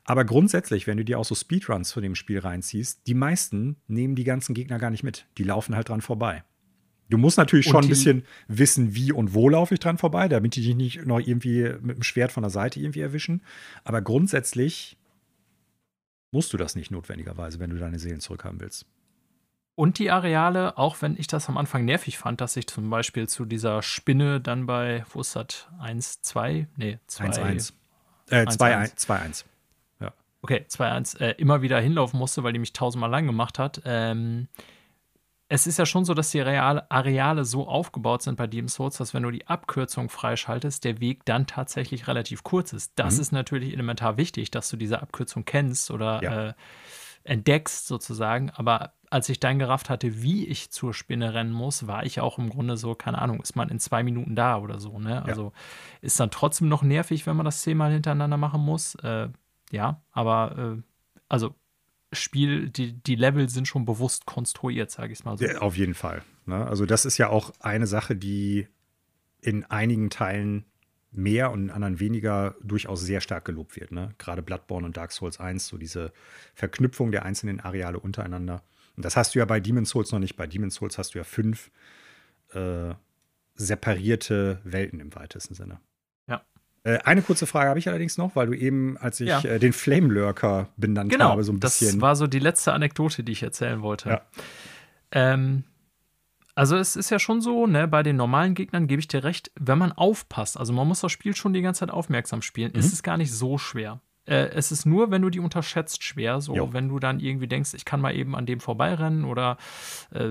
Aber 0.04 0.26
grundsätzlich, 0.26 0.88
wenn 0.88 0.98
du 0.98 1.06
dir 1.06 1.20
auch 1.20 1.26
so 1.26 1.36
Speedruns 1.36 1.92
von 1.92 2.04
dem 2.04 2.16
Spiel 2.16 2.40
reinziehst, 2.40 3.06
die 3.08 3.14
meisten 3.14 3.78
nehmen 3.88 4.16
die 4.16 4.24
ganzen 4.24 4.56
Gegner 4.56 4.80
gar 4.80 4.90
nicht 4.90 5.04
mit. 5.04 5.28
Die 5.38 5.44
laufen 5.44 5.76
halt 5.76 5.90
dran 5.90 6.02
vorbei. 6.02 6.44
Du 7.10 7.18
musst 7.18 7.38
natürlich 7.38 7.68
schon 7.68 7.84
ein 7.84 7.90
bisschen 7.90 8.24
wissen, 8.48 8.94
wie 8.94 9.12
und 9.12 9.34
wo 9.34 9.50
laufe 9.50 9.74
ich 9.74 9.80
dran 9.80 9.98
vorbei, 9.98 10.28
damit 10.28 10.56
die 10.56 10.62
dich 10.62 10.76
nicht 10.76 11.06
noch 11.06 11.20
irgendwie 11.20 11.74
mit 11.82 11.98
dem 11.98 12.04
Schwert 12.04 12.32
von 12.32 12.44
der 12.44 12.52
Seite 12.52 12.80
irgendwie 12.80 13.02
erwischen. 13.02 13.44
Aber 13.84 14.02
grundsätzlich 14.02 14.98
musst 16.32 16.54
du 16.54 16.58
das 16.58 16.76
nicht 16.76 16.92
notwendigerweise, 16.92 17.60
wenn 17.60 17.72
du 17.72 17.78
deine 17.78 17.98
Seelen 17.98 18.20
zurückhaben 18.20 18.60
willst. 18.60 18.86
Und 19.80 19.98
die 19.98 20.12
Areale, 20.12 20.78
auch 20.78 21.02
wenn 21.02 21.16
ich 21.18 21.28
das 21.28 21.48
am 21.48 21.58
Anfang 21.58 21.86
nervig 21.86 22.18
fand, 22.18 22.42
dass 22.42 22.58
ich 22.58 22.68
zum 22.68 22.90
Beispiel 22.90 23.30
zu 23.30 23.46
dieser 23.46 23.82
Spinne 23.82 24.42
dann 24.42 24.66
bei, 24.66 25.06
wo 25.14 25.22
ist 25.22 25.38
das, 25.38 25.70
1, 25.80 26.22
2, 26.22 26.68
nee, 26.76 27.00
2, 27.08 27.24
1, 27.24 27.38
1. 27.38 27.74
Äh, 28.30 28.44
2-1. 28.44 29.46
Ja. 30.02 30.12
Okay, 30.42 30.66
2-1. 30.70 31.22
Äh, 31.22 31.36
immer 31.38 31.62
wieder 31.62 31.80
hinlaufen 31.80 32.20
musste, 32.20 32.44
weil 32.44 32.52
die 32.52 32.60
mich 32.60 32.74
tausendmal 32.74 33.10
lang 33.10 33.26
gemacht 33.26 33.58
hat. 33.58 33.82
Ähm, 33.86 34.50
es 35.48 35.66
ist 35.66 35.80
ja 35.80 35.86
schon 35.86 36.04
so, 36.04 36.14
dass 36.14 36.32
die 36.32 36.42
Real 36.42 36.86
Areale 36.90 37.46
so 37.46 37.66
aufgebaut 37.66 38.22
sind 38.22 38.36
bei 38.36 38.48
Demon's 38.48 38.74
Souls, 38.74 38.98
dass 38.98 39.14
wenn 39.14 39.24
du 39.24 39.32
die 39.32 39.48
Abkürzung 39.48 40.10
freischaltest, 40.10 40.84
der 40.84 41.00
Weg 41.00 41.24
dann 41.24 41.48
tatsächlich 41.48 42.10
relativ 42.10 42.44
kurz 42.44 42.74
ist. 42.74 42.92
Das 42.98 43.16
mhm. 43.16 43.22
ist 43.22 43.32
natürlich 43.32 43.72
elementar 43.72 44.18
wichtig, 44.18 44.52
dass 44.52 44.68
du 44.70 44.76
diese 44.76 45.02
Abkürzung 45.02 45.46
kennst 45.46 45.90
oder 45.90 46.22
ja. 46.22 46.48
äh, 46.50 46.54
entdeckst 47.24 47.88
sozusagen. 47.88 48.50
Aber 48.50 48.92
als 49.10 49.30
ich 49.30 49.40
dann 49.40 49.60
gerafft 49.60 49.90
hatte, 49.90 50.22
wie 50.22 50.46
ich 50.46 50.70
zur 50.70 50.94
Spinne 50.94 51.34
rennen 51.34 51.52
muss, 51.52 51.88
war 51.88 52.06
ich 52.06 52.20
auch 52.20 52.38
im 52.38 52.50
Grunde 52.50 52.78
so, 52.78 52.96
keine 52.96 53.20
Ahnung, 53.20 53.42
ist 53.42 53.56
man 53.56 53.70
in 53.70 53.80
zwei 53.80 54.04
Minuten 54.04 54.36
da 54.36 54.58
oder 54.58 54.80
so. 54.80 55.00
Ne? 55.00 55.24
Also 55.24 55.46
ja. 55.46 55.52
ist 56.02 56.20
dann 56.20 56.32
trotzdem 56.32 56.68
noch 56.68 56.84
nervig, 56.84 57.26
wenn 57.26 57.36
man 57.36 57.46
das 57.46 57.62
zehnmal 57.62 57.92
hintereinander 57.92 58.38
machen 58.38 58.62
muss. 58.62 58.96
Äh, 58.96 59.30
ja, 59.72 60.02
aber 60.12 60.78
äh, 60.78 60.82
also 61.28 61.56
Spiel, 62.12 62.70
die, 62.70 62.94
die 62.94 63.16
Level 63.16 63.50
sind 63.50 63.68
schon 63.68 63.86
bewusst 63.86 64.26
konstruiert, 64.26 64.90
sage 64.92 65.14
ich 65.14 65.24
mal 65.24 65.38
so. 65.38 65.46
Ja, 65.46 65.60
auf 65.60 65.78
jeden 65.78 65.94
Fall. 65.94 66.24
Ne? 66.46 66.66
Also 66.66 66.86
das 66.86 67.06
ist 67.06 67.18
ja 67.18 67.30
auch 67.30 67.52
eine 67.60 67.88
Sache, 67.88 68.16
die 68.16 68.68
in 69.42 69.64
einigen 69.66 70.10
Teilen 70.10 70.66
mehr 71.12 71.52
und 71.52 71.64
in 71.64 71.72
anderen 71.72 72.00
weniger 72.00 72.56
durchaus 72.62 73.02
sehr 73.02 73.22
stark 73.22 73.46
gelobt 73.46 73.76
wird. 73.80 73.92
Ne? 73.92 74.14
Gerade 74.18 74.42
Bloodborne 74.42 74.86
und 74.86 74.98
Dark 74.98 75.12
Souls 75.12 75.40
1, 75.40 75.68
so 75.68 75.78
diese 75.78 76.12
Verknüpfung 76.54 77.12
der 77.12 77.26
einzelnen 77.26 77.60
Areale 77.60 78.00
untereinander. 78.00 78.64
Und 79.00 79.06
das 79.06 79.16
hast 79.16 79.34
du 79.34 79.40
ja 79.40 79.46
bei 79.46 79.62
Demon's 79.62 79.92
Souls 79.92 80.12
noch 80.12 80.20
nicht. 80.20 80.36
Bei 80.36 80.46
Demon's 80.46 80.76
Souls 80.76 80.98
hast 80.98 81.16
du 81.16 81.20
ja 81.20 81.24
fünf 81.24 81.72
äh, 82.52 82.94
separierte 83.56 84.60
Welten 84.66 85.00
im 85.00 85.16
weitesten 85.16 85.54
Sinne. 85.54 85.80
Ja. 86.28 86.42
Äh, 86.84 86.98
eine 87.06 87.22
kurze 87.22 87.48
Frage 87.48 87.70
habe 87.70 87.80
ich 87.80 87.88
allerdings 87.88 88.18
noch, 88.18 88.36
weil 88.36 88.48
du 88.48 88.54
eben, 88.54 88.98
als 88.98 89.22
ich 89.22 89.30
ja. 89.30 89.40
äh, 89.40 89.58
den 89.58 89.72
Flame 89.72 90.08
Lurker 90.10 90.68
benannt 90.76 91.14
genau, 91.14 91.30
habe, 91.30 91.46
so 91.46 91.54
ein 91.54 91.62
bisschen. 91.62 91.94
Das 91.94 92.02
war 92.02 92.18
so 92.18 92.28
die 92.28 92.40
letzte 92.40 92.74
Anekdote, 92.74 93.24
die 93.24 93.32
ich 93.32 93.42
erzählen 93.42 93.82
wollte. 93.82 94.10
Ja. 94.10 94.22
Ähm, 95.14 95.64
also 96.56 96.76
es 96.76 96.98
ist 96.98 97.10
ja 97.10 97.20
schon 97.20 97.40
so, 97.40 97.68
ne, 97.68 97.88
bei 97.88 98.04
den 98.04 98.18
normalen 98.18 98.54
Gegnern 98.54 98.88
gebe 98.88 99.00
ich 99.00 99.08
dir 99.08 99.24
recht, 99.24 99.50
wenn 99.58 99.78
man 99.78 99.94
aufpasst, 99.94 100.58
also 100.58 100.74
man 100.74 100.86
muss 100.86 101.00
das 101.00 101.14
Spiel 101.14 101.38
schon 101.38 101.54
die 101.54 101.62
ganze 101.62 101.80
Zeit 101.80 101.92
aufmerksam 101.92 102.42
spielen, 102.42 102.74
mhm. 102.74 102.80
ist 102.80 102.92
es 102.92 103.02
gar 103.02 103.16
nicht 103.16 103.32
so 103.32 103.58
schwer. 103.58 104.02
Äh, 104.30 104.52
es 104.54 104.72
ist 104.72 104.86
nur, 104.86 105.10
wenn 105.10 105.24
du 105.24 105.32
die 105.32 105.40
unterschätzt, 105.40 106.04
schwer. 106.04 106.40
So, 106.40 106.56
jo. 106.56 106.72
wenn 106.72 106.88
du 106.88 107.00
dann 107.00 107.20
irgendwie 107.20 107.48
denkst, 107.48 107.74
ich 107.74 107.84
kann 107.84 108.00
mal 108.00 108.16
eben 108.16 108.36
an 108.36 108.46
dem 108.46 108.60
vorbeirennen 108.60 109.26
oder 109.26 109.58
äh, 110.14 110.30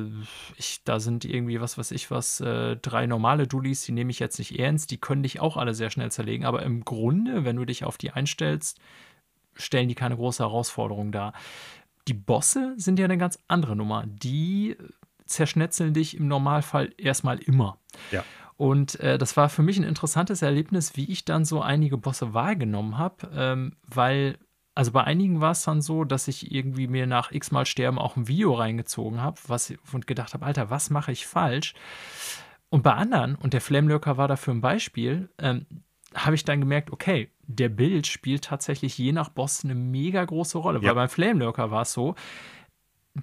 ich, 0.57 0.83
da 0.85 1.01
sind 1.01 1.25
irgendwie, 1.25 1.61
was 1.61 1.77
weiß 1.77 1.91
ich 1.91 2.11
was, 2.11 2.41
äh, 2.41 2.77
drei 2.77 3.07
normale 3.07 3.49
Dullis, 3.49 3.83
die 3.83 3.93
nehme 3.93 4.13
ich 4.13 4.21
jetzt 4.21 4.39
nicht 4.39 4.59
ernst, 4.59 4.93
die 4.93 4.99
können 4.99 5.25
dich 5.25 5.41
auch 5.41 5.57
alle 5.57 5.75
sehr 5.75 5.91
schnell 5.91 6.13
zerlegen. 6.13 6.47
Aber 6.47 6.63
im 6.63 6.85
Grunde, 6.85 7.45
wenn 7.45 7.57
du 7.57 7.65
dich 7.65 7.85
auf 7.85 7.99
die 7.99 8.13
einstellst, 8.13 8.79
stellen 9.55 9.89
die 9.89 9.97
keine 9.97 10.17
große 10.17 10.45
Herausforderung 10.45 11.11
dar. 11.11 11.33
Die 12.07 12.15
Bosse 12.15 12.75
sind 12.77 13.01
ja 13.01 13.05
eine 13.05 13.19
ganz 13.19 13.41
andere 13.49 13.75
Nummer. 13.75 14.05
Die 14.07 14.77
zerschnetzeln 15.27 15.93
dich 15.93 16.17
im 16.17 16.29
Normalfall 16.29 16.95
erstmal 16.97 17.39
immer. 17.39 17.79
Ja. 18.13 18.25
Und 18.59 18.99
äh, 18.99 19.19
das 19.19 19.37
war 19.37 19.49
für 19.49 19.63
mich 19.63 19.79
ein 19.79 19.85
interessantes 19.85 20.43
Erlebnis, 20.43 20.97
wie 20.97 21.11
ich 21.11 21.25
dann 21.25 21.45
so 21.45 21.63
einige 21.63 21.97
Bosse 21.97 22.35
wahrgenommen 22.35 22.99
habe, 22.99 23.31
ähm, 23.33 23.77
weil, 23.87 24.37
also 24.75 24.91
bei 24.91 25.05
einigen 25.05 25.41
war 25.41 25.53
es 25.53 25.63
dann 25.63 25.81
so, 25.81 26.03
dass 26.03 26.27
ich 26.27 26.51
irgendwie 26.51 26.89
mir 26.89 27.07
nach 27.07 27.31
x-mal 27.31 27.67
Sterben 27.67 28.01
auch 28.01 28.17
ein 28.17 28.27
Video 28.27 28.53
reingezogen 28.53 29.23
habe 29.23 29.41
und 29.93 30.09
gedacht 30.09 30.35
habe, 30.35 30.45
Alter, 30.45 30.71
was 30.71 30.91
mache 30.91 31.13
ich 31.13 31.25
falsch? 31.25 31.75
Und 32.69 32.83
bei 32.83 32.95
anderen, 32.95 33.37
und 33.37 33.53
der 33.55 33.61
Flamelurker 33.61 34.17
war 34.17 34.27
dafür 34.27 34.55
ein 34.55 34.61
Beispiel, 34.61 35.31
ähm, 35.39 35.65
habe 36.13 36.35
ich 36.35 36.45
dann 36.45 36.59
gemerkt, 36.59 36.91
okay, 36.91 37.31
der 37.43 37.69
Bild 37.69 38.09
spielt 38.09 38.43
tatsächlich 38.45 38.99
je 38.99 39.13
nach 39.13 39.29
Boss 39.29 39.65
eine 39.65 39.77
mega 39.77 40.25
große 40.25 40.59
Rolle. 40.59 40.81
Ja. 40.81 40.89
Weil 40.89 40.95
beim 40.97 41.09
Flamelurker 41.09 41.71
war 41.71 41.83
es 41.83 41.93
so, 41.93 42.17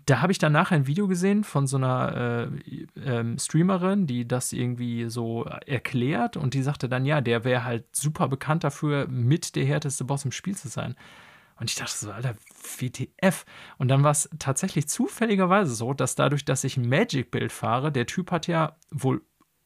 da 0.05 0.21
habe 0.21 0.31
ich 0.31 0.37
dann 0.37 0.51
nachher 0.51 0.75
ein 0.75 0.87
Video 0.87 1.07
gesehen 1.07 1.43
von 1.43 1.67
so 1.67 1.77
einer 1.77 2.49
äh, 2.51 2.87
ähm, 3.03 3.37
Streamerin, 3.37 4.07
die 4.07 4.27
das 4.27 4.53
irgendwie 4.53 5.09
so 5.09 5.43
erklärt 5.43 6.37
und 6.37 6.53
die 6.53 6.61
sagte 6.61 6.89
dann, 6.89 7.05
ja, 7.05 7.21
der 7.21 7.43
wäre 7.43 7.63
halt 7.63 7.95
super 7.95 8.27
bekannt 8.27 8.63
dafür, 8.63 9.07
mit 9.07 9.55
der 9.55 9.65
härteste 9.65 10.03
Boss 10.03 10.25
im 10.25 10.31
Spiel 10.31 10.55
zu 10.55 10.67
sein. 10.67 10.95
Und 11.57 11.69
ich 11.69 11.75
dachte 11.75 11.93
so, 11.93 12.11
Alter, 12.11 12.35
WTF. 12.77 13.45
Und 13.77 13.87
dann 13.87 14.03
war 14.03 14.11
es 14.11 14.29
tatsächlich 14.39 14.89
zufälligerweise 14.89 15.73
so, 15.73 15.93
dass 15.93 16.15
dadurch, 16.15 16.43
dass 16.43 16.65
ich 16.65 16.75
ein 16.75 16.89
Magic-Bild 16.89 17.51
fahre, 17.51 17.91
der 17.91 18.07
Typ 18.07 18.31
hat 18.31 18.47
ja 18.47 18.75
wohl 18.91 19.21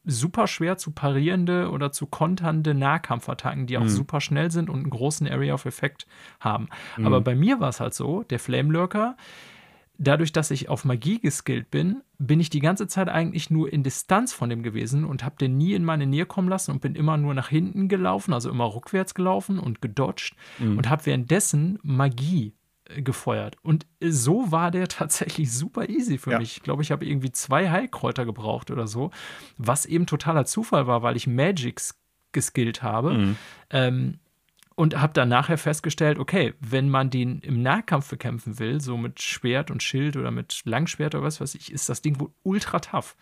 super 0.05 0.47
schwer 0.47 0.77
zu 0.77 0.91
parierende 0.91 1.69
oder 1.71 1.91
zu 1.91 2.05
konternde 2.05 2.73
Nahkampfattacken, 2.73 3.67
die 3.67 3.77
auch 3.77 3.83
mhm. 3.83 3.89
super 3.89 4.21
schnell 4.21 4.51
sind 4.51 4.69
und 4.69 4.79
einen 4.81 4.89
großen 4.89 5.27
Area 5.27 5.53
of 5.53 5.65
Effect 5.65 6.07
haben. 6.39 6.69
Mhm. 6.97 7.07
Aber 7.07 7.21
bei 7.21 7.35
mir 7.35 7.59
war 7.59 7.69
es 7.69 7.79
halt 7.79 7.93
so, 7.93 8.23
der 8.23 8.39
Flame 8.39 8.71
Lurker, 8.71 9.17
dadurch, 9.99 10.31
dass 10.31 10.49
ich 10.49 10.69
auf 10.69 10.85
Magie 10.85 11.19
geskillt 11.19 11.69
bin, 11.69 12.01
bin 12.17 12.39
ich 12.39 12.49
die 12.49 12.61
ganze 12.61 12.87
Zeit 12.87 13.09
eigentlich 13.09 13.49
nur 13.49 13.71
in 13.71 13.83
Distanz 13.83 14.33
von 14.33 14.49
dem 14.49 14.63
gewesen 14.63 15.03
und 15.05 15.23
habe 15.23 15.35
den 15.35 15.57
nie 15.57 15.73
in 15.73 15.83
meine 15.83 16.07
Nähe 16.07 16.25
kommen 16.25 16.49
lassen 16.49 16.71
und 16.71 16.81
bin 16.81 16.95
immer 16.95 17.17
nur 17.17 17.33
nach 17.33 17.49
hinten 17.49 17.89
gelaufen, 17.89 18.33
also 18.33 18.49
immer 18.49 18.73
rückwärts 18.73 19.13
gelaufen 19.13 19.59
und 19.59 19.81
gedodged 19.81 20.35
mhm. 20.57 20.77
und 20.77 20.89
habe 20.89 21.05
währenddessen 21.05 21.79
Magie 21.83 22.53
äh, 22.85 23.01
gefeuert. 23.01 23.57
Und 23.61 23.85
so 24.01 24.51
war 24.51 24.71
der 24.71 24.87
tatsächlich 24.87 25.51
super 25.51 25.89
easy 25.89 26.17
für 26.17 26.31
ja. 26.31 26.39
mich. 26.39 26.57
Ich 26.57 26.63
glaube, 26.63 26.81
ich 26.81 26.91
habe 26.91 27.05
irgendwie 27.05 27.31
zwei 27.31 27.69
Heilkräuter 27.69 28.25
gebraucht 28.25 28.71
oder 28.71 28.87
so, 28.87 29.11
was 29.57 29.85
eben 29.85 30.05
totaler 30.05 30.45
Zufall 30.45 30.87
war, 30.87 31.03
weil 31.03 31.17
ich 31.17 31.27
Magics 31.27 31.99
geskillt 32.31 32.81
habe. 32.83 33.13
Mhm. 33.13 33.35
Ähm, 33.69 34.19
und 34.79 34.97
habe 34.97 35.11
dann 35.11 35.27
nachher 35.27 35.57
festgestellt, 35.57 36.19
okay, 36.19 36.53
wenn 36.61 36.87
man 36.87 37.09
den 37.09 37.39
im 37.39 37.61
Nahkampf 37.61 38.09
bekämpfen 38.11 38.59
will, 38.59 38.79
so 38.79 38.95
mit 38.95 39.21
Schwert 39.21 39.71
und 39.71 39.83
Schild 39.83 40.15
oder 40.15 40.31
mit 40.31 40.61
Langschwert 40.63 41.15
oder 41.15 41.25
was 41.25 41.41
weiß 41.41 41.55
ich, 41.55 41.73
ist 41.73 41.89
das 41.89 42.01
Ding 42.01 42.17
wohl 42.17 42.29
ultra 42.43 42.79
tough. 42.79 43.17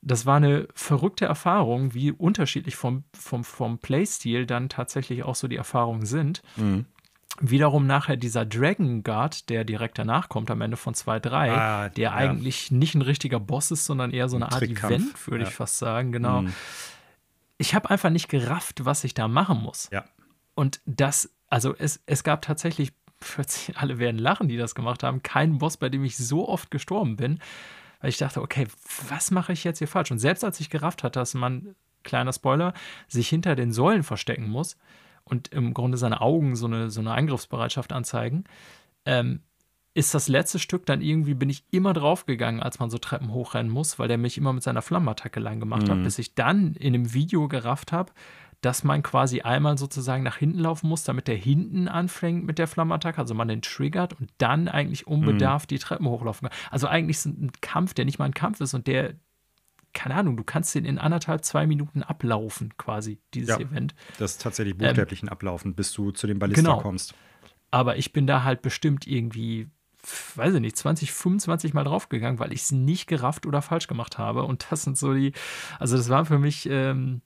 Das 0.00 0.24
war 0.24 0.38
eine 0.38 0.66
verrückte 0.74 1.26
Erfahrung, 1.26 1.92
wie 1.92 2.10
unterschiedlich 2.10 2.76
vom, 2.76 3.04
vom, 3.12 3.44
vom 3.44 3.76
Playstil 3.80 4.46
dann 4.46 4.70
tatsächlich 4.70 5.24
auch 5.24 5.34
so 5.34 5.46
die 5.46 5.56
Erfahrungen 5.56 6.06
sind. 6.06 6.40
Mhm. 6.56 6.86
Wiederum 7.38 7.86
nachher 7.86 8.16
dieser 8.16 8.46
Dragon 8.46 9.02
Guard, 9.02 9.50
der 9.50 9.64
direkt 9.64 9.98
danach 9.98 10.30
kommt, 10.30 10.50
am 10.50 10.62
Ende 10.62 10.78
von 10.78 10.94
2.3, 10.94 11.50
ah, 11.50 11.88
der 11.90 12.02
ja. 12.02 12.14
eigentlich 12.14 12.70
nicht 12.70 12.94
ein 12.94 13.02
richtiger 13.02 13.40
Boss 13.40 13.70
ist, 13.70 13.84
sondern 13.84 14.10
eher 14.10 14.30
so 14.30 14.36
eine 14.36 14.46
ein 14.46 14.52
Art 14.54 14.62
Event, 14.62 15.26
würde 15.28 15.42
ja. 15.42 15.50
ich 15.50 15.54
fast 15.54 15.76
sagen, 15.76 16.12
genau. 16.12 16.42
Mhm. 16.42 16.54
Ich 17.58 17.74
habe 17.74 17.90
einfach 17.90 18.08
nicht 18.08 18.30
gerafft, 18.30 18.86
was 18.86 19.04
ich 19.04 19.12
da 19.12 19.28
machen 19.28 19.60
muss. 19.60 19.90
Ja. 19.92 20.06
Und 20.58 20.80
das, 20.86 21.32
also 21.46 21.72
es, 21.78 22.02
es 22.06 22.24
gab 22.24 22.42
tatsächlich, 22.42 22.92
alle 23.76 24.00
werden 24.00 24.18
lachen, 24.18 24.48
die 24.48 24.56
das 24.56 24.74
gemacht 24.74 25.04
haben, 25.04 25.22
keinen 25.22 25.58
Boss, 25.58 25.76
bei 25.76 25.88
dem 25.88 26.02
ich 26.02 26.16
so 26.16 26.48
oft 26.48 26.72
gestorben 26.72 27.14
bin, 27.14 27.38
weil 28.00 28.10
ich 28.10 28.16
dachte, 28.18 28.42
okay, 28.42 28.66
was 29.08 29.30
mache 29.30 29.52
ich 29.52 29.62
jetzt 29.62 29.78
hier 29.78 29.86
falsch? 29.86 30.10
Und 30.10 30.18
selbst 30.18 30.42
als 30.42 30.58
ich 30.58 30.68
gerafft 30.68 31.04
hatte, 31.04 31.20
dass 31.20 31.34
man, 31.34 31.76
kleiner 32.02 32.32
Spoiler, 32.32 32.74
sich 33.06 33.28
hinter 33.28 33.54
den 33.54 33.70
Säulen 33.70 34.02
verstecken 34.02 34.48
muss 34.48 34.76
und 35.22 35.46
im 35.52 35.74
Grunde 35.74 35.96
seine 35.96 36.20
Augen 36.20 36.56
so 36.56 36.66
eine, 36.66 36.90
so 36.90 37.02
eine 37.02 37.12
Angriffsbereitschaft 37.14 37.92
anzeigen, 37.92 38.42
ähm, 39.04 39.42
ist 39.94 40.12
das 40.12 40.26
letzte 40.26 40.58
Stück 40.58 40.86
dann 40.86 41.00
irgendwie, 41.00 41.34
bin 41.34 41.50
ich 41.50 41.62
immer 41.70 41.92
draufgegangen, 41.92 42.62
als 42.62 42.80
man 42.80 42.90
so 42.90 42.98
Treppen 42.98 43.32
hochrennen 43.32 43.70
muss, 43.70 44.00
weil 44.00 44.08
der 44.08 44.18
mich 44.18 44.36
immer 44.36 44.52
mit 44.52 44.64
seiner 44.64 44.82
Flammenattacke 44.82 45.38
lang 45.38 45.60
gemacht 45.60 45.86
mhm. 45.86 45.90
hat, 45.92 46.02
bis 46.02 46.18
ich 46.18 46.34
dann 46.34 46.74
in 46.74 46.94
einem 46.94 47.14
Video 47.14 47.46
gerafft 47.46 47.92
habe, 47.92 48.12
dass 48.60 48.82
man 48.82 49.02
quasi 49.02 49.42
einmal 49.42 49.78
sozusagen 49.78 50.24
nach 50.24 50.36
hinten 50.36 50.58
laufen 50.58 50.88
muss, 50.88 51.04
damit 51.04 51.28
der 51.28 51.36
hinten 51.36 51.86
anfängt 51.86 52.44
mit 52.44 52.58
der 52.58 52.66
Flammenattacke, 52.66 53.18
also 53.18 53.34
man 53.34 53.48
den 53.48 53.62
triggert 53.62 54.18
und 54.18 54.30
dann 54.38 54.68
eigentlich 54.68 55.06
unbedarft 55.06 55.70
mhm. 55.70 55.74
die 55.74 55.78
Treppen 55.78 56.06
hochlaufen 56.08 56.48
kann. 56.48 56.58
Also 56.70 56.88
eigentlich 56.88 57.18
ist 57.18 57.26
ein 57.26 57.52
Kampf, 57.60 57.94
der 57.94 58.04
nicht 58.04 58.18
mal 58.18 58.24
ein 58.24 58.34
Kampf 58.34 58.60
ist 58.60 58.74
und 58.74 58.86
der, 58.86 59.14
keine 59.92 60.16
Ahnung, 60.16 60.36
du 60.36 60.42
kannst 60.42 60.74
den 60.74 60.84
in 60.84 60.98
anderthalb, 60.98 61.44
zwei 61.44 61.66
Minuten 61.66 62.02
ablaufen, 62.02 62.76
quasi, 62.76 63.20
dieses 63.32 63.50
ja, 63.50 63.60
Event. 63.60 63.94
Das 64.18 64.32
ist 64.32 64.42
tatsächlich 64.42 64.76
buchstäblich 64.76 65.22
ähm, 65.22 65.28
Ablaufen, 65.28 65.74
bis 65.74 65.92
du 65.92 66.10
zu 66.10 66.26
dem 66.26 66.40
Ballista 66.40 66.62
genau. 66.62 66.80
kommst. 66.80 67.14
Aber 67.70 67.96
ich 67.96 68.12
bin 68.12 68.26
da 68.26 68.42
halt 68.42 68.62
bestimmt 68.62 69.06
irgendwie 69.06 69.68
weiß 70.36 70.54
ich 70.54 70.60
nicht, 70.60 70.76
20, 70.76 71.12
25 71.12 71.74
Mal 71.74 71.84
draufgegangen, 71.84 72.38
weil 72.38 72.52
ich 72.52 72.62
es 72.62 72.72
nicht 72.72 73.08
gerafft 73.08 73.46
oder 73.46 73.62
falsch 73.62 73.88
gemacht 73.88 74.16
habe. 74.16 74.44
Und 74.44 74.66
das 74.70 74.82
sind 74.82 74.96
so 74.96 75.12
die, 75.12 75.32
also 75.78 75.96
das 75.96 76.08
war 76.08 76.24
für 76.24 76.38
mich 76.38 76.68
ähm, 76.70 77.20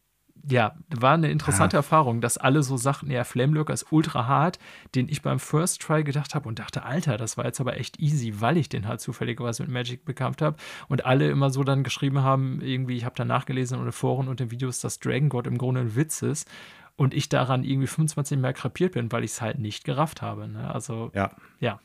ja, 0.49 0.75
war 0.89 1.15
eine 1.15 1.31
interessante 1.31 1.77
ja. 1.77 1.79
Erfahrung, 1.79 2.21
dass 2.21 2.37
alle 2.37 2.63
so 2.63 2.77
sagten, 2.77 3.11
ja, 3.11 3.25
Flamelurker 3.25 3.73
ist 3.73 3.93
ultra 3.93 4.27
hart, 4.27 4.59
den 4.95 5.09
ich 5.09 5.23
beim 5.23 5.39
First 5.39 5.83
Try 5.83 6.03
gedacht 6.03 6.35
habe 6.35 6.49
und 6.49 6.59
dachte, 6.59 6.83
Alter, 6.83 7.17
das 7.17 7.37
war 7.37 7.45
jetzt 7.45 7.61
aber 7.61 7.79
echt 7.79 8.01
easy, 8.01 8.41
weil 8.41 8.57
ich 8.57 8.69
den 8.69 8.89
halt 8.89 9.01
zufälligerweise 9.01 9.63
mit 9.63 9.71
Magic 9.71 10.05
bekämpft 10.05 10.43
habe 10.43 10.57
und 10.89 11.05
alle 11.07 11.31
immer 11.31 11.51
so 11.51 11.63
dann 11.63 11.85
geschrieben 11.85 12.23
haben, 12.23 12.61
irgendwie, 12.61 12.97
ich 12.97 13.05
habe 13.05 13.15
da 13.15 13.25
nachgelesen 13.25 13.79
in 13.79 13.85
den 13.85 13.93
Foren 13.93 14.29
und 14.29 14.41
den 14.41 14.51
Videos, 14.51 14.81
dass 14.81 14.99
Dragon 14.99 15.29
God 15.29 15.47
im 15.47 15.59
Grunde 15.59 15.83
ein 15.83 15.95
Witz 15.95 16.23
ist 16.23 16.49
und 16.97 17.15
ich 17.15 17.29
daran 17.29 17.63
irgendwie 17.63 17.87
25 17.87 18.39
Mal 18.39 18.53
krepiert 18.53 18.93
bin, 18.93 19.13
weil 19.13 19.25
ich 19.25 19.33
es 19.33 19.41
halt 19.41 19.59
nicht 19.59 19.85
gerafft 19.85 20.23
habe. 20.23 20.49
Ne? 20.49 20.73
Also, 20.73 21.11
ja. 21.15 21.31
ja. 21.61 21.81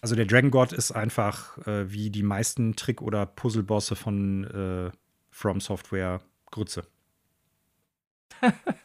Also 0.00 0.14
der 0.14 0.26
Dragon 0.26 0.50
God 0.50 0.72
ist 0.72 0.92
einfach 0.92 1.58
äh, 1.66 1.92
wie 1.92 2.10
die 2.10 2.22
meisten 2.22 2.76
Trick- 2.76 3.02
oder 3.02 3.26
Puzzle-Bosse 3.26 3.96
von 3.96 4.44
äh, 4.44 4.90
From 5.30 5.60
Software 5.60 6.20
Grütze. 6.50 6.84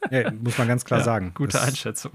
Ja, 0.10 0.32
muss 0.32 0.58
man 0.58 0.68
ganz 0.68 0.86
klar 0.86 1.00
ja, 1.00 1.06
sagen. 1.06 1.32
Gute 1.34 1.54
das, 1.54 1.68
Einschätzung. 1.68 2.12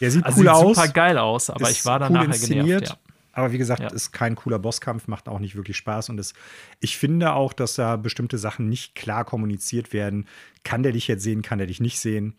Der 0.00 0.10
sieht 0.10 0.24
also 0.24 0.38
cool 0.38 0.44
sieht 0.44 0.52
aus. 0.52 0.76
super 0.76 0.88
geil 0.88 1.18
aus, 1.18 1.50
aber 1.50 1.70
ich 1.70 1.84
war 1.84 1.98
dann 1.98 2.12
cool 2.12 2.18
nachher 2.18 2.26
inszeniert. 2.26 2.66
genervt. 2.66 2.88
Ja. 2.88 2.98
Aber 3.32 3.52
wie 3.52 3.58
gesagt, 3.58 3.80
ja. 3.80 3.88
ist 3.88 4.12
kein 4.12 4.34
cooler 4.34 4.58
Bosskampf, 4.58 5.06
macht 5.06 5.28
auch 5.28 5.38
nicht 5.38 5.54
wirklich 5.54 5.76
Spaß. 5.76 6.08
Und 6.08 6.18
es, 6.18 6.34
ich 6.80 6.98
finde 6.98 7.34
auch, 7.34 7.52
dass 7.52 7.74
da 7.74 7.96
bestimmte 7.96 8.36
Sachen 8.36 8.68
nicht 8.68 8.96
klar 8.96 9.24
kommuniziert 9.24 9.92
werden. 9.92 10.26
Kann 10.64 10.82
der 10.82 10.92
dich 10.92 11.06
jetzt 11.06 11.22
sehen, 11.22 11.42
kann 11.42 11.58
der 11.58 11.68
dich 11.68 11.80
nicht 11.80 12.00
sehen? 12.00 12.34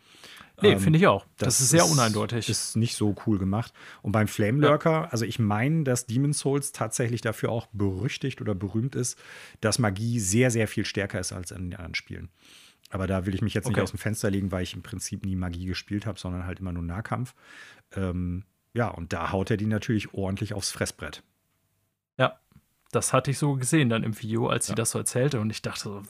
Nee, 0.61 0.71
ähm, 0.71 0.79
finde 0.79 0.99
ich 0.99 1.07
auch. 1.07 1.25
Das, 1.37 1.47
das 1.47 1.61
ist 1.61 1.69
sehr 1.69 1.85
ist, 1.85 1.91
uneindeutig. 1.91 2.49
Ist 2.49 2.75
nicht 2.75 2.95
so 2.95 3.15
cool 3.25 3.39
gemacht. 3.39 3.73
Und 4.01 4.11
beim 4.11 4.27
Flame 4.27 4.59
Lurker, 4.59 4.91
ja. 4.91 5.07
also 5.09 5.23
ich 5.23 5.39
meine, 5.39 5.83
dass 5.83 6.05
Demon's 6.05 6.39
Souls 6.39 6.73
tatsächlich 6.73 7.21
dafür 7.21 7.49
auch 7.49 7.67
berüchtigt 7.71 8.41
oder 8.41 8.53
berühmt 8.53 8.95
ist, 8.95 9.17
dass 9.61 9.79
Magie 9.79 10.19
sehr, 10.19 10.51
sehr 10.51 10.67
viel 10.67 10.85
stärker 10.85 11.19
ist 11.19 11.31
als 11.31 11.51
in 11.51 11.69
den 11.69 11.75
anderen 11.75 11.95
Spielen. 11.95 12.29
Aber 12.89 13.07
da 13.07 13.25
will 13.25 13.35
ich 13.35 13.41
mich 13.41 13.53
jetzt 13.53 13.65
okay. 13.65 13.75
nicht 13.75 13.83
aus 13.83 13.91
dem 13.91 13.99
Fenster 13.99 14.31
legen, 14.31 14.51
weil 14.51 14.63
ich 14.63 14.73
im 14.73 14.81
Prinzip 14.81 15.25
nie 15.25 15.35
Magie 15.35 15.65
gespielt 15.65 16.05
habe, 16.05 16.19
sondern 16.19 16.45
halt 16.45 16.59
immer 16.59 16.71
nur 16.71 16.83
Nahkampf. 16.83 17.35
Ähm, 17.95 18.43
ja, 18.73 18.87
und 18.87 19.13
da 19.13 19.31
haut 19.31 19.51
er 19.51 19.57
die 19.57 19.67
natürlich 19.67 20.13
ordentlich 20.13 20.53
aufs 20.53 20.71
Fressbrett. 20.71 21.23
Ja, 22.17 22.39
das 22.91 23.13
hatte 23.13 23.31
ich 23.31 23.37
so 23.37 23.55
gesehen 23.55 23.89
dann 23.89 24.03
im 24.03 24.19
Video, 24.19 24.47
als 24.47 24.67
sie 24.67 24.71
ja. 24.71 24.75
das 24.75 24.91
so 24.91 24.99
erzählte. 24.99 25.39
Und 25.39 25.49
ich 25.51 25.61
dachte 25.61 25.81
so, 25.81 26.03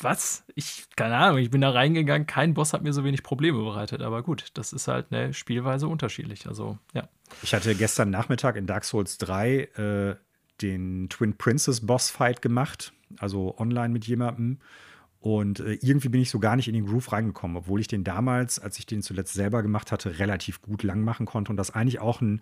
was? 0.00 0.44
Ich, 0.54 0.86
keine 0.96 1.16
Ahnung, 1.16 1.38
ich 1.38 1.50
bin 1.50 1.60
da 1.60 1.70
reingegangen, 1.70 2.26
kein 2.26 2.54
Boss 2.54 2.72
hat 2.72 2.82
mir 2.82 2.92
so 2.92 3.04
wenig 3.04 3.22
Probleme 3.22 3.58
bereitet. 3.58 4.00
Aber 4.02 4.22
gut, 4.22 4.46
das 4.54 4.72
ist 4.72 4.88
halt 4.88 5.06
eine 5.10 5.34
Spielweise 5.34 5.88
unterschiedlich. 5.88 6.46
Also, 6.46 6.78
ja. 6.94 7.08
Ich 7.42 7.54
hatte 7.54 7.74
gestern 7.74 8.10
Nachmittag 8.10 8.56
in 8.56 8.66
Dark 8.66 8.84
Souls 8.84 9.18
3 9.18 9.56
äh, 9.56 10.16
den 10.62 11.08
Twin 11.08 11.36
Princess 11.36 11.86
Boss 11.86 12.10
Fight 12.10 12.42
gemacht, 12.42 12.92
also 13.18 13.56
online 13.58 13.90
mit 13.90 14.06
jemandem. 14.06 14.58
Und 15.20 15.58
äh, 15.60 15.78
irgendwie 15.82 16.08
bin 16.08 16.20
ich 16.20 16.30
so 16.30 16.38
gar 16.38 16.54
nicht 16.54 16.68
in 16.68 16.74
den 16.74 16.86
Groove 16.86 17.10
reingekommen, 17.10 17.56
obwohl 17.56 17.80
ich 17.80 17.88
den 17.88 18.04
damals, 18.04 18.60
als 18.60 18.78
ich 18.78 18.86
den 18.86 19.02
zuletzt 19.02 19.34
selber 19.34 19.62
gemacht 19.62 19.90
hatte, 19.90 20.20
relativ 20.20 20.62
gut 20.62 20.84
lang 20.84 21.02
machen 21.02 21.26
konnte 21.26 21.50
und 21.50 21.56
das 21.56 21.72
eigentlich 21.72 21.98
auch 21.98 22.20
ein, 22.20 22.40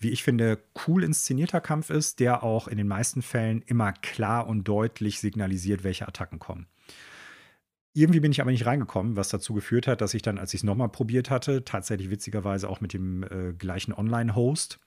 wie 0.00 0.10
ich 0.10 0.24
finde, 0.24 0.58
cool 0.86 1.04
inszenierter 1.04 1.60
Kampf 1.60 1.88
ist, 1.88 2.18
der 2.18 2.42
auch 2.42 2.66
in 2.66 2.78
den 2.78 2.88
meisten 2.88 3.22
Fällen 3.22 3.62
immer 3.62 3.92
klar 3.92 4.48
und 4.48 4.64
deutlich 4.64 5.20
signalisiert, 5.20 5.84
welche 5.84 6.08
Attacken 6.08 6.40
kommen. 6.40 6.66
Irgendwie 7.92 8.20
bin 8.20 8.32
ich 8.32 8.40
aber 8.40 8.50
nicht 8.50 8.66
reingekommen, 8.66 9.16
was 9.16 9.28
dazu 9.28 9.54
geführt 9.54 9.86
hat, 9.86 10.00
dass 10.00 10.12
ich 10.12 10.20
dann, 10.20 10.36
als 10.36 10.52
ich 10.52 10.60
es 10.60 10.64
nochmal 10.64 10.88
probiert 10.88 11.30
hatte, 11.30 11.64
tatsächlich 11.64 12.10
witzigerweise 12.10 12.68
auch 12.68 12.80
mit 12.80 12.92
dem 12.92 13.22
äh, 13.22 13.52
gleichen 13.56 13.92
Online-Host 13.92 14.80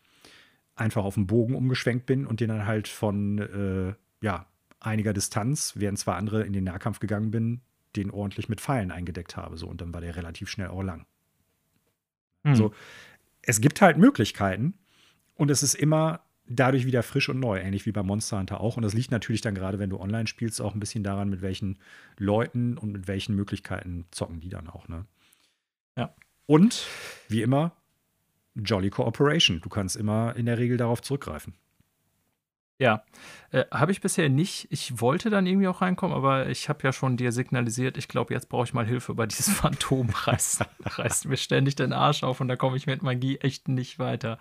einfach 0.75 1.03
auf 1.03 1.15
den 1.15 1.25
Bogen 1.25 1.55
umgeschwenkt 1.55 2.05
bin 2.05 2.27
und 2.27 2.41
den 2.41 2.49
dann 2.49 2.65
halt 2.65 2.87
von, 2.87 3.39
äh, 3.39 3.95
ja, 4.23 4.45
einiger 4.80 5.13
Distanz, 5.13 5.73
während 5.75 5.99
zwar 5.99 6.15
andere 6.15 6.43
in 6.43 6.53
den 6.53 6.63
Nahkampf 6.63 6.99
gegangen 6.99 7.32
bin, 7.32 7.61
den 7.95 8.11
ordentlich 8.11 8.49
mit 8.49 8.61
Pfeilen 8.61 8.91
eingedeckt 8.91 9.36
habe. 9.36 9.57
So, 9.57 9.67
und 9.67 9.82
dann 9.82 9.93
war 9.93 10.01
der 10.01 10.15
relativ 10.15 10.49
schnell 10.49 10.67
auch 10.67 10.84
lang. 10.84 11.05
Mhm. 12.43 12.55
So, 12.55 12.73
es 13.41 13.61
gibt 13.61 13.82
halt 13.82 13.97
Möglichkeiten 13.97 14.75
und 15.36 15.49
es 15.51 15.63
ist 15.63 15.75
immer 15.75 16.21
dadurch 16.49 16.86
wieder 16.86 17.03
frisch 17.03 17.30
und 17.30 17.39
neu, 17.39 17.59
ähnlich 17.59 17.86
wie 17.86 17.91
bei 17.91 18.03
Monster 18.03 18.39
Hunter 18.39 18.59
auch. 18.59 18.75
Und 18.75 18.84
das 18.84 18.93
liegt 18.93 19.11
natürlich 19.11 19.41
dann 19.41 19.55
gerade, 19.55 19.80
wenn 19.80 19.89
du 19.89 19.99
online 19.99 20.27
spielst, 20.27 20.61
auch 20.61 20.73
ein 20.73 20.80
bisschen 20.80 21.03
daran, 21.03 21.30
mit 21.30 21.41
welchen 21.41 21.77
Leuten 22.17 22.77
und 22.77 22.91
mit 22.91 23.07
welchen 23.07 23.36
Möglichkeiten 23.36 24.05
zocken 24.11 24.39
die 24.39 24.49
dann 24.49 24.67
auch. 24.67 24.88
Ne? 24.88 25.05
Ja. 25.95 26.13
Und 26.47 26.88
wie 27.27 27.43
immer, 27.43 27.73
Jolly 28.55 28.89
Cooperation. 28.89 29.61
Du 29.61 29.69
kannst 29.69 29.95
immer 29.95 30.36
in 30.36 30.47
der 30.47 30.57
Regel 30.57 30.77
darauf 30.77 31.01
zurückgreifen. 31.01 31.53
Ja, 32.80 33.03
äh, 33.51 33.65
habe 33.71 33.91
ich 33.91 33.99
bisher 33.99 34.30
nicht. 34.30 34.67
Ich 34.71 35.01
wollte 35.01 35.30
dann 35.30 35.45
irgendwie 35.45 35.67
auch 35.67 35.82
reinkommen, 35.82 36.15
aber 36.15 36.47
ich 36.47 36.69
habe 36.69 36.80
ja 36.84 36.93
schon 36.93 37.17
dir 37.17 37.34
signalisiert, 37.34 37.97
ich 37.97 38.07
glaube, 38.07 38.34
jetzt 38.34 38.47
brauche 38.47 38.63
ich 38.63 38.73
mal 38.73 38.86
Hilfe 38.86 39.15
bei 39.15 39.25
dieses 39.25 39.49
Phantom. 39.53 40.09
Reißt, 40.09 40.63
reißt 40.86 41.27
mir 41.27 41.36
ständig 41.36 41.75
den 41.75 41.91
Arsch 41.91 42.23
auf 42.23 42.39
und 42.39 42.47
da 42.47 42.55
komme 42.55 42.77
ich 42.77 42.88
mit 42.88 43.03
Magie 43.03 43.38
echt 43.39 43.67
nicht 43.67 43.99
weiter. 43.99 44.39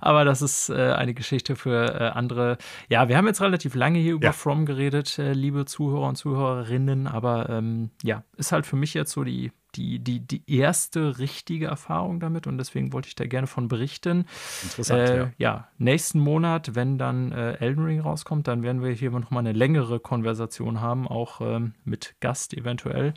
Aber 0.00 0.24
das 0.24 0.42
ist 0.42 0.70
äh, 0.70 0.92
eine 0.92 1.14
Geschichte 1.14 1.54
für 1.54 1.94
äh, 1.94 2.08
andere. 2.08 2.58
Ja, 2.88 3.08
wir 3.08 3.16
haben 3.16 3.28
jetzt 3.28 3.40
relativ 3.40 3.76
lange 3.76 4.00
hier 4.00 4.14
über 4.14 4.26
ja. 4.26 4.32
From 4.32 4.66
geredet, 4.66 5.16
äh, 5.20 5.32
liebe 5.32 5.64
Zuhörer 5.64 6.08
und 6.08 6.16
Zuhörerinnen, 6.16 7.06
aber 7.06 7.48
ähm, 7.48 7.90
ja, 8.02 8.24
ist 8.36 8.50
halt 8.50 8.66
für 8.66 8.76
mich 8.76 8.92
jetzt 8.92 9.12
so 9.12 9.22
die 9.22 9.52
die, 9.78 9.98
die, 10.00 10.20
die 10.20 10.42
erste 10.52 11.18
richtige 11.18 11.66
Erfahrung 11.66 12.18
damit 12.18 12.46
und 12.46 12.58
deswegen 12.58 12.92
wollte 12.92 13.08
ich 13.08 13.14
da 13.14 13.26
gerne 13.26 13.46
von 13.46 13.68
berichten. 13.68 14.26
Interessant, 14.64 15.08
äh, 15.08 15.16
ja. 15.16 15.30
ja. 15.38 15.68
nächsten 15.78 16.18
Monat, 16.18 16.74
wenn 16.74 16.98
dann 16.98 17.30
äh, 17.30 17.52
Elden 17.54 17.84
Ring 17.84 18.00
rauskommt, 18.00 18.48
dann 18.48 18.62
werden 18.62 18.82
wir 18.82 18.90
hier 18.90 19.10
nochmal 19.10 19.40
eine 19.40 19.52
längere 19.52 20.00
Konversation 20.00 20.80
haben, 20.80 21.06
auch 21.06 21.40
ähm, 21.40 21.74
mit 21.84 22.16
Gast 22.20 22.54
eventuell. 22.54 23.14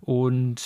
Und 0.00 0.62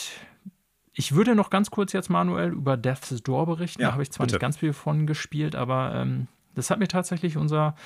ich 0.92 1.14
würde 1.14 1.34
noch 1.34 1.50
ganz 1.50 1.70
kurz 1.70 1.92
jetzt 1.92 2.10
manuell 2.10 2.52
über 2.52 2.76
Death's 2.76 3.22
Door 3.22 3.46
berichten. 3.46 3.82
Ja, 3.82 3.88
da 3.88 3.92
habe 3.94 4.02
ich 4.02 4.10
zwar 4.10 4.26
bitte. 4.26 4.36
nicht 4.36 4.40
ganz 4.40 4.56
viel 4.56 4.72
von 4.72 5.06
gespielt, 5.06 5.54
aber 5.54 5.94
ähm, 5.94 6.28
das 6.54 6.70
hat 6.70 6.80
mir 6.80 6.88
tatsächlich 6.88 7.36
unser 7.36 7.76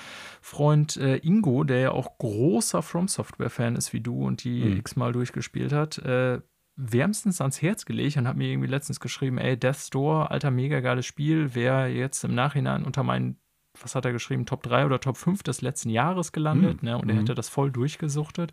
Freund 0.41 0.97
äh, 0.97 1.17
Ingo, 1.19 1.65
der 1.65 1.79
ja 1.79 1.91
auch 1.93 2.19
großer 2.19 2.83
From 2.83 3.09
Software-Fan 3.09 3.77
ist 3.77 3.93
wie 3.93 4.01
du 4.01 4.25
und 4.25 4.45
die 4.45 4.65
mhm. 4.65 4.77
x-mal 4.79 5.13
durchgespielt 5.13 5.73
hat, 5.73 5.99
äh, 5.99 6.41
wärmstens 6.77 7.41
ans 7.41 7.61
Herz 7.61 7.85
gelegt 7.85 8.17
und 8.17 8.27
hat 8.27 8.37
mir 8.37 8.49
irgendwie 8.49 8.69
letztens 8.69 9.01
geschrieben, 9.01 9.39
ey, 9.39 9.59
Death 9.59 9.77
Store, 9.77 10.31
alter, 10.31 10.51
mega 10.51 10.81
geiles 10.81 11.07
Spiel, 11.07 11.55
wäre 11.55 11.89
jetzt 11.89 12.25
im 12.25 12.35
Nachhinein 12.35 12.85
unter 12.85 13.03
meinen, 13.03 13.39
was 13.81 13.95
hat 13.95 14.05
er 14.05 14.13
geschrieben, 14.13 14.47
Top 14.47 14.63
3 14.63 14.87
oder 14.87 15.01
Top 15.01 15.17
5 15.17 15.43
des 15.43 15.61
letzten 15.61 15.91
Jahres 15.91 16.33
gelandet, 16.33 16.83
mhm. 16.83 16.89
ne? 16.89 16.99
Und 16.99 17.09
er 17.09 17.15
mhm. 17.15 17.21
hätte 17.21 17.35
das 17.35 17.49
voll 17.49 17.71
durchgesuchtet. 17.71 18.53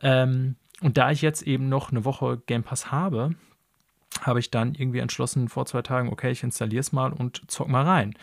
Ähm, 0.00 0.56
und 0.80 0.98
da 0.98 1.10
ich 1.10 1.22
jetzt 1.22 1.42
eben 1.42 1.68
noch 1.68 1.90
eine 1.90 2.04
Woche 2.04 2.42
Game 2.46 2.62
Pass 2.62 2.90
habe, 2.90 3.34
habe 4.20 4.38
ich 4.38 4.50
dann 4.50 4.74
irgendwie 4.74 4.98
entschlossen 4.98 5.48
vor 5.48 5.66
zwei 5.66 5.82
Tagen, 5.82 6.10
okay, 6.10 6.30
ich 6.30 6.42
installiere 6.42 6.80
es 6.80 6.92
mal 6.92 7.12
und 7.12 7.50
zock 7.50 7.68
mal 7.68 7.84
rein 7.84 8.14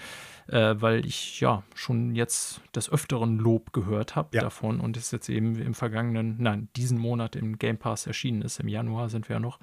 äh, 0.51 0.81
weil 0.81 1.05
ich 1.05 1.39
ja 1.39 1.63
schon 1.73 2.13
jetzt 2.13 2.61
des 2.75 2.91
Öfteren 2.91 3.37
Lob 3.37 3.71
gehört 3.71 4.15
habe 4.15 4.35
ja. 4.35 4.41
davon 4.41 4.81
und 4.81 4.97
es 4.97 5.11
jetzt 5.11 5.29
eben 5.29 5.55
im 5.55 5.73
vergangenen, 5.73 6.35
nein, 6.39 6.67
diesen 6.75 6.97
Monat 6.97 7.35
im 7.35 7.57
Game 7.57 7.77
Pass 7.77 8.05
erschienen 8.05 8.41
ist. 8.41 8.59
Im 8.59 8.67
Januar 8.67 9.09
sind 9.09 9.29
wir 9.29 9.37
ja 9.37 9.39
noch. 9.39 9.59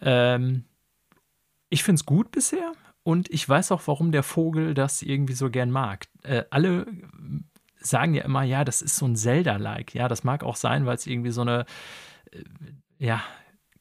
Ähm, 0.00 0.64
ich 1.70 1.82
finde 1.82 2.00
es 2.00 2.06
gut 2.06 2.30
bisher 2.30 2.72
und 3.02 3.30
ich 3.30 3.48
weiß 3.48 3.72
auch, 3.72 3.82
warum 3.86 4.12
der 4.12 4.22
Vogel 4.22 4.74
das 4.74 5.02
irgendwie 5.02 5.34
so 5.34 5.50
gern 5.50 5.70
mag. 5.70 6.06
Äh, 6.22 6.44
alle 6.50 6.86
sagen 7.80 8.14
ja 8.14 8.24
immer, 8.24 8.44
ja, 8.44 8.64
das 8.64 8.80
ist 8.80 8.96
so 8.96 9.06
ein 9.06 9.16
Zelda-like. 9.16 9.92
Ja, 9.92 10.06
das 10.06 10.22
mag 10.22 10.44
auch 10.44 10.56
sein, 10.56 10.86
weil 10.86 10.94
es 10.94 11.06
irgendwie 11.08 11.32
so 11.32 11.40
eine, 11.40 11.66
äh, 12.30 12.44
ja, 12.98 13.22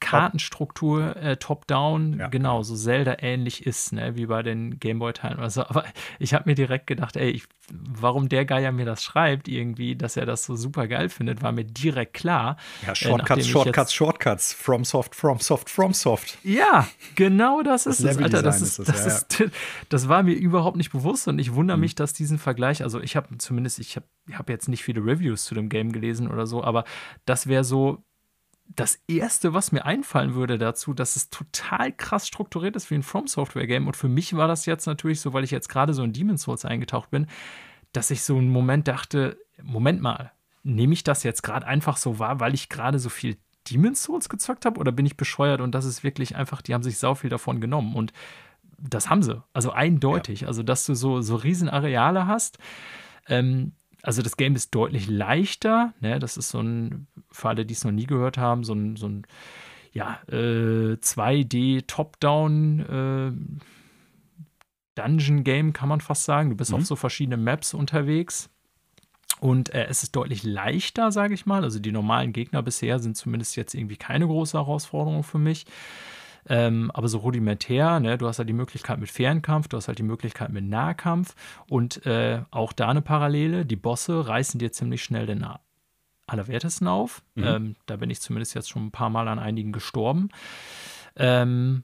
Kartenstruktur 0.02 1.16
äh, 1.16 1.38
top-down 1.38 2.20
ja. 2.20 2.28
genau 2.28 2.64
so 2.64 2.76
Zelda-ähnlich 2.76 3.66
ist, 3.66 3.94
ne, 3.94 4.16
wie 4.18 4.26
bei 4.26 4.44
den 4.44 4.80
Gameboy-Teilen 4.80 5.38
oder 5.38 5.50
so. 5.50 5.64
Aber 5.64 5.86
ich 6.20 6.34
habe 6.34 6.50
mir 6.50 6.56
direkt 6.56 6.88
gedacht, 6.88 7.16
ey, 7.16 7.30
ich, 7.30 7.44
warum 7.70 8.28
der 8.28 8.46
Geier 8.46 8.72
mir 8.72 8.86
das 8.86 9.04
schreibt, 9.04 9.48
irgendwie, 9.48 9.96
dass 9.96 10.18
er 10.18 10.26
das 10.26 10.44
so 10.44 10.56
super 10.56 10.88
geil 10.88 11.08
findet, 11.10 11.44
war 11.44 11.52
mir 11.52 11.64
direkt 11.64 12.16
klar. 12.16 12.58
Ja, 12.86 12.92
äh, 12.92 12.96
Shortcuts, 12.96 13.46
äh, 13.46 13.50
Shortcuts, 13.50 13.94
Shortcuts, 13.94 14.54
from 14.54 14.84
soft, 14.84 15.16
from 15.16 15.40
soft, 15.40 15.70
from 15.70 15.94
soft. 15.94 16.38
Ja, 16.44 16.88
genau 17.16 17.62
das, 17.62 17.84
das 17.84 18.00
ist 18.00 18.06
es, 18.06 18.18
Alter. 18.18 18.42
Das, 18.42 18.62
ist, 18.62 18.80
ist 18.80 18.90
das, 18.90 19.06
ja, 19.06 19.46
ist, 19.46 19.52
das 19.90 20.10
war 20.10 20.24
mir 20.24 20.34
überhaupt 20.34 20.78
nicht 20.78 20.92
bewusst 20.92 21.28
und 21.28 21.38
ich 21.38 21.54
wundere 21.54 21.78
mhm. 21.78 21.82
mich, 21.82 21.96
dass 21.96 22.14
diesen 22.14 22.40
Vergleich, 22.40 22.84
also 22.84 23.00
ich 23.00 23.16
habe 23.16 23.38
zumindest, 23.38 23.80
ich 23.80 23.96
habe 23.96 24.08
hab 24.34 24.50
jetzt 24.50 24.68
nicht 24.68 24.84
viele 24.84 25.06
Reviews 25.06 25.46
zu 25.46 25.54
dem 25.54 25.70
Game 25.70 25.92
gelesen 25.92 26.28
oder 26.28 26.48
so, 26.48 26.64
aber 26.64 26.86
das 27.26 27.46
wäre 27.46 27.64
so 27.64 28.04
das 28.76 29.00
erste, 29.08 29.54
was 29.54 29.72
mir 29.72 29.86
einfallen 29.86 30.36
würde 30.36 30.58
dazu, 30.58 30.94
dass 30.94 31.16
es 31.16 31.30
total 31.30 31.92
krass 31.92 32.28
strukturiert 32.28 32.76
ist 32.76 32.90
wie 32.90 32.96
ein 32.96 33.04
From 33.04 33.28
Software 33.28 33.68
Game. 33.68 33.88
Und 33.88 33.98
für 33.98 34.10
mich 34.10 34.36
war 34.36 34.48
das 34.48 34.66
jetzt 34.66 34.86
natürlich 34.86 35.20
so, 35.20 35.34
weil 35.34 35.44
ich 35.44 35.52
jetzt 35.52 35.70
gerade 35.70 35.94
so 35.94 36.04
in 36.04 36.14
Demon's 36.14 36.44
Souls 36.44 36.66
eingetaucht 36.66 37.12
bin, 37.12 37.28
dass 37.92 38.12
ich 38.12 38.24
so 38.24 38.38
einen 38.38 38.50
Moment 38.50 38.88
dachte: 38.88 39.38
Moment 39.62 40.02
mal, 40.02 40.32
nehme 40.64 40.94
ich 40.94 41.04
das 41.04 41.24
jetzt 41.24 41.44
gerade 41.44 41.68
einfach 41.68 41.98
so 41.98 42.20
wahr, 42.20 42.40
weil 42.40 42.54
ich 42.54 42.70
gerade 42.70 43.00
so 43.00 43.10
viel 43.10 43.38
Demon's 43.70 44.04
Souls 44.04 44.30
gezockt 44.30 44.66
habe? 44.66 44.80
Oder 44.80 44.92
bin 44.92 45.06
ich 45.06 45.18
bescheuert 45.18 45.62
und 45.62 45.74
das 45.74 45.86
ist 45.86 46.04
wirklich 46.04 46.36
einfach, 46.36 46.62
die 46.62 46.74
haben 46.74 46.84
sich 46.84 46.98
sau 46.98 47.16
viel 47.16 47.30
davon 47.30 47.62
genommen. 47.62 47.96
Und 47.96 48.14
das 48.78 49.10
haben 49.10 49.24
sie. 49.24 49.44
Also 49.54 49.72
eindeutig. 49.72 50.42
Ja. 50.42 50.48
Also, 50.48 50.64
dass 50.64 50.86
du 50.86 50.96
so, 50.96 51.22
so 51.22 51.36
riesen 51.36 51.70
Areale 51.70 52.26
hast. 52.26 52.58
Ähm, 53.28 53.74
also 54.04 54.22
das 54.22 54.38
Game 54.38 54.56
ist 54.56 54.74
deutlich 54.74 55.08
leichter. 55.10 55.94
Ne? 56.00 56.20
Das 56.20 56.38
ist 56.38 56.50
so 56.50 56.60
ein, 56.60 57.08
für 57.32 57.50
alle, 57.50 57.66
die 57.66 57.74
es 57.74 57.84
noch 57.84 57.92
nie 57.92 58.08
gehört 58.08 58.38
haben, 58.38 58.64
so 58.64 58.74
ein, 58.74 58.96
so 58.96 59.08
ein 59.08 59.28
ja, 59.94 60.20
äh, 60.28 60.96
2D 60.96 61.86
Top-Down 61.86 62.80
äh, 62.80 63.32
Dungeon-Game, 64.96 65.74
kann 65.74 65.90
man 65.90 66.02
fast 66.02 66.24
sagen. 66.24 66.50
Du 66.50 66.56
bist 66.56 66.72
mhm. 66.72 66.78
auf 66.78 66.86
so 66.86 66.96
verschiedene 66.96 67.38
Maps 67.38 67.74
unterwegs. 67.74 68.50
Und 69.40 69.74
äh, 69.74 69.86
es 69.86 70.04
ist 70.04 70.16
deutlich 70.16 70.44
leichter, 70.44 71.12
sage 71.12 71.34
ich 71.34 71.46
mal. 71.46 71.64
Also 71.64 71.80
die 71.80 71.92
normalen 71.92 72.32
Gegner 72.32 72.62
bisher 72.62 73.00
sind 73.00 73.18
zumindest 73.18 73.56
jetzt 73.56 73.74
irgendwie 73.74 73.98
keine 73.98 74.28
große 74.28 74.58
Herausforderung 74.58 75.24
für 75.24 75.40
mich. 75.40 75.66
Ähm, 76.50 76.92
aber 76.94 77.08
so 77.08 77.20
rudimentär, 77.20 78.00
ne? 78.00 78.18
du 78.18 78.28
hast 78.28 78.40
halt 78.40 78.50
die 78.50 78.54
Möglichkeit 78.54 79.00
mit 79.00 79.10
Fernkampf, 79.10 79.68
du 79.68 79.78
hast 79.78 79.88
halt 79.88 80.00
die 80.00 80.04
Möglichkeit 80.04 80.52
mit 80.52 80.66
Nahkampf 80.66 81.36
und 81.70 82.06
äh, 82.06 82.42
auch 82.52 82.74
da 82.74 82.90
eine 82.90 83.02
Parallele, 83.02 83.66
die 83.66 83.76
Bosse 83.76 84.28
reißen 84.28 84.60
dir 84.60 84.72
ziemlich 84.72 85.04
schnell 85.04 85.26
den 85.26 85.46
allerwertesten 86.28 86.88
auf. 86.88 87.24
Mhm. 87.36 87.44
Ähm, 87.44 87.76
da 87.86 87.98
bin 87.98 88.10
ich 88.10 88.22
zumindest 88.22 88.56
jetzt 88.56 88.70
schon 88.70 88.88
ein 88.88 88.92
paar 88.92 89.10
Mal 89.10 89.28
an 89.28 89.40
einigen 89.40 89.72
gestorben. 89.72 90.30
Ähm, 91.16 91.84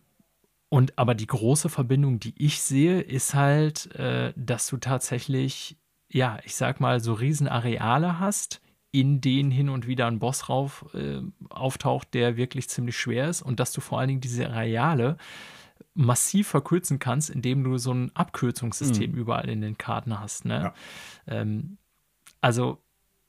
und 0.69 0.97
aber 0.97 1.15
die 1.15 1.27
große 1.27 1.69
Verbindung, 1.69 2.19
die 2.19 2.33
ich 2.37 2.61
sehe, 2.61 2.99
ist 2.99 3.33
halt, 3.33 3.93
äh, 3.95 4.33
dass 4.35 4.67
du 4.67 4.77
tatsächlich, 4.77 5.77
ja, 6.09 6.39
ich 6.43 6.55
sag 6.55 6.79
mal, 6.79 6.99
so 6.99 7.13
Riesenareale 7.13 8.19
hast, 8.19 8.61
in 8.97 9.21
denen 9.21 9.51
hin 9.51 9.69
und 9.69 9.85
wieder 9.85 10.07
ein 10.07 10.17
Boss 10.17 10.49
rauf, 10.49 10.87
äh, 10.95 11.21
auftaucht, 11.49 12.15
der 12.15 12.35
wirklich 12.35 12.67
ziemlich 12.67 12.97
schwer 12.97 13.29
ist 13.29 13.43
und 13.43 13.59
dass 13.59 13.71
du 13.71 13.79
vor 13.79 13.99
allen 13.99 14.07
Dingen 14.07 14.21
diese 14.21 14.49
Areale 14.49 15.17
massiv 15.93 16.47
verkürzen 16.47 16.97
kannst, 16.97 17.29
indem 17.29 17.63
du 17.63 17.77
so 17.77 17.93
ein 17.93 18.11
Abkürzungssystem 18.15 19.11
mhm. 19.11 19.17
überall 19.17 19.49
in 19.49 19.61
den 19.61 19.77
Karten 19.77 20.19
hast. 20.19 20.45
Ne? 20.45 20.61
Ja. 20.63 20.73
Ähm, 21.27 21.77
also 22.41 22.81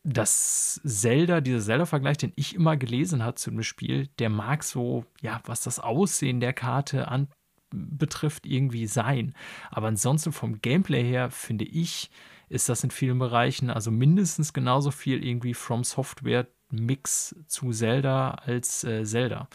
das 0.04 0.80
Zelda, 0.86 1.42
dieser 1.42 1.60
Zelda-Vergleich, 1.60 2.16
den 2.16 2.32
ich 2.34 2.54
immer 2.54 2.78
gelesen 2.78 3.22
habe 3.22 3.34
zu 3.34 3.50
dem 3.50 3.62
Spiel, 3.62 4.08
der 4.18 4.30
mag 4.30 4.64
so, 4.64 5.04
ja, 5.20 5.42
was 5.44 5.60
das 5.60 5.80
Aussehen 5.80 6.40
der 6.40 6.54
Karte 6.54 7.08
an 7.08 7.28
betrifft, 7.70 8.46
irgendwie 8.46 8.86
sein. 8.86 9.34
Aber 9.70 9.88
ansonsten 9.88 10.32
vom 10.32 10.62
Gameplay 10.62 11.04
her 11.04 11.30
finde 11.30 11.66
ich, 11.66 12.10
ist 12.48 12.68
das 12.68 12.84
in 12.84 12.90
vielen 12.90 13.18
Bereichen 13.18 13.70
also 13.70 13.90
mindestens 13.90 14.52
genauso 14.52 14.90
viel 14.90 15.24
irgendwie 15.24 15.54
From 15.54 15.84
Software 15.84 16.46
Mix 16.70 17.34
zu 17.46 17.70
Zelda 17.70 18.30
als 18.30 18.84
äh, 18.84 19.04
Zelda. 19.04 19.48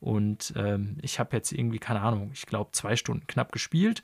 Und 0.00 0.52
ähm, 0.56 0.98
ich 1.02 1.18
habe 1.18 1.36
jetzt 1.36 1.52
irgendwie, 1.52 1.78
keine 1.78 2.00
Ahnung, 2.00 2.30
ich 2.32 2.46
glaube 2.46 2.70
zwei 2.72 2.96
Stunden 2.96 3.26
knapp 3.26 3.52
gespielt. 3.52 4.02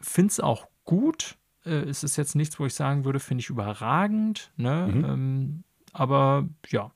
Finde 0.00 0.30
es 0.30 0.40
auch 0.40 0.66
gut. 0.84 1.36
Äh, 1.64 1.88
es 1.88 2.04
ist 2.04 2.16
jetzt 2.16 2.34
nichts, 2.34 2.58
wo 2.58 2.66
ich 2.66 2.74
sagen 2.74 3.04
würde, 3.04 3.20
finde 3.20 3.42
ich 3.42 3.50
überragend. 3.50 4.52
Ne? 4.56 4.88
Mhm. 4.92 5.04
Ähm, 5.04 5.64
aber 5.92 6.48
ja, 6.68 6.90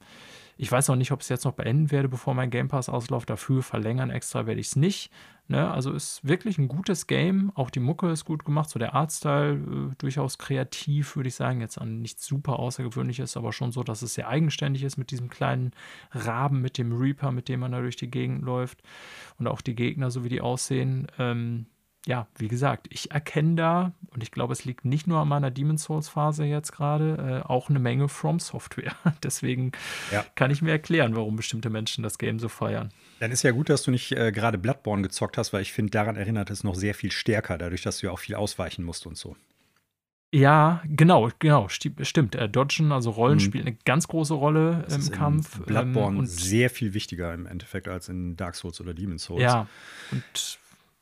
ich 0.61 0.71
weiß 0.73 0.91
auch 0.91 0.97
nicht, 0.97 1.13
ob 1.13 1.21
ich 1.21 1.27
es 1.27 1.29
jetzt 1.29 1.45
noch 1.45 1.53
beenden 1.53 1.93
werde, 1.93 2.09
bevor 2.09 2.35
mein 2.35 2.51
Game 2.51 2.67
Pass 2.67 2.89
ausläuft. 2.89 3.31
Dafür 3.31 3.63
verlängern 3.63 4.11
extra 4.11 4.45
werde 4.47 4.61
ich 4.61 4.67
es 4.67 4.77
nicht. 4.77 5.13
Ne? 5.47 5.71
Also 5.71 5.93
ist 5.93 6.27
wirklich 6.27 6.59
ein 6.59 6.67
gutes 6.67 7.07
Game. 7.07 7.53
Auch 7.55 7.71
die 7.71 7.79
Mucke 7.79 8.11
ist 8.11 8.25
gut 8.25 8.45
gemacht. 8.45 8.69
So 8.69 8.81
der 8.81 8.93
Artstyle 8.93 9.53
äh, 9.53 9.95
durchaus 9.99 10.37
kreativ, 10.37 11.15
würde 11.15 11.29
ich 11.29 11.37
sagen. 11.37 11.61
Jetzt 11.61 11.79
an 11.79 12.01
nichts 12.01 12.27
super 12.27 12.59
außergewöhnliches, 12.59 13.37
aber 13.37 13.53
schon 13.53 13.71
so, 13.71 13.85
dass 13.85 14.03
es 14.03 14.15
sehr 14.15 14.27
eigenständig 14.27 14.83
ist 14.83 14.97
mit 14.97 15.13
diesem 15.13 15.29
kleinen 15.29 15.71
Raben, 16.11 16.61
mit 16.61 16.77
dem 16.77 16.93
Reaper, 16.93 17.31
mit 17.31 17.49
dem 17.49 17.61
man 17.61 17.71
da 17.71 17.81
durch 17.81 17.97
die 17.97 18.11
Gegend 18.11 18.43
läuft. 18.43 18.83
Und 19.39 19.47
auch 19.47 19.61
die 19.61 19.77
Gegner, 19.77 20.11
so 20.11 20.25
wie 20.25 20.29
die 20.29 20.41
aussehen. 20.41 21.07
Ähm, 21.21 21.67
ja, 22.07 22.27
wie 22.39 22.49
gesagt, 22.49 22.87
ich 22.91 23.11
erkenne 23.11 23.55
da, 23.57 23.93
und 24.11 24.23
ich 24.23 24.31
glaube, 24.31 24.53
es 24.53 24.65
liegt 24.65 24.85
nicht 24.85 25.07
nur 25.07 25.21
an 25.21 25.29
meiner 25.29 25.51
Demon's 25.51 25.85
Souls 25.85 26.09
Phase 26.09 26.45
jetzt 26.45 26.73
gerade, 26.73 27.43
äh, 27.45 27.49
auch 27.49 27.69
eine 27.69 27.79
Menge 27.79 28.09
From 28.09 28.39
Software. 28.41 28.95
Deswegen 29.23 29.73
ja. 30.11 30.25
kann 30.35 30.51
ich 30.51 30.63
mir 30.63 30.71
erklären, 30.71 31.17
warum 31.17 31.37
bestimmte 31.37 31.71
Menschen 31.71 32.03
das 32.03 32.19
Game 32.19 32.39
so 32.39 32.49
feiern. 32.49 32.93
Dann 33.21 33.31
ist 33.31 33.43
ja 33.43 33.51
gut, 33.51 33.69
dass 33.69 33.83
du 33.83 33.91
nicht 33.91 34.13
äh, 34.13 34.33
gerade 34.33 34.59
Bloodborne 34.59 35.03
gezockt 35.03 35.37
hast, 35.37 35.53
weil 35.53 35.63
ich 35.63 35.73
finde, 35.73 35.91
daran 35.91 36.17
erinnert 36.17 36.51
es 36.51 36.65
noch 36.65 36.75
sehr 36.75 36.95
viel 36.95 37.11
stärker, 37.11 37.59
dadurch, 37.59 37.83
dass 37.83 37.99
du 37.99 38.07
ja 38.07 38.13
auch 38.13 38.19
viel 38.19 38.37
ausweichen 38.37 38.85
musst 38.85 39.07
und 39.07 39.17
so. 39.17 39.37
Ja, 40.31 40.83
genau, 40.85 41.31
genau, 41.39 41.69
stimmt. 41.69 42.35
Äh, 42.35 42.49
Dodgen, 42.51 42.93
also 42.93 43.11
Rollen, 43.11 43.37
mhm. 43.37 43.41
spielt 43.41 43.67
eine 43.67 43.77
ganz 43.85 44.09
große 44.09 44.35
Rolle 44.35 44.85
das 44.87 45.09
im 45.09 45.15
Kampf. 45.15 45.61
Bloodborne 45.61 46.17
ähm, 46.17 46.19
und 46.21 46.27
sehr 46.27 46.69
viel 46.69 46.93
wichtiger 46.93 47.33
im 47.33 47.47
Endeffekt 47.47 47.89
als 47.89 48.11
in 48.11 48.37
Dark 48.37 48.55
Souls 48.55 48.81
oder 48.81 48.93
Demon's 48.93 49.25
Souls. 49.25 49.43
Ja, 49.43 49.69
und 50.11 50.59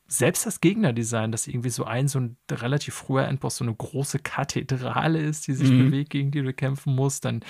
selbst 0.07 0.45
das 0.45 0.61
Gegnerdesign, 0.61 1.31
das 1.31 1.47
irgendwie 1.47 1.69
so 1.69 1.83
ein, 1.83 2.07
so 2.07 2.19
ein 2.19 2.37
relativ 2.49 2.93
früher 2.93 3.27
Endboss, 3.27 3.57
so 3.57 3.65
eine 3.65 3.75
große 3.75 4.19
Kathedrale 4.19 5.21
ist, 5.21 5.47
die 5.47 5.53
sich 5.53 5.69
mhm. 5.69 5.85
bewegt, 5.85 6.11
gegen 6.11 6.31
die 6.31 6.41
du 6.41 6.53
kämpfen 6.53 6.95
musst. 6.95 7.25
Dann 7.25 7.41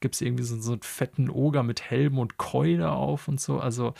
gibt 0.00 0.16
es 0.16 0.20
irgendwie 0.20 0.42
so, 0.42 0.60
so 0.60 0.72
einen 0.72 0.82
fetten 0.82 1.30
Oger 1.30 1.62
mit 1.62 1.82
Helm 1.90 2.18
und 2.18 2.36
Keule 2.36 2.90
auf 2.90 3.28
und 3.28 3.40
so. 3.40 3.60
Also 3.60 3.94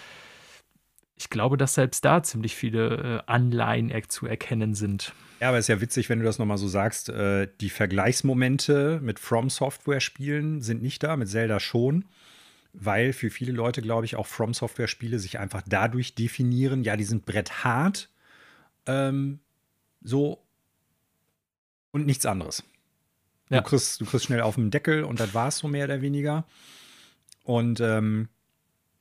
ich 1.16 1.30
glaube, 1.30 1.56
dass 1.56 1.74
selbst 1.74 2.04
da 2.04 2.22
ziemlich 2.22 2.56
viele 2.56 3.22
äh, 3.26 3.30
Anleihen 3.30 3.92
zu 4.08 4.26
erkennen 4.26 4.74
sind. 4.74 5.12
Ja, 5.38 5.48
aber 5.48 5.58
es 5.58 5.64
ist 5.64 5.68
ja 5.68 5.80
witzig, 5.80 6.08
wenn 6.08 6.18
du 6.18 6.24
das 6.24 6.38
nochmal 6.38 6.58
so 6.58 6.66
sagst. 6.66 7.10
Äh, 7.10 7.48
die 7.60 7.70
Vergleichsmomente 7.70 9.00
mit 9.02 9.20
From 9.20 9.50
Software-Spielen 9.50 10.62
sind 10.62 10.82
nicht 10.82 11.02
da, 11.02 11.16
mit 11.16 11.28
Zelda 11.28 11.60
schon 11.60 12.06
weil 12.72 13.12
für 13.12 13.30
viele 13.30 13.52
Leute, 13.52 13.82
glaube 13.82 14.04
ich, 14.04 14.16
auch 14.16 14.26
From 14.26 14.54
Software-Spiele 14.54 15.18
sich 15.18 15.38
einfach 15.38 15.62
dadurch 15.66 16.14
definieren, 16.14 16.82
ja, 16.82 16.96
die 16.96 17.04
sind 17.04 17.26
bretthart, 17.26 18.08
ähm, 18.86 19.40
so 20.02 20.42
und 21.90 22.06
nichts 22.06 22.26
anderes. 22.26 22.62
Ja. 23.48 23.60
Du, 23.60 23.68
kriegst, 23.68 24.00
du 24.00 24.06
kriegst 24.06 24.26
schnell 24.26 24.40
auf 24.40 24.54
den 24.54 24.70
Deckel 24.70 25.04
und 25.04 25.18
das 25.18 25.34
war 25.34 25.48
es 25.48 25.58
so 25.58 25.68
mehr 25.68 25.84
oder 25.84 26.02
weniger. 26.02 26.44
Und 27.42 27.80
ähm, 27.80 28.28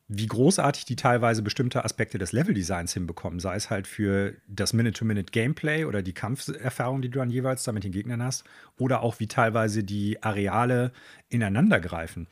wie 0.08 0.26
großartig 0.26 0.86
die 0.86 0.96
teilweise 0.96 1.44
bestimmte 1.44 1.86
Aspekte 1.86 2.18
des 2.18 2.32
Leveldesigns 2.32 2.94
hinbekommen, 2.94 3.40
sei 3.40 3.56
es 3.56 3.70
halt 3.70 3.86
für 3.86 4.34
das 4.48 4.74
Minute-to-Minute-Gameplay 4.74 5.86
oder 5.86 6.02
die 6.02 6.14
Kampferfahrung, 6.14 7.04
die 7.04 7.10
du 7.10 7.20
dann 7.20 7.30
jeweils 7.30 7.64
da 7.64 7.72
mit 7.72 7.84
den 7.84 7.92
Gegnern 7.92 8.24
hast, 8.24 8.44
oder 8.80 9.04
auch 9.04 9.20
wie 9.20 9.28
teilweise 9.28 9.84
die 9.84 10.24
Areale 10.24 10.92
ineinandergreifen 11.30 12.28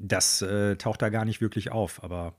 das 0.00 0.42
äh, 0.42 0.76
taucht 0.76 1.02
da 1.02 1.10
gar 1.10 1.24
nicht 1.24 1.40
wirklich 1.40 1.70
auf, 1.70 2.02
aber 2.02 2.34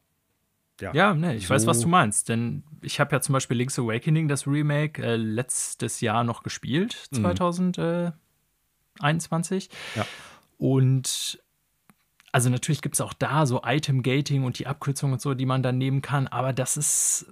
ja. 0.81 0.93
Ja, 0.93 1.13
ne, 1.13 1.35
ich 1.35 1.47
so 1.47 1.53
weiß, 1.53 1.67
was 1.67 1.79
du 1.79 1.87
meinst. 1.87 2.27
Denn 2.27 2.63
ich 2.81 2.99
habe 2.99 3.15
ja 3.15 3.21
zum 3.21 3.33
Beispiel 3.33 3.55
Link's 3.55 3.77
Awakening, 3.77 4.27
das 4.27 4.47
Remake, 4.47 5.03
äh, 5.03 5.15
letztes 5.15 6.01
Jahr 6.01 6.23
noch 6.23 6.41
gespielt, 6.41 6.93
2021. 7.13 9.69
Mhm. 9.69 9.75
Ja. 9.95 10.07
Und 10.57 11.39
also 12.31 12.49
natürlich 12.49 12.81
gibt 12.81 12.95
es 12.95 13.01
auch 13.01 13.13
da 13.13 13.45
so 13.45 13.61
Item-Gating 13.63 14.43
und 14.43 14.57
die 14.57 14.65
Abkürzungen 14.65 15.13
und 15.13 15.21
so, 15.21 15.35
die 15.35 15.45
man 15.45 15.61
dann 15.61 15.77
nehmen 15.77 16.01
kann, 16.01 16.27
aber 16.27 16.53
das 16.53 16.77
ist 16.77 17.27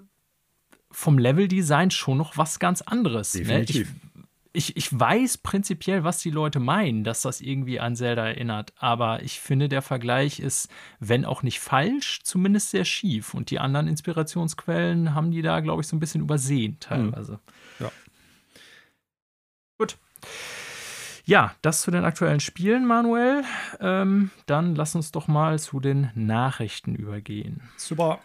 vom 0.91 1.17
Level-Design 1.17 1.91
schon 1.91 2.17
noch 2.17 2.37
was 2.37 2.59
ganz 2.59 2.81
anderes. 2.81 3.31
Definitiv. 3.31 3.93
Ne? 3.93 4.08
Ich, 4.51 4.75
ich, 4.75 4.99
weiß 4.99 5.37
prinzipiell, 5.39 6.03
was 6.03 6.19
die 6.19 6.31
Leute 6.31 6.59
meinen, 6.59 7.03
dass 7.03 7.21
das 7.21 7.39
irgendwie 7.39 7.79
an 7.79 7.95
Zelda 7.95 8.25
erinnert. 8.25 8.73
Aber 8.77 9.21
ich 9.21 9.39
finde, 9.39 9.69
der 9.69 9.83
Vergleich 9.83 10.39
ist, 10.39 10.69
wenn 10.99 11.23
auch 11.23 11.43
nicht 11.43 11.59
falsch, 11.59 12.21
zumindest 12.23 12.71
sehr 12.71 12.85
schief. 12.85 13.35
Und 13.35 13.51
die 13.51 13.59
anderen 13.59 13.87
Inspirationsquellen 13.87 15.13
haben 15.13 15.29
die 15.29 15.43
da, 15.43 15.59
glaube 15.59 15.81
ich, 15.81 15.87
so 15.87 15.95
ein 15.95 15.99
bisschen 15.99 16.21
übersehen, 16.21 16.77
teilweise. 16.79 17.33
Hm. 17.33 17.39
Ja. 17.85 17.91
Gut. 19.77 19.97
Ja, 21.25 21.53
das 21.61 21.83
zu 21.83 21.91
den 21.91 22.05
aktuellen 22.05 22.39
Spielen, 22.39 22.87
Manuel. 22.87 23.43
Ähm, 23.79 24.31
dann 24.47 24.73
lass 24.73 24.95
uns 24.95 25.11
doch 25.11 25.27
mal 25.27 25.59
zu 25.59 25.79
den 25.79 26.09
Nachrichten 26.15 26.95
übergehen. 26.95 27.61
Super. 27.77 28.19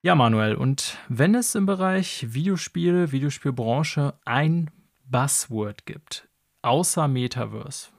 Ja, 0.00 0.14
Manuel, 0.14 0.54
und 0.54 0.96
wenn 1.08 1.34
es 1.34 1.54
im 1.54 1.66
Bereich 1.66 2.26
Videospiele, 2.30 3.12
Videospielbranche 3.12 4.14
ein 4.24 4.70
Buzzword 5.12 5.86
gibt, 5.86 6.28
außer 6.62 7.06
Metaverse, 7.06 7.90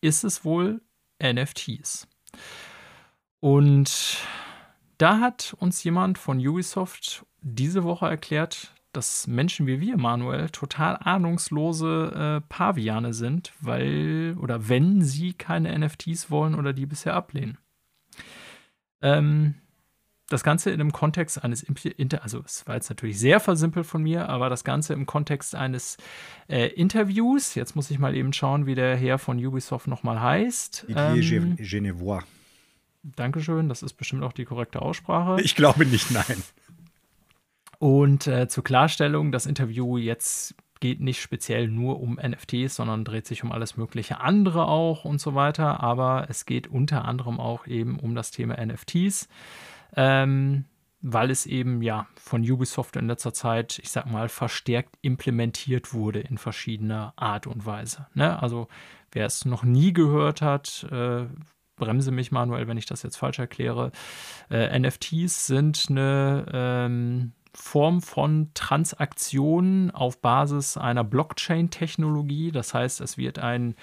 ist 0.00 0.24
es 0.24 0.44
wohl 0.44 0.80
NFTs. 1.22 2.08
Und 3.40 4.18
da 4.96 5.18
hat 5.18 5.54
uns 5.58 5.82
jemand 5.84 6.16
von 6.16 6.38
Ubisoft 6.38 7.26
diese 7.40 7.82
Woche 7.82 8.06
erklärt, 8.06 8.72
dass 8.92 9.26
Menschen 9.26 9.66
wie 9.66 9.80
wir, 9.80 9.96
Manuel, 9.96 10.50
total 10.50 10.96
ahnungslose 10.96 12.40
äh, 12.44 12.48
Paviane 12.48 13.12
sind, 13.12 13.52
weil 13.60 14.36
oder 14.38 14.68
wenn 14.68 15.02
sie 15.02 15.32
keine 15.32 15.76
NFTs 15.76 16.30
wollen 16.30 16.54
oder 16.54 16.72
die 16.72 16.86
bisher 16.86 17.14
ablehnen. 17.14 17.58
Ähm, 19.00 19.56
das 20.32 20.42
Ganze 20.42 20.70
in 20.70 20.78
dem 20.78 20.92
Kontext 20.92 21.42
eines, 21.42 21.66
also 22.20 22.42
es 22.44 22.66
war 22.66 22.74
jetzt 22.74 22.88
natürlich 22.88 23.18
sehr 23.18 23.40
versimpelt 23.40 23.86
von 23.86 24.02
mir, 24.02 24.28
aber 24.28 24.48
das 24.48 24.64
Ganze 24.64 24.94
im 24.94 25.06
Kontext 25.06 25.54
eines 25.54 25.96
äh, 26.48 26.68
Interviews. 26.68 27.54
Jetzt 27.54 27.76
muss 27.76 27.90
ich 27.90 27.98
mal 27.98 28.16
eben 28.16 28.32
schauen, 28.32 28.66
wie 28.66 28.74
der 28.74 28.96
Herr 28.96 29.18
von 29.18 29.44
Ubisoft 29.44 29.86
nochmal 29.86 30.20
heißt. 30.20 30.86
Didier 30.88 31.42
ähm, 31.42 31.56
Genevois. 31.56 32.22
Dankeschön, 33.02 33.68
das 33.68 33.82
ist 33.82 33.94
bestimmt 33.94 34.22
auch 34.22 34.32
die 34.32 34.44
korrekte 34.44 34.80
Aussprache. 34.80 35.40
Ich 35.42 35.56
glaube 35.56 35.84
nicht, 35.86 36.10
nein. 36.10 36.42
Und 37.78 38.28
äh, 38.28 38.46
zur 38.48 38.62
Klarstellung, 38.62 39.32
das 39.32 39.44
Interview 39.44 39.98
jetzt 39.98 40.54
geht 40.78 41.00
nicht 41.00 41.20
speziell 41.20 41.68
nur 41.68 42.00
um 42.00 42.14
NFTs, 42.14 42.74
sondern 42.74 43.04
dreht 43.04 43.26
sich 43.26 43.44
um 43.44 43.52
alles 43.52 43.76
mögliche 43.76 44.20
andere 44.20 44.66
auch 44.66 45.04
und 45.04 45.20
so 45.20 45.34
weiter. 45.34 45.80
Aber 45.80 46.26
es 46.28 46.44
geht 46.44 46.66
unter 46.66 47.04
anderem 47.04 47.40
auch 47.40 47.66
eben 47.66 47.98
um 47.98 48.14
das 48.14 48.32
Thema 48.32 48.56
NFTs 48.64 49.28
ähm, 49.96 50.64
weil 51.02 51.30
es 51.30 51.46
eben 51.46 51.82
ja 51.82 52.06
von 52.16 52.48
Ubisoft 52.48 52.96
in 52.96 53.08
letzter 53.08 53.34
Zeit, 53.34 53.80
ich 53.82 53.90
sag 53.90 54.06
mal, 54.06 54.28
verstärkt 54.28 54.96
implementiert 55.02 55.92
wurde 55.92 56.20
in 56.20 56.38
verschiedener 56.38 57.12
Art 57.16 57.46
und 57.46 57.66
Weise. 57.66 58.06
Ne? 58.14 58.40
Also 58.40 58.68
wer 59.10 59.26
es 59.26 59.44
noch 59.44 59.64
nie 59.64 59.92
gehört 59.92 60.42
hat, 60.42 60.86
äh, 60.90 61.26
bremse 61.76 62.12
mich 62.12 62.30
manuell, 62.30 62.68
wenn 62.68 62.76
ich 62.76 62.86
das 62.86 63.02
jetzt 63.02 63.16
falsch 63.16 63.40
erkläre. 63.40 63.90
Äh, 64.48 64.78
NFTs 64.78 65.46
sind 65.46 65.86
eine 65.90 66.46
ähm, 66.52 67.32
Form 67.54 68.00
von 68.00 68.50
Transaktionen 68.54 69.90
auf 69.90 70.20
Basis 70.20 70.76
einer 70.76 71.02
Blockchain-Technologie. 71.02 72.52
Das 72.52 72.72
heißt, 72.72 73.00
es 73.00 73.18
wird 73.18 73.40
ein 73.40 73.74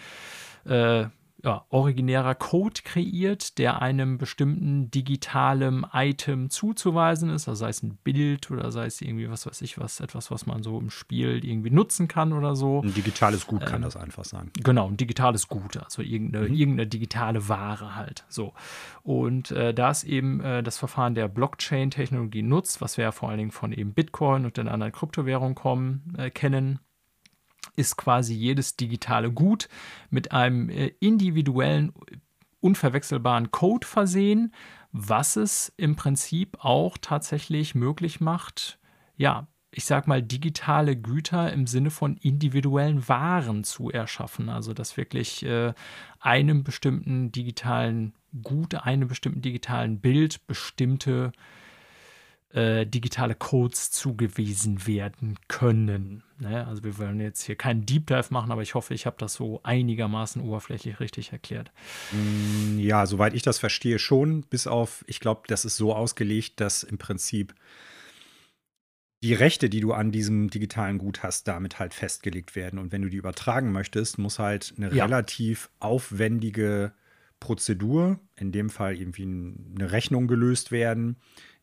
äh, 0.66 1.06
ja, 1.44 1.66
originärer 1.70 2.36
Code 2.36 2.82
kreiert, 2.84 3.58
der 3.58 3.82
einem 3.82 4.18
bestimmten 4.18 4.92
digitalen 4.92 5.86
Item 5.94 6.50
zuzuweisen 6.50 7.30
ist, 7.30 7.48
also 7.48 7.60
sei 7.60 7.70
es 7.70 7.82
ein 7.82 7.98
Bild 8.04 8.52
oder 8.52 8.72
sei 8.72 8.86
es 8.86 9.02
irgendwie 9.02 9.30
was 9.30 9.46
weiß 9.46 9.62
ich 9.62 9.80
was, 9.80 10.02
etwas, 10.02 10.32
was 10.32 10.46
man 10.46 10.64
so 10.64 10.78
im 10.78 10.90
Spiel 10.90 11.44
irgendwie 11.46 11.70
nutzen 11.70 12.08
kann 12.08 12.34
oder 12.34 12.56
so. 12.56 12.82
Ein 12.82 12.94
digitales 12.94 13.48
Gut 13.48 13.62
ähm, 13.62 13.68
kann 13.68 13.82
das 13.84 13.96
einfach 13.96 14.26
sein. 14.26 14.52
Genau, 14.62 14.88
ein 14.88 14.98
digitales 14.98 15.48
Gut, 15.48 15.78
also 15.78 16.02
irgendeine, 16.02 16.50
mhm. 16.50 16.56
irgendeine 16.56 16.88
digitale 16.88 17.48
Ware 17.48 17.96
halt. 17.96 18.26
So. 18.28 18.54
Und 19.04 19.52
äh, 19.52 19.74
da 19.74 19.92
es 19.92 20.04
eben 20.04 20.42
äh, 20.42 20.62
das 20.62 20.78
Verfahren 20.78 21.16
der 21.16 21.30
Blockchain-Technologie 21.30 22.42
nutzt, 22.42 22.82
was 22.82 22.98
wir 22.98 23.06
ja 23.06 23.12
vor 23.12 23.30
allen 23.30 23.38
Dingen 23.38 23.52
von 23.52 23.72
eben 23.72 23.94
Bitcoin 23.94 24.46
und 24.46 24.58
den 24.58 24.68
anderen 24.68 24.92
Kryptowährungen 24.92 25.56
kommen, 25.56 26.14
äh, 26.18 26.30
kennen, 26.30 26.80
ist 27.76 27.98
quasi 27.98 28.34
jedes 28.34 28.76
digitale 28.76 29.32
Gut 29.32 29.70
mit 30.10 30.32
einem 30.32 30.70
äh, 30.70 30.92
individuellen, 31.00 31.94
unverwechselbaren 32.62 33.52
Code 33.52 33.88
versehen, 33.88 34.54
was 34.92 35.36
es 35.36 35.72
im 35.78 35.96
Prinzip 35.96 36.58
auch 36.60 36.98
tatsächlich 36.98 37.76
möglich 37.76 38.20
macht, 38.20 38.80
ja, 39.16 39.48
ich 39.72 39.86
sag 39.86 40.08
mal, 40.08 40.24
digitale 40.24 40.96
Güter 40.96 41.54
im 41.54 41.68
Sinne 41.68 41.92
von 41.92 42.18
individuellen 42.18 43.08
Waren 43.08 43.64
zu 43.64 43.92
erschaffen. 43.92 44.50
Also, 44.50 44.74
dass 44.74 44.98
wirklich 44.98 45.46
äh, 45.46 45.74
einem 46.20 46.64
bestimmten 46.64 47.32
digitalen 47.32 48.14
Gut, 48.44 48.74
einem 48.74 49.08
bestimmten 49.08 49.42
digitalen 49.42 50.00
Bild 50.00 50.46
bestimmte 50.48 51.32
äh, 51.36 51.59
digitale 52.52 53.36
Codes 53.36 53.92
zugewiesen 53.92 54.88
werden 54.88 55.38
können. 55.48 56.24
Ne? 56.40 56.66
Also 56.66 56.84
wir 56.84 56.98
wollen 56.98 57.20
jetzt 57.20 57.44
hier 57.44 57.56
keinen 57.56 57.86
Deep 57.86 58.08
Dive 58.08 58.28
machen, 58.32 58.52
aber 58.52 58.64
ich 58.64 58.74
hoffe, 58.74 58.96
ich 58.96 59.06
habe 59.06 59.18
das 59.20 59.36
so 59.36 59.60
einigermaßen 59.62 60.42
oberflächlich 60.42 61.00
richtig 61.00 61.32
erklärt. 61.32 61.72
Mm, 62.12 62.80
ja, 62.80 63.06
soweit 63.06 63.36
ich 63.36 63.44
das 63.44 63.60
verstehe, 63.60 64.00
schon, 64.00 64.42
bis 64.42 64.66
auf, 64.66 65.04
ich 65.06 65.20
glaube, 65.20 65.44
das 65.48 65.64
ist 65.64 65.78
so 65.78 65.94
ausgelegt, 65.94 66.60
dass 66.60 66.82
im 66.82 66.98
Prinzip 66.98 67.54
die 69.22 69.34
Rechte, 69.34 69.70
die 69.70 69.82
du 69.82 69.94
an 69.94 70.12
diesem 70.12 70.50
digitalen 70.50 70.98
Gut 70.98 71.22
hast, 71.22 71.48
damit 71.48 71.78
halt 71.78 71.94
festgelegt 71.94 72.56
werden. 72.56 72.80
Und 72.80 72.92
wenn 72.92 73.02
du 73.02 73.10
die 73.10 73.18
übertragen 73.18 73.72
möchtest, 73.72 74.18
muss 74.18 74.40
halt 74.40 74.74
eine 74.78 74.94
ja. 74.94 75.06
relativ 75.06 75.70
aufwendige 75.80 76.94
Prozedur, 77.40 78.20
in 78.38 78.52
dem 78.52 78.70
Fall 78.70 78.96
irgendwie 78.96 79.24
eine 79.24 79.92
Rechnung 79.92 80.28
gelöst 80.28 80.72
werden, 80.72 81.18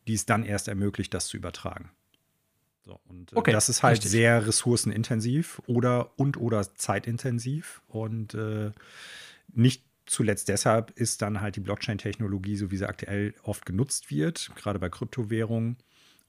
die 0.07 0.13
es 0.13 0.25
dann 0.25 0.43
erst 0.43 0.67
ermöglicht, 0.67 1.13
das 1.13 1.27
zu 1.27 1.37
übertragen. 1.37 1.91
So, 2.85 2.99
und 3.09 3.33
äh, 3.33 3.35
okay, 3.35 3.51
das 3.51 3.69
ist 3.69 3.83
halt 3.83 3.97
richtig. 3.97 4.11
sehr 4.11 4.47
ressourcenintensiv 4.47 5.61
oder 5.67 6.17
und 6.17 6.37
oder 6.37 6.73
zeitintensiv 6.75 7.81
und 7.87 8.33
äh, 8.33 8.71
nicht 9.53 9.83
zuletzt 10.05 10.47
deshalb 10.47 10.91
ist 10.91 11.21
dann 11.21 11.41
halt 11.41 11.57
die 11.57 11.59
Blockchain-Technologie, 11.59 12.55
so 12.55 12.71
wie 12.71 12.77
sie 12.77 12.87
aktuell 12.87 13.33
oft 13.43 13.65
genutzt 13.65 14.09
wird, 14.09 14.51
gerade 14.55 14.79
bei 14.79 14.89
Kryptowährungen 14.89 15.77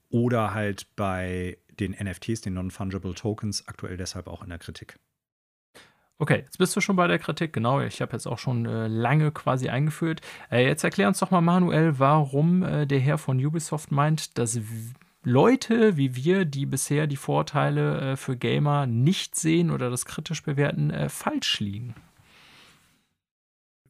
oder 0.09 0.53
halt 0.53 0.87
bei 0.97 1.57
den 1.79 1.93
NFTs, 1.93 2.41
den 2.41 2.55
Non-Fungible 2.55 3.13
Tokens, 3.13 3.67
aktuell 3.67 3.95
deshalb 3.95 4.27
auch 4.27 4.43
in 4.43 4.49
der 4.49 4.59
Kritik. 4.59 4.99
Okay, 6.21 6.41
jetzt 6.43 6.57
bist 6.57 6.75
du 6.75 6.81
schon 6.81 6.97
bei 6.97 7.07
der 7.07 7.17
Kritik, 7.17 7.53
genau. 7.53 7.79
Ich 7.79 8.01
habe 8.01 8.11
jetzt 8.11 8.27
auch 8.27 8.37
schon 8.37 8.65
äh, 8.65 8.87
lange 8.87 9.31
quasi 9.31 9.69
eingeführt. 9.69 10.19
Äh, 10.51 10.67
jetzt 10.67 10.83
erklär 10.83 11.07
uns 11.07 11.19
doch 11.19 11.31
mal, 11.31 11.39
Manuel, 11.39 11.97
warum 11.97 12.61
äh, 12.61 12.85
der 12.85 12.99
Herr 12.99 13.17
von 13.17 13.43
Ubisoft 13.43 13.89
meint, 13.89 14.37
dass 14.37 14.59
Leute 15.23 15.95
wie 15.95 16.17
wir, 16.17 16.43
die 16.43 16.65
bisher 16.65 17.07
die 17.07 17.15
Vorteile 17.15 18.11
äh, 18.11 18.15
für 18.17 18.35
Gamer 18.35 18.85
nicht 18.85 19.37
sehen 19.37 19.71
oder 19.71 19.89
das 19.89 20.05
kritisch 20.05 20.43
bewerten, 20.43 20.91
äh, 20.91 21.07
falsch 21.07 21.61
liegen. 21.61 21.95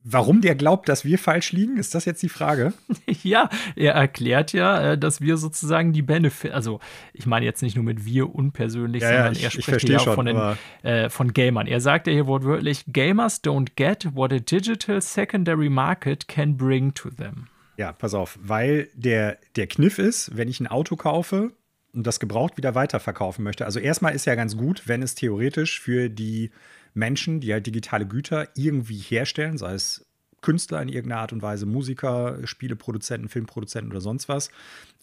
Warum 0.03 0.39
der 0.39 0.55
glaubt, 0.55 0.87
dass 0.87 1.03
wir 1.03 1.19
falsch 1.19 1.51
liegen, 1.51 1.77
ist 1.77 1.93
das 1.93 2.05
jetzt 2.05 2.23
die 2.23 2.29
Frage? 2.29 2.73
ja, 3.23 3.49
er 3.75 3.93
erklärt 3.93 4.53
ja, 4.53 4.93
äh, 4.93 4.97
dass 4.97 5.19
wir 5.19 5.35
sozusagen 5.35 5.91
die 5.91 6.01
Benefit, 6.01 6.51
also 6.51 6.79
ich 7.13 7.25
meine 7.25 7.45
jetzt 7.45 7.61
nicht 7.61 7.75
nur 7.75 7.83
mit 7.83 8.05
wir 8.05 8.33
unpersönlich, 8.33 9.03
ja, 9.03 9.09
sondern 9.09 9.33
ja, 9.33 9.39
ich, 9.39 9.43
er 9.43 9.51
spricht 9.51 9.89
ja 9.89 9.99
auch 9.99 10.15
von, 10.15 10.25
den, 10.25 10.41
äh, 10.83 11.09
von 11.09 11.33
Gamern. 11.33 11.67
Er 11.67 11.81
sagt 11.81 12.07
ja 12.07 12.13
hier 12.13 12.27
wortwörtlich, 12.27 12.85
Gamers 12.91 13.43
don't 13.43 13.71
get 13.75 14.07
what 14.15 14.31
a 14.31 14.39
digital 14.39 15.01
secondary 15.01 15.69
market 15.69 16.27
can 16.27 16.55
bring 16.55 16.93
to 16.93 17.09
them. 17.09 17.47
Ja, 17.75 17.91
pass 17.91 18.13
auf, 18.13 18.39
weil 18.41 18.89
der, 18.93 19.37
der 19.55 19.67
Kniff 19.67 19.99
ist, 19.99 20.35
wenn 20.35 20.47
ich 20.47 20.59
ein 20.59 20.67
Auto 20.67 20.95
kaufe 20.95 21.51
und 21.93 22.07
das 22.07 22.19
gebraucht 22.19 22.57
wieder 22.57 22.75
weiterverkaufen 22.75 23.43
möchte. 23.43 23.65
Also 23.65 23.79
erstmal 23.79 24.15
ist 24.15 24.25
ja 24.25 24.35
ganz 24.35 24.55
gut, 24.55 24.83
wenn 24.87 25.01
es 25.01 25.15
theoretisch 25.15 25.79
für 25.79 26.09
die 26.09 26.51
Menschen, 26.93 27.39
die 27.39 27.53
halt 27.53 27.65
digitale 27.65 28.07
Güter 28.07 28.47
irgendwie 28.55 28.97
herstellen, 28.97 29.57
sei 29.57 29.73
es 29.73 30.05
Künstler 30.41 30.81
in 30.81 30.89
irgendeiner 30.89 31.21
Art 31.21 31.33
und 31.33 31.41
Weise, 31.41 31.65
Musiker, 31.65 32.39
Spieleproduzenten, 32.45 33.29
Filmproduzenten 33.29 33.91
oder 33.91 34.01
sonst 34.01 34.29
was. 34.29 34.49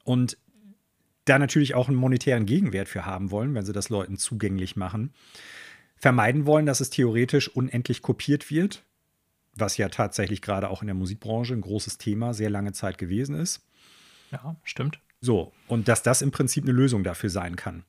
Und 0.04 0.38
da 1.26 1.38
natürlich 1.38 1.74
auch 1.74 1.88
einen 1.88 1.96
monetären 1.96 2.46
Gegenwert 2.46 2.88
für 2.88 3.04
haben 3.04 3.30
wollen, 3.30 3.54
wenn 3.54 3.64
sie 3.64 3.72
das 3.72 3.88
Leuten 3.88 4.16
zugänglich 4.16 4.76
machen. 4.76 5.12
Vermeiden 5.96 6.46
wollen, 6.46 6.66
dass 6.66 6.80
es 6.80 6.90
theoretisch 6.90 7.48
unendlich 7.48 8.02
kopiert 8.02 8.50
wird, 8.50 8.84
was 9.54 9.76
ja 9.76 9.88
tatsächlich 9.88 10.42
gerade 10.42 10.68
auch 10.68 10.82
in 10.82 10.86
der 10.86 10.94
Musikbranche 10.94 11.54
ein 11.54 11.62
großes 11.62 11.98
Thema 11.98 12.34
sehr 12.34 12.50
lange 12.50 12.72
Zeit 12.72 12.98
gewesen 12.98 13.34
ist. 13.34 13.66
Ja, 14.30 14.56
stimmt. 14.62 15.00
So, 15.20 15.52
und 15.66 15.88
dass 15.88 16.02
das 16.02 16.22
im 16.22 16.30
Prinzip 16.30 16.64
eine 16.64 16.72
Lösung 16.72 17.02
dafür 17.02 17.30
sein 17.30 17.56
kann. 17.56 17.84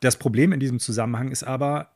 Das 0.00 0.16
Problem 0.16 0.52
in 0.52 0.60
diesem 0.60 0.78
Zusammenhang 0.78 1.30
ist 1.30 1.42
aber, 1.42 1.90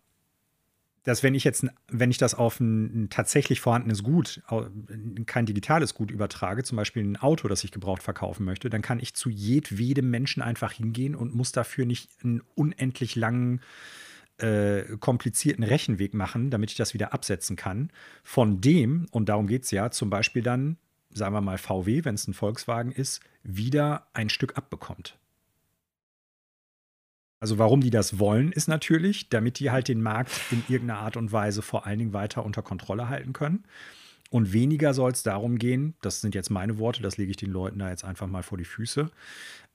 dass 1.05 1.23
wenn 1.23 1.35
ich 1.35 1.45
jetzt, 1.45 1.67
wenn 1.89 2.11
ich 2.11 2.19
das 2.19 2.35
auf 2.35 2.61
ein, 2.61 3.09
tatsächlich 3.11 3.61
vorhandenes 3.61 4.03
Gut, 4.03 4.43
kein 5.27 5.47
digitales 5.47 5.95
Gut 5.95 6.11
übertrage, 6.11 6.63
zum 6.63 6.77
Beispiel 6.77 7.05
ein 7.05 7.17
Auto, 7.17 7.49
das 7.49 7.65
ich 7.65 7.73
gebraucht 7.73 8.03
verkaufen 8.03 8.45
möchte, 8.45 8.69
dann 8.69 8.83
kann 8.83 9.01
ich 9.01 9.15
zu 9.15 9.31
jedwedem 9.31 10.11
Menschen 10.11 10.43
einfach 10.43 10.73
hingehen 10.73 11.15
und 11.15 11.35
muss 11.35 11.53
dafür 11.53 11.87
nicht 11.87 12.11
einen 12.23 12.43
unendlich 12.55 13.17
langen, 13.17 13.61
äh, 14.39 14.97
komplizierten 14.99 15.65
Rechenweg 15.65 16.15
machen, 16.15 16.51
damit 16.51 16.71
ich 16.71 16.77
das 16.77 16.95
wieder 16.95 17.13
absetzen 17.13 17.57
kann. 17.57 17.91
Von 18.23 18.61
dem, 18.61 19.07
und 19.11 19.29
darum 19.29 19.47
geht 19.47 19.65
es 19.65 19.71
ja, 19.71 19.91
zum 19.91 20.11
Beispiel 20.11 20.43
dann, 20.43 20.77
sagen 21.11 21.35
wir 21.35 21.41
mal 21.41 21.59
VW, 21.59 22.05
wenn 22.05 22.15
es 22.15 22.27
ein 22.27 22.35
Volkswagen 22.35 22.93
ist, 22.93 23.21
wieder 23.43 24.07
ein 24.13 24.29
Stück 24.29 24.57
abbekommt. 24.57 25.20
Also 27.41 27.59
warum 27.59 27.81
die 27.81 27.91
das 27.91 28.19
wollen, 28.19 28.53
ist 28.53 28.69
natürlich, 28.69 29.31
damit 29.31 29.59
die 29.59 29.71
halt 29.71 29.89
den 29.89 30.03
Markt 30.03 30.31
in 30.51 30.63
irgendeiner 30.69 31.01
Art 31.01 31.17
und 31.17 31.33
Weise 31.33 31.63
vor 31.63 31.87
allen 31.87 31.99
Dingen 31.99 32.13
weiter 32.13 32.45
unter 32.45 32.63
Kontrolle 32.63 33.09
halten 33.09 33.33
können. 33.33 33.65
Und 34.31 34.53
weniger 34.53 34.95
soll 34.95 35.11
es 35.11 35.23
darum 35.25 35.59
gehen, 35.59 35.95
das 36.03 36.21
sind 36.21 36.35
jetzt 36.37 36.51
meine 36.51 36.79
Worte, 36.79 37.03
das 37.03 37.17
lege 37.17 37.31
ich 37.31 37.37
den 37.37 37.51
Leuten 37.51 37.81
da 37.81 37.89
jetzt 37.89 38.05
einfach 38.05 38.29
mal 38.29 38.45
vor 38.45 38.59
die 38.59 38.65
Füße, 38.65 39.11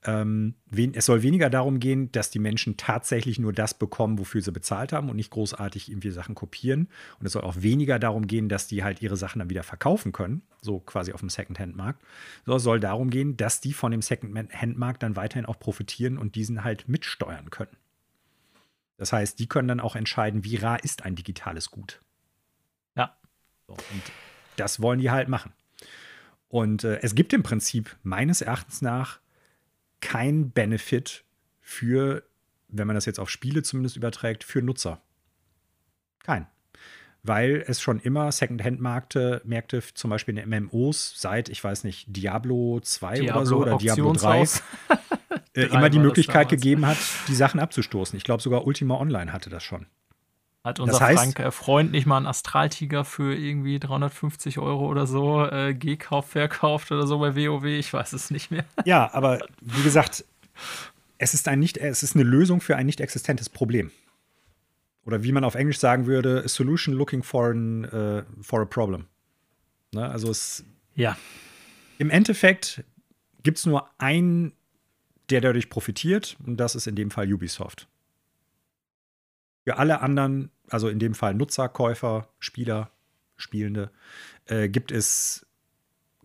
ähm, 0.05 0.55
es 0.93 1.05
soll 1.05 1.23
weniger 1.23 1.49
darum 1.49 1.79
gehen, 1.79 2.11
dass 2.11 2.29
die 2.29 2.39
Menschen 2.39 2.77
tatsächlich 2.77 3.39
nur 3.39 3.53
das 3.53 3.73
bekommen, 3.73 4.19
wofür 4.19 4.41
sie 4.41 4.51
bezahlt 4.51 4.93
haben 4.93 5.09
und 5.09 5.15
nicht 5.15 5.31
großartig 5.31 5.89
irgendwie 5.89 6.11
Sachen 6.11 6.35
kopieren. 6.35 6.87
Und 7.19 7.25
es 7.25 7.33
soll 7.33 7.41
auch 7.41 7.55
weniger 7.61 7.97
darum 7.97 8.27
gehen, 8.27 8.47
dass 8.47 8.67
die 8.67 8.83
halt 8.83 9.01
ihre 9.01 9.17
Sachen 9.17 9.39
dann 9.39 9.49
wieder 9.49 9.63
verkaufen 9.63 10.11
können, 10.11 10.43
so 10.61 10.79
quasi 10.79 11.13
auf 11.13 11.21
dem 11.21 11.29
Secondhand-Markt. 11.29 12.01
So, 12.45 12.55
es 12.55 12.63
soll 12.63 12.79
darum 12.79 13.09
gehen, 13.09 13.35
dass 13.35 13.61
die 13.61 13.73
von 13.73 13.91
dem 13.91 14.01
Secondhand-Markt 14.01 15.01
dann 15.01 15.15
weiterhin 15.15 15.45
auch 15.45 15.59
profitieren 15.59 16.17
und 16.17 16.35
diesen 16.35 16.63
halt 16.63 16.87
mitsteuern 16.87 17.49
können. 17.49 17.75
Das 18.97 19.11
heißt, 19.11 19.39
die 19.39 19.47
können 19.47 19.67
dann 19.67 19.79
auch 19.79 19.95
entscheiden, 19.95 20.43
wie 20.43 20.55
rar 20.55 20.83
ist 20.83 21.03
ein 21.03 21.15
digitales 21.15 21.71
Gut. 21.71 22.01
Ja. 22.95 23.17
So, 23.67 23.73
und 23.73 24.03
das 24.55 24.81
wollen 24.81 24.99
die 24.99 25.11
halt 25.11 25.27
machen. 25.27 25.51
Und 26.47 26.83
äh, 26.83 26.99
es 27.01 27.15
gibt 27.15 27.33
im 27.33 27.43
Prinzip 27.43 27.97
meines 28.03 28.41
Erachtens 28.41 28.81
nach 28.81 29.19
kein 30.05 30.51
Benefit 30.51 31.23
für, 31.61 32.23
wenn 32.67 32.85
man 32.85 32.95
das 32.95 33.05
jetzt 33.05 33.19
auf 33.19 33.31
Spiele 33.31 33.63
zumindest 33.63 33.97
überträgt, 33.97 34.43
für 34.43 34.61
Nutzer. 34.61 35.01
Kein. 36.23 36.45
Weil 37.23 37.63
es 37.65 37.81
schon 37.81 37.99
immer 37.99 38.31
Second-Hand-Märkte, 38.31 39.41
Märkte 39.45 39.81
zum 39.95 40.11
Beispiel 40.11 40.37
in 40.37 40.47
MMOs 40.47 41.19
seit, 41.19 41.49
ich 41.49 41.63
weiß 41.63 41.83
nicht, 41.85 42.05
Diablo 42.07 42.79
2 42.79 43.15
Diablo 43.15 43.39
oder 43.39 43.45
so 43.47 43.57
oder 43.57 43.77
Diablo 43.77 44.13
3, 44.13 44.43
äh, 45.55 45.61
immer 45.71 45.89
die 45.89 45.97
Möglichkeit 45.97 46.49
gegeben 46.49 46.85
hat, 46.85 46.97
die 47.27 47.35
Sachen 47.35 47.59
abzustoßen. 47.59 48.15
Ich 48.15 48.23
glaube, 48.23 48.43
sogar 48.43 48.67
Ultima 48.67 48.99
Online 48.99 49.33
hatte 49.33 49.49
das 49.49 49.63
schon. 49.63 49.87
Hat 50.65 50.79
unser 50.79 50.93
das 50.93 51.01
heißt, 51.01 51.19
Frank 51.19 51.39
äh, 51.39 51.51
Freund 51.51 51.91
nicht 51.91 52.07
mal 52.07 52.17
einen 52.17 52.25
Astraltiger 52.25 53.05
für 53.05 53.35
irgendwie 53.35 53.77
350 53.77 54.57
Euro 54.57 54.87
oder 54.87 55.05
so 55.05 55.45
äh, 55.45 55.75
gekauft, 55.75 56.31
verkauft 56.31 56.91
oder 56.91 57.05
so 57.05 57.19
bei 57.19 57.35
WoW? 57.35 57.65
Ich 57.65 57.93
weiß 57.93 58.13
es 58.13 58.31
nicht 58.31 58.49
mehr. 58.49 58.65
Ja, 58.83 59.13
aber 59.13 59.45
wie 59.61 59.83
gesagt, 59.83 60.25
es 61.19 61.35
ist, 61.35 61.47
ein 61.47 61.59
nicht, 61.59 61.77
es 61.77 62.01
ist 62.01 62.15
eine 62.15 62.23
Lösung 62.23 62.61
für 62.61 62.77
ein 62.77 62.87
nicht 62.87 62.99
existentes 62.99 63.47
Problem. 63.47 63.91
Oder 65.05 65.23
wie 65.23 65.31
man 65.31 65.43
auf 65.43 65.53
Englisch 65.53 65.77
sagen 65.77 66.07
würde, 66.07 66.41
a 66.43 66.47
solution 66.47 66.95
looking 66.95 67.21
for, 67.21 67.51
an, 67.51 67.85
uh, 67.85 68.23
for 68.41 68.61
a 68.61 68.65
problem. 68.65 69.05
Ne? 69.91 70.09
Also 70.09 70.31
es. 70.31 70.65
Ja. 70.95 71.15
Im 71.99 72.09
Endeffekt 72.09 72.83
gibt 73.43 73.59
es 73.59 73.67
nur 73.67 73.87
einen, 73.99 74.51
der 75.29 75.41
dadurch 75.41 75.69
profitiert, 75.69 76.37
und 76.43 76.57
das 76.57 76.73
ist 76.73 76.87
in 76.87 76.95
dem 76.95 77.11
Fall 77.11 77.31
Ubisoft. 77.31 77.87
Für 79.65 79.77
alle 79.77 80.01
anderen, 80.01 80.51
also 80.69 80.87
in 80.89 80.99
dem 80.99 81.15
Fall 81.15 81.33
Nutzer, 81.33 81.67
Käufer, 81.67 82.29
Spieler, 82.39 82.91
Spielende, 83.35 83.91
äh, 84.45 84.69
gibt 84.69 84.91
es 84.91 85.45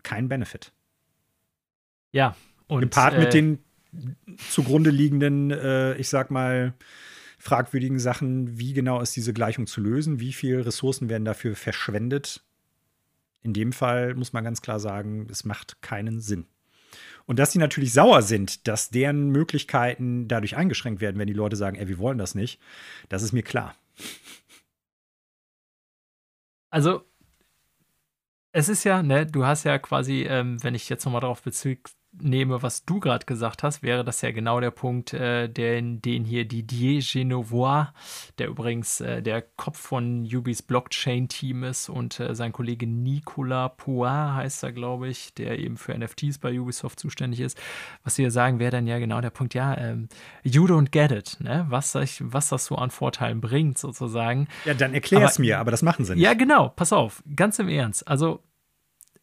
keinen 0.03 0.29
Benefit. 0.29 0.71
Ja, 2.11 2.35
und. 2.67 2.81
Gepaart 2.81 3.15
äh, 3.15 3.19
mit 3.19 3.33
den 3.33 3.59
zugrunde 4.49 4.91
liegenden, 4.91 5.51
äh, 5.51 5.95
ich 5.95 6.07
sag 6.07 6.31
mal, 6.31 6.73
fragwürdigen 7.39 7.99
Sachen, 7.99 8.59
wie 8.59 8.73
genau 8.73 9.01
ist 9.01 9.15
diese 9.15 9.33
Gleichung 9.33 9.65
zu 9.65 9.81
lösen, 9.81 10.19
wie 10.19 10.31
viele 10.31 10.65
Ressourcen 10.65 11.09
werden 11.09 11.25
dafür 11.25 11.55
verschwendet. 11.55 12.43
In 13.41 13.53
dem 13.53 13.73
Fall 13.73 14.13
muss 14.13 14.33
man 14.33 14.43
ganz 14.43 14.61
klar 14.61 14.79
sagen, 14.79 15.27
es 15.31 15.43
macht 15.43 15.81
keinen 15.81 16.21
Sinn. 16.21 16.45
Und 17.25 17.39
dass 17.39 17.51
sie 17.51 17.59
natürlich 17.59 17.93
sauer 17.93 18.21
sind, 18.21 18.67
dass 18.67 18.89
deren 18.89 19.29
Möglichkeiten 19.29 20.27
dadurch 20.27 20.55
eingeschränkt 20.55 21.01
werden, 21.01 21.17
wenn 21.17 21.27
die 21.27 21.33
Leute 21.33 21.55
sagen, 21.55 21.77
ey, 21.77 21.87
wir 21.87 21.97
wollen 21.97 22.17
das 22.17 22.35
nicht, 22.35 22.59
das 23.09 23.23
ist 23.23 23.31
mir 23.31 23.43
klar. 23.43 23.75
Also, 26.69 27.03
es 28.53 28.69
ist 28.69 28.83
ja, 28.83 29.03
ne, 29.03 29.25
du 29.25 29.45
hast 29.45 29.63
ja 29.63 29.77
quasi, 29.77 30.23
ähm, 30.23 30.61
wenn 30.63 30.75
ich 30.75 30.89
jetzt 30.89 31.05
nochmal 31.05 31.21
darauf 31.21 31.41
bezüge, 31.41 31.83
nehme, 32.19 32.61
was 32.61 32.85
du 32.85 32.99
gerade 32.99 33.25
gesagt 33.25 33.63
hast, 33.63 33.83
wäre 33.83 34.03
das 34.03 34.21
ja 34.21 34.31
genau 34.31 34.59
der 34.59 34.71
Punkt, 34.71 35.13
äh, 35.13 35.47
den, 35.47 36.01
den 36.01 36.25
hier 36.25 36.45
Didier 36.45 37.01
Genevois, 37.01 37.87
der 38.37 38.47
übrigens 38.47 38.99
äh, 38.99 39.21
der 39.21 39.41
Kopf 39.41 39.79
von 39.79 40.23
Ubis 40.23 40.61
Blockchain-Team 40.61 41.63
ist 41.63 41.89
und 41.89 42.19
äh, 42.19 42.35
sein 42.35 42.51
Kollege 42.51 42.85
Nicolas 42.85 43.71
Poir 43.77 44.35
heißt 44.35 44.63
er, 44.63 44.73
glaube 44.73 45.07
ich, 45.07 45.33
der 45.33 45.59
eben 45.59 45.77
für 45.77 45.97
NFTs 45.97 46.37
bei 46.39 46.59
Ubisoft 46.59 46.99
zuständig 46.99 47.39
ist. 47.39 47.59
Was 48.03 48.15
sie 48.15 48.23
hier 48.23 48.31
sagen, 48.31 48.59
wäre 48.59 48.71
dann 48.71 48.87
ja 48.87 48.99
genau 48.99 49.21
der 49.21 49.29
Punkt, 49.29 49.53
ja, 49.53 49.77
ähm, 49.77 50.09
you 50.43 50.65
don't 50.65 50.91
get 50.91 51.11
it, 51.11 51.37
ne? 51.39 51.65
was, 51.69 51.95
was 51.95 52.49
das 52.49 52.65
so 52.65 52.75
an 52.75 52.91
Vorteilen 52.91 53.39
bringt, 53.39 53.77
sozusagen. 53.77 54.47
Ja, 54.65 54.73
dann 54.73 54.93
erklär 54.93 55.23
es 55.25 55.39
mir, 55.39 55.59
aber 55.59 55.71
das 55.71 55.81
machen 55.81 56.03
sie 56.03 56.15
nicht. 56.15 56.23
Ja, 56.23 56.33
genau, 56.33 56.69
pass 56.69 56.91
auf, 56.91 57.23
ganz 57.35 57.57
im 57.59 57.69
Ernst. 57.69 58.07
Also 58.07 58.43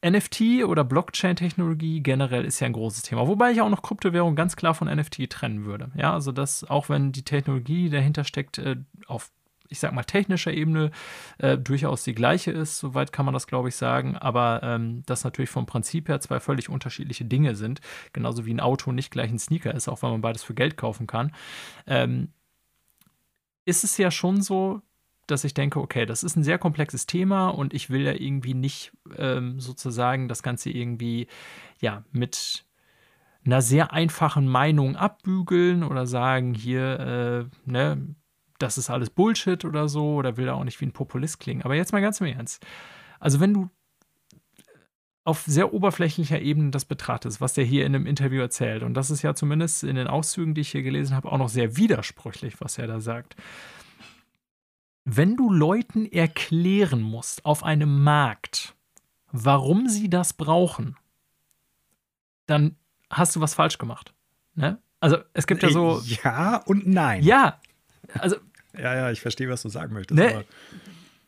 NFT 0.04 0.64
oder 0.64 0.84
Blockchain-Technologie 0.84 2.02
generell 2.02 2.44
ist 2.44 2.60
ja 2.60 2.66
ein 2.66 2.72
großes 2.72 3.02
Thema, 3.02 3.26
wobei 3.26 3.50
ich 3.50 3.60
auch 3.60 3.68
noch 3.68 3.82
Kryptowährung 3.82 4.36
ganz 4.36 4.54
klar 4.54 4.74
von 4.74 4.88
NFT 4.88 5.28
trennen 5.28 5.64
würde. 5.64 5.90
Ja, 5.96 6.12
also 6.12 6.30
dass 6.30 6.62
auch 6.64 6.88
wenn 6.88 7.10
die 7.10 7.24
Technologie 7.24 7.90
dahinter 7.90 8.24
steckt, 8.24 8.58
äh, 8.58 8.76
auf 9.06 9.32
ich 9.70 9.80
sag 9.80 9.92
mal, 9.92 10.04
technischer 10.04 10.52
Ebene 10.52 10.90
äh, 11.38 11.58
durchaus 11.58 12.02
die 12.02 12.14
gleiche 12.14 12.50
ist, 12.50 12.78
soweit 12.78 13.12
kann 13.12 13.26
man 13.26 13.34
das, 13.34 13.46
glaube 13.46 13.68
ich, 13.68 13.76
sagen, 13.76 14.16
aber 14.16 14.60
ähm, 14.62 15.02
das 15.06 15.24
natürlich 15.24 15.50
vom 15.50 15.66
Prinzip 15.66 16.08
her 16.08 16.20
zwei 16.20 16.40
völlig 16.40 16.68
unterschiedliche 16.68 17.24
Dinge 17.24 17.54
sind, 17.54 17.80
genauso 18.12 18.46
wie 18.46 18.54
ein 18.54 18.60
Auto 18.60 18.92
nicht 18.92 19.10
gleich 19.10 19.30
ein 19.30 19.38
Sneaker 19.38 19.74
ist, 19.74 19.88
auch 19.88 20.02
wenn 20.02 20.10
man 20.10 20.20
beides 20.22 20.42
für 20.42 20.54
Geld 20.54 20.76
kaufen 20.76 21.06
kann, 21.06 21.34
ähm, 21.86 22.32
ist 23.64 23.84
es 23.84 23.98
ja 23.98 24.10
schon 24.10 24.40
so, 24.40 24.80
dass 25.30 25.44
ich 25.44 25.54
denke, 25.54 25.80
okay, 25.80 26.06
das 26.06 26.22
ist 26.22 26.36
ein 26.36 26.44
sehr 26.44 26.58
komplexes 26.58 27.06
Thema 27.06 27.48
und 27.48 27.74
ich 27.74 27.90
will 27.90 28.02
ja 28.02 28.12
irgendwie 28.12 28.54
nicht 28.54 28.92
ähm, 29.16 29.60
sozusagen 29.60 30.28
das 30.28 30.42
Ganze 30.42 30.70
irgendwie 30.70 31.28
ja 31.80 32.04
mit 32.10 32.64
einer 33.44 33.62
sehr 33.62 33.92
einfachen 33.92 34.48
Meinung 34.48 34.96
abbügeln 34.96 35.82
oder 35.82 36.06
sagen, 36.06 36.54
hier, 36.54 37.48
äh, 37.66 37.70
ne, 37.70 38.14
das 38.58 38.78
ist 38.78 38.90
alles 38.90 39.10
Bullshit 39.10 39.64
oder 39.64 39.88
so 39.88 40.16
oder 40.16 40.36
will 40.36 40.46
da 40.46 40.54
auch 40.54 40.64
nicht 40.64 40.80
wie 40.80 40.86
ein 40.86 40.92
Populist 40.92 41.40
klingen. 41.40 41.62
Aber 41.62 41.74
jetzt 41.74 41.92
mal 41.92 42.02
ganz 42.02 42.20
im 42.20 42.26
Ernst. 42.26 42.66
Also 43.20 43.40
wenn 43.40 43.54
du 43.54 43.70
auf 45.24 45.42
sehr 45.46 45.72
oberflächlicher 45.74 46.40
Ebene 46.40 46.70
das 46.70 46.84
betrachtest, 46.84 47.40
was 47.40 47.52
der 47.52 47.64
hier 47.64 47.84
in 47.84 47.94
einem 47.94 48.06
Interview 48.06 48.40
erzählt, 48.40 48.82
und 48.82 48.94
das 48.94 49.10
ist 49.10 49.22
ja 49.22 49.34
zumindest 49.34 49.84
in 49.84 49.96
den 49.96 50.08
Auszügen, 50.08 50.54
die 50.54 50.62
ich 50.62 50.70
hier 50.70 50.82
gelesen 50.82 51.14
habe, 51.14 51.30
auch 51.30 51.38
noch 51.38 51.50
sehr 51.50 51.76
widersprüchlich, 51.76 52.60
was 52.60 52.78
er 52.78 52.86
da 52.86 53.00
sagt 53.00 53.36
wenn 55.10 55.36
du 55.36 55.50
Leuten 55.50 56.04
erklären 56.04 57.00
musst 57.00 57.44
auf 57.46 57.64
einem 57.64 58.02
Markt, 58.02 58.74
warum 59.32 59.88
sie 59.88 60.10
das 60.10 60.34
brauchen, 60.34 60.96
dann 62.46 62.76
hast 63.10 63.34
du 63.34 63.40
was 63.40 63.54
falsch 63.54 63.78
gemacht. 63.78 64.12
Ne? 64.54 64.78
Also 65.00 65.16
es 65.32 65.46
gibt 65.46 65.62
ja 65.62 65.70
so. 65.70 66.02
Ja 66.22 66.56
und 66.56 66.86
nein. 66.86 67.22
Ja. 67.22 67.58
Also. 68.18 68.36
ja, 68.78 68.94
ja, 68.94 69.10
ich 69.10 69.20
verstehe, 69.20 69.48
was 69.48 69.62
du 69.62 69.70
sagen 69.70 69.94
möchtest. 69.94 70.18
Ne? 70.18 70.44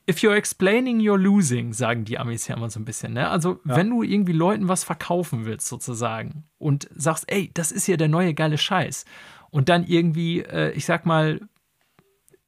If 0.09 0.19
you're 0.19 0.35
explaining, 0.35 0.99
you're 1.01 1.17
losing, 1.17 1.73
sagen 1.73 2.05
die 2.05 2.19
Amis 2.19 2.49
ja 2.49 2.57
immer 2.57 2.69
so 2.69 2.81
ein 2.81 2.85
bisschen. 2.85 3.15
Ne? 3.15 3.31
Also, 3.31 3.61
ja. 3.65 3.77
wenn 3.77 3.89
du 3.89 4.03
irgendwie 4.03 4.33
Leuten 4.33 4.69
was 4.69 4.85
verkaufen 4.85 5.47
willst, 5.47 5.69
sozusagen, 5.69 6.45
und 6.59 6.91
sagst, 6.95 7.31
ey, 7.33 7.51
das 7.55 7.73
ist 7.73 7.87
ja 7.87 7.97
der 7.97 8.09
neue 8.09 8.35
geile 8.35 8.59
Scheiß, 8.59 9.05
und 9.51 9.69
dann 9.69 9.85
irgendwie, 9.85 10.41
äh, 10.41 10.73
ich 10.73 10.85
sag 10.85 11.07
mal, 11.07 11.41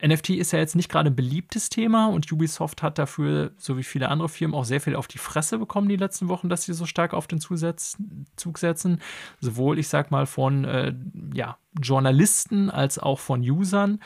NFT 0.05 0.31
ist 0.31 0.53
ja 0.53 0.59
jetzt 0.59 0.75
nicht 0.75 0.91
gerade 0.91 1.11
ein 1.11 1.17
beliebtes 1.17 1.69
Thema 1.69 2.07
und 2.07 2.31
Ubisoft 2.31 2.83
hat 2.83 2.99
dafür, 2.99 3.53
so 3.57 3.77
wie 3.77 3.85
viele 3.85 4.09
andere 4.09 4.29
Firmen, 4.29 4.55
auch 4.55 4.65
sehr 4.65 4.81
viel 4.81 4.97
auf 4.97 5.07
die 5.07 5.19
Fresse 5.19 5.59
bekommen 5.59 5.89
die 5.89 5.97
letzten 5.97 6.29
Wochen, 6.29 6.49
dass 6.49 6.65
sie 6.65 6.73
so 6.73 6.87
stark 6.87 7.15
auf 7.15 7.27
den 7.27 7.41
Zusatz, 7.41 7.97
Zug 8.37 8.59
setzen. 8.59 9.01
Sowohl, 9.41 9.79
ich 9.79 9.89
sag 9.89 10.11
mal, 10.11 10.27
von 10.27 10.65
äh, 10.65 10.95
ja, 11.35 11.57
Journalisten 11.81 12.69
als 12.69 12.99
auch 12.99 13.21
von 13.21 13.41
Usern. 13.43 14.01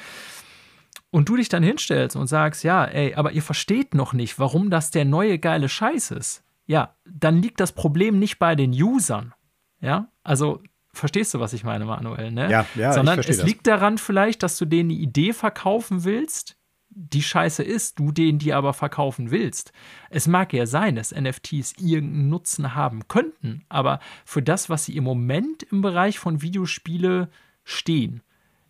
Und 1.10 1.28
du 1.28 1.36
dich 1.36 1.48
dann 1.48 1.62
hinstellst 1.62 2.16
und 2.16 2.26
sagst, 2.26 2.62
ja, 2.62 2.84
ey, 2.84 3.14
aber 3.14 3.32
ihr 3.32 3.42
versteht 3.42 3.94
noch 3.94 4.12
nicht, 4.12 4.38
warum 4.38 4.70
das 4.70 4.90
der 4.90 5.06
neue 5.06 5.38
geile 5.38 5.68
Scheiß 5.68 6.10
ist. 6.10 6.44
Ja, 6.66 6.94
dann 7.06 7.40
liegt 7.40 7.60
das 7.60 7.72
Problem 7.72 8.18
nicht 8.18 8.38
bei 8.38 8.54
den 8.54 8.72
Usern. 8.72 9.32
Ja, 9.80 10.08
also 10.24 10.60
Verstehst 10.96 11.34
du, 11.34 11.40
was 11.40 11.52
ich 11.52 11.62
meine, 11.62 11.84
Manuel? 11.84 12.32
Ne? 12.32 12.50
Ja, 12.50 12.66
ja. 12.74 12.94
Sondern 12.94 13.18
es 13.18 13.42
liegt 13.42 13.66
daran 13.66 13.98
vielleicht, 13.98 14.42
dass 14.42 14.56
du 14.56 14.64
denen 14.64 14.90
eine 14.90 14.98
Idee 14.98 15.34
verkaufen 15.34 16.04
willst, 16.04 16.56
die 16.88 17.22
scheiße 17.22 17.62
ist, 17.62 17.98
du 17.98 18.12
denen 18.12 18.38
die 18.38 18.54
aber 18.54 18.72
verkaufen 18.72 19.30
willst. 19.30 19.72
Es 20.08 20.26
mag 20.26 20.54
ja 20.54 20.64
sein, 20.64 20.96
dass 20.96 21.14
NFTs 21.14 21.74
irgendeinen 21.78 22.30
Nutzen 22.30 22.74
haben 22.74 23.08
könnten, 23.08 23.66
aber 23.68 24.00
für 24.24 24.42
das, 24.42 24.70
was 24.70 24.86
sie 24.86 24.96
im 24.96 25.04
Moment 25.04 25.64
im 25.64 25.82
Bereich 25.82 26.18
von 26.18 26.40
Videospiele 26.40 27.28
stehen, 27.62 28.22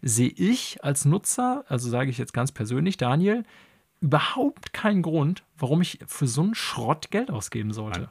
sehe 0.03 0.33
ich 0.35 0.83
als 0.83 1.05
Nutzer, 1.05 1.65
also 1.69 1.89
sage 1.89 2.11
ich 2.11 2.19
jetzt 2.19 2.35
ganz 2.35 2.51
persönlich, 2.51 2.97
Daniel, 2.97 3.45
überhaupt 4.01 4.73
keinen 4.73 5.03
Grund, 5.03 5.45
warum 5.57 5.81
ich 5.81 6.01
für 6.09 6.27
so 6.27 6.43
einen 6.43 6.57
Schrott 6.57 7.13
Geld 7.13 7.31
ausgeben 7.31 7.73
sollte. 7.73 8.09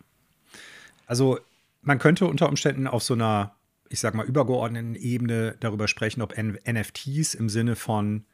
Also 1.06 1.40
man 1.82 2.00
könnte 2.00 2.28
unter 2.28 2.48
Umständen 2.48 2.88
auf 2.88 3.04
so 3.04 3.14
einer 3.14 3.56
ich 3.90 4.00
sag 4.00 4.14
mal, 4.14 4.26
übergeordneten 4.26 4.96
Ebene 4.96 5.56
darüber 5.60 5.88
sprechen, 5.88 6.22
ob 6.22 6.36
NFTs 6.38 7.34
im 7.34 7.50
Sinne 7.50 7.76
von 7.76 8.26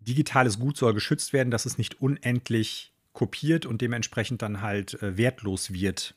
digitales 0.00 0.58
Gut 0.58 0.76
soll 0.76 0.94
geschützt 0.94 1.32
werden, 1.32 1.50
dass 1.50 1.64
es 1.64 1.78
nicht 1.78 2.00
unendlich 2.00 2.92
kopiert 3.12 3.66
und 3.66 3.80
dementsprechend 3.80 4.42
dann 4.42 4.60
halt 4.60 5.00
äh, 5.02 5.16
wertlos 5.16 5.72
wird, 5.72 6.14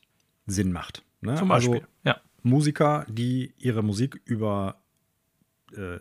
Sinn 0.48 0.72
macht. 0.72 1.03
Ne? 1.22 1.36
Zum 1.36 1.49
Beispiel, 1.49 1.76
also, 1.76 1.88
ja. 2.03 2.22
Musiker, 2.44 3.06
die 3.10 3.53
ihre 3.57 3.84
Musik 3.84 4.22
über 4.26 4.82
äh, 5.76 5.98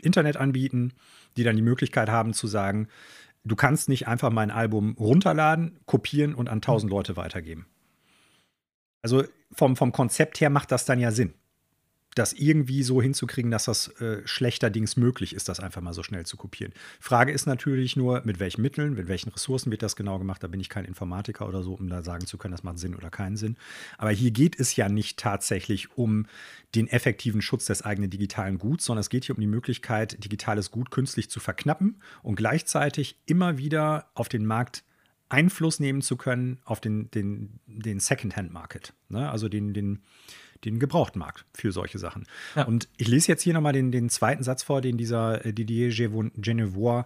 Internet 0.00 0.36
anbieten, 0.36 0.94
die 1.36 1.44
dann 1.44 1.56
die 1.56 1.62
Möglichkeit 1.62 2.08
haben 2.08 2.32
zu 2.32 2.46
sagen, 2.46 2.88
du 3.44 3.56
kannst 3.56 3.88
nicht 3.88 4.08
einfach 4.08 4.30
mein 4.30 4.50
Album 4.50 4.96
runterladen, 4.98 5.78
kopieren 5.86 6.34
und 6.34 6.48
an 6.48 6.60
tausend 6.60 6.90
Leute 6.90 7.16
weitergeben. 7.16 7.66
Also 9.02 9.24
vom, 9.52 9.76
vom 9.76 9.92
Konzept 9.92 10.40
her 10.40 10.50
macht 10.50 10.72
das 10.72 10.84
dann 10.84 10.98
ja 10.98 11.10
Sinn 11.10 11.34
das 12.18 12.32
irgendwie 12.32 12.82
so 12.82 13.00
hinzukriegen, 13.00 13.50
dass 13.50 13.64
das 13.64 13.88
äh, 14.00 14.22
schlechterdings 14.24 14.96
möglich 14.96 15.34
ist, 15.34 15.48
das 15.48 15.60
einfach 15.60 15.80
mal 15.80 15.92
so 15.92 16.02
schnell 16.02 16.26
zu 16.26 16.36
kopieren. 16.36 16.72
Frage 17.00 17.32
ist 17.32 17.46
natürlich 17.46 17.96
nur, 17.96 18.22
mit 18.24 18.40
welchen 18.40 18.62
Mitteln, 18.62 18.94
mit 18.94 19.08
welchen 19.08 19.30
Ressourcen 19.30 19.70
wird 19.70 19.82
das 19.82 19.96
genau 19.96 20.18
gemacht. 20.18 20.42
Da 20.42 20.48
bin 20.48 20.60
ich 20.60 20.68
kein 20.68 20.84
Informatiker 20.84 21.48
oder 21.48 21.62
so, 21.62 21.74
um 21.74 21.88
da 21.88 22.02
sagen 22.02 22.26
zu 22.26 22.36
können, 22.38 22.52
das 22.52 22.62
macht 22.62 22.78
Sinn 22.78 22.94
oder 22.94 23.10
keinen 23.10 23.36
Sinn. 23.36 23.56
Aber 23.96 24.10
hier 24.10 24.30
geht 24.30 24.58
es 24.58 24.76
ja 24.76 24.88
nicht 24.88 25.18
tatsächlich 25.18 25.96
um 25.96 26.26
den 26.74 26.88
effektiven 26.88 27.40
Schutz 27.40 27.66
des 27.66 27.82
eigenen 27.82 28.10
digitalen 28.10 28.58
Guts, 28.58 28.84
sondern 28.84 29.00
es 29.00 29.10
geht 29.10 29.24
hier 29.24 29.34
um 29.34 29.40
die 29.40 29.46
Möglichkeit, 29.46 30.22
digitales 30.22 30.70
Gut 30.70 30.90
künstlich 30.90 31.30
zu 31.30 31.40
verknappen 31.40 32.02
und 32.22 32.34
gleichzeitig 32.34 33.18
immer 33.26 33.58
wieder 33.58 34.10
auf 34.14 34.28
den 34.28 34.44
Markt 34.44 34.84
Einfluss 35.30 35.78
nehmen 35.78 36.00
zu 36.00 36.16
können 36.16 36.58
auf 36.64 36.80
den, 36.80 37.10
den, 37.10 37.60
den 37.66 38.00
Second-Hand-Market. 38.00 38.94
Ne? 39.08 39.30
Also 39.30 39.48
den, 39.48 39.74
den 39.74 40.02
den 40.64 40.78
Gebrauchtmarkt 40.78 41.44
für 41.54 41.72
solche 41.72 41.98
Sachen. 41.98 42.26
Ja. 42.54 42.64
Und 42.64 42.88
ich 42.96 43.08
lese 43.08 43.28
jetzt 43.28 43.42
hier 43.42 43.54
nochmal 43.54 43.72
den, 43.72 43.92
den 43.92 44.10
zweiten 44.10 44.42
Satz 44.42 44.62
vor, 44.62 44.80
den 44.80 44.96
dieser 44.96 45.44
äh, 45.44 45.52
Didier 45.52 45.90
Genevois 46.36 47.04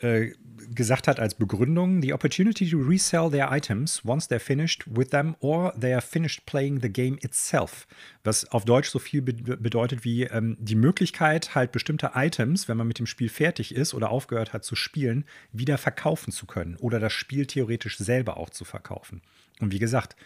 äh, 0.00 0.32
gesagt 0.74 1.06
hat 1.06 1.20
als 1.20 1.34
Begründung: 1.34 2.02
The 2.02 2.12
opportunity 2.12 2.68
to 2.68 2.78
resell 2.78 3.30
their 3.30 3.52
items 3.52 4.02
once 4.04 4.28
they're 4.28 4.40
finished 4.40 4.84
with 4.86 5.10
them 5.10 5.36
or 5.40 5.72
they 5.78 5.92
are 5.92 6.02
finished 6.02 6.46
playing 6.46 6.80
the 6.80 6.88
game 6.88 7.16
itself. 7.22 7.86
Was 8.24 8.44
auf 8.50 8.64
Deutsch 8.64 8.88
so 8.88 8.98
viel 8.98 9.22
be 9.22 9.32
bedeutet 9.56 10.04
wie 10.04 10.24
ähm, 10.24 10.56
die 10.58 10.74
Möglichkeit, 10.74 11.54
halt 11.54 11.70
bestimmte 11.70 12.12
Items, 12.14 12.68
wenn 12.68 12.76
man 12.76 12.88
mit 12.88 12.98
dem 12.98 13.06
Spiel 13.06 13.28
fertig 13.28 13.74
ist 13.74 13.94
oder 13.94 14.10
aufgehört 14.10 14.52
hat 14.52 14.64
zu 14.64 14.74
spielen, 14.74 15.24
wieder 15.52 15.78
verkaufen 15.78 16.32
zu 16.32 16.46
können 16.46 16.76
oder 16.76 16.98
das 16.98 17.12
Spiel 17.12 17.46
theoretisch 17.46 17.96
selber 17.98 18.36
auch 18.36 18.50
zu 18.50 18.64
verkaufen. 18.64 19.22
Und 19.60 19.72
wie 19.72 19.78
gesagt, 19.78 20.16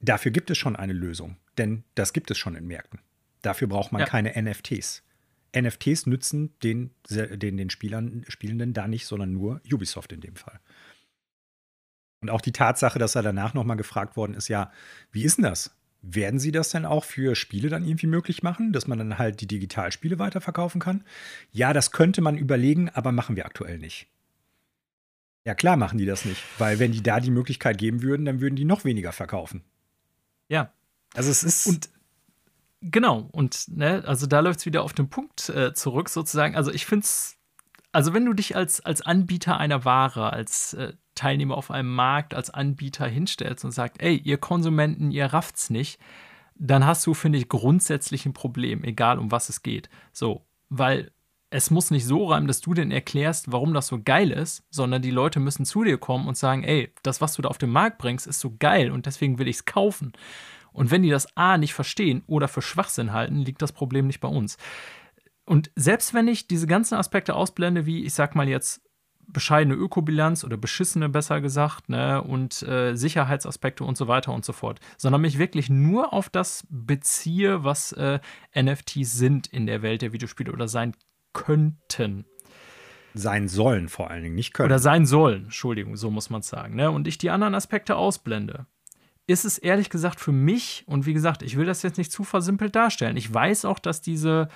Dafür 0.00 0.30
gibt 0.30 0.50
es 0.50 0.58
schon 0.58 0.76
eine 0.76 0.92
Lösung, 0.92 1.36
denn 1.58 1.84
das 1.94 2.12
gibt 2.12 2.30
es 2.30 2.38
schon 2.38 2.56
in 2.56 2.66
Märkten. 2.66 3.00
Dafür 3.42 3.68
braucht 3.68 3.92
man 3.92 4.00
ja. 4.00 4.06
keine 4.06 4.30
NFTs. 4.40 5.02
NFTs 5.56 6.06
nützen 6.06 6.54
den, 6.62 6.90
den, 7.08 7.56
den 7.56 7.70
Spielern, 7.70 8.24
Spielenden 8.28 8.72
da 8.72 8.88
nicht, 8.88 9.06
sondern 9.06 9.32
nur 9.32 9.60
Ubisoft 9.70 10.12
in 10.12 10.20
dem 10.20 10.36
Fall. 10.36 10.60
Und 12.22 12.30
auch 12.30 12.40
die 12.40 12.52
Tatsache, 12.52 12.98
dass 12.98 13.14
er 13.14 13.22
danach 13.22 13.54
nochmal 13.54 13.76
gefragt 13.76 14.16
worden 14.16 14.34
ist, 14.34 14.48
ja, 14.48 14.70
wie 15.10 15.24
ist 15.24 15.38
denn 15.38 15.44
das? 15.44 15.74
Werden 16.02 16.40
Sie 16.40 16.52
das 16.52 16.70
denn 16.70 16.86
auch 16.86 17.04
für 17.04 17.34
Spiele 17.34 17.68
dann 17.68 17.84
irgendwie 17.84 18.06
möglich 18.06 18.42
machen, 18.42 18.72
dass 18.72 18.86
man 18.86 18.98
dann 18.98 19.18
halt 19.18 19.40
die 19.40 19.46
Digitalspiele 19.46 20.18
weiterverkaufen 20.18 20.80
kann? 20.80 21.04
Ja, 21.50 21.72
das 21.72 21.92
könnte 21.92 22.22
man 22.22 22.38
überlegen, 22.38 22.88
aber 22.90 23.12
machen 23.12 23.36
wir 23.36 23.44
aktuell 23.44 23.78
nicht. 23.78 24.06
Ja, 25.44 25.54
klar 25.54 25.76
machen 25.76 25.98
die 25.98 26.06
das 26.06 26.24
nicht, 26.24 26.42
weil 26.58 26.78
wenn 26.78 26.92
die 26.92 27.02
da 27.02 27.20
die 27.20 27.30
Möglichkeit 27.30 27.78
geben 27.78 28.02
würden, 28.02 28.26
dann 28.26 28.40
würden 28.40 28.56
die 28.56 28.64
noch 28.64 28.84
weniger 28.84 29.12
verkaufen. 29.12 29.62
Ja. 30.50 30.72
Also 31.14 31.30
es 31.30 31.42
ist. 31.42 31.66
Und 31.66 31.88
genau, 32.82 33.28
und 33.32 33.68
ne, 33.68 34.04
also 34.06 34.26
da 34.26 34.40
läuft 34.40 34.60
es 34.60 34.66
wieder 34.66 34.82
auf 34.82 34.92
den 34.92 35.08
Punkt 35.08 35.48
äh, 35.48 35.72
zurück, 35.72 36.10
sozusagen. 36.10 36.56
Also 36.56 36.70
ich 36.70 36.84
finde 36.84 37.04
es, 37.04 37.36
also 37.92 38.12
wenn 38.12 38.26
du 38.26 38.34
dich 38.34 38.56
als, 38.56 38.84
als 38.84 39.00
Anbieter 39.00 39.56
einer 39.56 39.84
Ware, 39.84 40.32
als 40.32 40.74
äh, 40.74 40.92
Teilnehmer 41.14 41.56
auf 41.56 41.70
einem 41.70 41.94
Markt, 41.94 42.34
als 42.34 42.50
Anbieter 42.50 43.06
hinstellst 43.06 43.64
und 43.64 43.72
sagst, 43.72 44.00
ey, 44.02 44.16
ihr 44.16 44.38
Konsumenten, 44.38 45.10
ihr 45.10 45.26
rafft's 45.26 45.70
nicht, 45.70 45.98
dann 46.54 46.84
hast 46.84 47.06
du, 47.06 47.14
finde 47.14 47.38
ich, 47.38 47.48
grundsätzlich 47.48 48.26
ein 48.26 48.34
Problem, 48.34 48.84
egal 48.84 49.18
um 49.18 49.30
was 49.30 49.48
es 49.48 49.62
geht. 49.62 49.88
So, 50.12 50.46
weil 50.68 51.10
es 51.50 51.70
muss 51.70 51.90
nicht 51.90 52.06
so 52.06 52.26
reimen, 52.26 52.46
dass 52.46 52.60
du 52.60 52.74
denen 52.74 52.92
erklärst, 52.92 53.50
warum 53.50 53.74
das 53.74 53.88
so 53.88 54.00
geil 54.02 54.30
ist, 54.30 54.62
sondern 54.70 55.02
die 55.02 55.10
Leute 55.10 55.40
müssen 55.40 55.64
zu 55.64 55.82
dir 55.82 55.98
kommen 55.98 56.28
und 56.28 56.36
sagen, 56.36 56.62
ey, 56.62 56.94
das, 57.02 57.20
was 57.20 57.34
du 57.34 57.42
da 57.42 57.48
auf 57.48 57.58
den 57.58 57.70
Markt 57.70 57.98
bringst, 57.98 58.28
ist 58.28 58.40
so 58.40 58.54
geil 58.58 58.92
und 58.92 59.06
deswegen 59.06 59.38
will 59.38 59.48
ich 59.48 59.56
es 59.56 59.64
kaufen. 59.64 60.12
Und 60.72 60.92
wenn 60.92 61.02
die 61.02 61.10
das 61.10 61.36
A 61.36 61.58
nicht 61.58 61.74
verstehen 61.74 62.22
oder 62.28 62.46
für 62.46 62.62
Schwachsinn 62.62 63.12
halten, 63.12 63.38
liegt 63.38 63.62
das 63.62 63.72
Problem 63.72 64.06
nicht 64.06 64.20
bei 64.20 64.28
uns. 64.28 64.56
Und 65.44 65.72
selbst 65.74 66.14
wenn 66.14 66.28
ich 66.28 66.46
diese 66.46 66.68
ganzen 66.68 66.94
Aspekte 66.94 67.34
ausblende, 67.34 67.84
wie 67.84 68.04
ich 68.04 68.14
sag 68.14 68.36
mal 68.36 68.48
jetzt 68.48 68.82
bescheidene 69.26 69.74
Ökobilanz 69.74 70.44
oder 70.44 70.56
beschissene 70.56 71.08
besser 71.08 71.40
gesagt, 71.40 71.88
ne, 71.88 72.22
und 72.22 72.62
äh, 72.62 72.94
Sicherheitsaspekte 72.94 73.84
und 73.84 73.96
so 73.96 74.06
weiter 74.06 74.32
und 74.32 74.44
so 74.44 74.52
fort, 74.52 74.80
sondern 74.96 75.20
mich 75.20 75.38
wirklich 75.38 75.68
nur 75.68 76.12
auf 76.12 76.28
das 76.28 76.66
beziehe, 76.68 77.64
was 77.64 77.92
äh, 77.92 78.20
NFTs 78.56 79.12
sind 79.12 79.48
in 79.48 79.66
der 79.66 79.82
Welt 79.82 80.02
der 80.02 80.12
Videospiele 80.12 80.52
oder 80.52 80.68
sein 80.68 80.94
könnten. 81.32 82.24
Sein 83.14 83.48
sollen 83.48 83.88
vor 83.88 84.10
allen 84.10 84.22
Dingen, 84.22 84.34
nicht 84.34 84.52
können. 84.52 84.66
Oder 84.66 84.78
sein 84.78 85.04
sollen, 85.06 85.44
Entschuldigung, 85.44 85.96
so 85.96 86.10
muss 86.10 86.30
man 86.30 86.40
es 86.40 86.48
sagen. 86.48 86.76
Ne? 86.76 86.90
Und 86.90 87.08
ich 87.08 87.18
die 87.18 87.30
anderen 87.30 87.54
Aspekte 87.54 87.96
ausblende, 87.96 88.66
ist 89.26 89.44
es 89.44 89.58
ehrlich 89.58 89.90
gesagt 89.90 90.20
für 90.20 90.32
mich, 90.32 90.84
und 90.86 91.06
wie 91.06 91.14
gesagt, 91.14 91.42
ich 91.42 91.56
will 91.56 91.66
das 91.66 91.82
jetzt 91.82 91.98
nicht 91.98 92.12
zu 92.12 92.24
versimpelt 92.24 92.74
darstellen. 92.74 93.16
Ich 93.16 93.32
weiß 93.32 93.64
auch, 93.64 93.78
dass 93.78 94.00
diese 94.00 94.48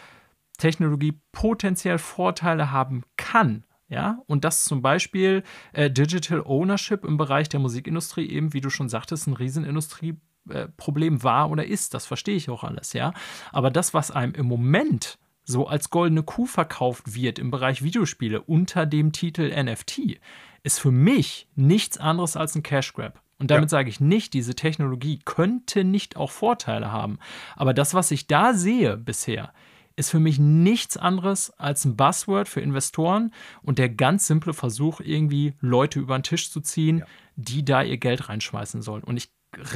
Technologie 0.59 1.21
potenziell 1.33 1.99
Vorteile 1.99 2.71
haben 2.71 3.03
kann. 3.17 3.65
Ja, 3.89 4.23
und 4.27 4.45
dass 4.45 4.65
zum 4.65 4.81
Beispiel 4.81 5.45
äh, 5.75 5.91
Digital 5.91 6.43
Ownership 6.45 7.05
im 7.05 7.19
Bereich 7.19 7.51
der 7.51 7.61
Musikindustrie 7.61 8.27
eben, 8.29 8.55
wie 8.55 8.63
du 8.63 8.71
schon 8.71 8.89
sagtest, 8.89 9.27
ein 9.27 9.35
Riesenindustrieproblem 9.35 11.17
äh, 11.17 11.23
war 11.23 11.51
oder 11.51 11.67
ist. 11.67 11.93
Das 11.93 12.07
verstehe 12.07 12.35
ich 12.35 12.49
auch 12.49 12.65
alles, 12.65 12.95
ja. 12.95 13.13
Aber 13.53 13.71
das, 13.71 13.93
was 13.93 14.11
einem 14.11 14.35
im 14.35 14.47
Moment 14.47 15.19
so 15.45 15.67
als 15.67 15.91
goldene 15.91 16.23
Kuh 16.23 16.47
verkauft 16.47 17.15
wird 17.15 17.39
im 17.39 17.51
Bereich 17.51 17.83
Videospiele 17.83 18.43
unter 18.43 18.87
dem 18.87 19.13
Titel 19.13 19.53
NFT, 19.55 20.21
ist 20.63 20.81
für 20.81 20.91
mich 20.91 21.49
nichts 21.55 21.99
anderes 21.99 22.37
als 22.37 22.55
ein 22.55 22.63
Cash 22.63 22.95
Grab. 22.95 23.23
Und 23.39 23.51
damit 23.51 23.71
ja. 23.71 23.79
sage 23.79 23.91
ich 23.91 24.01
nicht, 24.01 24.33
diese 24.33 24.55
Technologie 24.55 25.19
könnte 25.25 25.85
nicht 25.85 26.17
auch 26.17 26.31
Vorteile 26.31 26.93
haben. 26.93 27.19
Aber 27.57 27.75
das, 27.75 27.93
was 27.93 28.11
ich 28.11 28.27
da 28.27 28.55
sehe 28.55 28.97
bisher, 28.97 29.53
ist 29.97 30.11
für 30.11 30.21
mich 30.21 30.39
nichts 30.39 30.97
anderes 30.97 31.51
als 31.59 31.85
ein 31.85 31.97
Buzzword 31.97 32.49
für 32.49 32.61
Investoren 32.61 33.33
und 33.63 33.79
der 33.79 33.89
ganz 33.89 34.27
simple 34.27 34.55
Versuch, 34.55 35.01
irgendwie 35.01 35.55
Leute 35.61 36.01
über 36.01 36.19
den 36.19 36.23
Tisch 36.23 36.51
zu 36.51 36.61
ziehen, 36.61 36.99
ja. 36.99 37.07
die 37.37 37.65
da 37.65 37.83
ihr 37.83 37.99
Geld 37.99 38.29
reinschmeißen 38.29 38.83
sollen. 38.83 39.05
Und 39.05 39.17
ich 39.17 39.31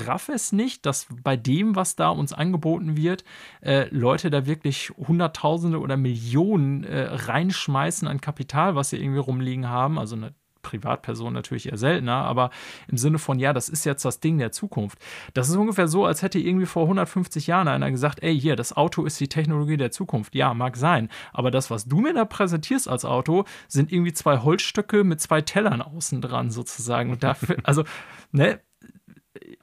raff 0.07 0.29
es 0.29 0.53
nicht, 0.53 0.87
dass 0.87 1.07
bei 1.23 1.37
dem, 1.37 1.77
was 1.77 1.97
da 1.97 2.11
uns 2.11 2.33
angeboten 2.33 2.97
wird, 2.97 3.25
äh, 3.61 3.89
Leute 3.91 4.31
da 4.31 4.47
wirklich 4.47 4.91
Hunderttausende 4.97 5.79
oder 5.81 5.97
Millionen 5.97 6.85
äh, 6.85 7.09
reinschmeißen 7.11 8.09
an 8.09 8.21
Kapital, 8.21 8.75
was 8.75 8.91
sie 8.91 8.99
irgendwie 8.99 9.21
rumliegen 9.21 9.69
haben. 9.69 9.99
Also 9.99 10.17
eine 10.17 10.35
Privatperson 10.63 11.33
natürlich 11.33 11.71
eher 11.71 11.79
seltener, 11.79 12.25
aber 12.25 12.51
im 12.89 12.99
Sinne 12.99 13.19
von, 13.19 13.39
ja, 13.39 13.53
das 13.53 13.69
ist 13.69 13.85
jetzt 13.85 14.05
das 14.05 14.21
Ding 14.21 14.39
der 14.39 14.53
Zukunft. 14.53 14.99
Das 15.33 15.49
ist 15.49 15.57
ungefähr 15.57 15.89
so, 15.89 16.05
als 16.05 16.23
hätte 16.23 16.39
irgendwie 16.39 16.67
vor 16.67 16.83
150 16.85 17.47
Jahren 17.47 17.69
einer 17.69 17.91
gesagt, 17.91 18.23
ey, 18.23 18.39
hier, 18.39 18.57
das 18.57 18.77
Auto 18.77 19.05
ist 19.05 19.19
die 19.21 19.29
Technologie 19.29 19.77
der 19.77 19.91
Zukunft. 19.91 20.35
Ja, 20.35 20.53
mag 20.55 20.77
sein, 20.77 21.09
aber 21.33 21.51
das, 21.51 21.71
was 21.71 21.87
du 21.87 22.01
mir 22.01 22.13
da 22.13 22.25
präsentierst 22.25 22.89
als 22.89 23.05
Auto, 23.05 23.45
sind 23.67 23.93
irgendwie 23.93 24.13
zwei 24.13 24.39
Holzstöcke 24.39 25.05
mit 25.05 25.21
zwei 25.21 25.41
Tellern 25.41 25.81
außen 25.81 26.21
dran 26.21 26.51
sozusagen. 26.51 27.11
Und 27.11 27.23
dafür, 27.23 27.57
also, 27.63 27.85
ne, 28.33 28.61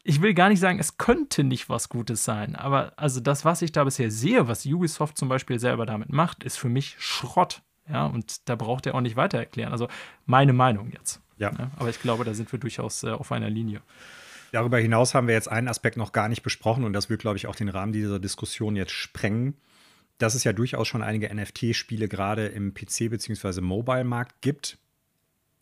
ich 0.04 0.22
will 0.22 0.34
gar 0.34 0.50
nicht 0.50 0.60
sagen, 0.60 0.80
es 0.80 0.98
könnte 0.98 1.44
nicht 1.44 1.70
was 1.70 1.90
Gutes 1.90 2.24
sein, 2.24 2.56
aber 2.56 2.94
also 2.98 3.20
das, 3.20 3.46
was 3.46 3.62
ich 3.62 3.72
da 3.72 3.84
bisher 3.84 4.12
sehe, 4.12 4.48
was 4.48 4.66
Ubisoft 4.66 5.18
zum 5.18 5.30
Beispiel 5.30 5.60
selber 5.60 5.86
damit 5.86 6.10
macht, 6.12 6.44
ist 6.44 6.58
für 6.58 6.70
mich 6.70 6.96
Schrott. 7.00 7.62
Ja, 7.88 8.08
und 8.08 8.50
da 8.50 8.56
braucht 8.56 8.88
er 8.88 8.96
auch 8.96 9.02
nicht 9.02 9.16
weiter 9.16 9.38
erklären. 9.38 9.72
Also 9.72 9.88
meine 10.26 10.54
Meinung 10.54 10.92
jetzt. 10.92 11.22
Ja. 11.38 11.52
ja 11.58 11.72
aber 11.78 11.90
ich 11.90 12.02
glaube, 12.02 12.24
da 12.24 12.34
sind 12.34 12.52
wir 12.52 12.60
durchaus 12.60 13.04
äh, 13.04 13.12
auf 13.12 13.32
einer 13.32 13.50
Linie. 13.50 13.82
Darüber 14.52 14.80
hinaus 14.80 15.14
haben 15.14 15.28
wir 15.28 15.36
jetzt 15.36 15.52
einen 15.52 15.68
Aspekt 15.68 15.98
noch 15.98 16.12
gar 16.12 16.30
nicht 16.30 16.42
besprochen 16.42 16.84
und 16.84 16.94
das 16.94 17.10
wird, 17.10 17.22
glaube 17.22 17.38
ich, 17.38 17.48
auch 17.48 17.56
den 17.56 17.70
Rahmen 17.70 17.92
dieser 17.92 18.20
Diskussion 18.20 18.76
jetzt 18.76 18.94
sprengen. 18.94 19.56
Dass 20.18 20.34
es 20.34 20.46
ja 20.46 20.54
durchaus 20.54 20.88
schon 20.88 21.04
einige 21.04 21.34
NFT-Spiele 21.34 22.08
gerade 22.08 22.48
im 22.48 22.74
PC- 22.74 23.10
bzw. 23.10 23.60
Mobile-Markt 23.60 24.42
gibt, 24.42 24.78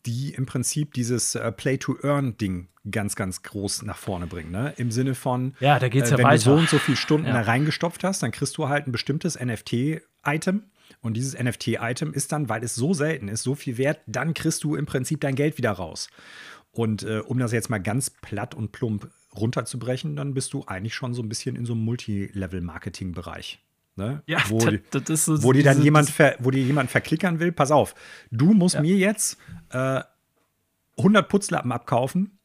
die 0.06 0.34
im 0.34 0.46
Prinzip 0.46 0.94
dieses 0.94 1.34
äh, 1.34 1.50
Play-to-Earn-Ding 1.52 2.68
ganz, 2.90 3.16
ganz 3.16 3.42
groß 3.42 3.82
nach 3.82 3.96
vorne 3.96 4.26
bringen. 4.26 4.50
Ne? 4.50 4.74
Im 4.76 4.90
Sinne 4.90 5.14
von, 5.14 5.54
ja, 5.60 5.78
da 5.78 5.88
geht's 5.88 6.10
äh, 6.10 6.18
wenn 6.18 6.24
weiter. 6.24 6.36
du 6.36 6.40
so 6.42 6.54
und 6.54 6.68
so 6.68 6.78
viele 6.78 6.96
Stunden 6.96 7.26
ja. 7.26 7.32
da 7.32 7.40
reingestopft 7.42 8.04
hast, 8.04 8.22
dann 8.22 8.30
kriegst 8.30 8.56
du 8.58 8.68
halt 8.68 8.86
ein 8.86 8.92
bestimmtes 8.92 9.38
NFT-Item. 9.38 10.64
Und 11.00 11.14
dieses 11.14 11.38
NFT-Item 11.38 12.12
ist 12.12 12.32
dann, 12.32 12.48
weil 12.48 12.62
es 12.62 12.74
so 12.74 12.92
selten 12.92 13.28
ist, 13.28 13.42
so 13.42 13.54
viel 13.54 13.78
wert, 13.78 14.00
dann 14.06 14.34
kriegst 14.34 14.64
du 14.64 14.76
im 14.76 14.86
Prinzip 14.86 15.20
dein 15.20 15.34
Geld 15.34 15.58
wieder 15.58 15.72
raus. 15.72 16.08
Und 16.72 17.02
äh, 17.04 17.20
um 17.20 17.38
das 17.38 17.52
jetzt 17.52 17.70
mal 17.70 17.78
ganz 17.78 18.10
platt 18.10 18.54
und 18.54 18.72
plump 18.72 19.10
runterzubrechen, 19.34 20.16
dann 20.16 20.34
bist 20.34 20.52
du 20.52 20.64
eigentlich 20.66 20.94
schon 20.94 21.14
so 21.14 21.22
ein 21.22 21.28
bisschen 21.28 21.56
in 21.56 21.64
so 21.64 21.72
einem 21.72 21.84
Multilevel-Marketing-Bereich. 21.84 23.60
Ne? 23.96 24.22
Ja, 24.26 24.38
wo, 24.48 24.58
das, 24.58 24.80
das 24.90 25.10
ist 25.10 25.24
so, 25.24 25.42
wo 25.44 25.52
dir 25.52 25.62
dann 25.62 25.80
jemand, 25.80 26.10
ver, 26.10 26.36
wo 26.40 26.50
dir 26.50 26.62
jemand 26.62 26.90
verklickern 26.90 27.38
will, 27.38 27.52
pass 27.52 27.70
auf, 27.70 27.94
du 28.32 28.52
musst 28.52 28.74
ja. 28.74 28.80
mir 28.82 28.96
jetzt 28.96 29.38
äh, 29.70 30.02
100 30.98 31.28
Putzlappen 31.28 31.70
abkaufen 31.70 32.38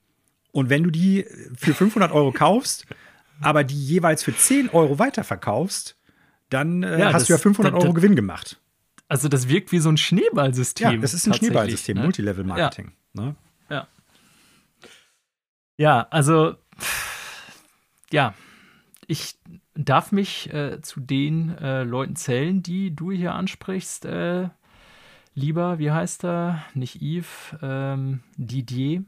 und 0.52 0.70
wenn 0.70 0.84
du 0.84 0.92
die 0.92 1.26
für 1.56 1.74
500 1.74 2.12
Euro 2.12 2.32
kaufst, 2.32 2.86
aber 3.42 3.64
die 3.64 3.84
jeweils 3.84 4.24
für 4.24 4.36
10 4.36 4.70
Euro 4.70 5.00
weiterverkaufst, 5.00 5.96
dann 6.50 6.84
äh, 6.84 7.00
ja, 7.00 7.06
hast 7.08 7.22
das, 7.22 7.28
du 7.28 7.34
ja 7.34 7.40
500 7.40 7.74
das, 7.74 7.84
Euro 7.84 7.94
Gewinn 7.94 8.16
gemacht. 8.16 8.60
Also 9.08 9.28
das 9.28 9.48
wirkt 9.50 9.72
wie 9.72 9.80
so 9.80 9.90
ein 9.90 9.98
Schneeballsystem. 9.98 10.92
Ja, 10.92 10.98
das 10.98 11.16
ist 11.16 11.26
ein 11.26 11.34
Schneeballsystem, 11.34 11.98
ne? 11.98 12.04
Multilevel-Marketing. 12.04 12.92
Ja. 13.16 13.22
Ne? 13.22 13.36
ja. 13.70 13.88
Ja, 15.78 16.08
also 16.12 16.56
ja, 18.12 18.34
ich 19.08 19.36
darf 19.86 20.12
mich 20.12 20.54
äh, 20.54 20.82
zu 20.82 21.00
den 21.00 21.58
äh, 21.58 21.84
Leuten 21.84 22.16
zählen, 22.16 22.62
die 22.62 22.96
du 22.96 23.12
hier 23.12 23.34
ansprichst. 23.34 24.06
Äh, 24.06 24.50
lieber, 25.34 25.80
wie 25.80 25.92
heißt 25.92 26.26
er? 26.26 26.64
Nicht 26.74 27.02
Yves, 27.02 27.56
ähm, 27.62 28.22
Didier. 28.36 29.04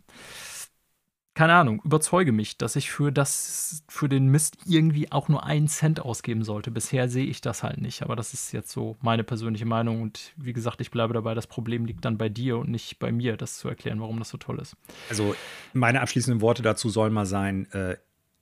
Keine 1.33 1.53
Ahnung, 1.53 1.81
überzeuge 1.85 2.33
mich, 2.33 2.57
dass 2.57 2.75
ich 2.75 2.91
für 2.91 3.11
das, 3.11 3.83
für 3.87 4.09
den 4.09 4.27
Mist 4.27 4.57
irgendwie 4.65 5.11
auch 5.13 5.29
nur 5.29 5.45
einen 5.45 5.69
Cent 5.69 6.01
ausgeben 6.01 6.43
sollte. 6.43 6.71
Bisher 6.71 7.07
sehe 7.07 7.25
ich 7.25 7.39
das 7.39 7.63
halt 7.63 7.79
nicht, 7.79 8.03
aber 8.03 8.17
das 8.17 8.33
ist 8.33 8.51
jetzt 8.51 8.69
so 8.69 8.97
meine 9.01 9.23
persönliche 9.23 9.65
Meinung. 9.65 10.01
Und 10.01 10.33
wie 10.35 10.51
gesagt, 10.51 10.81
ich 10.81 10.91
bleibe 10.91 11.13
dabei, 11.13 11.33
das 11.33 11.47
Problem 11.47 11.85
liegt 11.85 12.03
dann 12.03 12.17
bei 12.17 12.27
dir 12.27 12.57
und 12.57 12.69
nicht 12.69 12.99
bei 12.99 13.13
mir, 13.13 13.37
das 13.37 13.57
zu 13.57 13.69
erklären, 13.69 14.01
warum 14.01 14.19
das 14.19 14.29
so 14.29 14.37
toll 14.37 14.59
ist. 14.59 14.75
Also, 15.09 15.33
meine 15.73 16.01
abschließenden 16.01 16.41
Worte 16.41 16.63
dazu 16.63 16.89
sollen 16.89 17.13
mal 17.13 17.25
sein, 17.25 17.65
äh, 17.71 17.95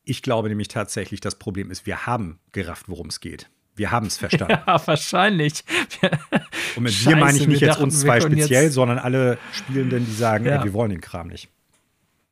ich 0.10 0.22
glaube 0.22 0.50
nämlich 0.50 0.68
tatsächlich, 0.68 1.22
das 1.22 1.36
Problem 1.36 1.72
ist, 1.72 1.86
wir 1.86 2.06
haben 2.06 2.40
gerafft, 2.52 2.86
worum 2.88 3.08
es 3.08 3.20
geht. 3.20 3.50
Wir 3.76 3.92
haben 3.92 4.08
es 4.08 4.18
verstanden. 4.20 4.60
Ja, 4.66 4.88
wahrscheinlich. 4.88 5.64
Und 6.76 6.84
mit 6.84 6.94
Scheiße, 6.94 7.10
wir 7.10 7.16
meine 7.18 7.38
ich 7.38 7.48
nicht 7.48 7.62
jetzt 7.62 7.80
uns 7.80 8.02
zwei 8.02 8.20
speziell, 8.20 8.72
sondern 8.72 9.00
alle 9.00 9.38
Spielenden, 9.54 10.06
die 10.06 10.12
sagen, 10.14 10.46
ja. 10.46 10.58
ey, 10.58 10.64
wir 10.64 10.74
wollen 10.74 10.92
den 10.92 11.02
Kram 11.02 11.28
nicht. 11.28 11.50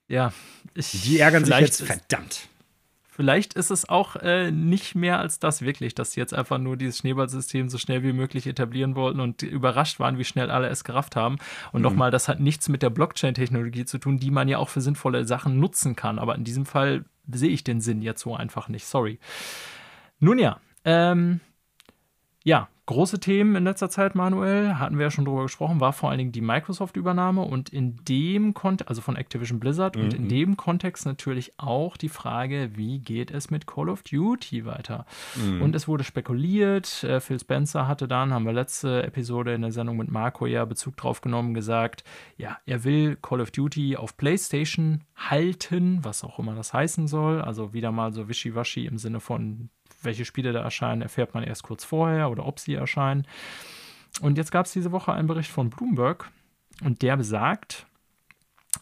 Ja, 0.07 0.33
ich, 0.73 1.01
die 1.03 1.19
ärgern 1.19 1.45
sich 1.45 1.57
jetzt 1.59 1.83
verdammt. 1.83 2.47
Vielleicht 3.17 3.55
ist 3.55 3.71
es 3.71 3.89
auch 3.89 4.15
äh, 4.17 4.51
nicht 4.51 4.93
mehr 4.93 5.17
als 5.17 5.39
das 5.39 5.63
wirklich, 5.63 5.95
dass 5.95 6.11
sie 6.11 6.19
jetzt 6.19 6.35
einfach 6.35 6.59
nur 6.59 6.77
dieses 6.77 6.99
Schneeballsystem 6.99 7.67
so 7.67 7.79
schnell 7.79 8.03
wie 8.03 8.13
möglich 8.13 8.45
etablieren 8.45 8.93
wollten 8.93 9.19
und 9.19 9.41
überrascht 9.41 9.99
waren, 9.99 10.19
wie 10.19 10.23
schnell 10.23 10.51
alle 10.51 10.67
es 10.67 10.83
gerafft 10.83 11.15
haben. 11.15 11.37
Und 11.71 11.79
mhm. 11.79 11.85
nochmal, 11.85 12.11
das 12.11 12.27
hat 12.27 12.39
nichts 12.39 12.69
mit 12.69 12.83
der 12.83 12.91
Blockchain-Technologie 12.91 13.85
zu 13.85 13.97
tun, 13.97 14.19
die 14.19 14.29
man 14.29 14.47
ja 14.47 14.59
auch 14.59 14.69
für 14.69 14.81
sinnvolle 14.81 15.25
Sachen 15.25 15.59
nutzen 15.59 15.95
kann. 15.95 16.19
Aber 16.19 16.35
in 16.35 16.43
diesem 16.43 16.67
Fall 16.67 17.05
sehe 17.27 17.49
ich 17.49 17.63
den 17.63 17.81
Sinn 17.81 18.03
jetzt 18.03 18.21
so 18.21 18.35
einfach 18.35 18.69
nicht. 18.69 18.85
Sorry. 18.85 19.17
Nun 20.19 20.37
ja, 20.37 20.59
ähm, 20.85 21.39
ja, 22.43 22.69
große 22.87 23.19
Themen 23.19 23.55
in 23.55 23.65
letzter 23.65 23.89
Zeit, 23.89 24.15
Manuel, 24.15 24.79
hatten 24.79 24.97
wir 24.97 25.05
ja 25.05 25.11
schon 25.11 25.25
drüber 25.25 25.43
gesprochen, 25.43 25.79
war 25.79 25.93
vor 25.93 26.09
allen 26.09 26.17
Dingen 26.17 26.31
die 26.31 26.41
Microsoft-Übernahme 26.41 27.41
und 27.41 27.69
in 27.69 27.97
dem 28.07 28.53
Kontext, 28.53 28.89
also 28.89 29.01
von 29.01 29.17
Activision 29.17 29.59
Blizzard, 29.59 29.95
mhm. 29.95 30.03
und 30.03 30.13
in 30.13 30.23
mhm. 30.23 30.29
dem 30.29 30.57
Kontext 30.57 31.05
natürlich 31.05 31.53
auch 31.57 31.97
die 31.97 32.09
Frage, 32.09 32.71
wie 32.75 32.99
geht 32.99 33.29
es 33.29 33.51
mit 33.51 33.67
Call 33.67 33.89
of 33.89 34.03
Duty 34.03 34.65
weiter? 34.65 35.05
Mhm. 35.35 35.61
Und 35.61 35.75
es 35.75 35.87
wurde 35.87 36.05
spekuliert, 36.05 37.03
äh, 37.03 37.19
Phil 37.19 37.39
Spencer 37.39 37.87
hatte 37.87 38.07
dann, 38.07 38.33
haben 38.33 38.45
wir 38.45 38.53
letzte 38.53 39.03
Episode 39.03 39.53
in 39.53 39.61
der 39.61 39.71
Sendung 39.71 39.97
mit 39.97 40.09
Marco 40.09 40.45
ja 40.45 40.63
Bezug 40.65 40.95
drauf 40.95 41.19
genommen, 41.19 41.53
gesagt, 41.53 42.05
ja, 42.37 42.57
er 42.65 42.85
will 42.85 43.17
Call 43.21 43.41
of 43.41 43.51
Duty 43.51 43.97
auf 43.97 44.15
PlayStation 44.15 45.03
halten, 45.17 45.99
was 46.03 46.23
auch 46.23 46.39
immer 46.39 46.55
das 46.55 46.73
heißen 46.73 47.07
soll. 47.07 47.41
Also 47.41 47.73
wieder 47.73 47.91
mal 47.91 48.13
so 48.13 48.29
wischiwaschi 48.29 48.85
im 48.85 48.97
Sinne 48.97 49.19
von 49.19 49.69
welche 50.01 50.25
Spiele 50.25 50.53
da 50.53 50.61
erscheinen, 50.61 51.01
erfährt 51.01 51.33
man 51.33 51.43
erst 51.43 51.63
kurz 51.63 51.83
vorher 51.83 52.29
oder 52.29 52.45
ob 52.45 52.59
sie 52.59 52.75
erscheinen. 52.75 53.27
Und 54.21 54.37
jetzt 54.37 54.51
gab 54.51 54.65
es 54.65 54.73
diese 54.73 54.91
Woche 54.91 55.13
einen 55.13 55.27
Bericht 55.27 55.51
von 55.51 55.69
Bloomberg 55.69 56.31
und 56.83 57.01
der 57.01 57.17
besagt, 57.17 57.85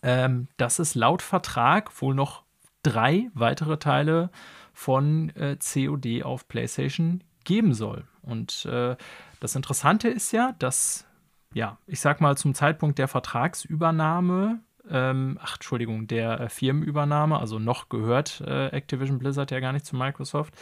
ähm, 0.04 0.48
dass 0.58 0.80
es 0.80 0.96
laut 0.96 1.22
Vertrag 1.22 2.02
wohl 2.02 2.16
noch 2.16 2.44
drei 2.84 3.30
weitere 3.34 3.78
Teile 3.78 4.30
von 4.74 5.30
äh, 5.36 5.58
COD 5.58 6.24
auf 6.24 6.48
PlayStation 6.48 7.24
geben 7.44 7.74
soll. 7.74 8.06
Und 8.22 8.66
äh, 8.66 8.96
das 9.40 9.56
Interessante 9.56 10.08
ist 10.10 10.32
ja, 10.32 10.54
dass, 10.60 11.06
ja, 11.54 11.78
ich 11.88 12.00
sag 12.00 12.22
mal, 12.22 12.38
zum 12.38 12.54
Zeitpunkt 12.54 13.00
der 13.00 13.08
Vertragsübernahme 13.08 14.60
ähm, 14.90 15.40
ach, 15.42 15.56
Entschuldigung, 15.56 16.08
der 16.08 16.40
äh, 16.40 16.50
Firmenübernahme, 16.50 17.40
also 17.40 17.60
noch 17.60 17.90
gehört 17.90 18.42
äh, 18.42 18.68
Activision 18.68 19.18
Blizzard 19.20 19.52
ja 19.52 19.60
gar 19.60 19.74
nicht 19.74 19.86
zu 19.86 19.96
Microsoft, 19.96 20.54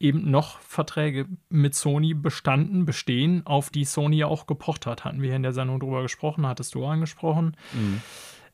eben 0.00 0.30
noch 0.30 0.60
Verträge 0.60 1.26
mit 1.48 1.74
Sony 1.74 2.14
bestanden, 2.14 2.84
bestehen, 2.84 3.44
auf 3.46 3.70
die 3.70 3.84
Sony 3.84 4.18
ja 4.18 4.26
auch 4.26 4.46
gepocht 4.46 4.86
hat. 4.86 5.04
Hatten 5.04 5.22
wir 5.22 5.34
in 5.34 5.42
der 5.42 5.52
Sendung 5.52 5.80
drüber 5.80 6.02
gesprochen, 6.02 6.46
hattest 6.46 6.74
du 6.74 6.86
angesprochen. 6.86 7.56
Mhm. 7.72 8.00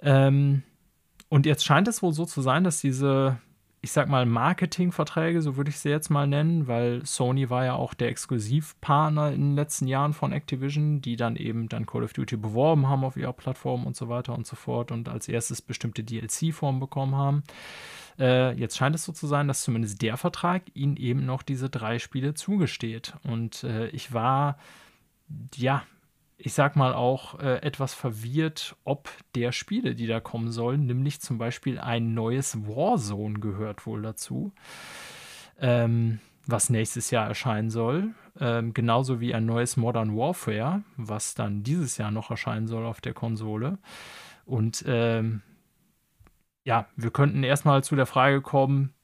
Ähm, 0.00 0.62
und 1.28 1.46
jetzt 1.46 1.64
scheint 1.64 1.88
es 1.88 2.02
wohl 2.02 2.12
so 2.12 2.24
zu 2.24 2.40
sein, 2.40 2.64
dass 2.64 2.80
diese, 2.80 3.38
ich 3.82 3.92
sag 3.92 4.08
mal, 4.08 4.24
Marketingverträge, 4.24 5.42
so 5.42 5.56
würde 5.56 5.70
ich 5.70 5.78
sie 5.78 5.90
jetzt 5.90 6.08
mal 6.08 6.26
nennen, 6.26 6.66
weil 6.66 7.04
Sony 7.04 7.50
war 7.50 7.64
ja 7.64 7.74
auch 7.74 7.92
der 7.92 8.08
Exklusivpartner 8.08 9.32
in 9.32 9.40
den 9.40 9.54
letzten 9.54 9.86
Jahren 9.86 10.14
von 10.14 10.32
Activision, 10.32 11.02
die 11.02 11.16
dann 11.16 11.36
eben 11.36 11.68
dann 11.68 11.84
Call 11.84 12.04
of 12.04 12.14
Duty 12.14 12.38
beworben 12.38 12.88
haben 12.88 13.04
auf 13.04 13.16
ihrer 13.16 13.34
Plattform 13.34 13.84
und 13.84 13.96
so 13.96 14.08
weiter 14.08 14.34
und 14.34 14.46
so 14.46 14.56
fort 14.56 14.92
und 14.92 15.10
als 15.10 15.28
erstes 15.28 15.60
bestimmte 15.60 16.04
DLC-Formen 16.04 16.80
bekommen 16.80 17.16
haben. 17.16 17.42
Äh, 18.18 18.52
jetzt 18.58 18.76
scheint 18.76 18.94
es 18.94 19.04
so 19.04 19.12
zu 19.12 19.26
sein, 19.26 19.48
dass 19.48 19.62
zumindest 19.62 20.02
der 20.02 20.16
Vertrag 20.16 20.62
ihnen 20.74 20.96
eben 20.96 21.26
noch 21.26 21.42
diese 21.42 21.70
drei 21.70 21.98
Spiele 21.98 22.34
zugesteht. 22.34 23.14
Und 23.24 23.64
äh, 23.64 23.88
ich 23.88 24.12
war, 24.12 24.58
ja, 25.56 25.82
ich 26.36 26.52
sag 26.52 26.76
mal 26.76 26.94
auch 26.94 27.38
äh, 27.40 27.62
etwas 27.62 27.94
verwirrt, 27.94 28.76
ob 28.84 29.08
der 29.34 29.52
Spiele, 29.52 29.94
die 29.94 30.06
da 30.06 30.20
kommen 30.20 30.50
sollen, 30.50 30.86
nämlich 30.86 31.20
zum 31.20 31.38
Beispiel 31.38 31.78
ein 31.78 32.14
neues 32.14 32.66
Warzone 32.66 33.38
gehört 33.38 33.86
wohl 33.86 34.02
dazu, 34.02 34.52
ähm, 35.60 36.20
was 36.46 36.70
nächstes 36.70 37.10
Jahr 37.10 37.26
erscheinen 37.26 37.70
soll. 37.70 38.14
Ähm, 38.40 38.74
genauso 38.74 39.20
wie 39.20 39.32
ein 39.32 39.46
neues 39.46 39.76
Modern 39.76 40.16
Warfare, 40.16 40.82
was 40.96 41.34
dann 41.34 41.62
dieses 41.62 41.98
Jahr 41.98 42.10
noch 42.10 42.30
erscheinen 42.30 42.66
soll 42.66 42.84
auf 42.84 43.00
der 43.00 43.14
Konsole. 43.14 43.78
Und 44.44 44.84
ähm, 44.86 45.42
ja, 46.64 46.86
wir 46.96 47.10
könnten 47.10 47.42
erstmal 47.44 47.84
zu 47.84 47.94
der 47.94 48.06
Frage 48.06 48.40
kommen, 48.40 48.94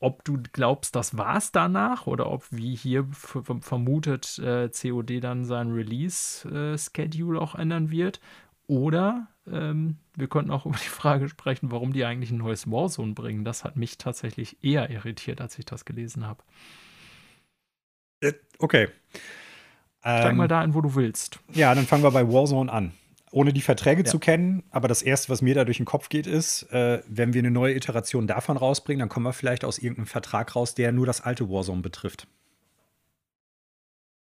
ob 0.00 0.24
du 0.24 0.38
glaubst, 0.52 0.96
das 0.96 1.18
war 1.18 1.36
es 1.36 1.52
danach 1.52 2.06
oder 2.06 2.30
ob, 2.30 2.44
wie 2.50 2.74
hier 2.74 3.06
vermutet, 3.12 4.38
äh, 4.38 4.70
COD 4.70 5.20
dann 5.22 5.44
sein 5.44 5.70
Release-Schedule 5.72 7.38
äh, 7.38 7.42
auch 7.42 7.54
ändern 7.54 7.90
wird. 7.90 8.20
Oder 8.66 9.28
ähm, 9.46 9.98
wir 10.14 10.28
könnten 10.28 10.50
auch 10.50 10.64
über 10.66 10.78
die 10.78 10.88
Frage 10.88 11.28
sprechen, 11.28 11.70
warum 11.70 11.92
die 11.92 12.06
eigentlich 12.06 12.30
ein 12.30 12.38
neues 12.38 12.70
Warzone 12.70 13.12
bringen. 13.12 13.44
Das 13.44 13.62
hat 13.62 13.76
mich 13.76 13.98
tatsächlich 13.98 14.64
eher 14.64 14.88
irritiert, 14.88 15.42
als 15.42 15.58
ich 15.58 15.66
das 15.66 15.84
gelesen 15.84 16.26
habe. 16.26 16.42
Äh, 18.20 18.32
okay. 18.58 18.88
Steig 20.00 20.30
ähm, 20.30 20.38
mal 20.38 20.48
da 20.48 20.60
ein, 20.60 20.72
wo 20.72 20.80
du 20.80 20.94
willst. 20.94 21.40
Ja, 21.52 21.74
dann 21.74 21.84
fangen 21.84 22.02
wir 22.02 22.10
bei 22.10 22.26
Warzone 22.26 22.72
an 22.72 22.92
ohne 23.30 23.52
die 23.52 23.60
Verträge 23.60 24.02
ja. 24.02 24.06
zu 24.06 24.18
kennen. 24.18 24.62
Aber 24.70 24.88
das 24.88 25.02
Erste, 25.02 25.28
was 25.28 25.42
mir 25.42 25.54
da 25.54 25.64
durch 25.64 25.76
den 25.76 25.86
Kopf 25.86 26.08
geht, 26.08 26.26
ist, 26.26 26.64
äh, 26.72 27.02
wenn 27.06 27.32
wir 27.32 27.40
eine 27.40 27.50
neue 27.50 27.74
Iteration 27.74 28.26
davon 28.26 28.56
rausbringen, 28.56 29.00
dann 29.00 29.08
kommen 29.08 29.26
wir 29.26 29.32
vielleicht 29.32 29.64
aus 29.64 29.78
irgendeinem 29.78 30.06
Vertrag 30.06 30.56
raus, 30.56 30.74
der 30.74 30.92
nur 30.92 31.06
das 31.06 31.20
alte 31.20 31.48
Warzone 31.48 31.82
betrifft. 31.82 32.26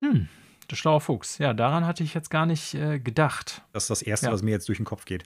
Hm, 0.03 0.27
der 0.69 0.75
schlaue 0.75 1.01
Fuchs. 1.01 1.37
Ja, 1.37 1.53
daran 1.53 1.85
hatte 1.85 2.03
ich 2.03 2.13
jetzt 2.13 2.29
gar 2.29 2.45
nicht 2.45 2.73
äh, 2.73 2.99
gedacht. 2.99 3.63
Das 3.73 3.83
ist 3.83 3.89
das 3.89 4.01
Erste, 4.01 4.27
ja. 4.27 4.31
was 4.31 4.43
mir 4.43 4.51
jetzt 4.51 4.67
durch 4.67 4.77
den 4.77 4.85
Kopf 4.85 5.05
geht. 5.05 5.23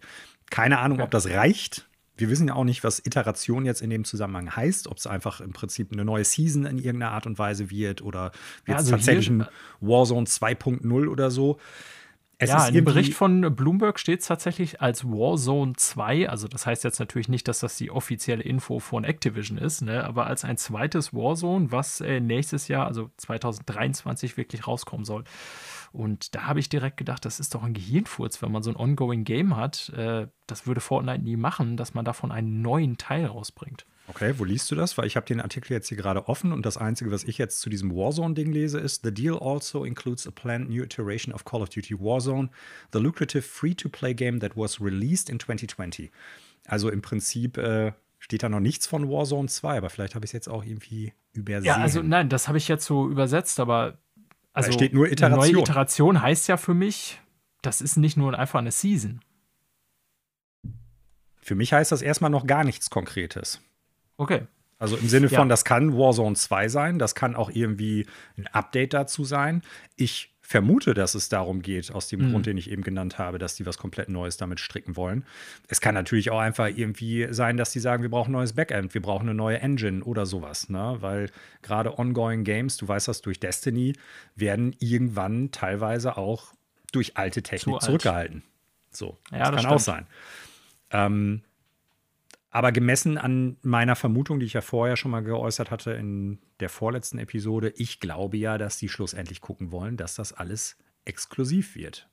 Keine 0.49 0.79
Ahnung, 0.79 0.97
okay. 0.97 1.05
ob 1.05 1.11
das 1.11 1.29
reicht. 1.29 1.87
Wir 2.15 2.29
wissen 2.29 2.47
ja 2.47 2.53
auch 2.53 2.63
nicht, 2.63 2.83
was 2.83 2.99
Iteration 2.99 3.65
jetzt 3.65 3.81
in 3.81 3.89
dem 3.89 4.03
Zusammenhang 4.03 4.55
heißt, 4.55 4.87
ob 4.87 4.97
es 4.97 5.07
einfach 5.07 5.41
im 5.41 5.51
Prinzip 5.51 5.91
eine 5.91 6.05
neue 6.05 6.23
Season 6.23 6.65
in 6.65 6.77
irgendeiner 6.77 7.11
Art 7.11 7.25
und 7.25 7.39
Weise 7.39 7.71
wird 7.71 8.03
oder 8.03 8.31
wird 8.65 8.67
ja, 8.67 8.75
also 8.75 8.91
tatsächlich 8.91 9.29
ein 9.29 9.47
Warzone 9.79 10.27
2.0 10.27 11.07
oder 11.07 11.31
so. 11.31 11.59
Es 12.43 12.49
ja, 12.49 12.67
in 12.67 12.73
dem 12.73 12.85
Bericht 12.85 13.13
von 13.13 13.55
Bloomberg 13.55 13.99
steht 13.99 14.21
es 14.21 14.27
tatsächlich 14.27 14.81
als 14.81 15.05
Warzone 15.05 15.73
2. 15.73 16.29
Also, 16.29 16.47
das 16.47 16.65
heißt 16.65 16.83
jetzt 16.83 16.99
natürlich 16.99 17.29
nicht, 17.29 17.47
dass 17.47 17.59
das 17.59 17.77
die 17.77 17.91
offizielle 17.91 18.43
Info 18.43 18.79
von 18.79 19.03
Activision 19.03 19.57
ist, 19.57 19.81
ne? 19.81 20.03
aber 20.03 20.27
als 20.27 20.43
ein 20.43 20.57
zweites 20.57 21.13
Warzone, 21.13 21.71
was 21.71 22.01
äh, 22.01 22.19
nächstes 22.19 22.67
Jahr, 22.67 22.87
also 22.87 23.09
2023, 23.17 24.37
wirklich 24.37 24.67
rauskommen 24.67 25.05
soll. 25.05 25.23
Und 25.91 26.33
da 26.33 26.47
habe 26.47 26.59
ich 26.59 26.69
direkt 26.69 26.97
gedacht, 26.97 27.23
das 27.23 27.39
ist 27.39 27.53
doch 27.53 27.63
ein 27.63 27.73
Gehirnfurz, 27.73 28.41
wenn 28.41 28.51
man 28.51 28.63
so 28.63 28.71
ein 28.71 28.75
ongoing 28.75 29.23
Game 29.23 29.55
hat. 29.55 29.89
Äh, 29.89 30.27
das 30.47 30.65
würde 30.65 30.81
Fortnite 30.81 31.23
nie 31.23 31.37
machen, 31.37 31.77
dass 31.77 31.93
man 31.93 32.03
davon 32.03 32.31
einen 32.31 32.61
neuen 32.61 32.97
Teil 32.97 33.25
rausbringt. 33.25 33.85
Okay, 34.07 34.33
wo 34.37 34.43
liest 34.43 34.69
du 34.69 34.75
das? 34.75 34.97
Weil 34.97 35.07
ich 35.07 35.15
habe 35.15 35.25
den 35.25 35.39
Artikel 35.39 35.71
jetzt 35.71 35.87
hier 35.87 35.97
gerade 35.97 36.27
offen 36.27 36.51
und 36.51 36.65
das 36.65 36.77
Einzige, 36.77 37.11
was 37.11 37.23
ich 37.23 37.37
jetzt 37.37 37.61
zu 37.61 37.69
diesem 37.69 37.95
Warzone-Ding 37.95 38.51
lese, 38.51 38.79
ist: 38.79 39.03
The 39.03 39.13
deal 39.13 39.39
also 39.39 39.85
includes 39.85 40.27
a 40.27 40.31
planned 40.31 40.69
new 40.69 40.83
iteration 40.83 41.33
of 41.33 41.45
Call 41.45 41.61
of 41.61 41.69
Duty 41.69 41.95
Warzone, 41.99 42.49
the 42.91 42.99
lucrative 42.99 43.43
free-to-play 43.43 44.13
game 44.13 44.39
that 44.41 44.57
was 44.57 44.81
released 44.81 45.29
in 45.29 45.39
2020. 45.39 46.11
Also 46.65 46.89
im 46.89 47.01
Prinzip 47.01 47.57
äh, 47.57 47.93
steht 48.19 48.43
da 48.43 48.49
noch 48.49 48.59
nichts 48.59 48.87
von 48.87 49.09
Warzone 49.09 49.47
2, 49.47 49.77
aber 49.77 49.89
vielleicht 49.89 50.15
habe 50.15 50.25
ich 50.25 50.29
es 50.29 50.33
jetzt 50.33 50.49
auch 50.49 50.65
irgendwie 50.65 51.13
übersehen. 51.31 51.65
Ja, 51.65 51.77
also 51.77 52.01
nein, 52.01 52.27
das 52.27 52.47
habe 52.49 52.57
ich 52.57 52.67
jetzt 52.67 52.85
so 52.85 53.09
übersetzt, 53.09 53.59
aber 53.61 53.99
also 54.51 54.69
da 54.69 54.73
steht 54.73 54.93
nur 54.93 55.09
Iteration. 55.09 55.53
Neue 55.53 55.61
Iteration 55.61 56.21
heißt 56.21 56.47
ja 56.49 56.57
für 56.57 56.73
mich, 56.73 57.21
das 57.61 57.81
ist 57.81 57.97
nicht 57.97 58.17
nur 58.17 58.37
einfach 58.37 58.59
eine 58.59 58.71
Season. 58.71 59.21
Für 61.41 61.55
mich 61.55 61.73
heißt 61.73 61.91
das 61.91 62.01
erstmal 62.01 62.29
noch 62.29 62.47
gar 62.47 62.63
nichts 62.63 62.89
Konkretes. 62.89 63.61
Okay. 64.17 64.43
Also 64.79 64.97
im 64.97 65.07
Sinne 65.07 65.29
von, 65.29 65.37
ja. 65.37 65.45
das 65.45 65.63
kann 65.63 65.97
Warzone 65.97 66.35
2 66.35 66.67
sein, 66.67 66.99
das 66.99 67.15
kann 67.15 67.35
auch 67.35 67.49
irgendwie 67.49 68.05
ein 68.37 68.47
Update 68.47 68.93
dazu 68.93 69.23
sein. 69.23 69.61
Ich 69.95 70.33
vermute, 70.41 70.93
dass 70.93 71.15
es 71.15 71.29
darum 71.29 71.61
geht, 71.61 71.91
aus 71.93 72.09
dem 72.09 72.19
mhm. 72.19 72.31
Grund, 72.31 72.45
den 72.47 72.57
ich 72.57 72.69
eben 72.69 72.83
genannt 72.83 73.17
habe, 73.17 73.39
dass 73.39 73.55
die 73.55 73.65
was 73.65 73.77
komplett 73.77 74.09
Neues 74.09 74.35
damit 74.35 74.59
stricken 74.59 74.97
wollen. 74.97 75.25
Es 75.69 75.79
kann 75.79 75.95
natürlich 75.95 76.31
auch 76.31 76.39
einfach 76.39 76.67
irgendwie 76.67 77.27
sein, 77.31 77.55
dass 77.55 77.71
die 77.71 77.79
sagen, 77.79 78.03
wir 78.03 78.09
brauchen 78.09 78.31
ein 78.31 78.33
neues 78.33 78.53
Backend, 78.53 78.93
wir 78.93 79.01
brauchen 79.01 79.29
eine 79.29 79.33
neue 79.33 79.59
Engine 79.59 80.03
oder 80.03 80.25
sowas, 80.25 80.69
ne? 80.69 80.97
Weil 80.99 81.29
gerade 81.61 81.97
ongoing 81.97 82.43
Games, 82.43 82.75
du 82.75 82.87
weißt 82.87 83.07
das 83.07 83.21
durch 83.21 83.39
Destiny, 83.39 83.93
werden 84.35 84.75
irgendwann 84.79 85.51
teilweise 85.51 86.17
auch 86.17 86.53
durch 86.91 87.15
alte 87.15 87.41
Technik 87.41 87.79
Zu 87.79 87.87
zurückgehalten. 87.87 88.43
Alt. 88.43 88.95
So, 88.97 89.17
ja, 89.31 89.39
das, 89.39 89.51
das 89.51 89.63
kann 89.63 89.73
auch 89.73 89.79
sein. 89.79 90.07
Ähm, 90.91 91.41
aber 92.53 92.71
gemessen 92.71 93.17
an 93.17 93.57
meiner 93.63 93.95
Vermutung, 93.95 94.39
die 94.39 94.45
ich 94.45 94.53
ja 94.53 94.61
vorher 94.61 94.95
schon 94.95 95.09
mal 95.09 95.23
geäußert 95.23 95.71
hatte 95.71 95.93
in 95.93 96.37
der 96.59 96.69
vorletzten 96.69 97.17
Episode, 97.17 97.73
ich 97.75 97.99
glaube 97.99 98.37
ja, 98.37 98.59
dass 98.59 98.77
die 98.77 98.89
schlussendlich 98.89 99.41
gucken 99.41 99.71
wollen, 99.71 99.97
dass 99.97 100.13
das 100.13 100.33
alles 100.33 100.77
exklusiv 101.03 101.75
wird. 101.75 102.07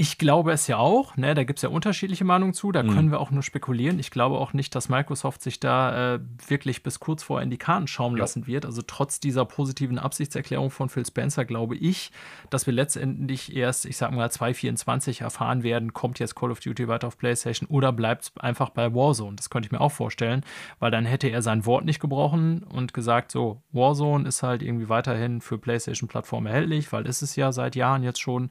Ich 0.00 0.16
glaube 0.16 0.52
es 0.52 0.66
ja 0.66 0.78
auch, 0.78 1.18
ne? 1.18 1.34
da 1.34 1.44
gibt 1.44 1.58
es 1.58 1.62
ja 1.62 1.68
unterschiedliche 1.68 2.24
Meinungen 2.24 2.54
zu, 2.54 2.72
da 2.72 2.82
mhm. 2.82 2.94
können 2.94 3.10
wir 3.10 3.20
auch 3.20 3.30
nur 3.30 3.42
spekulieren. 3.42 3.98
Ich 3.98 4.10
glaube 4.10 4.38
auch 4.38 4.54
nicht, 4.54 4.74
dass 4.74 4.88
Microsoft 4.88 5.42
sich 5.42 5.60
da 5.60 6.14
äh, 6.14 6.20
wirklich 6.48 6.82
bis 6.82 7.00
kurz 7.00 7.22
vorher 7.22 7.44
in 7.44 7.50
die 7.50 7.58
Karten 7.58 7.86
schauen 7.86 8.14
ja. 8.14 8.20
lassen 8.20 8.46
wird. 8.46 8.64
Also 8.64 8.80
trotz 8.80 9.20
dieser 9.20 9.44
positiven 9.44 9.98
Absichtserklärung 9.98 10.70
von 10.70 10.88
Phil 10.88 11.04
Spencer 11.04 11.44
glaube 11.44 11.76
ich, 11.76 12.12
dass 12.48 12.64
wir 12.64 12.72
letztendlich 12.72 13.54
erst, 13.54 13.84
ich 13.84 13.98
sag 13.98 14.12
mal, 14.12 14.30
2024 14.30 15.20
erfahren 15.20 15.62
werden, 15.64 15.92
kommt 15.92 16.18
jetzt 16.18 16.34
Call 16.34 16.50
of 16.50 16.60
Duty 16.60 16.88
weiter 16.88 17.08
auf 17.08 17.18
PlayStation 17.18 17.68
oder 17.68 17.92
bleibt 17.92 18.22
es 18.22 18.32
einfach 18.38 18.70
bei 18.70 18.94
Warzone. 18.94 19.36
Das 19.36 19.50
könnte 19.50 19.66
ich 19.66 19.72
mir 19.72 19.82
auch 19.82 19.92
vorstellen, 19.92 20.46
weil 20.78 20.90
dann 20.90 21.04
hätte 21.04 21.28
er 21.28 21.42
sein 21.42 21.66
Wort 21.66 21.84
nicht 21.84 22.00
gebrochen 22.00 22.62
und 22.62 22.94
gesagt, 22.94 23.32
so, 23.32 23.60
Warzone 23.72 24.26
ist 24.26 24.42
halt 24.42 24.62
irgendwie 24.62 24.88
weiterhin 24.88 25.42
für 25.42 25.58
PlayStation-Plattformen 25.58 26.46
erhältlich, 26.46 26.90
weil 26.90 27.04
ist 27.04 27.20
es 27.20 27.36
ja 27.36 27.52
seit 27.52 27.76
Jahren 27.76 28.02
jetzt 28.02 28.22
schon. 28.22 28.48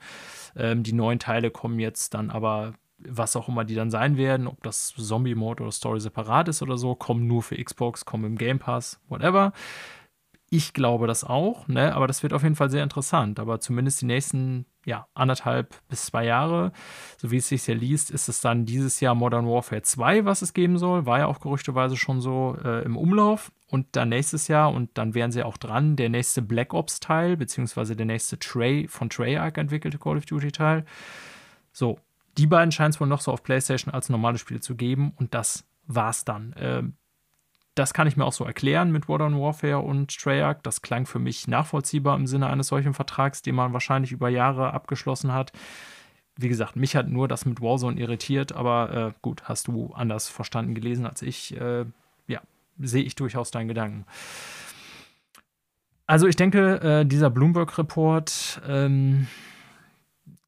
Ähm, 0.56 0.84
die 0.84 0.94
neuen 0.94 1.20
Teile 1.20 1.52
kommen 1.52 1.80
jetzt 1.80 2.14
dann 2.14 2.30
aber, 2.30 2.74
was 2.98 3.36
auch 3.36 3.48
immer 3.48 3.66
die 3.66 3.76
dann 3.76 3.92
sein 3.92 4.18
werden, 4.18 4.48
ob 4.48 4.62
das 4.64 4.94
Zombie-Mode 4.98 5.64
oder 5.64 5.72
Story 5.72 6.00
separat 6.00 6.48
ist 6.48 6.62
oder 6.62 6.78
so, 6.78 6.96
kommen 6.96 7.28
nur 7.28 7.44
für 7.44 7.62
Xbox, 7.62 8.06
kommen 8.06 8.26
im 8.26 8.38
Game 8.38 8.60
Pass, 8.60 9.00
whatever. 9.08 9.54
Ich 10.52 10.74
glaube 10.74 11.06
das 11.06 11.24
auch, 11.24 11.68
ne? 11.68 11.94
aber 11.94 12.08
das 12.08 12.24
wird 12.24 12.34
auf 12.34 12.42
jeden 12.42 12.56
Fall 12.56 12.72
sehr 12.72 12.84
interessant. 12.84 13.40
Aber 13.40 13.60
zumindest 13.60 14.02
die 14.02 14.06
nächsten 14.06 14.66
ja, 14.84 15.08
anderthalb 15.14 15.76
bis 15.88 16.08
zwei 16.08 16.26
Jahre, 16.26 16.72
so 17.18 17.30
wie 17.30 17.38
es 17.38 17.50
sich 17.50 17.68
ja 17.68 17.76
liest, 17.76 18.10
ist 18.10 18.30
es 18.30 18.42
dann 18.42 18.66
dieses 18.66 19.00
Jahr 19.00 19.14
Modern 19.14 19.48
Warfare 19.48 19.84
2, 19.84 20.26
was 20.26 20.42
es 20.42 20.54
geben 20.54 20.80
soll. 20.80 21.06
War 21.06 21.20
ja 21.20 21.28
auch 21.28 21.40
gerüchteweise 21.40 21.98
schon 21.98 22.22
so 22.22 22.58
äh, 22.64 22.84
im 22.84 22.98
Umlauf. 22.98 23.52
Und 23.68 23.96
dann 23.96 24.10
nächstes 24.10 24.48
Jahr, 24.48 24.74
und 24.74 24.90
dann 24.98 25.14
wären 25.14 25.32
sie 25.32 25.44
auch 25.44 25.58
dran, 25.58 25.96
der 25.96 26.10
nächste 26.10 26.42
Black 26.42 26.74
Ops-Teil, 26.74 27.38
beziehungsweise 27.38 27.96
der 27.96 28.08
nächste 28.08 28.40
Trey, 28.40 28.88
von 28.88 29.12
Treyarch 29.12 29.58
entwickelte 29.58 30.00
Call 30.00 30.18
of 30.18 30.26
Duty-Teil. 30.26 30.86
So, 31.72 32.00
die 32.40 32.48
beiden 32.48 32.72
scheint 32.72 32.96
es 32.96 33.00
wohl 33.00 33.08
noch 33.08 33.22
so 33.22 33.32
auf 33.32 33.44
PlayStation 33.44 33.94
als 33.94 34.10
normale 34.10 34.40
Spiele 34.40 34.62
zu 34.62 34.76
geben. 34.76 35.14
Und 35.18 35.36
das 35.36 35.68
war's 35.86 36.26
dann. 36.26 36.56
Ähm, 36.58 36.94
das 37.80 37.94
kann 37.94 38.08
ich 38.08 38.18
mir 38.18 38.26
auch 38.26 38.34
so 38.34 38.44
erklären 38.44 38.92
mit 38.92 39.08
Modern 39.08 39.40
Warfare 39.40 39.80
und 39.80 40.16
Treyarch. 40.18 40.58
Das 40.64 40.82
klang 40.82 41.06
für 41.06 41.18
mich 41.18 41.48
nachvollziehbar 41.48 42.18
im 42.18 42.28
Sinne 42.28 42.48
eines 42.48 42.68
solchen 42.68 42.94
Vertrags, 42.94 43.42
den 43.42 43.56
man 43.56 43.72
wahrscheinlich 43.72 44.12
über 44.12 44.28
Jahre 44.28 44.74
abgeschlossen 44.74 45.34
hat. 45.34 45.54
Wie 46.36 46.50
gesagt, 46.50 46.76
mich 46.76 46.98
hat 46.98 47.08
nur 47.08 47.30
das 47.30 47.46
mit 47.46 47.62
Warzone 47.62 47.98
irritiert, 47.98 48.52
aber 48.52 49.14
äh, 49.16 49.20
gut, 49.22 49.44
hast 49.46 49.68
du 49.68 49.94
anders 49.94 50.28
verstanden 50.28 50.76
gelesen 50.76 51.06
als 51.06 51.22
ich. 51.22 51.56
Äh, 51.56 51.86
ja, 52.28 52.42
sehe 52.78 53.04
ich 53.04 53.16
durchaus 53.16 53.50
deinen 53.50 53.70
Gedanken. 53.70 54.06
Also 56.06 56.28
ich 56.28 56.36
denke, 56.36 56.82
äh, 56.82 57.06
dieser 57.06 57.30
Bloomberg-Report 57.30 58.62
ähm, 58.68 59.28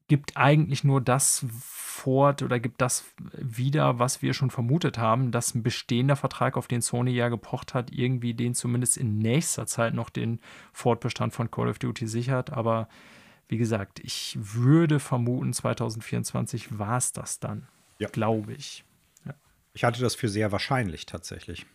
gibt 0.08 0.36
eigentlich 0.36 0.84
nur 0.84 1.00
das 1.00 1.44
fort 1.50 2.42
oder 2.42 2.58
gibt 2.58 2.80
das 2.80 3.04
wieder, 3.32 3.98
was 3.98 4.22
wir 4.22 4.34
schon 4.34 4.50
vermutet 4.50 4.98
haben, 4.98 5.30
dass 5.30 5.54
ein 5.54 5.62
bestehender 5.62 6.16
Vertrag, 6.16 6.56
auf 6.56 6.66
den 6.66 6.82
Sony 6.82 7.12
ja 7.12 7.28
gepocht 7.28 7.74
hat, 7.74 7.92
irgendwie 7.92 8.34
den 8.34 8.54
zumindest 8.54 8.96
in 8.96 9.18
nächster 9.18 9.66
Zeit 9.66 9.94
noch 9.94 10.10
den 10.10 10.40
Fortbestand 10.72 11.32
von 11.32 11.50
Call 11.50 11.68
of 11.68 11.78
Duty 11.78 12.06
sichert. 12.06 12.50
Aber 12.52 12.88
wie 13.48 13.58
gesagt, 13.58 14.00
ich 14.00 14.36
würde 14.40 14.98
vermuten, 14.98 15.52
2024 15.52 16.78
war 16.78 16.96
es 16.96 17.12
das 17.12 17.38
dann, 17.38 17.68
ja. 17.98 18.08
glaube 18.08 18.54
ich. 18.54 18.84
Ja. 19.24 19.34
Ich 19.74 19.84
hatte 19.84 20.00
das 20.00 20.14
für 20.14 20.28
sehr 20.28 20.52
wahrscheinlich 20.52 21.06
tatsächlich. 21.06 21.66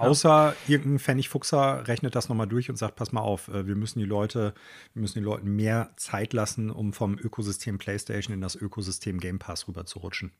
Außer 0.00 0.54
irgendein 0.66 0.98
Pfennigfuchser 0.98 1.86
rechnet 1.86 2.14
das 2.14 2.28
nochmal 2.28 2.46
durch 2.46 2.70
und 2.70 2.76
sagt, 2.76 2.96
pass 2.96 3.12
mal 3.12 3.20
auf, 3.20 3.48
äh, 3.48 3.66
wir 3.66 3.76
müssen 3.76 3.98
die 3.98 4.06
Leute, 4.06 4.54
wir 4.94 5.02
müssen 5.02 5.18
den 5.18 5.24
Leuten 5.24 5.54
mehr 5.54 5.90
Zeit 5.96 6.32
lassen, 6.32 6.70
um 6.70 6.92
vom 6.92 7.18
Ökosystem 7.18 7.78
PlayStation 7.78 8.34
in 8.34 8.40
das 8.40 8.56
Ökosystem 8.56 9.20
Game 9.20 9.38
Pass 9.38 9.68
rüber 9.68 9.84
zu 9.84 9.98
rutschen. 9.98 10.32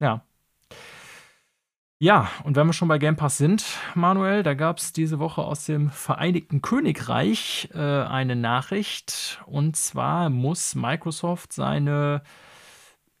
Ja. 0.00 0.24
Ja, 2.02 2.30
und 2.44 2.56
wenn 2.56 2.66
wir 2.66 2.72
schon 2.72 2.88
bei 2.88 2.96
Game 2.96 3.16
Pass 3.16 3.36
sind, 3.36 3.62
Manuel, 3.94 4.42
da 4.42 4.54
gab 4.54 4.78
es 4.78 4.94
diese 4.94 5.18
Woche 5.18 5.42
aus 5.42 5.66
dem 5.66 5.90
Vereinigten 5.90 6.62
Königreich 6.62 7.68
äh, 7.74 7.78
eine 7.78 8.36
Nachricht. 8.36 9.42
Und 9.44 9.76
zwar 9.76 10.30
muss 10.30 10.74
Microsoft 10.74 11.52
seine 11.52 12.22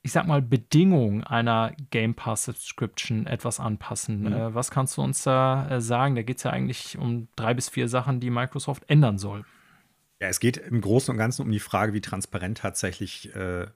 ich 0.02 0.12
sag 0.12 0.26
mal, 0.26 0.40
Bedingungen 0.40 1.24
einer 1.24 1.72
Game 1.90 2.14
Pass 2.14 2.44
Subscription 2.44 3.26
etwas 3.26 3.60
anpassen. 3.60 4.22
Mhm. 4.22 4.32
Äh, 4.32 4.54
was 4.54 4.70
kannst 4.70 4.96
du 4.96 5.02
uns 5.02 5.22
da 5.22 5.68
äh, 5.68 5.80
sagen? 5.80 6.14
Da 6.14 6.22
geht 6.22 6.38
es 6.38 6.44
ja 6.44 6.50
eigentlich 6.50 6.96
um 6.96 7.28
drei 7.36 7.54
bis 7.54 7.68
vier 7.68 7.88
Sachen, 7.88 8.20
die 8.20 8.30
Microsoft 8.30 8.84
ändern 8.88 9.18
soll. 9.18 9.44
Ja, 10.20 10.28
es 10.28 10.40
geht 10.40 10.56
im 10.56 10.80
Großen 10.80 11.12
und 11.12 11.18
Ganzen 11.18 11.42
um 11.42 11.50
die 11.50 11.60
Frage, 11.60 11.92
wie 11.92 12.00
transparent 12.00 12.58
tatsächlich 12.58 13.34
äh, 13.34 13.66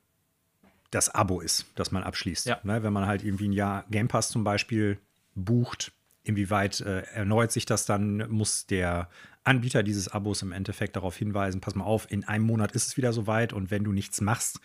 das 0.90 1.14
Abo 1.14 1.40
ist, 1.40 1.66
das 1.74 1.90
man 1.90 2.02
abschließt. 2.02 2.46
Ja. 2.46 2.60
Ne, 2.62 2.82
wenn 2.82 2.92
man 2.92 3.06
halt 3.06 3.24
irgendwie 3.24 3.48
ein 3.48 3.52
Jahr 3.52 3.84
Game 3.90 4.08
Pass 4.08 4.28
zum 4.28 4.44
Beispiel 4.44 4.98
bucht, 5.34 5.92
inwieweit 6.22 6.80
äh, 6.80 7.02
erneuert 7.12 7.52
sich 7.52 7.66
das 7.66 7.84
dann, 7.84 8.28
muss 8.30 8.66
der 8.66 9.08
Anbieter 9.42 9.82
dieses 9.82 10.08
Abos 10.08 10.40
im 10.40 10.52
Endeffekt 10.52 10.96
darauf 10.96 11.16
hinweisen, 11.16 11.60
pass 11.60 11.74
mal 11.74 11.84
auf, 11.84 12.10
in 12.10 12.24
einem 12.24 12.46
Monat 12.46 12.72
ist 12.72 12.86
es 12.86 12.96
wieder 12.96 13.12
soweit 13.12 13.52
und 13.52 13.70
wenn 13.70 13.84
du 13.84 13.92
nichts 13.92 14.22
machst, 14.22 14.60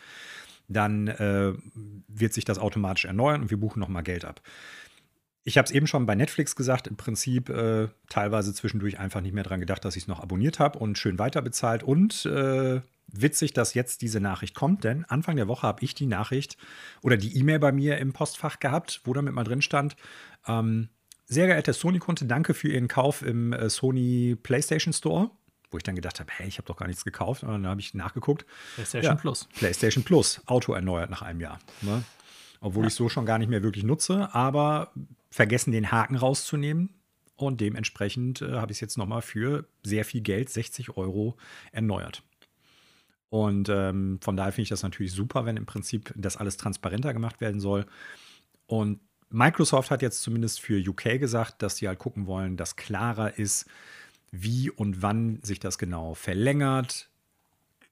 dann 0.70 1.08
äh, 1.08 1.54
wird 2.08 2.34
sich 2.34 2.46
das 2.46 2.60
automatisch 2.60 3.06
erneuern 3.06 3.42
und 3.42 3.50
wir 3.50 3.60
buchen 3.60 3.80
nochmal 3.80 4.04
Geld 4.04 4.24
ab. 4.24 4.42
Ich 5.44 5.58
habe 5.58 5.66
es 5.66 5.72
eben 5.72 5.88
schon 5.88 6.06
bei 6.06 6.16
Netflix 6.16 6.56
gesagt, 6.56 6.88
im 6.88 6.96
Prinzip 6.96 7.50
äh, 7.50 7.88
teilweise 8.08 8.54
zwischendurch 8.54 9.00
einfach 9.00 9.22
nicht 9.22 9.34
mehr 9.34 9.44
dran 9.44 9.60
gedacht, 9.60 9.84
dass 9.84 9.96
ich 9.96 10.04
es 10.04 10.08
noch 10.08 10.20
abonniert 10.22 10.60
habe 10.60 10.78
und 10.80 10.98
schön 10.98 11.18
weiter 11.18 11.42
bezahlt. 11.42 11.82
Und 11.82 12.26
äh, 12.26 12.82
witzig, 13.08 13.54
dass 13.54 13.74
jetzt 13.74 14.02
diese 14.02 14.20
Nachricht 14.20 14.54
kommt, 14.54 14.84
denn 14.84 15.06
Anfang 15.06 15.38
der 15.38 15.48
Woche 15.48 15.66
habe 15.66 15.84
ich 15.84 15.96
die 15.96 16.06
Nachricht 16.06 16.58
oder 17.02 17.18
die 17.18 17.36
E-Mail 17.38 17.60
bei 17.60 17.72
mir 17.72 17.98
im 17.98 18.14
Postfach 18.14 18.60
gehabt, 18.60 19.02
wo 19.06 19.14
damit 19.14 19.34
mal 19.34 19.44
drin 19.44 19.62
stand. 19.62 19.96
Ähm, 20.48 20.90
sehr 21.26 21.48
geehrter 21.48 21.74
Sony-Kunde, 21.74 22.26
danke 22.26 22.54
für 22.54 22.70
Ihren 22.70 22.88
Kauf 22.88 23.22
im 23.22 23.54
äh, 23.54 23.70
Sony 23.70 24.38
PlayStation 24.42 24.94
Store 24.94 25.32
wo 25.72 25.78
ich 25.78 25.84
dann 25.84 25.96
gedacht 25.96 26.20
habe, 26.20 26.32
hey, 26.34 26.48
ich 26.48 26.58
habe 26.58 26.68
doch 26.68 26.78
gar 26.78 26.88
nichts 26.88 27.04
gekauft. 27.06 27.44
Und 27.44 27.50
dann 27.50 27.68
habe 27.68 27.82
ich 27.82 27.94
nachgeguckt. 27.94 28.46
PlayStation 28.76 29.16
ja, 29.16 29.20
Plus. 29.20 29.48
PlayStation 29.56 30.04
Plus, 30.04 30.42
Auto 30.46 30.74
erneuert 30.74 31.10
nach 31.10 31.22
einem 31.22 31.42
Jahr. 31.42 31.60
Ne? 31.82 32.04
Obwohl 32.62 32.84
ja. 32.84 32.88
ich 32.88 32.94
so 32.94 33.10
schon 33.10 33.26
gar 33.26 33.38
nicht 33.38 33.50
mehr 33.50 33.64
wirklich 33.64 33.84
nutze, 33.84 34.34
aber 34.34 34.92
vergessen 35.30 35.72
den 35.72 35.92
Haken 35.92 36.16
rauszunehmen. 36.16 36.90
Und 37.36 37.62
dementsprechend 37.62 38.42
äh, 38.42 38.54
habe 38.54 38.72
ich 38.72 38.78
es 38.78 38.82
jetzt 38.82 38.98
nochmal 38.98 39.22
für 39.22 39.66
sehr 39.84 40.04
viel 40.04 40.22
Geld, 40.22 40.50
60 40.50 40.98
Euro, 40.98 41.38
erneuert. 41.72 42.24
Und 43.30 43.70
ähm, 43.70 44.20
von 44.22 44.36
daher 44.36 44.52
finde 44.52 44.64
ich 44.64 44.70
das 44.70 44.84
natürlich 44.84 45.14
super, 45.14 45.46
wenn 45.46 45.56
im 45.56 45.66
Prinzip 45.66 46.12
das 46.16 46.36
alles 46.36 46.58
transparenter 46.58 47.14
gemacht 47.14 47.40
werden 47.40 47.62
soll. 47.62 47.86
Und 48.66 49.00
Microsoft 49.30 49.92
hat 49.92 50.02
jetzt 50.02 50.22
zumindest 50.22 50.60
für 50.60 50.78
UK 50.80 51.20
gesagt, 51.20 51.62
dass 51.62 51.78
sie 51.78 51.88
halt 51.88 52.00
gucken 52.00 52.26
wollen, 52.26 52.58
dass 52.58 52.76
klarer 52.76 53.38
ist, 53.38 53.66
wie 54.32 54.70
und 54.70 55.02
wann 55.02 55.40
sich 55.42 55.60
das 55.60 55.78
genau 55.78 56.14
verlängert, 56.14 57.10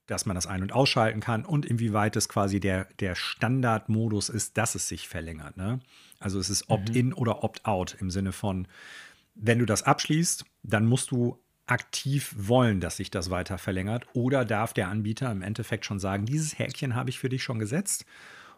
dass 0.06 0.24
man 0.24 0.34
das 0.34 0.46
ein- 0.46 0.62
und 0.62 0.72
ausschalten 0.72 1.20
kann 1.20 1.44
und 1.44 1.66
inwieweit 1.66 2.16
es 2.16 2.28
quasi 2.28 2.60
der, 2.60 2.86
der 2.98 3.14
Standardmodus 3.14 4.30
ist, 4.30 4.56
dass 4.56 4.74
es 4.74 4.88
sich 4.88 5.06
verlängert. 5.06 5.56
Ne? 5.56 5.80
Also 6.18 6.38
es 6.38 6.48
ist 6.48 6.70
Opt-in 6.70 7.08
mhm. 7.08 7.14
oder 7.14 7.44
Opt-out 7.44 7.96
im 8.00 8.10
Sinne 8.10 8.32
von, 8.32 8.66
wenn 9.34 9.58
du 9.58 9.66
das 9.66 9.82
abschließt, 9.82 10.44
dann 10.62 10.86
musst 10.86 11.10
du 11.10 11.38
aktiv 11.66 12.34
wollen, 12.36 12.80
dass 12.80 12.96
sich 12.96 13.10
das 13.10 13.28
weiter 13.28 13.58
verlängert 13.58 14.06
oder 14.14 14.46
darf 14.46 14.72
der 14.72 14.88
Anbieter 14.88 15.30
im 15.30 15.42
Endeffekt 15.42 15.84
schon 15.84 15.98
sagen, 15.98 16.24
dieses 16.24 16.58
Häkchen 16.58 16.94
habe 16.94 17.10
ich 17.10 17.18
für 17.18 17.28
dich 17.28 17.42
schon 17.42 17.58
gesetzt 17.58 18.06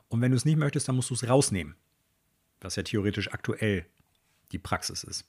und 0.09 0.21
wenn 0.21 0.31
du 0.31 0.37
es 0.37 0.45
nicht 0.45 0.57
möchtest, 0.57 0.89
dann 0.89 0.97
musst 0.97 1.11
du 1.11 1.15
es 1.15 1.29
rausnehmen. 1.29 1.75
Was 2.61 2.77
ja 2.77 2.85
theoretisch 2.85 3.33
aktuell 3.33 3.87
die 4.53 4.59
Praxis 4.59 5.03
ist. 5.03 5.25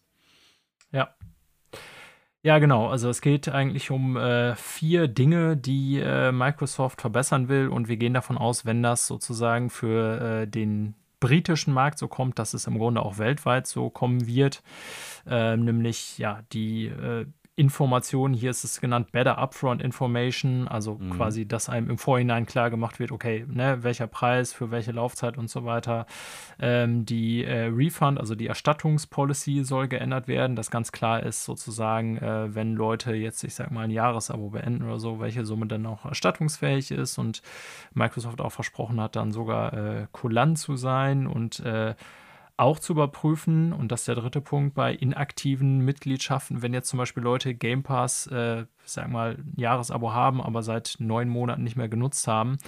Ja, 0.91 1.15
ja, 2.43 2.59
genau. 2.59 2.88
Also 2.88 3.09
es 3.09 3.22
geht 3.22 3.49
eigentlich 3.49 3.91
um 3.91 4.18
äh, 4.18 4.55
vier 4.55 5.07
Dinge, 5.07 5.57
die 5.57 5.99
äh, 5.99 6.31
Microsoft 6.31 7.01
verbessern 7.01 7.49
will. 7.49 7.68
Und 7.68 7.88
wir 7.88 7.97
gehen 7.97 8.13
davon 8.13 8.38
aus, 8.38 8.65
wenn 8.65 8.81
das 8.81 9.05
sozusagen 9.07 9.69
für 9.69 10.41
äh, 10.41 10.47
den 10.47 10.95
britischen 11.19 11.73
Markt 11.73 11.99
so 11.99 12.07
kommt, 12.07 12.39
dass 12.39 12.53
es 12.53 12.68
im 12.68 12.77
Grunde 12.77 13.03
auch 13.03 13.19
weltweit 13.19 13.68
so 13.68 13.89
kommen 13.89 14.26
wird. 14.26 14.63
Ähm, 15.27 15.65
nämlich 15.65 16.18
ja 16.18 16.41
die 16.51 16.88
äh, 16.88 17.27
Informationen, 17.57 18.34
hier 18.34 18.49
ist 18.49 18.64
es 18.64 18.80
genannt 18.80 19.11
Better 19.11 19.38
Upfront 19.38 19.82
Information, 19.82 20.69
also 20.69 20.95
mhm. 20.95 21.11
quasi, 21.11 21.45
dass 21.45 21.68
einem 21.68 21.90
im 21.90 21.98
Vorhinein 21.98 22.45
klar 22.45 22.69
gemacht 22.69 22.98
wird, 22.98 23.11
okay, 23.11 23.45
ne, 23.48 23.84
welcher 23.84 24.07
Preis 24.07 24.53
für 24.53 24.72
welche 24.72 24.94
Laufzeit 24.94 25.38
und 25.38 25.49
so 25.49 25.65
weiter. 25.65 26.06
Ähm, 26.60 27.06
die 27.06 27.44
äh, 27.44 27.65
Refund, 27.65 28.19
also 28.19 28.36
die 28.36 28.48
Erstattungspolicy 28.48 29.65
soll 29.65 29.90
geändert 29.90 30.30
werden, 30.30 30.56
dass 30.56 30.72
ganz 30.72 30.94
klar 30.94 31.23
ist 31.23 31.44
sozusagen, 31.44 32.18
äh, 32.18 32.56
wenn 32.56 32.76
Leute 32.76 33.14
jetzt, 33.14 33.44
ich 33.44 33.53
sag 33.53 33.69
mal, 33.69 33.84
ein 33.84 33.91
Jahresabo 33.91 34.52
beenden 34.52 34.84
oder 34.84 34.99
so, 34.99 35.19
welche 35.19 35.44
Summe 35.44 35.68
dann 35.68 35.86
auch 35.86 36.06
erstattungsfähig 36.06 36.91
ist 36.91 37.18
und 37.18 37.41
Microsoft 37.94 38.40
auch 38.40 38.52
versprochen 38.52 39.02
hat, 39.02 39.18
dann 39.18 39.34
sogar 39.34 39.73
äh, 39.73 40.07
kulant 40.14 40.57
zu 40.57 40.78
sein 40.78 41.28
und 41.28 41.60
äh, 41.60 41.95
auch 42.62 42.80
zu 42.80 42.94
überprüfen, 42.94 43.74
und 43.74 43.92
das 43.92 44.02
ist 44.02 44.08
der 44.08 44.16
dritte 44.16 44.40
Punkt, 44.40 44.76
bei 44.76 44.94
inaktiven 44.94 45.80
Mitgliedschaften, 45.80 46.62
wenn 46.62 46.74
jetzt 46.74 46.90
zum 46.90 46.98
Beispiel 46.98 47.24
Leute 47.24 47.56
Game 47.56 47.82
Pass, 47.82 48.28
äh, 48.28 48.66
sag 48.86 49.10
mal, 49.10 49.38
ein 49.40 49.54
Jahresabo 49.58 50.14
haben, 50.14 50.42
aber 50.42 50.62
seit 50.62 50.96
neun 51.00 51.28
Monaten 51.28 51.64
nicht 51.64 51.76
mehr 51.76 51.90
genutzt 51.90 52.28
haben, 52.28 52.60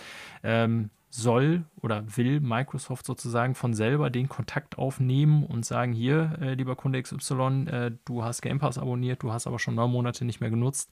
ähm, 0.41 0.90
soll 1.11 1.65
oder 1.80 2.03
will 2.18 2.40
Microsoft 2.40 3.06
sozusagen 3.06 3.53
von 3.53 3.76
selber 3.76 4.10
den 4.10 4.30
Kontakt 4.30 4.80
aufnehmen 4.80 5.45
und 5.45 5.64
sagen, 5.64 5.94
hier, 5.94 6.40
äh, 6.41 6.56
lieber 6.56 6.76
Kunde 6.76 6.99
XY, 6.99 7.68
äh, 7.68 7.91
du 8.03 8.24
hast 8.24 8.41
Game 8.41 8.57
Pass 8.57 8.80
abonniert, 8.80 9.22
du 9.22 9.32
hast 9.32 9.45
aber 9.45 9.60
schon 9.60 9.76
neun 9.76 9.91
Monate 9.91 10.26
nicht 10.26 10.41
mehr 10.41 10.49
genutzt. 10.49 10.91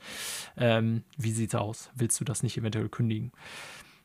Ähm, 0.58 1.04
wie 1.18 1.32
sieht's 1.32 1.56
aus? 1.56 1.90
Willst 1.96 2.20
du 2.20 2.24
das 2.24 2.44
nicht 2.44 2.56
eventuell 2.56 2.88
kündigen? 2.88 3.32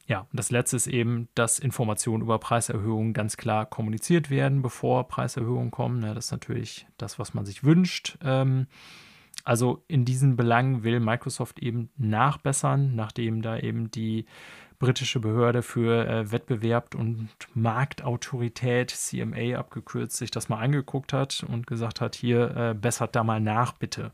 Ja, 0.06 0.20
und 0.20 0.28
das 0.32 0.50
letzte 0.50 0.76
ist 0.76 0.86
eben, 0.86 1.28
dass 1.34 1.58
Informationen 1.58 2.22
über 2.22 2.38
Preiserhöhungen 2.38 3.12
ganz 3.12 3.36
klar 3.36 3.66
kommuniziert 3.66 4.30
werden, 4.30 4.62
bevor 4.62 5.08
Preiserhöhungen 5.08 5.72
kommen. 5.72 6.00
Das 6.00 6.26
ist 6.26 6.30
natürlich 6.30 6.86
das, 6.96 7.18
was 7.18 7.34
man 7.34 7.44
sich 7.44 7.64
wünscht. 7.64 8.16
Ähm, 8.22 8.68
also 9.44 9.84
in 9.88 10.04
diesen 10.04 10.36
Belangen 10.36 10.84
will 10.84 11.00
Microsoft 11.00 11.58
eben 11.58 11.90
nachbessern, 11.96 12.94
nachdem 12.94 13.42
da 13.42 13.58
eben 13.58 13.90
die 13.90 14.26
britische 14.78 15.20
Behörde 15.20 15.62
für 15.62 16.06
äh, 16.06 16.30
Wettbewerb 16.30 16.94
und 16.94 17.28
Marktautorität, 17.54 18.90
CMA 18.90 19.56
abgekürzt, 19.56 20.16
sich 20.16 20.30
das 20.30 20.48
mal 20.48 20.58
angeguckt 20.58 21.12
hat 21.12 21.44
und 21.48 21.66
gesagt 21.66 22.00
hat, 22.00 22.14
hier 22.14 22.56
äh, 22.56 22.74
bessert 22.74 23.16
da 23.16 23.24
mal 23.24 23.40
nach, 23.40 23.72
bitte. 23.72 24.12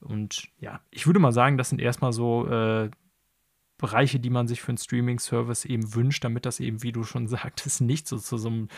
Und 0.00 0.48
ja, 0.58 0.80
ich 0.90 1.06
würde 1.06 1.18
mal 1.18 1.32
sagen, 1.32 1.56
das 1.56 1.70
sind 1.70 1.80
erstmal 1.80 2.12
so 2.12 2.46
äh, 2.48 2.90
Bereiche, 3.78 4.20
die 4.20 4.30
man 4.30 4.48
sich 4.48 4.60
für 4.60 4.70
einen 4.70 4.78
Streaming-Service 4.78 5.64
eben 5.66 5.94
wünscht, 5.94 6.24
damit 6.24 6.46
das 6.46 6.60
eben, 6.60 6.82
wie 6.82 6.92
du 6.92 7.04
schon 7.04 7.26
sagtest, 7.28 7.80
nicht 7.80 8.08
so 8.08 8.18
zu 8.18 8.38
so 8.38 8.48
einem 8.48 8.68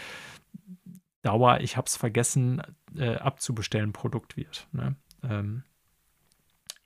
Dauer, 1.22 1.60
ich 1.60 1.76
habe 1.76 1.86
es 1.86 1.96
vergessen 1.96 2.62
äh, 2.96 3.16
abzubestellen, 3.16 3.92
Produkt 3.92 4.36
wird. 4.36 4.68
Ne? 4.72 4.96
Ähm, 5.22 5.64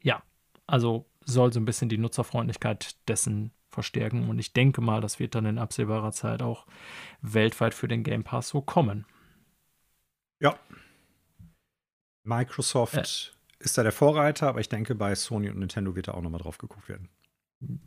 ja, 0.00 0.22
also 0.66 1.06
soll 1.24 1.52
so 1.52 1.60
ein 1.60 1.64
bisschen 1.64 1.88
die 1.88 1.98
Nutzerfreundlichkeit 1.98 2.96
dessen 3.08 3.52
verstärken 3.68 4.28
und 4.28 4.38
ich 4.38 4.52
denke 4.52 4.80
mal, 4.80 5.00
das 5.00 5.18
wird 5.18 5.34
dann 5.34 5.46
in 5.46 5.58
absehbarer 5.58 6.12
Zeit 6.12 6.42
auch 6.42 6.66
weltweit 7.20 7.72
für 7.74 7.88
den 7.88 8.02
Game 8.02 8.24
Pass 8.24 8.48
so 8.48 8.60
kommen. 8.60 9.06
Ja. 10.40 10.58
Microsoft 12.24 12.94
äh, 12.94 13.64
ist 13.64 13.78
da 13.78 13.82
der 13.82 13.92
Vorreiter, 13.92 14.48
aber 14.48 14.60
ich 14.60 14.68
denke, 14.68 14.94
bei 14.94 15.14
Sony 15.14 15.48
und 15.48 15.58
Nintendo 15.58 15.94
wird 15.94 16.08
da 16.08 16.12
auch 16.12 16.22
nochmal 16.22 16.40
drauf 16.40 16.58
geguckt 16.58 16.88
werden. 16.88 17.08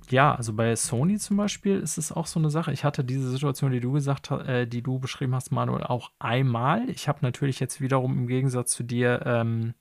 Ja, 0.09 0.35
also 0.35 0.53
bei 0.53 0.75
Sony 0.75 1.17
zum 1.17 1.37
Beispiel 1.37 1.79
ist 1.79 1.97
es 1.97 2.11
auch 2.11 2.27
so 2.27 2.39
eine 2.39 2.49
Sache. 2.49 2.71
Ich 2.71 2.83
hatte 2.83 3.03
diese 3.03 3.29
Situation, 3.29 3.71
die 3.71 3.79
du 3.79 3.91
gesagt 3.91 4.29
hast, 4.29 4.47
äh, 4.47 4.67
die 4.67 4.81
du 4.81 4.99
beschrieben 4.99 5.35
hast, 5.35 5.51
Manuel, 5.51 5.83
auch 5.83 6.11
einmal. 6.19 6.89
Ich 6.89 7.07
habe 7.07 7.19
natürlich 7.21 7.59
jetzt 7.59 7.81
wiederum 7.81 8.17
im 8.17 8.27
Gegensatz 8.27 8.71
zu 8.71 8.83
dir 8.83 9.21
ähm, 9.25 9.73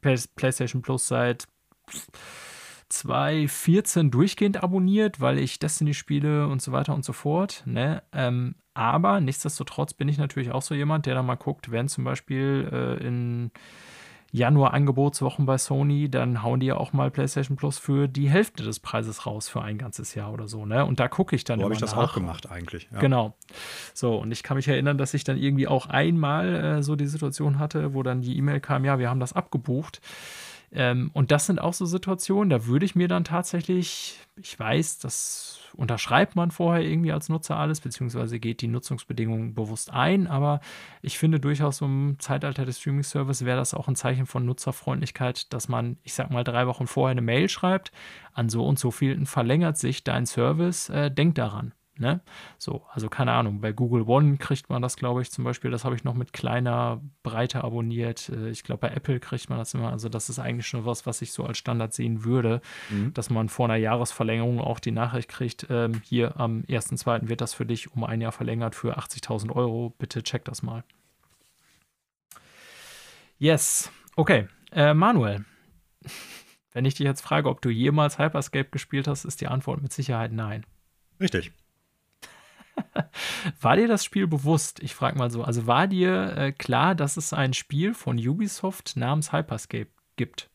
PlayStation 0.00 0.82
Plus 0.82 1.08
seit 1.08 1.46
2014 2.88 4.10
durchgehend 4.10 4.62
abonniert, 4.62 5.20
weil 5.20 5.38
ich 5.38 5.58
Destiny 5.58 5.94
spiele 5.94 6.46
und 6.48 6.60
so 6.60 6.72
weiter 6.72 6.94
und 6.94 7.04
so 7.04 7.12
fort. 7.12 7.62
Ne? 7.66 8.02
Ähm, 8.12 8.54
aber 8.74 9.20
nichtsdestotrotz 9.20 9.94
bin 9.94 10.08
ich 10.08 10.18
natürlich 10.18 10.52
auch 10.52 10.62
so 10.62 10.74
jemand, 10.74 11.06
der 11.06 11.14
da 11.14 11.22
mal 11.22 11.36
guckt, 11.36 11.70
wenn 11.70 11.88
zum 11.88 12.04
Beispiel 12.04 12.68
äh, 12.70 13.06
in 13.06 13.50
Januar 14.34 14.72
Angebotswochen 14.72 15.44
bei 15.44 15.58
Sony, 15.58 16.10
dann 16.10 16.42
hauen 16.42 16.58
die 16.58 16.66
ja 16.66 16.78
auch 16.78 16.94
mal 16.94 17.10
PlayStation 17.10 17.58
Plus 17.58 17.78
für 17.78 18.08
die 18.08 18.30
Hälfte 18.30 18.62
des 18.62 18.80
Preises 18.80 19.26
raus 19.26 19.48
für 19.48 19.60
ein 19.60 19.76
ganzes 19.76 20.14
Jahr 20.14 20.32
oder 20.32 20.48
so, 20.48 20.64
ne? 20.64 20.86
Und 20.86 21.00
da 21.00 21.08
gucke 21.08 21.36
ich 21.36 21.44
dann 21.44 21.60
Wo 21.60 21.64
habe 21.64 21.74
ich 21.74 21.80
das 21.80 21.94
nach. 21.94 22.10
auch 22.10 22.14
gemacht 22.14 22.50
eigentlich? 22.50 22.88
Ja. 22.90 22.98
Genau. 23.00 23.34
So, 23.92 24.16
und 24.16 24.32
ich 24.32 24.42
kann 24.42 24.56
mich 24.56 24.66
erinnern, 24.66 24.96
dass 24.96 25.12
ich 25.12 25.24
dann 25.24 25.36
irgendwie 25.36 25.68
auch 25.68 25.86
einmal 25.86 26.54
äh, 26.54 26.82
so 26.82 26.96
die 26.96 27.06
Situation 27.06 27.58
hatte, 27.58 27.92
wo 27.92 28.02
dann 28.02 28.22
die 28.22 28.38
E-Mail 28.38 28.60
kam, 28.60 28.86
ja, 28.86 28.98
wir 28.98 29.10
haben 29.10 29.20
das 29.20 29.34
abgebucht. 29.34 30.00
Ähm, 30.74 31.10
und 31.12 31.30
das 31.30 31.46
sind 31.46 31.60
auch 31.60 31.74
so 31.74 31.84
Situationen, 31.84 32.48
da 32.50 32.66
würde 32.66 32.86
ich 32.86 32.94
mir 32.94 33.08
dann 33.08 33.24
tatsächlich, 33.24 34.18
ich 34.36 34.58
weiß, 34.58 34.98
das 34.98 35.60
unterschreibt 35.74 36.36
man 36.36 36.50
vorher 36.50 36.82
irgendwie 36.82 37.12
als 37.12 37.28
Nutzer 37.28 37.56
alles, 37.56 37.80
beziehungsweise 37.80 38.40
geht 38.40 38.62
die 38.62 38.68
Nutzungsbedingungen 38.68 39.54
bewusst 39.54 39.92
ein. 39.92 40.26
Aber 40.26 40.60
ich 41.02 41.18
finde 41.18 41.40
durchaus 41.40 41.80
im 41.80 42.16
Zeitalter 42.18 42.64
des 42.64 42.80
Streaming-Service 42.80 43.44
wäre 43.44 43.58
das 43.58 43.74
auch 43.74 43.88
ein 43.88 43.96
Zeichen 43.96 44.26
von 44.26 44.46
Nutzerfreundlichkeit, 44.46 45.52
dass 45.52 45.68
man, 45.68 45.98
ich 46.02 46.14
sag 46.14 46.30
mal, 46.30 46.44
drei 46.44 46.66
Wochen 46.66 46.86
vorher 46.86 47.12
eine 47.12 47.22
Mail 47.22 47.48
schreibt, 47.48 47.92
an 48.32 48.48
so 48.48 48.66
und 48.66 48.78
so 48.78 48.90
vielen 48.90 49.26
verlängert 49.26 49.76
sich 49.76 50.04
dein 50.04 50.26
Service, 50.26 50.88
äh, 50.88 51.10
denk 51.10 51.34
daran. 51.34 51.72
Ne? 51.98 52.22
So, 52.56 52.86
also 52.90 53.10
keine 53.10 53.32
Ahnung, 53.32 53.60
bei 53.60 53.72
Google 53.72 54.04
One 54.06 54.38
kriegt 54.38 54.70
man 54.70 54.80
das, 54.80 54.96
glaube 54.96 55.20
ich, 55.20 55.30
zum 55.30 55.44
Beispiel, 55.44 55.70
das 55.70 55.84
habe 55.84 55.94
ich 55.94 56.04
noch 56.04 56.14
mit 56.14 56.32
kleiner 56.32 57.02
Breite 57.22 57.62
abonniert. 57.62 58.30
Äh, 58.30 58.48
ich 58.48 58.64
glaube, 58.64 58.88
bei 58.88 58.94
Apple 58.94 59.20
kriegt 59.20 59.50
man 59.50 59.58
das 59.58 59.74
immer. 59.74 59.90
Also, 59.90 60.08
das 60.08 60.30
ist 60.30 60.38
eigentlich 60.38 60.66
schon 60.66 60.86
was, 60.86 61.04
was 61.04 61.20
ich 61.20 61.32
so 61.32 61.44
als 61.44 61.58
Standard 61.58 61.92
sehen 61.92 62.24
würde, 62.24 62.62
mhm. 62.88 63.12
dass 63.12 63.28
man 63.28 63.50
vor 63.50 63.66
einer 63.66 63.76
Jahresverlängerung 63.76 64.58
auch 64.58 64.80
die 64.80 64.90
Nachricht 64.90 65.28
kriegt, 65.28 65.66
ähm, 65.68 66.00
hier 66.02 66.40
am 66.40 66.62
1.2. 66.62 67.28
wird 67.28 67.42
das 67.42 67.52
für 67.52 67.66
dich 67.66 67.92
um 67.92 68.04
ein 68.04 68.22
Jahr 68.22 68.32
verlängert 68.32 68.74
für 68.74 68.98
80.000 68.98 69.54
Euro. 69.54 69.94
Bitte 69.98 70.22
check 70.22 70.46
das 70.46 70.62
mal. 70.62 70.84
Yes, 73.38 73.90
okay. 74.16 74.48
Äh, 74.72 74.94
Manuel, 74.94 75.44
wenn 76.72 76.86
ich 76.86 76.94
dich 76.94 77.04
jetzt 77.04 77.20
frage, 77.20 77.50
ob 77.50 77.60
du 77.60 77.68
jemals 77.68 78.18
Hyperscape 78.18 78.70
gespielt 78.70 79.06
hast, 79.06 79.26
ist 79.26 79.42
die 79.42 79.48
Antwort 79.48 79.82
mit 79.82 79.92
Sicherheit 79.92 80.32
nein. 80.32 80.64
Richtig. 81.20 81.52
War 83.60 83.76
dir 83.76 83.88
das 83.88 84.04
Spiel 84.04 84.26
bewusst? 84.26 84.80
Ich 84.82 84.94
frage 84.94 85.18
mal 85.18 85.30
so. 85.30 85.42
Also 85.42 85.66
war 85.66 85.86
dir 85.86 86.36
äh, 86.36 86.52
klar, 86.52 86.94
dass 86.94 87.16
es 87.16 87.32
ein 87.32 87.54
Spiel 87.54 87.94
von 87.94 88.18
Ubisoft 88.18 88.96
namens 88.96 89.32
Hyperscape 89.32 89.90
gibt? 90.16 90.50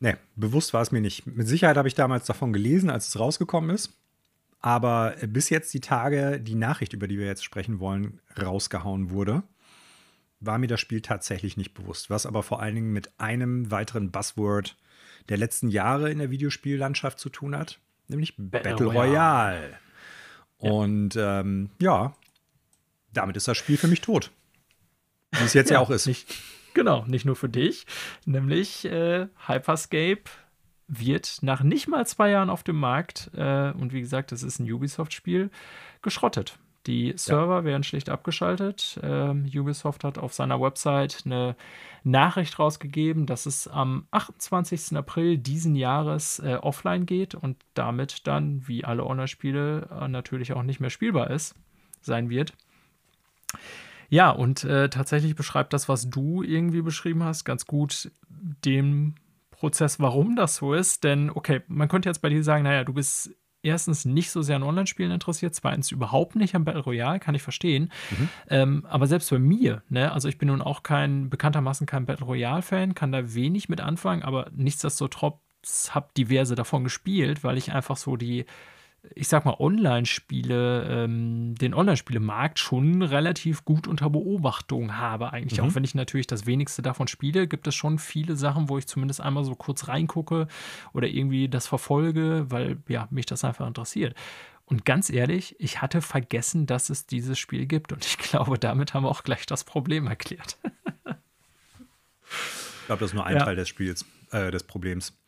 Nee, 0.00 0.16
bewusst 0.34 0.74
war 0.74 0.82
es 0.82 0.90
mir 0.90 1.00
nicht. 1.00 1.26
Mit 1.26 1.46
Sicherheit 1.46 1.76
habe 1.76 1.88
ich 1.88 1.94
damals 1.94 2.26
davon 2.26 2.52
gelesen, 2.52 2.90
als 2.90 3.08
es 3.08 3.18
rausgekommen 3.18 3.70
ist. 3.70 3.96
Aber 4.60 5.16
bis 5.26 5.50
jetzt 5.50 5.74
die 5.74 5.80
Tage, 5.80 6.40
die 6.40 6.54
Nachricht, 6.54 6.92
über 6.92 7.08
die 7.08 7.18
wir 7.18 7.26
jetzt 7.26 7.44
sprechen 7.44 7.80
wollen, 7.80 8.20
rausgehauen 8.40 9.10
wurde, 9.10 9.42
war 10.40 10.58
mir 10.58 10.68
das 10.68 10.80
Spiel 10.80 11.02
tatsächlich 11.02 11.56
nicht 11.56 11.74
bewusst. 11.74 12.10
Was 12.10 12.26
aber 12.26 12.42
vor 12.42 12.60
allen 12.60 12.74
Dingen 12.74 12.92
mit 12.92 13.20
einem 13.20 13.70
weiteren 13.70 14.10
Buzzword 14.10 14.76
der 15.28 15.36
letzten 15.36 15.68
Jahre 15.68 16.10
in 16.10 16.18
der 16.18 16.30
Videospiellandschaft 16.30 17.18
zu 17.18 17.28
tun 17.28 17.56
hat, 17.56 17.80
nämlich 18.08 18.36
Battle, 18.36 18.70
Battle 18.70 18.86
Royale. 18.86 19.08
Royale. 19.08 19.78
Und 20.62 21.16
ähm, 21.16 21.70
ja, 21.80 22.14
damit 23.12 23.36
ist 23.36 23.48
das 23.48 23.56
Spiel 23.56 23.76
für 23.76 23.88
mich 23.88 24.00
tot. 24.00 24.30
Wie 25.32 25.44
es 25.44 25.54
jetzt 25.54 25.70
ja, 25.70 25.76
ja 25.76 25.80
auch 25.80 25.90
ist. 25.90 26.06
Nicht, 26.06 26.32
genau, 26.72 27.04
nicht 27.06 27.24
nur 27.24 27.36
für 27.36 27.48
dich. 27.48 27.86
Nämlich 28.26 28.84
äh, 28.84 29.26
Hyperscape 29.46 30.22
wird 30.86 31.38
nach 31.40 31.62
nicht 31.62 31.88
mal 31.88 32.06
zwei 32.06 32.30
Jahren 32.30 32.50
auf 32.50 32.62
dem 32.62 32.76
Markt, 32.76 33.30
äh, 33.34 33.72
und 33.72 33.92
wie 33.92 34.00
gesagt, 34.00 34.30
das 34.30 34.42
ist 34.42 34.60
ein 34.60 34.70
Ubisoft-Spiel, 34.70 35.50
geschrottet. 36.00 36.58
Die 36.86 37.12
Server 37.16 37.58
ja. 37.58 37.64
werden 37.64 37.84
schlicht 37.84 38.08
abgeschaltet. 38.08 38.98
Ähm, 39.02 39.48
Ubisoft 39.54 40.02
hat 40.02 40.18
auf 40.18 40.32
seiner 40.32 40.60
Website 40.60 41.22
eine 41.24 41.54
Nachricht 42.02 42.58
rausgegeben, 42.58 43.26
dass 43.26 43.46
es 43.46 43.68
am 43.68 44.06
28. 44.10 44.96
April 44.96 45.38
diesen 45.38 45.76
Jahres 45.76 46.40
äh, 46.40 46.58
offline 46.60 47.06
geht 47.06 47.34
und 47.36 47.56
damit 47.74 48.26
dann, 48.26 48.66
wie 48.66 48.84
alle 48.84 49.04
Online-Spiele, 49.04 49.88
äh, 50.00 50.08
natürlich 50.08 50.52
auch 50.54 50.64
nicht 50.64 50.80
mehr 50.80 50.90
spielbar 50.90 51.30
ist, 51.30 51.54
sein 52.00 52.30
wird. 52.30 52.54
Ja, 54.08 54.30
und 54.30 54.64
äh, 54.64 54.90
tatsächlich 54.90 55.36
beschreibt 55.36 55.72
das, 55.72 55.88
was 55.88 56.10
du 56.10 56.42
irgendwie 56.42 56.82
beschrieben 56.82 57.22
hast, 57.22 57.44
ganz 57.44 57.66
gut 57.66 58.10
den 58.28 59.14
Prozess, 59.50 60.00
warum 60.00 60.34
das 60.34 60.56
so 60.56 60.74
ist. 60.74 61.04
Denn, 61.04 61.30
okay, 61.30 61.62
man 61.68 61.88
könnte 61.88 62.08
jetzt 62.08 62.20
bei 62.20 62.28
dir 62.28 62.42
sagen, 62.42 62.64
naja, 62.64 62.82
du 62.82 62.92
bist 62.92 63.34
erstens 63.62 64.04
nicht 64.04 64.30
so 64.30 64.42
sehr 64.42 64.56
an 64.56 64.62
Online-Spielen 64.62 65.10
interessiert, 65.10 65.54
zweitens 65.54 65.90
überhaupt 65.90 66.36
nicht 66.36 66.54
am 66.54 66.64
Battle 66.64 66.82
Royale, 66.82 67.20
kann 67.20 67.34
ich 67.34 67.42
verstehen. 67.42 67.92
Mhm. 68.10 68.28
Ähm, 68.48 68.86
aber 68.88 69.06
selbst 69.06 69.30
bei 69.30 69.38
mir, 69.38 69.82
ne, 69.88 70.12
also 70.12 70.28
ich 70.28 70.38
bin 70.38 70.48
nun 70.48 70.62
auch 70.62 70.82
kein, 70.82 71.30
bekanntermaßen 71.30 71.86
kein 71.86 72.06
Battle 72.06 72.26
Royale-Fan, 72.26 72.94
kann 72.94 73.12
da 73.12 73.34
wenig 73.34 73.68
mit 73.68 73.80
anfangen, 73.80 74.22
aber 74.22 74.50
nichtsdestotrotz 74.54 75.90
habe 75.90 76.08
diverse 76.16 76.54
davon 76.54 76.84
gespielt, 76.84 77.44
weil 77.44 77.56
ich 77.56 77.72
einfach 77.72 77.96
so 77.96 78.16
die 78.16 78.46
ich 79.14 79.28
sag 79.28 79.44
mal, 79.44 79.56
Online-Spiele, 79.58 80.86
ähm, 80.88 81.54
den 81.56 81.74
Online-Spiele-Markt 81.74 82.58
schon 82.58 83.02
relativ 83.02 83.64
gut 83.64 83.88
unter 83.88 84.08
Beobachtung 84.10 84.96
habe. 84.96 85.32
Eigentlich, 85.32 85.60
mhm. 85.60 85.66
auch 85.66 85.74
wenn 85.74 85.84
ich 85.84 85.94
natürlich 85.94 86.28
das 86.28 86.46
wenigste 86.46 86.82
davon 86.82 87.08
spiele, 87.08 87.48
gibt 87.48 87.66
es 87.66 87.74
schon 87.74 87.98
viele 87.98 88.36
Sachen, 88.36 88.68
wo 88.68 88.78
ich 88.78 88.86
zumindest 88.86 89.20
einmal 89.20 89.44
so 89.44 89.54
kurz 89.54 89.88
reingucke 89.88 90.46
oder 90.92 91.08
irgendwie 91.08 91.48
das 91.48 91.66
verfolge, 91.66 92.46
weil 92.48 92.78
ja, 92.88 93.08
mich 93.10 93.26
das 93.26 93.44
einfach 93.44 93.66
interessiert. 93.66 94.14
Und 94.66 94.84
ganz 94.84 95.10
ehrlich, 95.10 95.56
ich 95.58 95.82
hatte 95.82 96.00
vergessen, 96.00 96.66
dass 96.66 96.88
es 96.88 97.06
dieses 97.06 97.38
Spiel 97.38 97.66
gibt. 97.66 97.92
Und 97.92 98.06
ich 98.06 98.18
glaube, 98.30 98.58
damit 98.58 98.94
haben 98.94 99.04
wir 99.04 99.10
auch 99.10 99.24
gleich 99.24 99.46
das 99.46 99.64
Problem 99.64 100.06
erklärt. 100.06 100.58
ich 102.22 102.86
glaube, 102.86 103.00
das 103.00 103.10
ist 103.10 103.14
nur 103.14 103.26
ein 103.26 103.36
ja. 103.36 103.44
Teil 103.44 103.56
des 103.56 103.68
Spiels, 103.68 104.06
äh, 104.30 104.52
des 104.52 104.62
Problems. 104.62 105.18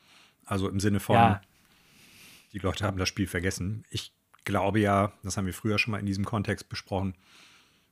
Also 0.47 0.69
im 0.69 0.79
Sinne 0.79 1.01
von, 1.01 1.17
ja 1.17 1.41
die 2.55 2.61
Leute 2.61 2.85
haben 2.85 2.99
das 2.99 3.09
Spiel 3.09 3.27
vergessen. 3.27 3.85
Ich 3.91 4.13
glaube 4.45 4.81
ja, 4.81 5.13
das 5.23 5.37
haben 5.37 5.47
wir 5.47 5.53
früher 5.53 5.79
schon 5.79 5.93
mal 5.93 5.99
in 5.99 6.07
diesem 6.07 6.25
Kontext 6.25 6.69
besprochen. 6.69 7.15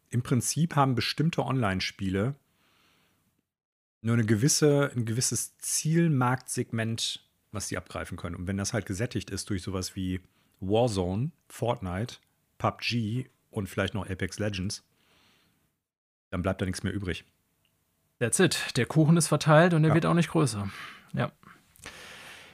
Im 0.09 0.23
Prinzip 0.23 0.77
haben 0.77 0.95
bestimmte 0.95 1.45
Online-Spiele 1.45 2.37
nur 4.03 4.15
eine 4.15 4.25
gewisse, 4.25 4.91
ein 4.95 5.05
gewisses 5.05 5.57
Zielmarktsegment, 5.59 7.25
was 7.51 7.69
sie 7.69 7.77
abgreifen 7.77 8.17
können. 8.17 8.37
Und 8.37 8.47
wenn 8.47 8.57
das 8.57 8.73
halt 8.73 8.87
gesättigt 8.87 9.31
ist 9.31 9.51
durch 9.51 9.63
sowas 9.63 9.97
wie 9.97 10.21
Warzone, 10.61 11.31
Fortnite, 11.49 12.17
PUBG 12.59 13.27
und 13.51 13.69
vielleicht 13.69 13.95
noch 13.95 14.09
Apex 14.09 14.39
Legends, 14.39 14.85
dann 16.31 16.43
bleibt 16.43 16.61
da 16.61 16.67
nichts 16.67 16.83
mehr 16.83 16.93
übrig. 16.93 17.25
That's 18.19 18.39
it. 18.39 18.77
Der 18.77 18.87
Kuchen 18.87 19.17
ist 19.17 19.29
verteilt 19.29 19.75
und 19.75 19.85
er 19.85 19.89
ja. 19.89 19.95
wird 19.95 20.07
auch 20.07 20.15
nicht 20.15 20.31
größer. 20.31 20.71
Ja. 21.13 21.33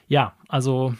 Ja, 0.07 0.35
also 0.47 0.95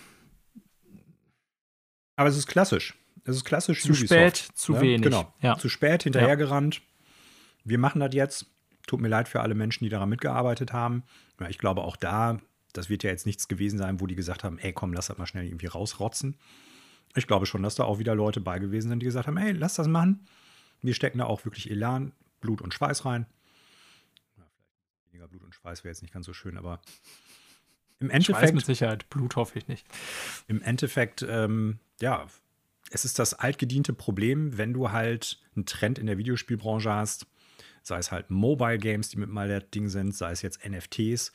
aber 2.20 2.28
es 2.28 2.36
ist 2.36 2.48
klassisch. 2.48 2.96
Es 3.24 3.38
ist 3.38 3.46
klassisch 3.46 3.82
Zu 3.82 3.90
Ubisoft, 3.94 4.10
spät, 4.10 4.36
zu 4.54 4.74
ne? 4.74 4.82
wenig. 4.82 5.04
Genau. 5.04 5.34
Ja. 5.42 5.58
Zu 5.58 5.70
spät, 5.70 6.04
hinterhergerannt. 6.04 6.76
Ja. 6.76 6.82
Wir 7.64 7.78
machen 7.80 8.02
das 8.02 8.14
jetzt. 8.14 8.48
Tut 8.88 9.00
mir 9.00 9.08
leid 9.08 9.30
für 9.30 9.40
alle 9.40 9.56
Menschen, 9.56 9.86
die 9.86 9.90
daran 9.90 10.10
mitgearbeitet 10.10 10.74
haben. 10.74 11.04
Ja, 11.40 11.48
ich 11.48 11.60
glaube 11.60 11.82
auch 11.82 11.96
da, 11.96 12.42
das 12.74 12.90
wird 12.90 13.04
ja 13.04 13.10
jetzt 13.10 13.26
nichts 13.26 13.48
gewesen 13.48 13.78
sein, 13.78 14.02
wo 14.02 14.08
die 14.08 14.16
gesagt 14.16 14.44
haben, 14.44 14.60
ey 14.60 14.74
komm, 14.74 14.92
lass 14.92 15.08
das 15.08 15.18
mal 15.18 15.28
schnell 15.28 15.46
irgendwie 15.46 15.68
rausrotzen. 15.68 16.36
Ich 17.16 17.26
glaube 17.26 17.46
schon, 17.46 17.64
dass 17.64 17.76
da 17.76 17.86
auch 17.86 18.00
wieder 18.00 18.16
Leute 18.16 18.42
bei 18.42 18.60
gewesen 18.60 18.90
sind, 18.90 19.00
die 19.00 19.06
gesagt 19.06 19.28
haben, 19.28 19.38
hey, 19.38 19.54
lass 19.54 19.76
das 19.76 19.88
machen. 19.88 20.28
Wir 20.82 20.94
stecken 20.94 21.20
da 21.20 21.26
auch 21.26 21.46
wirklich 21.46 21.72
Elan, 21.72 22.12
Blut 22.42 22.62
und 22.62 22.74
Schweiß 22.74 23.06
rein. 23.06 23.28
Ja, 24.38 24.44
vielleicht 24.52 25.14
weniger 25.14 25.28
Blut 25.30 25.46
und 25.46 25.56
Schweiß 25.56 25.86
wäre 25.86 25.94
jetzt 25.94 26.02
nicht 26.02 26.14
ganz 26.14 26.26
so 26.26 26.34
schön, 26.34 26.58
aber 26.58 26.82
im 28.00 28.10
Endeffekt. 28.10 28.40
Schweiß 28.40 28.54
mit 28.54 28.66
Sicherheit, 28.66 29.10
Blut 29.10 29.36
hoffe 29.36 29.60
ich 29.60 29.68
nicht. 29.68 29.86
Im 30.48 30.62
Endeffekt, 30.62 31.26
ähm, 31.28 31.80
ja, 32.02 32.28
es 32.92 33.06
ist 33.06 33.20
das 33.20 33.34
altgediente 33.34 33.94
Problem, 33.94 34.58
wenn 34.58 34.74
du 34.74 34.92
halt 34.92 35.42
einen 35.56 35.66
Trend 35.66 36.00
in 36.00 36.08
der 36.08 36.18
Videospielbranche 36.18 36.92
hast, 36.92 37.28
sei 37.84 37.98
es 37.98 38.12
halt 38.12 38.30
Mobile 38.30 38.78
Games, 38.78 39.10
die 39.10 39.18
mit 39.18 39.30
mal 39.30 39.48
der 39.48 39.62
Ding 39.62 39.90
sind, 39.90 40.16
sei 40.16 40.32
es 40.32 40.42
jetzt 40.42 40.68
NFTs. 40.68 41.32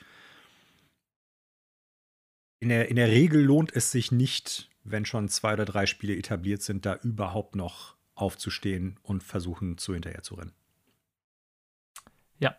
In 2.61 2.71
der, 2.71 2.89
in 2.89 2.97
der 2.97 3.09
Regel 3.09 3.43
lohnt 3.43 3.75
es 3.75 3.91
sich 3.91 4.11
nicht, 4.11 4.71
wenn 4.85 5.05
schon 5.05 5.29
zwei 5.29 5.53
oder 5.53 5.65
drei 5.65 5.87
Spiele 5.87 6.17
etabliert 6.17 6.63
sind, 6.63 6.87
da 6.87 6.97
überhaupt 6.97 7.57
noch 7.57 7.97
aufzustehen 8.15 8.99
und 9.03 9.23
versuchen, 9.23 9.77
zu 9.77 9.93
hinterher 9.93 10.23
zu 10.23 10.37
rennen. 10.37 10.55
Ja. 12.39 12.57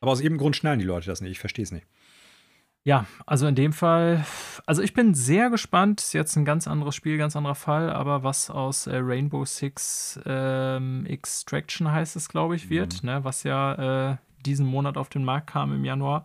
Aber 0.00 0.12
aus 0.12 0.20
irgendeinem 0.20 0.38
Grund 0.38 0.56
schnallen 0.56 0.80
die 0.80 0.84
Leute 0.84 1.06
das 1.06 1.20
nicht. 1.20 1.32
Ich 1.32 1.38
verstehe 1.38 1.62
es 1.62 1.72
nicht. 1.72 1.86
Ja, 2.86 3.06
also 3.24 3.46
in 3.46 3.54
dem 3.54 3.72
Fall, 3.72 4.26
also 4.66 4.82
ich 4.82 4.92
bin 4.92 5.14
sehr 5.14 5.48
gespannt. 5.48 6.02
Ist 6.02 6.12
jetzt 6.12 6.36
ein 6.36 6.44
ganz 6.44 6.68
anderes 6.68 6.94
Spiel, 6.94 7.16
ganz 7.16 7.34
anderer 7.34 7.54
Fall, 7.54 7.90
aber 7.90 8.22
was 8.22 8.50
aus 8.50 8.86
äh, 8.86 8.96
Rainbow 8.96 9.46
Six 9.46 10.20
ähm, 10.26 11.06
Extraction 11.06 11.90
heißt 11.90 12.14
es, 12.14 12.28
glaube 12.28 12.56
ich, 12.56 12.68
wird, 12.68 13.02
mhm. 13.02 13.08
ne, 13.08 13.24
was 13.24 13.42
ja 13.42 14.10
äh, 14.12 14.16
diesen 14.44 14.66
Monat 14.66 14.98
auf 14.98 15.08
den 15.08 15.24
Markt 15.24 15.46
kam 15.46 15.72
im 15.72 15.82
Januar. 15.86 16.24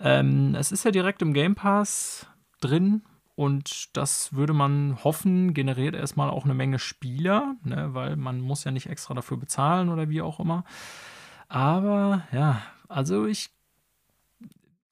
Ähm, 0.00 0.54
es 0.54 0.72
ist 0.72 0.86
ja 0.86 0.90
direkt 0.90 1.20
im 1.20 1.34
Game 1.34 1.54
Pass 1.54 2.26
drin 2.62 3.02
und 3.34 3.94
das 3.94 4.32
würde 4.32 4.54
man 4.54 5.04
hoffen, 5.04 5.52
generiert 5.52 5.94
erstmal 5.94 6.30
auch 6.30 6.44
eine 6.44 6.54
Menge 6.54 6.78
Spieler, 6.78 7.54
ne, 7.64 7.92
weil 7.92 8.16
man 8.16 8.40
muss 8.40 8.64
ja 8.64 8.70
nicht 8.70 8.88
extra 8.88 9.12
dafür 9.12 9.36
bezahlen 9.36 9.90
oder 9.90 10.08
wie 10.08 10.22
auch 10.22 10.40
immer. 10.40 10.64
Aber 11.48 12.22
ja, 12.32 12.62
also 12.88 13.26
ich 13.26 13.55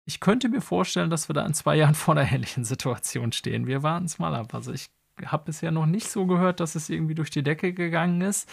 ich 0.07 0.21
könnte 0.21 0.49
mir 0.49 0.61
vorstellen, 0.61 1.11
dass 1.11 1.29
wir 1.29 1.35
da 1.35 1.47
in 1.47 1.55
zwei 1.55 1.77
Jahren 1.77 1.95
vor 1.95 2.17
einer 2.17 2.31
ähnlichen 2.31 2.65
Situation 2.65 3.33
stehen. 3.33 3.67
Wir 3.67 3.83
warten 3.83 4.07
es 4.07 4.19
mal 4.19 4.35
ab. 4.35 4.55
Also 4.55 4.73
ich 4.73 4.91
habe 5.25 5.45
bisher 5.45 5.71
noch 5.71 5.87
nicht 5.87 6.09
so 6.09 6.27
gehört, 6.27 6.61
dass 6.61 6.75
es 6.75 6.91
irgendwie 6.91 7.15
durch 7.15 7.31
die 7.31 7.43
Decke 7.43 7.73
gegangen 7.73 8.21
ist. 8.21 8.49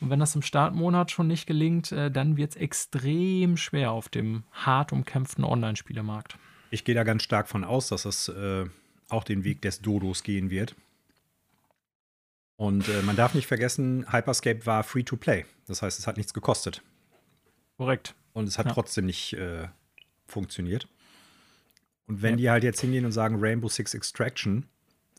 Und 0.00 0.10
wenn 0.10 0.20
das 0.20 0.34
im 0.34 0.42
Startmonat 0.42 1.10
schon 1.10 1.26
nicht 1.26 1.46
gelingt, 1.46 1.90
äh, 1.92 2.10
dann 2.10 2.36
wird 2.36 2.50
es 2.50 2.56
extrem 2.56 3.56
schwer 3.56 3.92
auf 3.92 4.08
dem 4.08 4.44
hart 4.52 4.92
umkämpften 4.92 5.44
Online-Spielemarkt. 5.44 6.36
Ich 6.70 6.84
gehe 6.84 6.94
da 6.94 7.04
ganz 7.04 7.22
stark 7.22 7.48
von 7.48 7.64
aus, 7.64 7.88
dass 7.88 8.04
es 8.04 8.28
äh, 8.28 8.66
auch 9.08 9.24
den 9.24 9.44
Weg 9.44 9.62
des 9.62 9.80
Dodos 9.80 10.22
gehen 10.22 10.50
wird. 10.50 10.74
Und 12.56 12.88
äh, 12.88 13.02
man 13.02 13.16
darf 13.16 13.34
nicht 13.34 13.46
vergessen, 13.46 14.06
Hyperscape 14.12 14.66
war 14.66 14.84
free 14.84 15.02
to 15.02 15.16
play. 15.16 15.44
Das 15.66 15.82
heißt, 15.82 15.98
es 15.98 16.06
hat 16.06 16.16
nichts 16.16 16.32
gekostet. 16.32 16.82
Korrekt. 17.76 18.14
Und 18.34 18.46
es 18.46 18.58
hat 18.58 18.66
ja. 18.66 18.72
trotzdem 18.72 19.06
nicht 19.06 19.32
äh, 19.32 19.66
funktioniert. 20.32 20.88
Und 22.06 22.22
wenn 22.22 22.32
ja. 22.32 22.36
die 22.36 22.50
halt 22.50 22.64
jetzt 22.64 22.80
hingehen 22.80 23.04
und 23.04 23.12
sagen, 23.12 23.36
Rainbow 23.38 23.68
Six 23.68 23.94
Extraction 23.94 24.66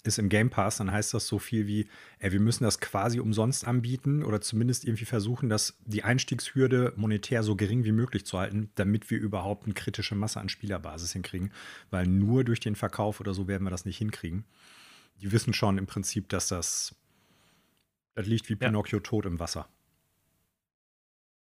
ist 0.03 0.19
im 0.19 0.27
Game 0.27 0.49
Pass, 0.49 0.77
dann 0.77 0.91
heißt 0.91 1.13
das 1.13 1.27
so 1.27 1.39
viel 1.39 1.65
wie, 1.65 1.87
ey, 2.19 2.33
wir 2.33 2.41
müssen 2.41 2.65
das 2.65 2.79
quasi 2.79 3.19
umsonst 3.19 3.65
anbieten 3.65 4.23
oder 4.23 4.41
zumindest 4.41 4.83
irgendwie 4.83 5.05
versuchen, 5.05 5.47
dass 5.47 5.77
die 5.85 6.03
Einstiegshürde 6.03 6.93
monetär 6.97 7.41
so 7.41 7.55
gering 7.55 7.85
wie 7.85 7.93
möglich 7.93 8.25
zu 8.25 8.37
halten, 8.37 8.69
damit 8.75 9.09
wir 9.09 9.17
überhaupt 9.17 9.63
eine 9.63 9.73
kritische 9.73 10.15
Masse 10.15 10.41
an 10.41 10.49
Spielerbasis 10.49 11.13
hinkriegen. 11.13 11.51
Weil 11.89 12.05
nur 12.05 12.43
durch 12.43 12.59
den 12.59 12.75
Verkauf 12.75 13.21
oder 13.21 13.33
so 13.33 13.47
werden 13.47 13.63
wir 13.63 13.71
das 13.71 13.85
nicht 13.85 13.97
hinkriegen. 13.97 14.43
Die 15.21 15.31
wissen 15.31 15.53
schon 15.53 15.77
im 15.77 15.85
Prinzip, 15.85 16.27
dass 16.27 16.49
das, 16.49 16.95
das 18.15 18.27
liegt 18.27 18.49
wie 18.49 18.55
Pinocchio 18.55 18.99
ja. 18.99 19.03
tot 19.03 19.25
im 19.25 19.39
Wasser. 19.39 19.69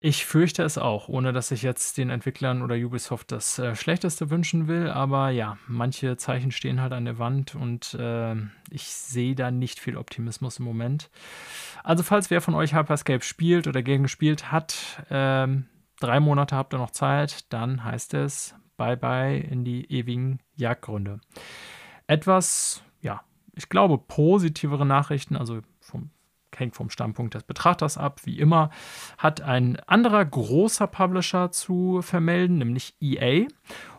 Ich 0.07 0.23
fürchte 0.23 0.61
es 0.61 0.77
auch, 0.77 1.09
ohne 1.09 1.33
dass 1.33 1.49
ich 1.49 1.63
jetzt 1.63 1.97
den 1.97 2.11
Entwicklern 2.11 2.61
oder 2.61 2.75
Ubisoft 2.75 3.31
das 3.31 3.57
äh, 3.57 3.75
Schlechteste 3.75 4.29
wünschen 4.29 4.67
will. 4.67 4.87
Aber 4.87 5.31
ja, 5.31 5.57
manche 5.67 6.15
Zeichen 6.15 6.51
stehen 6.51 6.79
halt 6.79 6.93
an 6.93 7.05
der 7.05 7.17
Wand 7.17 7.55
und 7.55 7.95
äh, 7.95 8.35
ich 8.69 8.83
sehe 8.85 9.33
da 9.33 9.49
nicht 9.49 9.79
viel 9.79 9.97
Optimismus 9.97 10.59
im 10.59 10.65
Moment. 10.65 11.09
Also, 11.83 12.03
falls 12.03 12.29
wer 12.29 12.41
von 12.41 12.53
euch 12.53 12.75
Hyperscape 12.75 13.23
spielt 13.23 13.65
oder 13.65 13.81
gegen 13.81 14.03
gespielt 14.03 14.51
hat, 14.51 15.03
äh, 15.09 15.47
drei 15.99 16.19
Monate 16.19 16.55
habt 16.55 16.75
ihr 16.75 16.77
noch 16.77 16.91
Zeit, 16.91 17.51
dann 17.51 17.83
heißt 17.83 18.13
es 18.13 18.53
Bye 18.77 18.97
bye 18.97 19.39
in 19.39 19.65
die 19.65 19.91
ewigen 19.91 20.37
Jagdgründe. 20.55 21.19
Etwas, 22.05 22.83
ja, 23.01 23.23
ich 23.55 23.69
glaube, 23.69 23.97
positivere 23.97 24.85
Nachrichten, 24.85 25.35
also 25.35 25.61
vom 25.79 26.11
hängt 26.59 26.75
vom 26.75 26.89
Standpunkt 26.89 27.33
des 27.33 27.43
Betrachters 27.43 27.97
ab, 27.97 28.21
wie 28.23 28.39
immer, 28.39 28.69
hat 29.17 29.41
ein 29.41 29.77
anderer 29.87 30.23
großer 30.23 30.87
Publisher 30.87 31.51
zu 31.51 32.01
vermelden, 32.01 32.57
nämlich 32.57 32.95
EA. 32.99 33.47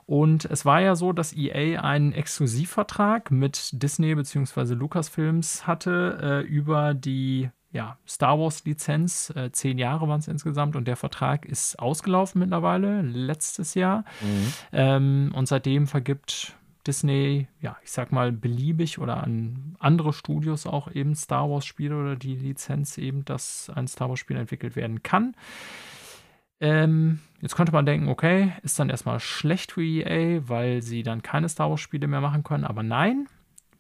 Und 0.07 0.45
es 0.45 0.65
war 0.65 0.81
ja 0.81 0.95
so, 0.95 1.13
dass 1.13 1.33
EA 1.33 1.81
einen 1.81 2.13
Exklusivvertrag 2.13 3.33
mit 3.33 3.83
Disney 3.83 4.15
bzw. 4.15 4.75
Lucasfilms 4.75 5.67
hatte 5.67 6.19
äh, 6.23 6.47
über 6.47 6.95
die 6.95 7.51
ja, 7.73 7.99
Star 8.07 8.39
Wars-Lizenz. 8.39 9.33
Äh, 9.37 9.51
zehn 9.53 9.79
Jahre 9.79 10.09
waren 10.09 10.21
es 10.21 10.29
insgesamt 10.29 10.77
und 10.77 10.87
der 10.87 10.97
Vertrag 10.97 11.45
ist 11.45 11.79
ausgelaufen 11.79 12.39
mittlerweile, 12.39 13.03
letztes 13.03 13.75
Jahr. 13.75 14.05
Mhm. 14.21 14.53
Ähm, 14.73 15.33
und 15.35 15.47
seitdem 15.47 15.87
vergibt 15.87 16.57
Disney, 16.87 17.49
ja, 17.61 17.77
ich 17.83 17.91
sag 17.91 18.13
mal, 18.13 18.33
beliebig 18.33 18.99
oder 18.99 19.23
an 19.23 19.77
andere 19.79 20.13
Studios 20.13 20.67
auch 20.67 20.91
eben 20.91 21.15
Star 21.15 21.51
Wars-Spiele 21.51 21.97
oder 21.97 22.17
die 22.17 22.37
Lizenz 22.37 22.99
eben, 22.99 23.25
dass 23.25 23.71
ein 23.75 23.89
Star 23.89 24.09
Wars-Spiel 24.09 24.37
entwickelt 24.37 24.77
werden 24.77 25.03
kann. 25.03 25.35
Ähm, 26.61 27.21
jetzt 27.43 27.57
könnte 27.57 27.73
man 27.73 27.87
denken, 27.87 28.09
okay, 28.09 28.53
ist 28.63 28.79
dann 28.79 28.89
erstmal 28.89 29.21
schlecht 29.21 29.73
für 29.73 29.83
EA, 29.83 30.49
weil 30.49 30.83
sie 30.83 31.03
dann 31.03 31.23
keine 31.23 31.49
Star 31.49 31.69
Wars-Spiele 31.71 32.07
mehr 32.07 32.21
machen 32.21 32.45
können, 32.45 32.65
aber 32.65 32.83
nein, 32.83 33.29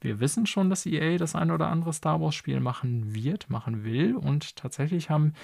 wir 0.01 0.21
wissen 0.21 0.47
schon, 0.47 0.71
dass 0.71 0.87
EA 0.87 1.17
das 1.19 1.35
ein 1.35 1.51
oder 1.51 1.69
andere 1.69 1.93
Star 1.93 2.21
Wars-Spiel 2.21 2.61
machen 2.61 3.15
wird, 3.15 3.51
machen 3.51 3.85
will. 3.85 4.17
Und 4.17 4.57
tatsächlich 4.57 5.11
haben 5.11 5.35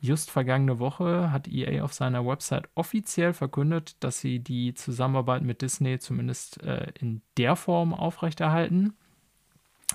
just 0.00 0.30
vergangene 0.30 0.78
Woche 0.78 1.30
hat 1.32 1.48
EA 1.48 1.82
auf 1.82 1.92
seiner 1.92 2.26
Website 2.26 2.68
offiziell 2.74 3.32
verkündet, 3.32 3.96
dass 4.00 4.20
sie 4.20 4.38
die 4.38 4.74
Zusammenarbeit 4.74 5.42
mit 5.42 5.62
Disney 5.62 5.98
zumindest 5.98 6.62
äh, 6.62 6.92
in 6.98 7.22
der 7.36 7.56
Form 7.56 7.94
aufrechterhalten 7.94 8.94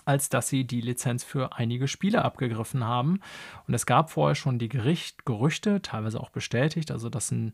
als 0.06 0.30
dass 0.30 0.48
sie 0.48 0.64
die 0.64 0.80
Lizenz 0.80 1.24
für 1.24 1.58
einige 1.58 1.88
Spiele 1.88 2.24
abgegriffen 2.24 2.84
haben. 2.84 3.20
Und 3.68 3.74
es 3.74 3.86
gab 3.86 4.10
vorher 4.10 4.36
schon 4.36 4.58
die 4.58 4.70
Gericht 4.70 5.26
Gerüchte, 5.26 5.82
teilweise 5.82 6.20
auch 6.22 6.30
bestätigt, 6.30 6.92
also 6.92 7.10
dass 7.10 7.32
ein 7.32 7.54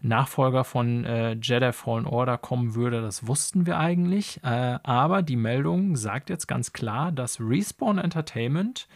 Nachfolger 0.00 0.62
von 0.62 1.04
äh, 1.04 1.32
Jedi 1.42 1.72
Fallen 1.72 2.06
Order 2.06 2.38
kommen 2.38 2.74
würde, 2.74 3.00
das 3.00 3.26
wussten 3.26 3.66
wir 3.66 3.78
eigentlich. 3.78 4.42
Äh, 4.44 4.78
aber 4.82 5.22
die 5.22 5.36
Meldung 5.36 5.96
sagt 5.96 6.30
jetzt 6.30 6.46
ganz 6.46 6.72
klar, 6.72 7.10
dass 7.10 7.40
Respawn 7.40 7.98
Entertainment, 7.98 8.86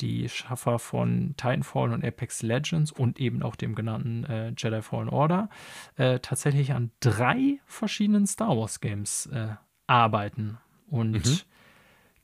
die 0.00 0.28
Schaffer 0.28 0.78
von 0.78 1.34
Titanfall 1.36 1.92
und 1.92 2.04
Apex 2.04 2.42
Legends 2.42 2.92
und 2.92 3.18
eben 3.18 3.42
auch 3.42 3.56
dem 3.56 3.74
genannten 3.74 4.24
äh, 4.24 4.52
Jedi 4.56 4.80
Fallen 4.80 5.08
Order, 5.08 5.48
äh, 5.96 6.20
tatsächlich 6.20 6.72
an 6.72 6.92
drei 7.00 7.58
verschiedenen 7.66 8.26
Star 8.28 8.56
Wars 8.56 8.80
Games 8.80 9.26
äh, 9.26 9.56
arbeiten. 9.88 10.58
Und 10.88 11.26
mhm. 11.26 11.40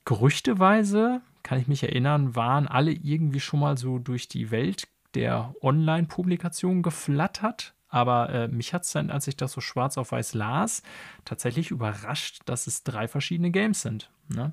gerüchteweise, 0.05 1.21
kann 1.43 1.59
ich 1.59 1.67
mich 1.67 1.83
erinnern, 1.83 2.33
waren 2.33 2.67
alle 2.67 2.91
irgendwie 2.93 3.41
schon 3.41 3.59
mal 3.59 3.77
so 3.77 3.99
durch 3.99 4.29
die 4.29 4.51
Welt 4.51 4.87
der 5.15 5.53
Online-Publikation 5.61 6.81
geflattert 6.81 7.74
aber 7.95 8.29
äh, 8.29 8.47
mich 8.49 8.73
hat 8.73 8.83
es 8.83 8.91
dann, 8.91 9.09
als 9.09 9.25
ich 9.25 9.37
das 9.37 9.53
so 9.53 9.61
schwarz 9.61 9.97
auf 9.97 10.11
weiß 10.11 10.33
las, 10.33 10.83
tatsächlich 11.23 11.71
überrascht, 11.71 12.41
dass 12.43 12.67
es 12.67 12.83
drei 12.83 13.07
verschiedene 13.07 13.51
Games 13.51 13.81
sind. 13.81 14.11
Ne? 14.27 14.51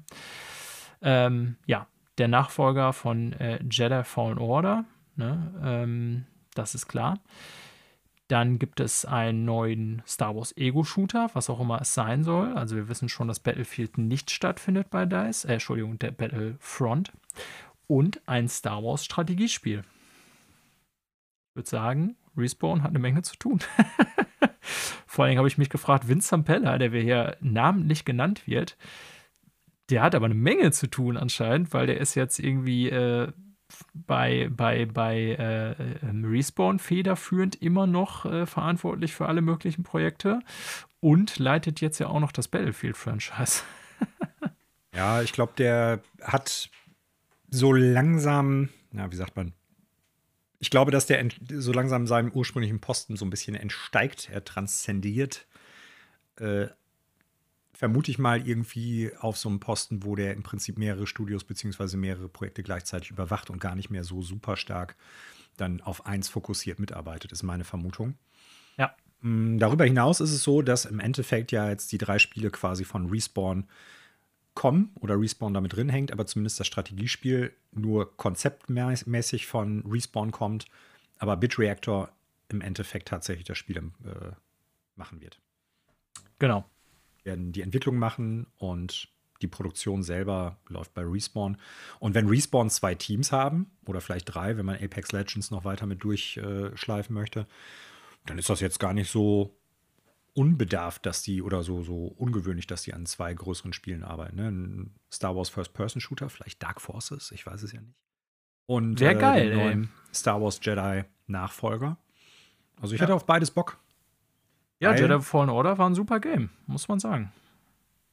Ähm, 1.02 1.56
ja, 1.66 1.88
der 2.18 2.28
Nachfolger 2.28 2.92
von 2.92 3.32
äh, 3.32 3.58
Jedi 3.68 4.04
Fallen 4.04 4.38
Order, 4.38 4.84
ne? 5.16 5.52
ähm, 5.60 6.24
das 6.54 6.76
ist 6.76 6.86
klar. 6.86 7.18
Dann 8.28 8.60
gibt 8.60 8.78
es 8.78 9.04
einen 9.04 9.44
neuen 9.44 10.02
Star 10.06 10.36
Wars 10.36 10.56
Ego-Shooter, 10.56 11.30
was 11.32 11.50
auch 11.50 11.58
immer 11.58 11.80
es 11.80 11.94
sein 11.94 12.22
soll. 12.22 12.52
Also 12.52 12.76
wir 12.76 12.88
wissen 12.88 13.08
schon, 13.08 13.26
dass 13.26 13.40
Battlefield 13.40 13.98
nicht 13.98 14.30
stattfindet 14.30 14.88
bei 14.88 15.04
DICE. 15.04 15.46
Äh, 15.46 15.54
Entschuldigung, 15.54 15.98
der 15.98 16.12
Battlefront. 16.12 17.10
Und 17.88 18.22
ein 18.26 18.48
Star 18.48 18.84
Wars 18.84 19.04
Strategiespiel. 19.04 19.80
Ich 19.80 21.56
würde 21.56 21.68
sagen, 21.68 22.14
Respawn 22.36 22.82
hat 22.82 22.90
eine 22.90 22.98
Menge 22.98 23.22
zu 23.22 23.36
tun. 23.36 23.60
Vor 25.06 25.24
allem 25.24 25.38
habe 25.38 25.48
ich 25.48 25.58
mich 25.58 25.70
gefragt, 25.70 26.08
Vincent 26.08 26.44
Pella, 26.44 26.78
der 26.78 26.90
hier 26.90 27.36
namentlich 27.40 28.04
genannt 28.04 28.46
wird, 28.46 28.76
der 29.90 30.02
hat 30.02 30.14
aber 30.14 30.26
eine 30.26 30.34
Menge 30.34 30.70
zu 30.70 30.86
tun 30.86 31.16
anscheinend, 31.16 31.74
weil 31.74 31.86
der 31.86 32.00
ist 32.00 32.14
jetzt 32.14 32.38
irgendwie 32.38 32.88
äh, 32.88 33.30
bei, 33.94 34.48
bei, 34.50 34.86
bei 34.86 35.16
äh, 35.18 35.72
ähm, 36.06 36.24
Respawn 36.24 36.78
federführend 36.78 37.60
immer 37.60 37.86
noch 37.86 38.24
äh, 38.24 38.46
verantwortlich 38.46 39.12
für 39.12 39.26
alle 39.26 39.42
möglichen 39.42 39.82
Projekte 39.82 40.40
und 41.00 41.38
leitet 41.38 41.80
jetzt 41.80 41.98
ja 41.98 42.06
auch 42.06 42.20
noch 42.20 42.32
das 42.32 42.48
Battlefield-Franchise. 42.48 43.62
Ja, 44.94 45.22
ich 45.22 45.32
glaube, 45.32 45.52
der 45.56 46.00
hat 46.22 46.70
so 47.48 47.72
langsam, 47.72 48.68
na, 48.90 49.10
wie 49.10 49.16
sagt 49.16 49.36
man, 49.36 49.54
ich 50.62 50.70
glaube, 50.70 50.92
dass 50.92 51.06
der 51.06 51.28
so 51.48 51.72
langsam 51.72 52.06
seinem 52.06 52.30
ursprünglichen 52.30 52.78
Posten 52.80 53.16
so 53.16 53.24
ein 53.24 53.30
bisschen 53.30 53.56
entsteigt, 53.56 54.30
er 54.30 54.44
transzendiert. 54.44 55.48
Äh, 56.36 56.68
vermute 57.72 58.12
ich 58.12 58.18
mal 58.20 58.46
irgendwie 58.46 59.10
auf 59.18 59.36
so 59.36 59.48
einem 59.48 59.58
Posten, 59.58 60.04
wo 60.04 60.14
der 60.14 60.34
im 60.34 60.44
Prinzip 60.44 60.78
mehrere 60.78 61.08
Studios 61.08 61.42
bzw. 61.42 61.96
mehrere 61.96 62.28
Projekte 62.28 62.62
gleichzeitig 62.62 63.10
überwacht 63.10 63.50
und 63.50 63.58
gar 63.58 63.74
nicht 63.74 63.90
mehr 63.90 64.04
so 64.04 64.22
super 64.22 64.56
stark 64.56 64.94
dann 65.56 65.80
auf 65.80 66.06
eins 66.06 66.28
fokussiert 66.28 66.78
mitarbeitet, 66.78 67.32
ist 67.32 67.42
meine 67.42 67.64
Vermutung. 67.64 68.14
Ja. 68.76 68.94
Mm, 69.20 69.58
darüber 69.58 69.84
hinaus 69.84 70.20
ist 70.20 70.30
es 70.30 70.44
so, 70.44 70.62
dass 70.62 70.84
im 70.84 71.00
Endeffekt 71.00 71.50
ja 71.50 71.70
jetzt 71.70 71.90
die 71.90 71.98
drei 71.98 72.20
Spiele 72.20 72.52
quasi 72.52 72.84
von 72.84 73.10
Respawn 73.10 73.66
kommen 74.54 74.92
oder 75.00 75.18
Respawn 75.18 75.54
damit 75.54 75.74
drin 75.74 75.88
hängt, 75.88 76.12
aber 76.12 76.26
zumindest 76.26 76.60
das 76.60 76.66
Strategiespiel 76.66 77.54
nur 77.72 78.16
konzeptmäßig 78.16 79.46
von 79.46 79.84
Respawn 79.86 80.30
kommt, 80.30 80.66
aber 81.18 81.36
Bitreactor 81.36 82.10
im 82.48 82.60
Endeffekt 82.60 83.08
tatsächlich 83.08 83.46
das 83.46 83.56
Spiel 83.58 83.78
äh, 83.78 83.80
machen 84.94 85.20
wird. 85.20 85.40
Genau. 86.38 86.64
Werden 87.24 87.52
die 87.52 87.62
Entwicklung 87.62 87.96
machen 87.96 88.46
und 88.58 89.08
die 89.42 89.48
Produktion 89.48 90.02
selber 90.02 90.58
läuft 90.68 90.94
bei 90.94 91.02
Respawn. 91.02 91.56
Und 91.98 92.14
wenn 92.14 92.28
Respawn 92.28 92.70
zwei 92.70 92.94
Teams 92.94 93.32
haben, 93.32 93.70
oder 93.86 94.00
vielleicht 94.00 94.34
drei, 94.34 94.56
wenn 94.56 94.66
man 94.66 94.76
Apex 94.76 95.12
Legends 95.12 95.50
noch 95.50 95.64
weiter 95.64 95.86
mit 95.86 96.04
durchschleifen 96.04 97.14
möchte, 97.14 97.46
dann 98.26 98.38
ist 98.38 98.48
das 98.48 98.60
jetzt 98.60 98.78
gar 98.78 98.92
nicht 98.92 99.10
so 99.10 99.56
unbedarft, 100.34 101.04
dass 101.04 101.22
die 101.22 101.42
oder 101.42 101.62
so, 101.62 101.82
so 101.82 102.06
ungewöhnlich, 102.16 102.66
dass 102.66 102.82
die 102.82 102.94
an 102.94 103.06
zwei 103.06 103.34
größeren 103.34 103.72
Spielen 103.72 104.02
arbeiten. 104.02 104.36
Ne? 104.36 104.48
Ein 104.48 104.94
Star 105.10 105.36
Wars 105.36 105.50
First-Person-Shooter, 105.50 106.28
vielleicht 106.30 106.62
Dark 106.62 106.80
Forces, 106.80 107.30
ich 107.32 107.46
weiß 107.46 107.62
es 107.62 107.72
ja 107.72 107.80
nicht. 107.80 107.94
Und 108.66 109.00
Wäre 109.00 109.14
äh, 109.14 109.18
geil, 109.18 109.50
den 109.50 109.58
neuen 109.58 109.90
Star 110.14 110.40
Wars 110.40 110.60
Jedi 110.62 111.04
Nachfolger. 111.26 111.98
Also 112.80 112.94
ich 112.94 113.00
ja. 113.00 113.06
hätte 113.06 113.14
auf 113.14 113.26
beides 113.26 113.50
Bock. 113.50 113.78
Ja, 114.80 114.94
Jedi 114.94 115.20
Fallen 115.20 115.50
Order 115.50 115.78
war 115.78 115.88
ein 115.88 115.94
super 115.94 116.18
Game, 116.18 116.50
muss 116.66 116.88
man 116.88 116.98
sagen. 116.98 117.32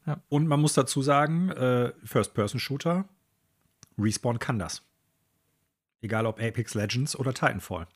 Ja. 0.06 0.22
Und 0.30 0.48
man 0.48 0.60
muss 0.60 0.74
dazu 0.74 1.02
sagen, 1.02 1.50
äh, 1.50 1.94
First-Person-Shooter, 2.04 3.06
Respawn 3.98 4.40
kann 4.40 4.60
das. 4.60 4.84
Egal 6.02 6.26
ob 6.26 6.42
Apex 6.42 6.74
Legends 6.76 7.16
oder 7.16 7.34
Titanfall. 7.34 7.88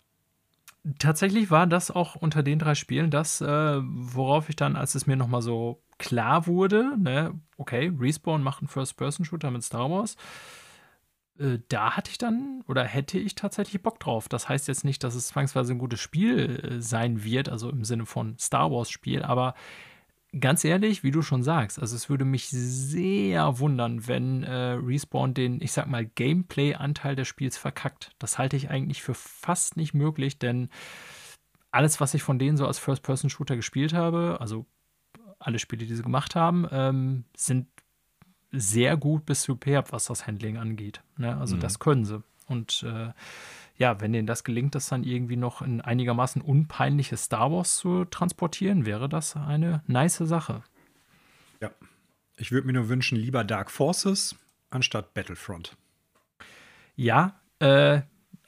Tatsächlich 0.99 1.49
war 1.49 1.65
das 1.65 1.91
auch 1.91 2.15
unter 2.15 2.43
den 2.43 2.59
drei 2.59 2.75
Spielen 2.75 3.09
das, 3.09 3.39
äh, 3.39 3.79
worauf 3.81 4.49
ich 4.49 4.57
dann, 4.57 4.75
als 4.75 4.95
es 4.95 5.07
mir 5.07 5.15
nochmal 5.15 5.41
so 5.41 5.81
klar 5.97 6.45
wurde, 6.45 6.97
ne, 6.97 7.39
okay, 7.57 7.91
Respawn 7.97 8.43
macht 8.43 8.61
einen 8.61 8.67
First-Person-Shooter 8.67 9.49
mit 9.49 9.63
Star 9.63 9.89
Wars. 9.89 10.17
Äh, 11.39 11.59
da 11.69 11.91
hatte 11.91 12.11
ich 12.11 12.17
dann 12.17 12.63
oder 12.67 12.83
hätte 12.83 13.17
ich 13.17 13.35
tatsächlich 13.35 13.81
Bock 13.81 13.99
drauf. 13.99 14.27
Das 14.27 14.49
heißt 14.49 14.67
jetzt 14.67 14.83
nicht, 14.83 15.03
dass 15.03 15.15
es 15.15 15.27
zwangsweise 15.27 15.73
ein 15.73 15.79
gutes 15.79 16.01
Spiel 16.01 16.59
äh, 16.59 16.81
sein 16.81 17.23
wird, 17.23 17.47
also 17.47 17.69
im 17.69 17.85
Sinne 17.85 18.05
von 18.05 18.37
Star 18.37 18.69
Wars-Spiel, 18.69 19.23
aber 19.23 19.55
ganz 20.39 20.63
ehrlich, 20.63 21.03
wie 21.03 21.11
du 21.11 21.21
schon 21.21 21.43
sagst, 21.43 21.79
also 21.79 21.95
es 21.95 22.09
würde 22.09 22.25
mich 22.25 22.49
sehr 22.49 23.59
wundern, 23.59 24.07
wenn 24.07 24.43
äh, 24.43 24.73
Respawn 24.73 25.33
den, 25.33 25.61
ich 25.61 25.71
sag 25.71 25.87
mal, 25.87 26.05
Gameplay-Anteil 26.05 27.15
des 27.15 27.27
Spiels 27.27 27.57
verkackt. 27.57 28.11
Das 28.19 28.37
halte 28.37 28.55
ich 28.55 28.69
eigentlich 28.69 29.03
für 29.03 29.13
fast 29.13 29.77
nicht 29.77 29.93
möglich, 29.93 30.39
denn 30.39 30.69
alles, 31.71 31.99
was 31.99 32.13
ich 32.13 32.23
von 32.23 32.39
denen 32.39 32.57
so 32.57 32.67
als 32.67 32.79
First-Person-Shooter 32.79 33.55
gespielt 33.55 33.93
habe, 33.93 34.37
also 34.39 34.65
alle 35.39 35.59
Spiele, 35.59 35.85
die 35.85 35.95
sie 35.95 36.03
gemacht 36.03 36.35
haben, 36.35 36.67
ähm, 36.71 37.25
sind 37.35 37.67
sehr 38.51 38.97
gut 38.97 39.25
bis 39.25 39.43
superb, 39.43 39.91
was 39.91 40.05
das 40.05 40.27
Handling 40.27 40.57
angeht. 40.57 41.01
Ne? 41.17 41.35
Also 41.37 41.55
mhm. 41.55 41.59
das 41.59 41.79
können 41.79 42.05
sie. 42.05 42.23
Und 42.47 42.83
äh, 42.83 43.11
ja, 43.83 43.99
wenn 43.99 44.13
denen 44.13 44.27
das 44.27 44.45
gelingt, 44.45 44.75
das 44.75 44.87
dann 44.87 45.03
irgendwie 45.03 45.35
noch 45.35 45.61
in 45.61 45.81
einigermaßen 45.81 46.41
unpeinliches 46.41 47.25
Star 47.25 47.51
Wars 47.51 47.75
zu 47.75 48.05
transportieren, 48.05 48.85
wäre 48.85 49.09
das 49.09 49.35
eine 49.35 49.83
nice 49.87 50.19
Sache. 50.19 50.63
Ja. 51.59 51.69
Ich 52.37 52.53
würde 52.53 52.65
mir 52.65 52.71
nur 52.71 52.87
wünschen, 52.87 53.17
lieber 53.17 53.43
Dark 53.43 53.69
Forces 53.69 54.37
anstatt 54.69 55.13
Battlefront. 55.13 55.75
Ja, 56.95 57.41
äh, 57.59 58.01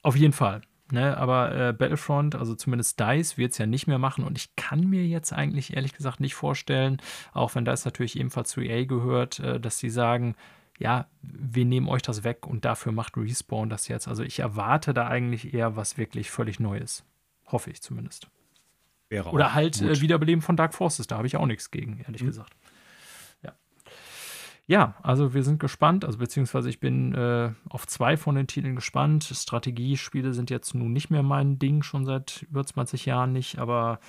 auf 0.03 0.15
jeden 0.15 0.31
Fall. 0.31 0.61
Ne, 0.89 1.17
aber 1.17 1.53
äh, 1.53 1.73
Battlefront, 1.73 2.35
also 2.35 2.55
zumindest 2.55 2.97
DICE, 2.97 3.37
wird 3.37 3.51
es 3.51 3.57
ja 3.57 3.65
nicht 3.65 3.87
mehr 3.87 3.97
machen. 3.97 4.23
Und 4.23 4.37
ich 4.37 4.55
kann 4.55 4.87
mir 4.87 5.05
jetzt 5.05 5.33
eigentlich 5.33 5.75
ehrlich 5.75 5.93
gesagt 5.93 6.21
nicht 6.21 6.35
vorstellen, 6.35 7.01
auch 7.33 7.55
wenn 7.55 7.65
DICE 7.65 7.83
natürlich 7.83 8.17
ebenfalls 8.17 8.51
zu 8.51 8.61
EA 8.61 8.85
gehört, 8.85 9.39
äh, 9.39 9.59
dass 9.59 9.79
sie 9.79 9.89
sagen, 9.89 10.35
ja, 10.77 11.07
wir 11.22 11.65
nehmen 11.65 11.88
euch 11.88 12.02
das 12.02 12.23
weg 12.23 12.45
und 12.45 12.65
dafür 12.65 12.91
macht 12.91 13.18
Respawn 13.18 13.69
das 13.69 13.88
jetzt. 13.88 14.07
Also 14.07 14.23
ich 14.23 14.39
erwarte 14.39 14.93
da 14.93 15.07
eigentlich 15.07 15.53
eher 15.53 15.76
was 15.76 15.97
wirklich 15.97 16.31
völlig 16.31 16.60
Neues. 16.60 17.03
Hoffe 17.47 17.72
ich 17.72 17.81
zumindest. 17.81 18.27
Wäre 19.10 19.30
Oder 19.30 19.53
halt 19.53 19.81
äh, 19.81 20.02
Wiederbeleben 20.02 20.41
von 20.41 20.57
Dark 20.57 20.73
Forces, 20.73 21.07
da 21.07 21.18
habe 21.18 21.27
ich 21.27 21.38
auch 21.38 21.45
nichts 21.45 21.72
gegen, 21.72 21.99
ehrlich 22.06 22.23
mhm. 22.23 22.27
gesagt. 22.27 22.53
Ja. 23.43 23.53
Ja, 24.68 24.95
also 25.03 25.34
wir 25.34 25.43
sind 25.43 25.60
gespannt, 25.60 26.03
also 26.03 26.18
beziehungsweise 26.18 26.69
ich 26.69 26.80
bin 26.80 27.14
äh, 27.14 27.52
auf 27.69 27.85
zwei 27.88 28.18
von 28.18 28.35
den 28.35 28.47
Titeln 28.47 28.76
gespannt. 28.76 29.23
Strategiespiele 29.23 30.34
sind 30.34 30.49
jetzt 30.49 30.73
nun 30.73 30.91
nicht 30.91 31.11
mehr 31.11 31.23
mein 31.23 31.60
Ding, 31.60 31.84
schon 31.84 32.06
seit 32.06 32.45
über 32.49 32.65
20 32.65 33.06
Jahren 33.06 33.31
nicht, 33.31 33.60
aber 33.60 33.99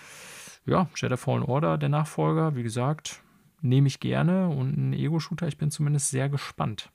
ja, 0.64 0.88
Shadow 0.94 1.16
Fallen 1.16 1.43
Order, 1.43 1.78
der 1.78 1.90
Nachfolger, 1.90 2.56
wie 2.56 2.62
gesagt, 2.62 3.22
nehme 3.60 3.88
ich 3.88 4.00
gerne 4.00 4.48
und 4.48 4.76
ein 4.76 4.92
Ego-Shooter, 4.92 5.48
ich 5.48 5.58
bin 5.58 5.70
zumindest 5.70 6.10
sehr 6.10 6.28
gespannt. 6.28 6.90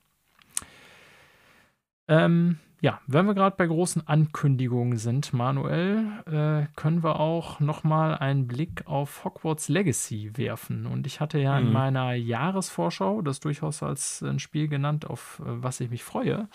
Ähm, 2.07 2.59
ja, 2.81 2.99
wenn 3.05 3.27
wir 3.27 3.35
gerade 3.35 3.55
bei 3.55 3.67
großen 3.67 4.07
Ankündigungen 4.07 4.97
sind, 4.97 5.33
Manuel, 5.33 6.03
äh, 6.25 6.65
können 6.75 7.03
wir 7.03 7.19
auch 7.19 7.59
nochmal 7.59 8.17
einen 8.17 8.47
Blick 8.47 8.87
auf 8.87 9.23
Hogwarts 9.23 9.69
Legacy 9.69 10.35
werfen. 10.35 10.87
Und 10.87 11.05
ich 11.05 11.19
hatte 11.19 11.37
ja 11.37 11.59
mhm. 11.59 11.67
in 11.67 11.73
meiner 11.73 12.13
Jahresvorschau 12.13 13.21
das 13.21 13.39
durchaus 13.39 13.83
als 13.83 14.23
ein 14.23 14.39
Spiel 14.39 14.67
genannt, 14.67 15.07
auf 15.07 15.43
äh, 15.45 15.63
was 15.63 15.79
ich 15.79 15.91
mich 15.91 16.03
freue. 16.03 16.49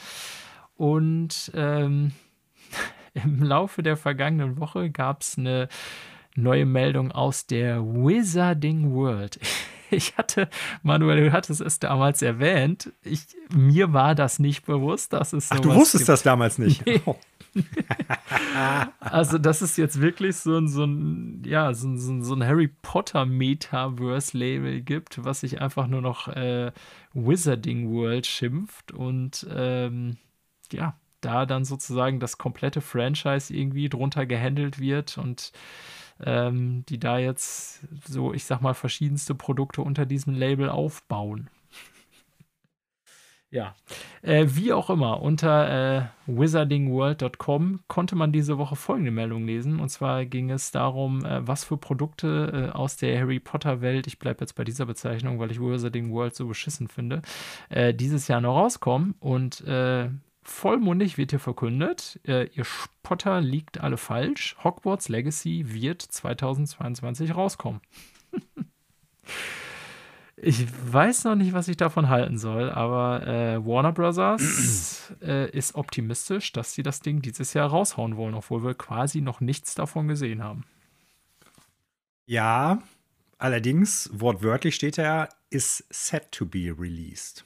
Und 0.74 1.52
ähm, 1.54 2.10
im 3.14 3.40
Laufe 3.42 3.84
der 3.84 3.96
vergangenen 3.96 4.58
Woche 4.58 4.90
gab 4.90 5.22
es 5.22 5.38
eine 5.38 5.68
neue 6.34 6.66
Meldung 6.66 7.12
aus 7.12 7.46
der 7.46 7.82
Wizarding 7.82 8.92
World. 8.92 9.38
ich 9.97 10.16
hatte, 10.16 10.48
Manuel, 10.82 11.24
du 11.24 11.32
hattest 11.32 11.60
es 11.60 11.78
damals 11.78 12.23
erwähnt. 12.23 12.93
Ich, 13.02 13.27
mir 13.55 13.93
war 13.93 14.14
das 14.14 14.39
nicht 14.39 14.66
bewusst, 14.66 15.12
dass 15.12 15.32
es 15.32 15.48
so 15.48 15.56
Ach, 15.56 15.60
du 15.60 15.74
wusstest 15.74 16.02
gibt. 16.02 16.09
das 16.09 16.23
damals 16.23 16.59
nicht. 16.59 16.85
Nee. 16.86 17.01
Oh. 17.05 17.16
also, 19.01 19.39
das 19.39 19.62
ist 19.62 19.78
jetzt 19.78 20.01
wirklich 20.01 20.36
so 20.36 20.59
ein, 20.59 20.68
so 20.68 20.85
ein, 20.85 21.43
ja, 21.44 21.73
so 21.73 21.89
ein, 21.89 22.23
so 22.23 22.35
ein 22.35 22.44
Harry 22.44 22.68
Potter 22.68 23.24
Metaverse-Label 23.24 24.82
gibt, 24.82 25.24
was 25.24 25.40
sich 25.40 25.60
einfach 25.60 25.86
nur 25.86 26.02
noch 26.02 26.28
äh, 26.28 26.70
Wizarding 27.14 27.90
World 27.90 28.27
schimpft 28.27 28.93
und 28.93 29.47
ähm, 29.51 30.18
ja, 30.70 30.98
da 31.20 31.47
dann 31.47 31.64
sozusagen 31.64 32.20
das 32.20 32.39
komplette 32.39 32.81
Franchise 32.81 33.55
irgendwie 33.55 33.89
drunter 33.89 34.27
gehandelt 34.27 34.78
wird 34.78 35.18
und 35.18 35.52
ähm, 36.24 36.84
die 36.88 36.98
da 36.98 37.18
jetzt 37.18 37.86
so, 38.06 38.32
ich 38.32 38.44
sag 38.44 38.60
mal, 38.60 38.74
verschiedenste 38.74 39.34
Produkte 39.34 39.82
unter 39.82 40.06
diesem 40.06 40.34
Label 40.34 40.68
aufbauen. 40.68 41.51
ja, 43.51 43.74
äh, 44.22 44.47
wie 44.51 44.72
auch 44.72 44.90
immer, 44.90 45.22
unter 45.22 45.68
äh, 45.97 46.06
wizardingworld.com 46.26 47.80
konnte 47.88 48.16
man 48.16 48.32
diese 48.32 48.59
Woche 48.59 48.76
folgende 48.76 49.10
Meldung 49.10 49.47
lesen. 49.47 49.80
Und 49.80 49.88
zwar 49.88 50.26
ging 50.26 50.51
es 50.51 50.70
darum, 50.72 51.24
äh, 51.24 51.47
was 51.47 51.64
für 51.64 51.76
Produkte 51.76 52.70
äh, 52.74 52.76
aus 52.76 52.97
der 52.97 53.18
Harry 53.20 53.40
Potter-Welt, 53.40 54.06
ich 54.06 54.18
bleibe 54.18 54.40
jetzt 54.40 54.55
bei 54.55 54.64
dieser 54.64 54.86
Bezeichnung, 54.86 55.38
weil 55.38 55.51
ich 55.51 55.60
Wizarding 55.60 56.12
World 56.12 56.34
so 56.34 56.48
beschissen 56.48 56.88
finde, 56.88 57.22
äh, 57.68 57.94
dieses 57.94 58.28
Jahr 58.28 58.40
noch 58.40 58.56
rauskommen. 58.56 59.14
Und 59.20 59.62
äh, 59.66 60.10
Vollmundig 60.47 61.18
wird 61.18 61.32
hier 61.32 61.40
verkündet, 61.40 62.20
äh, 62.24 62.47
ihr 62.55 62.64
Spotter 62.64 63.40
liegt 63.40 63.81
alle 63.81 63.97
falsch. 63.97 64.56
Hogwarts 64.62 65.09
Legacy 65.09 65.64
wird 65.66 66.01
2022 66.01 67.35
rauskommen. 67.35 67.81
ich 70.36 70.64
weiß 70.93 71.24
noch 71.24 71.35
nicht, 71.35 71.52
was 71.52 71.66
ich 71.66 71.77
davon 71.77 72.09
halten 72.09 72.39
soll, 72.39 72.70
aber 72.70 73.27
äh, 73.27 73.66
Warner 73.66 73.90
Brothers 73.90 75.12
äh, 75.20 75.51
ist 75.51 75.74
optimistisch, 75.74 76.52
dass 76.52 76.74
sie 76.74 76.85
das 76.85 77.01
Ding 77.01 77.23
dieses 77.23 77.52
Jahr 77.52 77.68
raushauen 77.68 78.16
wollen, 78.16 78.35
obwohl 78.35 78.62
wir 78.62 78.74
quasi 78.74 79.23
noch 79.23 79.40
nichts 79.40 79.74
davon 79.74 80.06
gesehen 80.06 80.44
haben. 80.44 80.64
Ja, 82.27 82.85
allerdings, 83.39 84.10
wortwörtlich 84.12 84.77
steht 84.77 84.97
er, 84.97 85.28
is 85.51 85.85
set 85.90 86.31
to 86.31 86.47
be 86.47 86.73
released. 86.78 87.44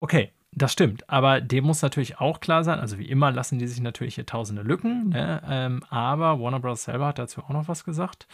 Okay, 0.00 0.32
Das 0.58 0.72
stimmt, 0.72 1.08
aber 1.10 1.42
dem 1.42 1.64
muss 1.64 1.82
natürlich 1.82 2.18
auch 2.18 2.40
klar 2.40 2.64
sein, 2.64 2.80
also 2.80 2.98
wie 2.98 3.10
immer 3.10 3.30
lassen 3.30 3.58
die 3.58 3.66
sich 3.66 3.82
natürlich 3.82 4.14
hier 4.14 4.24
tausende 4.24 4.62
Lücken, 4.62 5.10
ne? 5.10 5.42
ähm, 5.46 5.82
aber 5.90 6.40
Warner 6.40 6.60
Bros. 6.60 6.84
selber 6.84 7.08
hat 7.08 7.18
dazu 7.18 7.42
auch 7.42 7.50
noch 7.50 7.68
was 7.68 7.84
gesagt. 7.84 8.26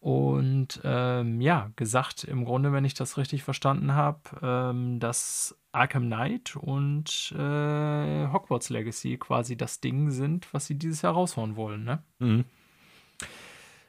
Und 0.00 0.80
ähm, 0.84 1.42
ja, 1.42 1.70
gesagt 1.76 2.24
im 2.24 2.46
Grunde, 2.46 2.72
wenn 2.72 2.86
ich 2.86 2.94
das 2.94 3.18
richtig 3.18 3.42
verstanden 3.42 3.92
habe, 3.94 4.20
ähm, 4.40 5.00
dass 5.00 5.54
Arkham 5.72 6.06
Knight 6.06 6.56
und 6.56 7.34
äh, 7.36 8.26
Hogwarts 8.32 8.70
Legacy 8.70 9.18
quasi 9.18 9.54
das 9.58 9.80
Ding 9.80 10.10
sind, 10.10 10.52
was 10.54 10.64
sie 10.64 10.76
dieses 10.76 11.02
Jahr 11.02 11.12
raushauen 11.12 11.56
wollen, 11.56 11.84
ne? 11.84 12.02
Mhm. 12.20 12.46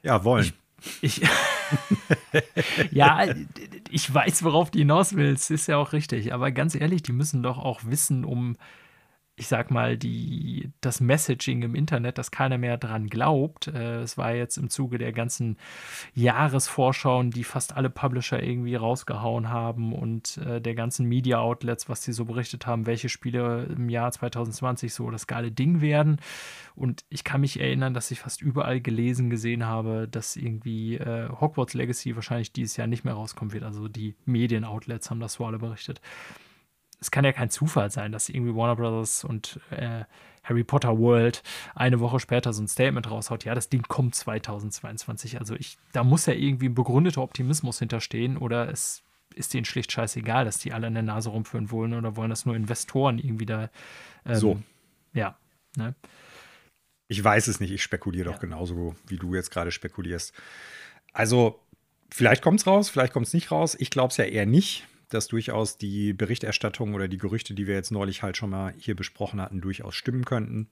Ja, 0.02 0.24
wollen. 0.24 0.52
Ich, 1.00 1.22
ich 1.22 1.28
ja, 2.90 3.26
ich 3.90 4.12
weiß, 4.12 4.42
worauf 4.44 4.70
du 4.70 4.78
hinaus 4.78 5.14
willst, 5.14 5.50
ist 5.50 5.68
ja 5.68 5.76
auch 5.76 5.92
richtig. 5.92 6.32
Aber 6.32 6.50
ganz 6.50 6.74
ehrlich, 6.74 7.02
die 7.02 7.12
müssen 7.12 7.42
doch 7.42 7.58
auch 7.58 7.80
wissen, 7.84 8.24
um 8.24 8.56
ich 9.42 9.48
sag 9.48 9.72
mal, 9.72 9.98
die, 9.98 10.70
das 10.80 11.00
Messaging 11.00 11.62
im 11.62 11.74
Internet, 11.74 12.16
dass 12.16 12.30
keiner 12.30 12.58
mehr 12.58 12.78
dran 12.78 13.08
glaubt. 13.08 13.66
Äh, 13.66 14.02
es 14.02 14.16
war 14.16 14.32
jetzt 14.32 14.56
im 14.56 14.70
Zuge 14.70 14.98
der 14.98 15.12
ganzen 15.12 15.56
Jahresvorschauen, 16.14 17.32
die 17.32 17.42
fast 17.42 17.76
alle 17.76 17.90
Publisher 17.90 18.40
irgendwie 18.40 18.76
rausgehauen 18.76 19.48
haben 19.48 19.94
und 19.94 20.36
äh, 20.36 20.60
der 20.60 20.76
ganzen 20.76 21.08
Media-Outlets, 21.08 21.88
was 21.88 22.04
sie 22.04 22.12
so 22.12 22.24
berichtet 22.24 22.68
haben, 22.68 22.86
welche 22.86 23.08
Spiele 23.08 23.64
im 23.64 23.88
Jahr 23.88 24.12
2020 24.12 24.94
so 24.94 25.10
das 25.10 25.26
geile 25.26 25.50
Ding 25.50 25.80
werden. 25.80 26.18
Und 26.76 27.04
ich 27.08 27.24
kann 27.24 27.40
mich 27.40 27.58
erinnern, 27.58 27.94
dass 27.94 28.12
ich 28.12 28.20
fast 28.20 28.42
überall 28.42 28.80
gelesen 28.80 29.28
gesehen 29.28 29.66
habe, 29.66 30.06
dass 30.08 30.36
irgendwie 30.36 30.98
äh, 30.98 31.28
Hogwarts 31.28 31.74
Legacy 31.74 32.14
wahrscheinlich 32.14 32.52
dieses 32.52 32.76
Jahr 32.76 32.86
nicht 32.86 33.04
mehr 33.04 33.14
rauskommen 33.14 33.52
wird. 33.52 33.64
Also 33.64 33.88
die 33.88 34.14
Medien-Outlets 34.24 35.10
haben 35.10 35.18
das 35.18 35.32
so 35.32 35.44
alle 35.46 35.58
berichtet 35.58 36.00
es 37.02 37.10
kann 37.10 37.24
ja 37.24 37.32
kein 37.32 37.50
Zufall 37.50 37.90
sein, 37.90 38.12
dass 38.12 38.28
irgendwie 38.28 38.54
Warner 38.54 38.76
Brothers 38.76 39.24
und 39.24 39.58
äh, 39.70 40.04
Harry 40.44 40.62
Potter 40.62 40.96
World 40.98 41.42
eine 41.74 41.98
Woche 41.98 42.20
später 42.20 42.52
so 42.52 42.62
ein 42.62 42.68
Statement 42.68 43.10
raushaut, 43.10 43.44
ja, 43.44 43.56
das 43.56 43.68
Ding 43.68 43.82
kommt 43.82 44.14
2022. 44.14 45.40
Also 45.40 45.56
ich, 45.56 45.78
da 45.92 46.04
muss 46.04 46.26
ja 46.26 46.32
irgendwie 46.32 46.68
ein 46.68 46.76
begründeter 46.76 47.20
Optimismus 47.22 47.80
hinterstehen 47.80 48.36
oder 48.36 48.68
es 48.70 49.02
ist 49.34 49.52
denen 49.52 49.64
schlicht 49.64 49.90
scheißegal, 49.90 50.44
dass 50.44 50.58
die 50.58 50.72
alle 50.72 50.86
an 50.86 50.94
der 50.94 51.02
Nase 51.02 51.30
rumführen 51.30 51.72
wollen 51.72 51.94
oder 51.94 52.14
wollen 52.14 52.30
das 52.30 52.46
nur 52.46 52.54
Investoren 52.54 53.18
irgendwie 53.18 53.46
da. 53.46 53.68
Ähm, 54.24 54.34
so. 54.36 54.62
Ja. 55.12 55.36
Ne? 55.76 55.96
Ich 57.08 57.22
weiß 57.22 57.48
es 57.48 57.58
nicht, 57.58 57.72
ich 57.72 57.82
spekuliere 57.82 58.26
ja. 58.26 58.32
doch 58.32 58.40
genauso, 58.40 58.94
wie 59.08 59.16
du 59.16 59.34
jetzt 59.34 59.50
gerade 59.50 59.72
spekulierst. 59.72 60.32
Also, 61.12 61.58
vielleicht 62.10 62.42
kommt 62.42 62.60
es 62.60 62.66
raus, 62.66 62.90
vielleicht 62.90 63.12
kommt 63.12 63.26
es 63.26 63.34
nicht 63.34 63.50
raus. 63.50 63.76
Ich 63.80 63.90
glaube 63.90 64.10
es 64.12 64.16
ja 64.18 64.24
eher 64.24 64.46
nicht 64.46 64.86
dass 65.14 65.28
durchaus 65.28 65.78
die 65.78 66.12
Berichterstattung 66.12 66.94
oder 66.94 67.08
die 67.08 67.18
Gerüchte, 67.18 67.54
die 67.54 67.66
wir 67.66 67.74
jetzt 67.74 67.90
neulich 67.90 68.22
halt 68.22 68.36
schon 68.36 68.50
mal 68.50 68.74
hier 68.78 68.96
besprochen 68.96 69.40
hatten, 69.40 69.60
durchaus 69.60 69.94
stimmen 69.94 70.24
könnten. 70.24 70.68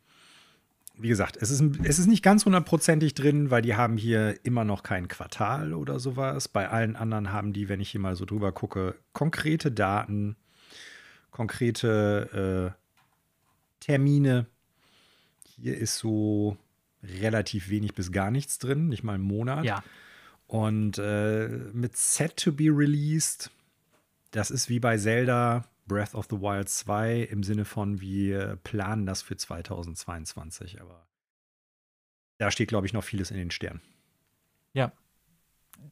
Wie 0.97 1.09
gesagt, 1.09 1.39
es 1.41 1.51
ist, 1.51 1.63
es 1.83 1.99
ist 1.99 2.07
nicht 2.07 2.23
ganz 2.23 2.45
hundertprozentig 2.45 3.15
drin, 3.15 3.51
weil 3.51 3.63
die 3.63 3.75
haben 3.75 3.97
hier 3.97 4.39
immer 4.45 4.65
noch 4.65 4.83
kein 4.83 5.09
Quartal 5.09 5.73
oder 5.73 5.99
sowas. 5.99 6.49
Bei 6.49 6.69
allen 6.69 6.97
anderen 6.97 7.33
haben 7.33 7.53
die, 7.53 7.69
wenn 7.69 7.81
ich 7.81 7.91
hier 7.91 8.01
mal 8.01 8.17
so 8.17 8.27
drüber 8.27 8.53
gucke, 8.53 8.95
konkrete 9.13 9.73
Daten, 9.73 10.37
konkrete 11.31 12.75
äh, 12.77 13.85
Termine. 13.85 14.47
Hier 15.57 15.79
ist 15.79 15.99
so 15.99 16.59
relativ 17.03 17.71
wenig 17.71 17.95
bis 17.95 18.13
gar 18.13 18.31
nichts 18.31 18.59
drin, 18.59 18.89
nicht 18.89 19.03
mal 19.03 19.15
einen 19.15 19.25
Monat. 19.25 19.65
Ja. 19.65 19.83
Und 20.47 20.99
äh, 20.99 21.49
mit 21.73 21.97
Set 21.97 22.37
to 22.37 22.53
be 22.53 22.65
released 22.65 23.51
das 24.31 24.51
ist 24.51 24.69
wie 24.69 24.81
bei 24.81 24.97
Zelda 24.97 25.65
Breath 25.87 26.15
of 26.15 26.27
the 26.31 26.37
Wild 26.37 26.69
2 26.69 27.23
im 27.23 27.43
Sinne 27.43 27.65
von, 27.65 28.01
wir 28.01 28.57
planen 28.63 29.07
das 29.07 29.23
für 29.23 29.37
2022. 29.37 30.81
Aber 30.81 31.07
da 32.39 32.51
steht, 32.51 32.69
glaube 32.69 32.87
ich, 32.87 32.93
noch 32.93 33.05
vieles 33.05 33.31
in 33.31 33.37
den 33.37 33.51
Sternen. 33.51 33.81
Ja. 34.73 34.93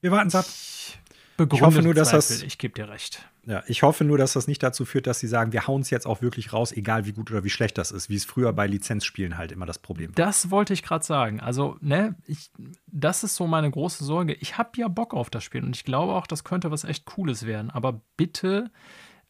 Wir 0.01 0.11
warten 0.11 0.29
es 0.29 0.35
ab. 0.35 0.45
Ich 0.47 0.99
hoffe 1.39 1.83
nur, 1.83 1.95
dass 1.95 2.11
das. 2.11 2.43
Ich 2.43 2.59
gebe 2.59 2.75
dir 2.75 2.89
recht. 2.89 3.25
Ja, 3.47 3.63
ich 3.67 3.83
hoffe 3.83 4.05
nur, 4.05 4.19
dass 4.19 4.35
das 4.35 4.47
nicht 4.47 4.63
dazu 4.63 4.85
führt, 4.85 5.07
dass 5.07 5.21
sie 5.21 5.27
sagen, 5.27 5.53
wir 5.53 5.67
hauen 5.67 5.81
es 5.81 5.91
jetzt 5.91 6.07
auch 6.07 6.21
wirklich 6.21 6.53
raus, 6.53 6.71
egal 6.71 7.07
wie 7.07 7.13
gut 7.13 7.31
oder 7.31 7.45
wie 7.45 7.51
schlecht 7.51 7.79
das 7.79 7.93
ist, 7.93 8.11
wie 8.11 8.17
es 8.17 8.25
früher 8.25 8.53
bei 8.53 8.67
Lizenzspielen 8.67 9.39
halt 9.39 9.53
immer 9.53 9.65
das 9.65 9.79
Problem 9.79 10.11
war. 10.11 10.15
Das 10.15 10.51
wollte 10.51 10.75
ich 10.75 10.83
gerade 10.83 11.05
sagen. 11.05 11.41
Also, 11.41 11.77
ne, 11.81 12.15
ich, 12.27 12.51
das 12.87 13.25
ist 13.25 13.37
so 13.37 13.47
meine 13.47 13.71
große 13.71 14.05
Sorge. 14.05 14.35
Ich 14.35 14.59
habe 14.59 14.71
ja 14.77 14.89
Bock 14.89 15.15
auf 15.15 15.31
das 15.31 15.45
Spiel 15.45 15.65
und 15.65 15.75
ich 15.75 15.85
glaube 15.85 16.13
auch, 16.13 16.27
das 16.27 16.45
könnte 16.45 16.71
was 16.71 16.85
echt 16.85 17.07
Cooles 17.07 17.47
werden. 17.47 17.71
Aber 17.71 18.03
bitte 18.17 18.71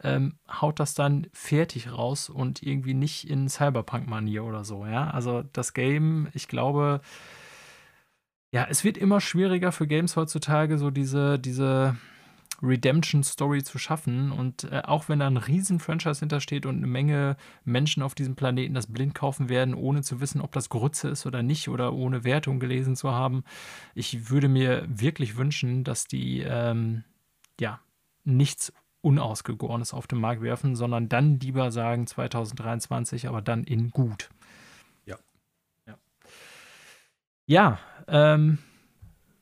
ähm, 0.03 0.35
haut 0.49 0.81
das 0.81 0.95
dann 0.95 1.27
fertig 1.33 1.93
raus 1.93 2.29
und 2.29 2.63
irgendwie 2.63 2.95
nicht 2.95 3.29
in 3.29 3.49
Cyberpunk-Manier 3.49 4.45
oder 4.45 4.65
so, 4.65 4.87
ja. 4.87 5.11
Also 5.11 5.43
das 5.53 5.75
Game, 5.75 6.29
ich 6.35 6.49
glaube, 6.49 7.01
ja, 8.51 8.67
es 8.69 8.85
wird 8.85 8.97
immer 8.97 9.21
schwieriger 9.21 9.73
für 9.73 9.87
Games 9.87 10.17
heutzutage, 10.17 10.79
so 10.79 10.91
diese, 10.91 11.39
diese 11.39 11.97
Redemption-Story 12.63 13.63
zu 13.63 13.79
schaffen. 13.79 14.33
Und 14.33 14.65
äh, 14.65 14.83
auch 14.85 15.09
wenn 15.09 15.21
da 15.21 15.27
ein 15.27 15.37
riesen 15.37 15.81
Franchise 15.81 16.21
hintersteht 16.21 16.67
und 16.67 16.77
eine 16.77 16.87
Menge 16.87 17.37
Menschen 17.65 18.03
auf 18.03 18.15
diesem 18.15 18.37
Planeten 18.37 18.75
das 18.75 18.87
blind 18.87 19.15
kaufen 19.15 19.49
werden, 19.49 19.75
ohne 19.75 20.03
zu 20.03 20.21
wissen, 20.21 20.41
ob 20.41 20.53
das 20.53 20.69
Grütze 20.69 21.09
ist 21.09 21.27
oder 21.27 21.43
nicht 21.43 21.69
oder 21.69 21.93
ohne 21.93 22.25
Wertung 22.25 22.59
gelesen 22.59 22.97
zu 22.97 23.13
haben, 23.13 23.45
ich 23.95 24.31
würde 24.31 24.49
mir 24.49 24.85
wirklich 24.89 25.37
wünschen, 25.37 25.85
dass 25.85 26.07
die 26.07 26.41
ähm, 26.41 27.05
ja 27.61 27.81
nichts 28.25 28.73
Unausgegorenes 29.01 29.95
auf 29.95 30.07
den 30.07 30.21
Markt 30.21 30.43
werfen, 30.43 30.75
sondern 30.75 31.09
dann 31.09 31.39
lieber 31.39 31.71
sagen 31.71 32.07
2023, 32.07 33.29
aber 33.29 33.43
dann 33.43 33.65
in 33.65 33.91
gut. 33.91 34.31
Ja. 35.07 35.17
Ja, 35.87 35.99
ja 37.47 37.79
ähm, 38.09 38.59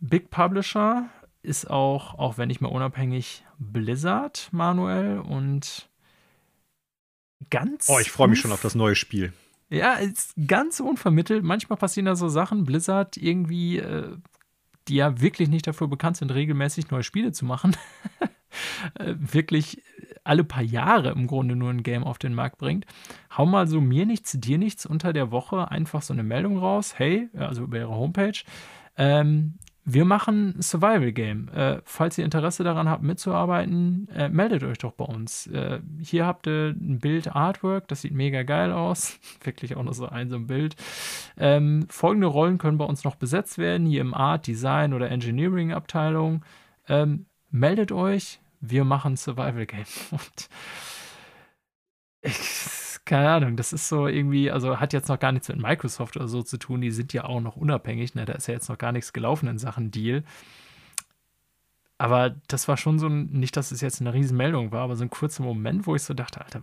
Big 0.00 0.30
Publisher 0.30 1.08
ist 1.42 1.70
auch, 1.70 2.18
auch 2.18 2.38
wenn 2.38 2.48
nicht 2.48 2.60
mehr 2.60 2.72
unabhängig, 2.72 3.44
Blizzard, 3.58 4.48
Manuel. 4.52 5.20
Und 5.20 5.88
ganz. 7.50 7.88
Oh, 7.88 7.98
ich 8.00 8.10
freue 8.10 8.28
mich 8.28 8.40
schon 8.40 8.52
auf 8.52 8.62
das 8.62 8.74
neue 8.74 8.94
Spiel. 8.94 9.32
Ja, 9.68 9.94
ist 9.94 10.34
ganz 10.46 10.80
unvermittelt. 10.80 11.44
Manchmal 11.44 11.76
passieren 11.76 12.06
da 12.06 12.16
so 12.16 12.28
Sachen. 12.28 12.64
Blizzard 12.64 13.16
irgendwie, 13.16 13.78
äh, 13.78 14.16
die 14.88 14.96
ja 14.96 15.20
wirklich 15.20 15.48
nicht 15.48 15.66
dafür 15.66 15.88
bekannt 15.88 16.16
sind, 16.16 16.32
regelmäßig 16.32 16.90
neue 16.90 17.02
Spiele 17.02 17.32
zu 17.32 17.44
machen. 17.44 17.76
äh, 18.94 19.14
wirklich 19.18 19.82
alle 20.26 20.44
paar 20.44 20.62
Jahre 20.62 21.10
im 21.10 21.26
Grunde 21.26 21.56
nur 21.56 21.70
ein 21.70 21.82
Game 21.82 22.04
auf 22.04 22.18
den 22.18 22.34
Markt 22.34 22.58
bringt. 22.58 22.86
Hau 23.36 23.46
mal 23.46 23.66
so 23.66 23.80
mir 23.80 24.06
nichts, 24.06 24.32
dir 24.32 24.58
nichts 24.58 24.86
unter 24.86 25.12
der 25.12 25.30
Woche 25.30 25.70
einfach 25.70 26.02
so 26.02 26.12
eine 26.12 26.22
Meldung 26.22 26.58
raus. 26.58 26.94
Hey, 26.98 27.28
also 27.36 27.64
über 27.64 27.78
ihre 27.78 27.94
Homepage. 27.94 28.42
Ähm, 28.96 29.54
wir 29.88 30.04
machen 30.04 30.60
Survival 30.60 31.12
Game. 31.12 31.48
Äh, 31.54 31.80
falls 31.84 32.18
ihr 32.18 32.24
Interesse 32.24 32.64
daran 32.64 32.88
habt, 32.88 33.04
mitzuarbeiten, 33.04 34.08
äh, 34.12 34.28
meldet 34.28 34.64
euch 34.64 34.78
doch 34.78 34.90
bei 34.90 35.04
uns. 35.04 35.46
Äh, 35.46 35.78
hier 36.00 36.26
habt 36.26 36.48
ihr 36.48 36.74
ein 36.76 36.98
Bild 36.98 37.34
Artwork, 37.36 37.86
das 37.86 38.02
sieht 38.02 38.12
mega 38.12 38.42
geil 38.42 38.72
aus. 38.72 39.20
Wirklich 39.44 39.76
auch 39.76 39.84
noch 39.84 39.94
so 39.94 40.08
ein 40.08 40.28
so 40.28 40.34
ein 40.34 40.48
Bild. 40.48 40.74
Ähm, 41.38 41.86
folgende 41.88 42.26
Rollen 42.26 42.58
können 42.58 42.78
bei 42.78 42.84
uns 42.84 43.04
noch 43.04 43.14
besetzt 43.14 43.58
werden, 43.58 43.86
hier 43.86 44.00
im 44.00 44.12
Art, 44.12 44.48
Design 44.48 44.92
oder 44.92 45.08
Engineering 45.08 45.72
Abteilung. 45.72 46.44
Ähm, 46.88 47.26
meldet 47.52 47.92
euch, 47.92 48.40
wir 48.60 48.84
machen 48.84 49.16
Survival 49.16 49.66
Game. 49.66 49.84
Und 50.10 50.48
ich, 52.22 52.98
keine 53.04 53.30
Ahnung, 53.30 53.56
das 53.56 53.72
ist 53.72 53.88
so 53.88 54.06
irgendwie, 54.06 54.50
also 54.50 54.80
hat 54.80 54.92
jetzt 54.92 55.08
noch 55.08 55.18
gar 55.18 55.32
nichts 55.32 55.48
mit 55.48 55.58
Microsoft 55.58 56.16
oder 56.16 56.28
so 56.28 56.42
zu 56.42 56.58
tun, 56.58 56.80
die 56.80 56.90
sind 56.90 57.12
ja 57.12 57.24
auch 57.24 57.40
noch 57.40 57.56
unabhängig, 57.56 58.14
ne? 58.14 58.24
da 58.24 58.34
ist 58.34 58.48
ja 58.48 58.54
jetzt 58.54 58.68
noch 58.68 58.78
gar 58.78 58.92
nichts 58.92 59.12
gelaufen 59.12 59.48
in 59.48 59.58
Sachen 59.58 59.90
Deal. 59.90 60.24
Aber 61.98 62.34
das 62.48 62.68
war 62.68 62.76
schon 62.76 62.98
so 62.98 63.06
ein, 63.06 63.26
nicht, 63.26 63.56
dass 63.56 63.70
es 63.70 63.80
jetzt 63.80 64.00
eine 64.00 64.12
Riesenmeldung 64.12 64.70
war, 64.72 64.82
aber 64.82 64.96
so 64.96 65.04
ein 65.04 65.10
kurzer 65.10 65.42
Moment, 65.42 65.86
wo 65.86 65.94
ich 65.94 66.02
so 66.02 66.14
dachte, 66.14 66.44
Alter, 66.44 66.60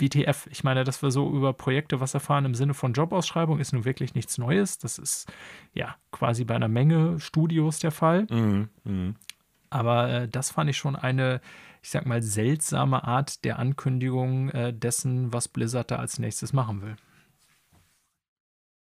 WTF, 0.00 0.48
ich 0.50 0.64
meine, 0.64 0.84
dass 0.84 1.02
wir 1.02 1.10
so 1.10 1.30
über 1.30 1.52
Projekte 1.52 2.00
was 2.00 2.14
erfahren 2.14 2.44
im 2.44 2.54
Sinne 2.54 2.74
von 2.74 2.92
Jobausschreibung, 2.92 3.58
ist 3.58 3.72
nun 3.72 3.84
wirklich 3.84 4.14
nichts 4.14 4.38
Neues. 4.38 4.78
Das 4.78 4.98
ist 4.98 5.30
ja 5.74 5.96
quasi 6.10 6.44
bei 6.44 6.54
einer 6.54 6.68
Menge 6.68 7.20
Studios 7.20 7.78
der 7.80 7.90
Fall. 7.90 8.26
Mhm, 8.30 8.68
mh. 8.84 9.14
Aber 9.70 10.10
äh, 10.10 10.28
das 10.28 10.50
fand 10.50 10.68
ich 10.68 10.76
schon 10.76 10.96
eine 10.96 11.40
ich 11.82 11.90
sag 11.90 12.06
mal, 12.06 12.22
seltsame 12.22 13.04
Art 13.04 13.44
der 13.44 13.58
Ankündigung 13.58 14.50
äh, 14.50 14.72
dessen, 14.72 15.32
was 15.32 15.48
Blizzard 15.48 15.90
da 15.90 15.96
als 15.96 16.18
nächstes 16.18 16.52
machen 16.52 16.82
will. 16.82 16.96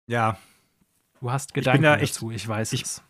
Ja. 0.06 0.38
Du 1.20 1.30
hast 1.30 1.54
Gedanken 1.54 1.84
ich 1.84 2.02
echt, 2.02 2.16
dazu, 2.16 2.30
ich 2.30 2.46
weiß 2.46 2.72
ich, 2.72 2.82
es. 2.82 3.02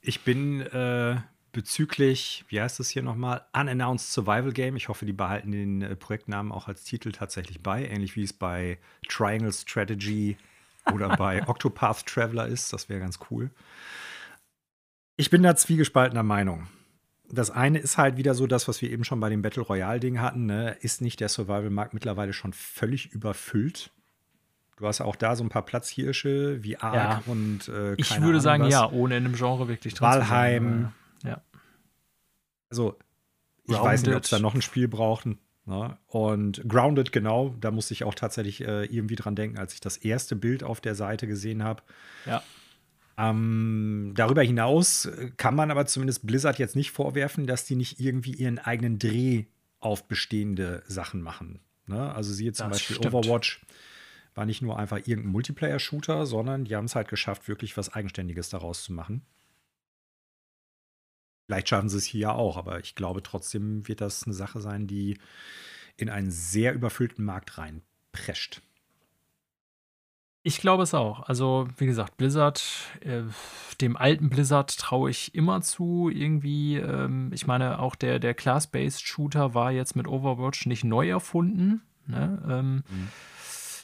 Ich 0.00 0.22
bin 0.22 0.60
äh, 0.60 1.16
bezüglich, 1.52 2.44
wie 2.48 2.60
heißt 2.60 2.78
es 2.78 2.90
hier 2.90 3.02
nochmal, 3.02 3.44
Unannounced 3.52 4.12
Survival 4.12 4.52
Game. 4.52 4.76
Ich 4.76 4.88
hoffe, 4.88 5.06
die 5.06 5.12
behalten 5.12 5.50
den 5.50 5.82
äh, 5.82 5.96
Projektnamen 5.96 6.52
auch 6.52 6.68
als 6.68 6.84
Titel 6.84 7.10
tatsächlich 7.10 7.62
bei, 7.62 7.86
ähnlich 7.86 8.14
wie 8.14 8.22
es 8.22 8.32
bei 8.32 8.78
Triangle 9.08 9.52
Strategy 9.52 10.36
oder 10.92 11.16
bei 11.16 11.42
Octopath 11.48 12.06
Traveler 12.06 12.46
ist. 12.46 12.72
Das 12.72 12.88
wäre 12.88 13.00
ganz 13.00 13.18
cool. 13.30 13.50
Ich 15.16 15.30
bin 15.30 15.42
da 15.42 15.56
zwiegespaltener 15.56 16.22
Meinung. 16.22 16.68
Das 17.28 17.50
eine 17.50 17.78
ist 17.78 17.98
halt 17.98 18.16
wieder 18.16 18.34
so 18.34 18.46
das, 18.46 18.68
was 18.68 18.80
wir 18.82 18.90
eben 18.90 19.04
schon 19.04 19.20
bei 19.20 19.28
dem 19.30 19.42
Battle 19.42 19.62
Royale-Ding 19.62 20.20
hatten. 20.20 20.46
Ne? 20.46 20.76
Ist 20.80 21.00
nicht 21.00 21.20
der 21.20 21.28
Survival-Markt 21.28 21.94
mittlerweile 21.94 22.32
schon 22.32 22.52
völlig 22.52 23.12
überfüllt? 23.12 23.90
Du 24.76 24.86
hast 24.86 25.00
auch 25.00 25.16
da 25.16 25.36
so 25.36 25.44
ein 25.44 25.48
paar 25.50 25.64
Platzhirsche 25.64 26.62
wie 26.64 26.76
Ark 26.76 27.22
ja. 27.26 27.32
und 27.32 27.68
äh, 27.68 27.94
Ich 27.94 28.10
würde 28.16 28.24
Ahnung 28.24 28.40
sagen, 28.40 28.62
was. 28.64 28.72
ja, 28.72 28.90
ohne 28.90 29.16
in 29.16 29.24
einem 29.24 29.34
Genre 29.34 29.68
wirklich 29.68 29.94
drin 29.94 30.08
Valheim. 30.08 30.92
zu 31.20 31.22
sein. 31.22 31.30
Ja. 31.30 31.42
Also, 32.70 32.98
ich 33.64 33.68
Grounded. 33.74 33.84
weiß 33.84 34.02
nicht, 34.02 34.16
ob 34.16 34.24
es 34.24 34.30
da 34.30 34.38
noch 34.40 34.54
ein 34.54 34.62
Spiel 34.62 34.88
braucht. 34.88 35.26
Ne? 35.66 35.96
Und 36.08 36.62
Grounded, 36.68 37.12
genau, 37.12 37.54
da 37.60 37.70
musste 37.70 37.94
ich 37.94 38.04
auch 38.04 38.14
tatsächlich 38.14 38.62
äh, 38.62 38.84
irgendwie 38.84 39.16
dran 39.16 39.36
denken, 39.36 39.58
als 39.58 39.74
ich 39.74 39.80
das 39.80 39.96
erste 39.96 40.36
Bild 40.36 40.64
auf 40.64 40.80
der 40.80 40.94
Seite 40.94 41.26
gesehen 41.26 41.62
habe. 41.62 41.82
Ja. 42.26 42.42
Ähm, 43.16 44.12
darüber 44.16 44.42
hinaus 44.42 45.08
kann 45.36 45.54
man 45.54 45.70
aber 45.70 45.86
zumindest 45.86 46.26
Blizzard 46.26 46.58
jetzt 46.58 46.76
nicht 46.76 46.90
vorwerfen, 46.90 47.46
dass 47.46 47.64
die 47.64 47.76
nicht 47.76 48.00
irgendwie 48.00 48.34
ihren 48.34 48.58
eigenen 48.58 48.98
Dreh 48.98 49.44
auf 49.80 50.08
bestehende 50.08 50.82
Sachen 50.86 51.22
machen. 51.22 51.60
Ne? 51.86 52.12
Also 52.14 52.32
siehe 52.32 52.52
zum 52.52 52.70
das 52.70 52.78
Beispiel 52.78 52.96
stimmt. 52.96 53.14
Overwatch 53.14 53.64
war 54.34 54.46
nicht 54.46 54.62
nur 54.62 54.78
einfach 54.78 54.98
irgendein 54.98 55.30
Multiplayer-Shooter, 55.32 56.26
sondern 56.26 56.64
die 56.64 56.74
haben 56.74 56.86
es 56.86 56.96
halt 56.96 57.08
geschafft, 57.08 57.46
wirklich 57.46 57.76
was 57.76 57.92
Eigenständiges 57.92 58.48
daraus 58.48 58.82
zu 58.82 58.92
machen. 58.92 59.22
Vielleicht 61.46 61.68
schaffen 61.68 61.88
sie 61.88 61.98
es 61.98 62.04
hier 62.04 62.20
ja 62.20 62.32
auch, 62.32 62.56
aber 62.56 62.80
ich 62.80 62.94
glaube 62.94 63.22
trotzdem 63.22 63.86
wird 63.86 64.00
das 64.00 64.24
eine 64.24 64.34
Sache 64.34 64.60
sein, 64.60 64.86
die 64.86 65.18
in 65.96 66.08
einen 66.08 66.30
sehr 66.30 66.74
überfüllten 66.74 67.24
Markt 67.24 67.58
reinprescht. 67.58 68.62
Ich 70.46 70.60
glaube 70.60 70.82
es 70.82 70.92
auch. 70.92 71.22
Also, 71.22 71.66
wie 71.78 71.86
gesagt, 71.86 72.18
Blizzard, 72.18 72.62
äh, 73.00 73.22
dem 73.80 73.96
alten 73.96 74.28
Blizzard 74.28 74.76
traue 74.76 75.08
ich 75.08 75.34
immer 75.34 75.62
zu. 75.62 76.10
Irgendwie, 76.12 76.76
ähm, 76.76 77.30
ich 77.32 77.46
meine, 77.46 77.78
auch 77.78 77.94
der, 77.94 78.18
der 78.18 78.34
Class-Based 78.34 79.00
Shooter 79.00 79.54
war 79.54 79.72
jetzt 79.72 79.96
mit 79.96 80.06
Overwatch 80.06 80.66
nicht 80.66 80.84
neu 80.84 81.08
erfunden. 81.08 81.80
Ne? 82.06 82.42
Ähm, 82.46 82.74
mhm. 82.90 83.08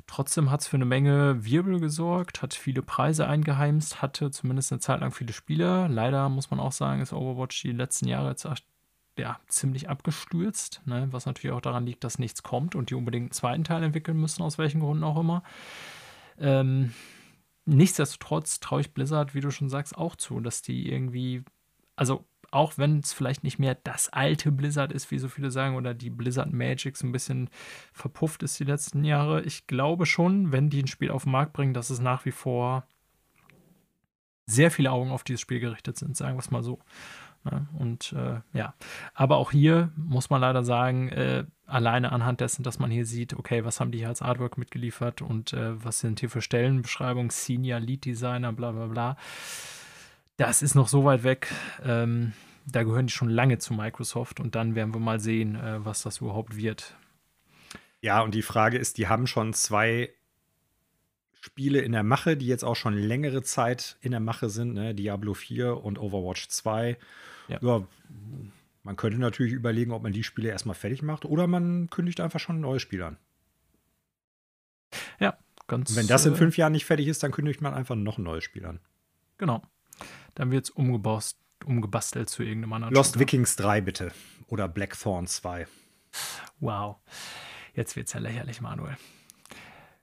Trotzdem 0.07 0.51
hat 0.51 0.61
es 0.61 0.69
für 0.69 0.77
eine 0.77 0.85
Menge 0.85 1.47
Wirbel 1.47 1.81
gesorgt, 1.81 2.43
hat 2.43 2.53
viele 2.53 2.83
Preise 2.83 3.27
eingeheimst, 3.27 4.03
hatte 4.03 4.31
zumindest 4.31 4.71
eine 4.71 4.81
Zeit 4.81 5.01
lang 5.01 5.13
viele 5.13 5.33
Spieler. 5.33 5.89
Leider 5.89 6.29
muss 6.29 6.51
man 6.51 6.61
auch 6.61 6.73
sagen, 6.73 7.01
ist 7.01 7.15
Overwatch 7.15 7.63
die 7.63 7.73
letzten 7.73 8.07
Jahre 8.07 8.29
jetzt 8.29 8.47
ja, 9.17 9.41
ziemlich 9.49 9.89
abgestürzt, 9.89 10.83
ne? 10.85 11.09
was 11.11 11.25
natürlich 11.25 11.57
auch 11.57 11.63
daran 11.63 11.87
liegt, 11.87 12.05
dass 12.05 12.19
nichts 12.19 12.43
kommt 12.43 12.75
und 12.75 12.91
die 12.91 12.97
unbedingt 12.97 13.25
einen 13.25 13.33
zweiten 13.33 13.65
Teil 13.65 13.83
entwickeln 13.83 14.21
müssen, 14.21 14.43
aus 14.43 14.59
welchen 14.59 14.81
Gründen 14.81 15.05
auch 15.05 15.19
immer. 15.19 15.43
Ähm, 16.41 16.93
nichtsdestotrotz 17.67 18.61
traue 18.61 18.81
ich 18.81 18.95
Blizzard, 18.95 19.35
wie 19.35 19.41
du 19.41 19.51
schon 19.51 19.69
sagst, 19.69 19.97
auch 19.97 20.17
zu, 20.17 20.41
dass 20.41 20.63
die 20.63 20.91
irgendwie, 20.91 21.45
also 21.97 22.25
auch 22.51 22.79
wenn 22.79 22.99
es 22.99 23.13
vielleicht 23.13 23.45
nicht 23.45 23.59
mehr 23.59 23.77
das 23.77 24.09
alte 24.09 24.51
Blizzard 24.51 24.93
ist, 24.93 25.11
wie 25.11 25.19
so 25.19 25.29
viele 25.29 25.51
sagen, 25.51 25.77
oder 25.77 25.95
die 25.95 26.11
Blizzard 26.11 26.53
Magic 26.53 26.97
so 26.97 27.07
ein 27.07 27.13
bisschen 27.13 27.49
verpufft 27.93 28.43
ist 28.43 28.59
die 28.59 28.65
letzten 28.65 29.05
Jahre. 29.05 29.43
Ich 29.43 29.67
glaube 29.67 30.07
schon, 30.07 30.51
wenn 30.51 30.71
die 30.71 30.83
ein 30.83 30.89
Spiel 30.89 31.11
auf 31.11 31.25
den 31.25 31.33
Markt 31.33 31.53
bringen, 31.53 31.75
dass 31.75 31.91
es 31.91 32.01
nach 32.01 32.25
wie 32.25 32.33
vor 32.33 32.87
sehr 34.47 34.73
viele 34.73 34.91
Augen 34.91 35.13
auf 35.13 35.23
dieses 35.23 35.41
Spiel 35.41 35.61
gerichtet 35.61 35.97
sind, 35.97 36.17
sagen 36.17 36.35
wir 36.37 36.41
es 36.41 36.51
mal 36.51 36.65
so. 36.65 36.81
Ne? 37.45 37.67
Und 37.79 38.13
äh, 38.13 38.41
ja, 38.57 38.75
aber 39.15 39.37
auch 39.37 39.51
hier 39.51 39.91
muss 39.97 40.31
man 40.31 40.41
leider 40.41 40.65
sagen, 40.65 41.09
äh, 41.09 41.45
alleine 41.67 42.13
anhand 42.13 42.41
dessen, 42.41 42.63
dass 42.63 42.79
man 42.79 42.91
hier 42.91 43.07
sieht, 43.07 43.35
okay, 43.35 43.65
was 43.65 43.81
haben 43.81 43.93
die 43.93 43.99
hier 43.99 44.09
als 44.09 44.23
Artwork 44.23 44.59
mitgeliefert 44.59 45.23
und 45.23 45.53
äh, 45.53 45.83
was 45.85 46.01
sind 46.01 46.21
hier 46.21 46.31
für 46.31 46.43
Stellenbeschreibungen, 46.43 47.31
Senior 47.31 47.81
Lead 47.81 48.05
Designer, 48.05 48.53
bla 48.53 48.73
bla 48.73 48.87
bla. 48.87 49.17
Das 50.37 50.63
ist 50.63 50.75
noch 50.75 50.89
so 50.89 51.05
weit 51.05 51.23
weg. 51.23 51.53
Ähm, 51.85 52.33
da 52.67 52.83
gehören 52.83 53.07
die 53.07 53.13
schon 53.13 53.31
lange 53.31 53.59
zu 53.59 53.75
Microsoft 53.75 54.41
und 54.41 54.55
dann 54.55 54.75
werden 54.75 54.95
wir 54.95 55.01
mal 55.01 55.21
sehen, 55.21 55.57
äh, 55.57 55.85
was 55.85 56.03
das 56.03 56.19
überhaupt 56.19 56.57
wird. 56.57 56.95
Ja, 58.03 58.23
und 58.23 58.35
die 58.35 58.43
Frage 58.43 58.79
ist, 58.79 58.99
die 58.99 59.09
haben 59.09 59.27
schon 59.27 59.53
zwei 59.53 60.11
Spiele 61.41 61.81
in 61.81 61.93
der 61.93 62.03
Mache, 62.03 62.37
die 62.37 62.47
jetzt 62.47 62.65
auch 62.65 62.77
schon 62.77 62.95
längere 62.95 63.43
Zeit 63.43 63.97
in 64.03 64.11
der 64.11 64.21
Mache 64.21 64.51
sind, 64.51 64.75
ne? 64.75 64.95
Diablo 64.95 65.35
4 65.35 65.83
und 65.83 65.99
Overwatch 65.99 66.49
2. 66.49 66.99
Ja. 67.51 67.59
ja. 67.61 67.87
man 68.83 68.97
könnte 68.97 69.19
natürlich 69.19 69.53
überlegen, 69.53 69.93
ob 69.93 70.03
man 70.03 70.13
die 70.13 70.25
Spiele 70.25 70.49
erstmal 70.49 70.75
fertig 70.75 71.03
macht 71.03 71.25
oder 71.25 71.47
man 71.47 71.89
kündigt 71.91 72.21
einfach 72.21 72.41
schon 72.41 72.57
ein 72.57 72.63
neues 72.63 72.83
Spiel 72.83 73.03
an. 73.03 73.17
Ja, 75.19 75.37
ganz. 75.67 75.91
Und 75.91 75.97
wenn 75.97 76.07
das 76.07 76.27
in 76.27 76.35
äh, 76.35 76.37
fünf 76.37 76.57
Jahren 76.57 76.73
nicht 76.73 76.85
fertig 76.85 77.09
ist, 77.09 77.23
dann 77.23 77.33
kündigt 77.33 77.61
man 77.61 77.75
einfach 77.75 77.95
noch 77.95 78.19
ein 78.19 78.25
neues 78.25 78.45
Spiel 78.45 78.65
an. 78.65 78.81
Genau. 79.39 79.63
Dann 80.35 80.51
wird 80.51 80.65
es 80.65 80.71
umgebastelt 80.71 82.29
zu 82.29 82.43
irgendeinem 82.43 82.73
anderen. 82.75 82.95
Lost 82.95 83.15
Shooter. 83.15 83.21
Vikings 83.21 83.57
3 83.57 83.81
bitte. 83.81 84.13
Oder 84.47 84.69
Blackthorn 84.69 85.27
2. 85.27 85.67
Wow. 86.61 86.97
Jetzt 87.75 87.97
wird 87.97 88.09
es 88.09 88.13
ja 88.13 88.21
lächerlich, 88.21 88.61
Manuel. 88.61 88.97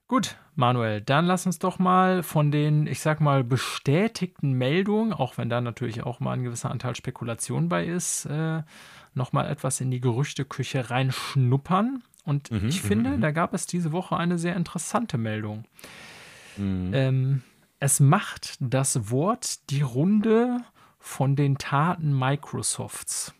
Gut, 0.07 0.37
Manuel, 0.55 1.01
dann 1.01 1.25
lass 1.25 1.45
uns 1.45 1.59
doch 1.59 1.79
mal 1.79 2.23
von 2.23 2.49
den, 2.49 2.87
ich 2.87 3.01
sag 3.01 3.19
mal, 3.19 3.43
bestätigten 3.43 4.53
Meldungen, 4.53 5.11
auch 5.11 5.37
wenn 5.37 5.49
da 5.49 5.59
natürlich 5.59 6.03
auch 6.03 6.21
mal 6.21 6.31
ein 6.31 6.43
gewisser 6.43 6.71
Anteil 6.71 6.95
Spekulation 6.95 7.67
bei 7.67 7.85
ist, 7.85 8.25
äh, 8.25 8.63
nochmal 9.13 9.51
etwas 9.51 9.81
in 9.81 9.91
die 9.91 9.99
Gerüchteküche 9.99 10.89
reinschnuppern. 10.89 12.03
Und 12.23 12.51
mhm, 12.51 12.69
ich 12.69 12.81
finde, 12.81 13.11
mhm. 13.11 13.21
da 13.21 13.31
gab 13.31 13.53
es 13.53 13.65
diese 13.65 13.91
Woche 13.91 14.15
eine 14.15 14.37
sehr 14.37 14.55
interessante 14.55 15.17
Meldung. 15.17 15.65
Mhm. 16.55 16.91
Ähm, 16.93 17.43
es 17.79 17.99
macht 17.99 18.55
das 18.59 19.11
Wort 19.11 19.69
die 19.69 19.81
Runde 19.81 20.61
von 20.99 21.35
den 21.35 21.57
Taten 21.57 22.17
Microsofts. 22.17 23.33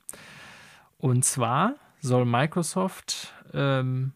Und 0.98 1.23
zwar 1.23 1.76
soll 2.02 2.26
Microsoft 2.26 3.34
ähm, 3.53 4.11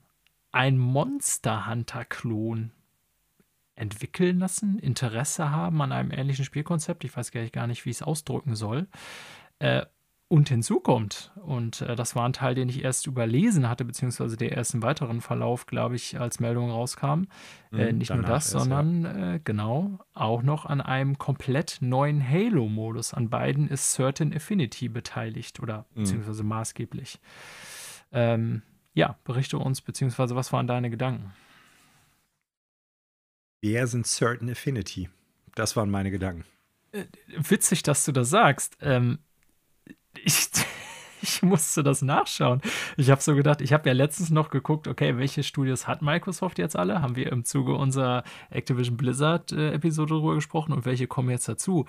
ein 0.52 0.78
Monster 0.78 1.68
Hunter-Klon 1.68 2.72
entwickeln 3.76 4.40
lassen, 4.40 4.78
Interesse 4.80 5.50
haben 5.50 5.82
an 5.82 5.92
einem 5.92 6.12
ähnlichen 6.12 6.46
Spielkonzept. 6.46 7.04
Ich 7.04 7.16
weiß 7.16 7.32
gar 7.32 7.68
nicht, 7.68 7.86
wie 7.86 7.90
ich 7.90 7.98
es 7.98 8.04
ausdrücken 8.04 8.56
soll. 8.56 8.88
Äh, 9.60 9.86
und 10.32 10.48
hinzu 10.48 10.80
kommt, 10.80 11.34
und 11.44 11.82
äh, 11.82 11.94
das 11.94 12.16
war 12.16 12.26
ein 12.26 12.32
Teil, 12.32 12.56
den 12.56 12.70
ich 12.70 12.86
erst 12.86 13.06
überlesen 13.06 13.68
hatte, 13.68 13.84
beziehungsweise 13.84 14.38
der 14.38 14.54
erst 14.54 14.74
im 14.74 14.82
weiteren 14.82 15.20
Verlauf, 15.20 15.66
glaube 15.66 15.98
ich, 15.98 16.22
als 16.22 16.40
Meldung 16.40 16.72
rauskam. 16.72 17.26
Äh, 17.74 17.92
mhm, 17.92 17.98
nicht 17.98 18.14
nur 18.14 18.24
das, 18.24 18.50
sondern 18.50 19.04
ja. 19.04 19.34
äh, 19.34 19.40
genau 19.44 20.00
auch 20.14 20.42
noch 20.42 20.66
an 20.66 20.80
einem 20.80 21.18
komplett 21.18 21.80
neuen 21.82 22.26
Halo-Modus. 22.26 23.14
An 23.14 23.30
beiden 23.30 23.68
ist 23.68 23.92
Certain 23.92 24.34
Affinity 24.34 24.88
beteiligt 24.88 25.60
oder 25.60 25.80
mhm. 25.94 26.04
beziehungsweise 26.04 26.44
maßgeblich. 26.44 27.20
Ähm, 28.14 28.62
ja, 28.94 29.18
berichte 29.24 29.58
uns, 29.58 29.82
beziehungsweise 29.82 30.36
was 30.36 30.52
waren 30.52 30.68
deine 30.68 30.90
Gedanken? 30.90 31.34
Wer 33.62 33.88
sind 33.88 34.08
Certain 34.08 34.50
Affinity? 34.50 35.10
Das 35.56 35.76
waren 35.76 35.90
meine 35.90 36.12
Gedanken. 36.12 36.46
Äh, 36.92 37.06
witzig, 37.28 37.84
dass 37.84 38.06
du 38.06 38.12
das 38.12 38.30
sagst. 38.30 38.78
Ähm, 38.82 39.20
ich, 40.24 40.50
ich 41.22 41.42
musste 41.44 41.84
das 41.84 42.02
nachschauen. 42.02 42.62
Ich 42.98 43.12
habe 43.12 43.22
so 43.22 43.36
gedacht, 43.36 43.62
ich 43.62 43.72
habe 43.72 43.88
ja 43.88 43.94
letztens 43.94 44.32
noch 44.32 44.50
geguckt, 44.50 44.88
okay, 44.88 45.18
welche 45.18 45.44
Studios 45.44 45.88
hat 45.88 46.02
Microsoft 46.02 46.58
jetzt 46.58 46.76
alle? 46.76 47.02
Haben 47.02 47.16
wir 47.16 47.32
im 47.32 47.46
Zuge 47.46 47.76
unserer 47.76 48.24
Activision 48.50 48.98
Blizzard-Episode 48.98 50.14
äh, 50.14 50.18
darüber 50.18 50.36
gesprochen 50.36 50.74
und 50.74 50.86
welche 50.86 51.08
kommen 51.08 51.30
jetzt 51.30 51.48
dazu? 51.48 51.86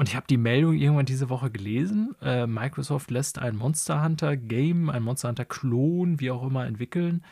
Und 0.00 0.08
ich 0.08 0.16
habe 0.16 0.26
die 0.26 0.38
Meldung 0.38 0.78
irgendwann 0.78 1.04
diese 1.04 1.28
Woche 1.28 1.50
gelesen. 1.50 2.16
Äh, 2.22 2.46
Microsoft 2.46 3.10
lässt 3.10 3.38
ein 3.38 3.54
Monster 3.54 4.02
Hunter 4.02 4.34
Game, 4.34 4.88
ein 4.88 5.02
Monster 5.02 5.28
Hunter 5.28 5.44
Klon, 5.44 6.20
wie 6.20 6.30
auch 6.30 6.42
immer, 6.42 6.64
entwickeln. 6.64 7.22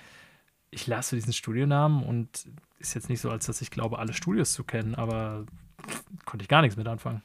Ich 0.70 0.86
lasse 0.86 1.16
diesen 1.16 1.32
Studionamen 1.32 2.02
und 2.02 2.46
ist 2.78 2.92
jetzt 2.92 3.08
nicht 3.08 3.22
so, 3.22 3.30
als 3.30 3.46
dass 3.46 3.62
ich 3.62 3.70
glaube, 3.70 3.98
alle 3.98 4.12
Studios 4.12 4.52
zu 4.52 4.64
kennen, 4.64 4.94
aber 4.94 5.46
konnte 6.26 6.42
ich 6.42 6.48
gar 6.50 6.60
nichts 6.60 6.76
mit 6.76 6.86
anfangen. 6.86 7.22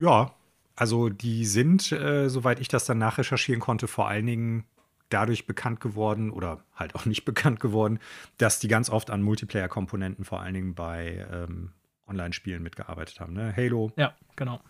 Ja, 0.00 0.34
also 0.74 1.08
die 1.08 1.46
sind, 1.46 1.92
äh, 1.92 2.28
soweit 2.28 2.58
ich 2.58 2.66
das 2.66 2.84
dann 2.84 2.98
nachrecherchieren 2.98 3.60
konnte, 3.60 3.86
vor 3.86 4.08
allen 4.08 4.26
Dingen 4.26 4.64
dadurch 5.08 5.46
bekannt 5.46 5.78
geworden 5.78 6.32
oder 6.32 6.64
halt 6.74 6.96
auch 6.96 7.04
nicht 7.06 7.24
bekannt 7.26 7.60
geworden, 7.60 8.00
dass 8.38 8.58
die 8.58 8.66
ganz 8.66 8.90
oft 8.90 9.08
an 9.08 9.22
Multiplayer-Komponenten 9.22 10.24
vor 10.24 10.40
allen 10.40 10.54
Dingen 10.54 10.74
bei 10.74 11.24
ähm, 11.30 11.70
Online-Spielen 12.10 12.62
mitgearbeitet 12.62 13.20
haben. 13.20 13.32
Ne? 13.32 13.54
Halo. 13.56 13.92
Ja, 13.96 14.14
genau. 14.36 14.60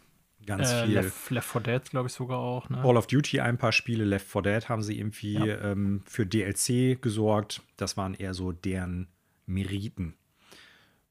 Ganz 0.47 0.71
äh, 0.71 0.85
viel. 0.85 0.95
Left, 0.95 1.31
Left 1.31 1.49
4 1.49 1.61
Dead, 1.61 1.91
glaube 1.91 2.09
ich, 2.09 2.13
sogar 2.13 2.39
auch. 2.39 2.69
Ne? 2.71 2.81
Call 2.83 2.97
of 2.97 3.07
Duty 3.07 3.41
ein 3.41 3.59
paar 3.59 3.73
Spiele. 3.73 4.05
Left 4.05 4.27
4 4.27 4.43
Dead 4.43 4.69
haben 4.69 4.83
sie 4.83 4.99
irgendwie 4.99 5.35
ja. 5.35 5.73
ähm, 5.73 6.03
für 6.07 6.27
DLC 6.27 7.01
gesorgt. 7.01 7.63
Das 7.77 7.97
waren 7.97 8.15
eher 8.15 8.35
so 8.35 8.53
deren 8.53 9.09
Meriten. 9.47 10.15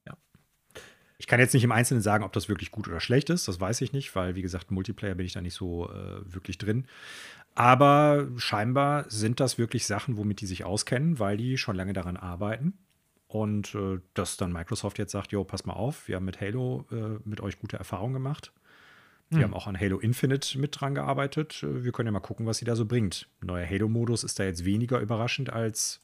Ja. 0.07 0.15
Ich 1.17 1.27
kann 1.27 1.39
jetzt 1.39 1.53
nicht 1.53 1.63
im 1.63 1.71
Einzelnen 1.71 2.01
sagen, 2.01 2.23
ob 2.23 2.33
das 2.33 2.49
wirklich 2.49 2.71
gut 2.71 2.87
oder 2.87 2.99
schlecht 2.99 3.29
ist. 3.29 3.47
Das 3.47 3.59
weiß 3.59 3.81
ich 3.81 3.93
nicht, 3.93 4.15
weil, 4.15 4.35
wie 4.35 4.41
gesagt, 4.41 4.71
Multiplayer 4.71 5.15
bin 5.15 5.25
ich 5.25 5.33
da 5.33 5.41
nicht 5.41 5.55
so 5.55 5.89
äh, 5.89 6.21
wirklich 6.33 6.57
drin. 6.57 6.85
Aber 7.55 8.27
scheinbar 8.37 9.05
sind 9.09 9.39
das 9.39 9.57
wirklich 9.57 9.85
Sachen, 9.85 10.17
womit 10.17 10.41
die 10.41 10.45
sich 10.45 10.63
auskennen, 10.63 11.19
weil 11.19 11.37
die 11.37 11.57
schon 11.57 11.75
lange 11.75 11.93
daran 11.93 12.17
arbeiten. 12.17 12.77
Und 13.29 13.75
äh, 13.75 13.99
dass 14.15 14.37
dann 14.37 14.51
Microsoft 14.51 14.97
jetzt 14.97 15.11
sagt, 15.11 15.31
jo, 15.31 15.43
pass 15.43 15.65
mal 15.65 15.73
auf, 15.73 16.07
wir 16.07 16.15
haben 16.15 16.25
mit 16.25 16.41
Halo 16.41 16.85
äh, 16.91 17.19
mit 17.23 17.39
euch 17.41 17.59
gute 17.59 17.77
Erfahrungen 17.77 18.13
gemacht. 18.13 18.51
Die 19.29 19.35
hm. 19.35 19.43
haben 19.43 19.53
auch 19.53 19.67
an 19.67 19.79
Halo 19.79 19.99
Infinite 19.99 20.57
mit 20.57 20.81
dran 20.81 20.95
gearbeitet. 20.95 21.61
Äh, 21.61 21.83
wir 21.83 21.91
können 21.91 22.07
ja 22.07 22.11
mal 22.11 22.19
gucken, 22.19 22.47
was 22.47 22.57
sie 22.57 22.65
da 22.65 22.75
so 22.75 22.85
bringt. 22.85 23.29
Neuer 23.41 23.69
Halo-Modus 23.69 24.23
ist 24.23 24.39
da 24.39 24.45
jetzt 24.45 24.65
weniger 24.65 24.99
überraschend 24.99 25.53
als 25.53 26.01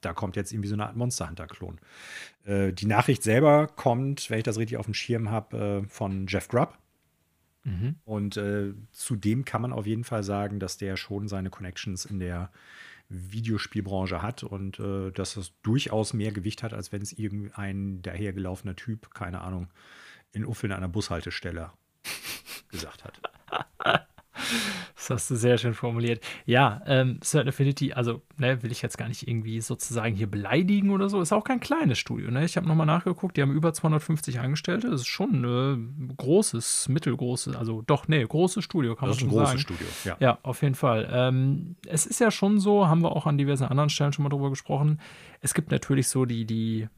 da 0.00 0.12
kommt 0.12 0.36
jetzt 0.36 0.52
irgendwie 0.52 0.68
so 0.68 0.74
eine 0.74 0.86
Art 0.86 0.96
Monster 0.96 1.28
Hunter-Klon. 1.28 1.78
Äh, 2.44 2.72
die 2.72 2.86
Nachricht 2.86 3.22
selber 3.22 3.66
kommt, 3.66 4.30
wenn 4.30 4.38
ich 4.38 4.44
das 4.44 4.58
richtig 4.58 4.76
auf 4.76 4.86
dem 4.86 4.94
Schirm 4.94 5.30
habe, 5.30 5.82
äh, 5.84 5.88
von 5.88 6.26
Jeff 6.28 6.48
Grubb. 6.48 6.78
Mhm. 7.64 7.96
Und 8.04 8.36
äh, 8.36 8.72
zudem 8.92 9.44
kann 9.44 9.62
man 9.62 9.72
auf 9.72 9.86
jeden 9.86 10.04
Fall 10.04 10.22
sagen, 10.22 10.60
dass 10.60 10.76
der 10.78 10.96
schon 10.96 11.28
seine 11.28 11.50
Connections 11.50 12.04
in 12.04 12.20
der 12.20 12.50
Videospielbranche 13.08 14.22
hat 14.22 14.42
und 14.42 14.78
äh, 14.78 15.10
dass 15.12 15.36
es 15.36 15.52
durchaus 15.62 16.12
mehr 16.12 16.32
Gewicht 16.32 16.62
hat, 16.62 16.74
als 16.74 16.92
wenn 16.92 17.02
es 17.02 17.12
irgendein 17.12 18.02
dahergelaufener 18.02 18.76
Typ, 18.76 19.14
keine 19.14 19.40
Ahnung, 19.40 19.68
in 20.32 20.44
Uffeln 20.44 20.72
einer 20.72 20.88
Bushaltestelle 20.88 21.72
gesagt 22.70 23.04
hat. 23.04 24.08
Das 24.94 25.10
hast 25.10 25.30
du 25.30 25.36
sehr 25.36 25.58
schön 25.58 25.74
formuliert. 25.74 26.22
Ja, 26.44 26.82
ähm, 26.86 27.20
Certain 27.22 27.48
Affinity, 27.48 27.92
also 27.92 28.22
ne, 28.36 28.62
will 28.62 28.72
ich 28.72 28.82
jetzt 28.82 28.98
gar 28.98 29.08
nicht 29.08 29.26
irgendwie 29.26 29.60
sozusagen 29.60 30.14
hier 30.14 30.26
beleidigen 30.26 30.90
oder 30.90 31.08
so, 31.08 31.20
ist 31.20 31.32
auch 31.32 31.44
kein 31.44 31.60
kleines 31.60 31.98
Studio. 31.98 32.30
Ne? 32.30 32.44
Ich 32.44 32.56
habe 32.56 32.66
nochmal 32.66 32.86
nachgeguckt, 32.86 33.36
die 33.36 33.42
haben 33.42 33.52
über 33.52 33.72
250 33.72 34.40
Angestellte. 34.40 34.90
Das 34.90 35.02
ist 35.02 35.06
schon 35.06 35.44
ein 35.44 36.10
äh, 36.10 36.14
großes, 36.16 36.88
mittelgroßes, 36.88 37.56
also 37.56 37.82
doch, 37.82 38.08
ne, 38.08 38.26
großes 38.26 38.64
Studio, 38.64 38.96
kann 38.96 39.08
das 39.08 39.20
man 39.20 39.30
schon 39.30 39.38
sagen. 39.38 39.52
Das 39.52 39.60
ist 39.60 39.70
ein 39.70 39.76
großes 39.76 39.92
Studio, 40.02 40.16
ja. 40.20 40.26
Ja, 40.28 40.38
auf 40.42 40.62
jeden 40.62 40.74
Fall. 40.74 41.08
Ähm, 41.10 41.76
es 41.86 42.06
ist 42.06 42.20
ja 42.20 42.30
schon 42.30 42.58
so, 42.58 42.88
haben 42.88 43.02
wir 43.02 43.12
auch 43.12 43.26
an 43.26 43.38
diversen 43.38 43.64
anderen 43.64 43.90
Stellen 43.90 44.12
schon 44.12 44.24
mal 44.24 44.30
drüber 44.30 44.50
gesprochen. 44.50 45.00
Es 45.40 45.54
gibt 45.54 45.70
natürlich 45.70 46.08
so 46.08 46.24
die, 46.24 46.44
die 46.44 46.88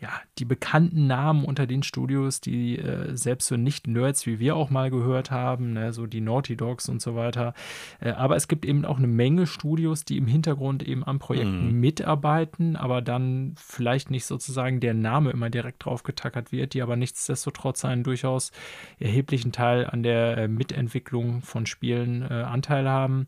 ja, 0.00 0.10
die 0.38 0.44
bekannten 0.44 1.08
Namen 1.08 1.44
unter 1.44 1.66
den 1.66 1.82
Studios, 1.82 2.40
die 2.40 2.78
äh, 2.78 3.16
selbst 3.16 3.48
so 3.48 3.56
Nicht-Nerds 3.56 4.26
wie 4.26 4.38
wir 4.38 4.54
auch 4.54 4.70
mal 4.70 4.90
gehört 4.90 5.32
haben, 5.32 5.72
ne, 5.72 5.92
so 5.92 6.06
die 6.06 6.20
Naughty 6.20 6.56
Dogs 6.56 6.88
und 6.88 7.02
so 7.02 7.16
weiter. 7.16 7.52
Äh, 8.00 8.10
aber 8.10 8.36
es 8.36 8.46
gibt 8.46 8.64
eben 8.64 8.84
auch 8.84 8.98
eine 8.98 9.08
Menge 9.08 9.48
Studios, 9.48 10.04
die 10.04 10.16
im 10.16 10.28
Hintergrund 10.28 10.84
eben 10.84 11.02
an 11.02 11.18
Projekten 11.18 11.72
mhm. 11.72 11.80
mitarbeiten, 11.80 12.76
aber 12.76 13.02
dann 13.02 13.54
vielleicht 13.56 14.10
nicht 14.10 14.24
sozusagen 14.24 14.78
der 14.78 14.94
Name 14.94 15.30
immer 15.30 15.50
direkt 15.50 15.84
drauf 15.84 16.04
getackert 16.04 16.52
wird, 16.52 16.74
die 16.74 16.82
aber 16.82 16.94
nichtsdestotrotz 16.94 17.84
einen 17.84 18.04
durchaus 18.04 18.52
erheblichen 19.00 19.50
Teil 19.50 19.84
an 19.84 20.04
der 20.04 20.38
äh, 20.38 20.48
Mitentwicklung 20.48 21.42
von 21.42 21.66
Spielen 21.66 22.22
äh, 22.22 22.34
Anteil 22.34 22.88
haben. 22.88 23.26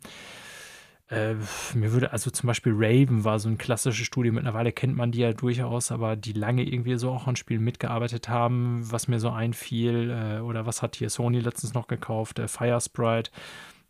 Äh, 1.10 1.34
mir 1.74 1.92
würde 1.92 2.12
also 2.12 2.30
zum 2.30 2.46
Beispiel 2.46 2.72
Raven 2.74 3.24
war 3.24 3.38
so 3.40 3.48
ein 3.48 3.58
klassisches 3.58 4.06
Studio. 4.06 4.32
Mittlerweile 4.32 4.72
kennt 4.72 4.96
man 4.96 5.10
die 5.10 5.18
ja 5.20 5.32
durchaus, 5.32 5.90
aber 5.90 6.16
die 6.16 6.32
lange 6.32 6.62
irgendwie 6.62 6.96
so 6.96 7.10
auch 7.10 7.26
an 7.26 7.36
Spielen 7.36 7.64
mitgearbeitet 7.64 8.28
haben, 8.28 8.80
was 8.90 9.08
mir 9.08 9.18
so 9.18 9.30
einfiel. 9.30 10.10
Äh, 10.10 10.40
oder 10.40 10.66
was 10.66 10.82
hat 10.82 10.96
hier 10.96 11.10
Sony 11.10 11.40
letztens 11.40 11.74
noch 11.74 11.88
gekauft? 11.88 12.38
Äh, 12.38 12.48
Fire 12.48 12.80
Sprite 12.80 13.30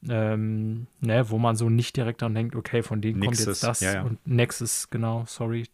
ähm, 0.09 0.87
ne, 1.01 1.29
wo 1.29 1.39
man 1.39 1.57
so 1.57 1.69
nicht 1.69 1.97
direkt 1.97 2.23
dann 2.23 2.35
denkt, 2.35 2.57
okay, 2.57 2.83
von 2.83 3.01
denen 3.01 3.21
Nexus, 3.21 3.45
kommt 3.45 3.49
jetzt 3.49 3.63
das 3.63 3.81
ja, 3.81 3.95
ja. 3.95 4.03
und 4.03 4.27
Nexus, 4.27 4.89
genau, 4.91 5.25
sorry, 5.27 5.67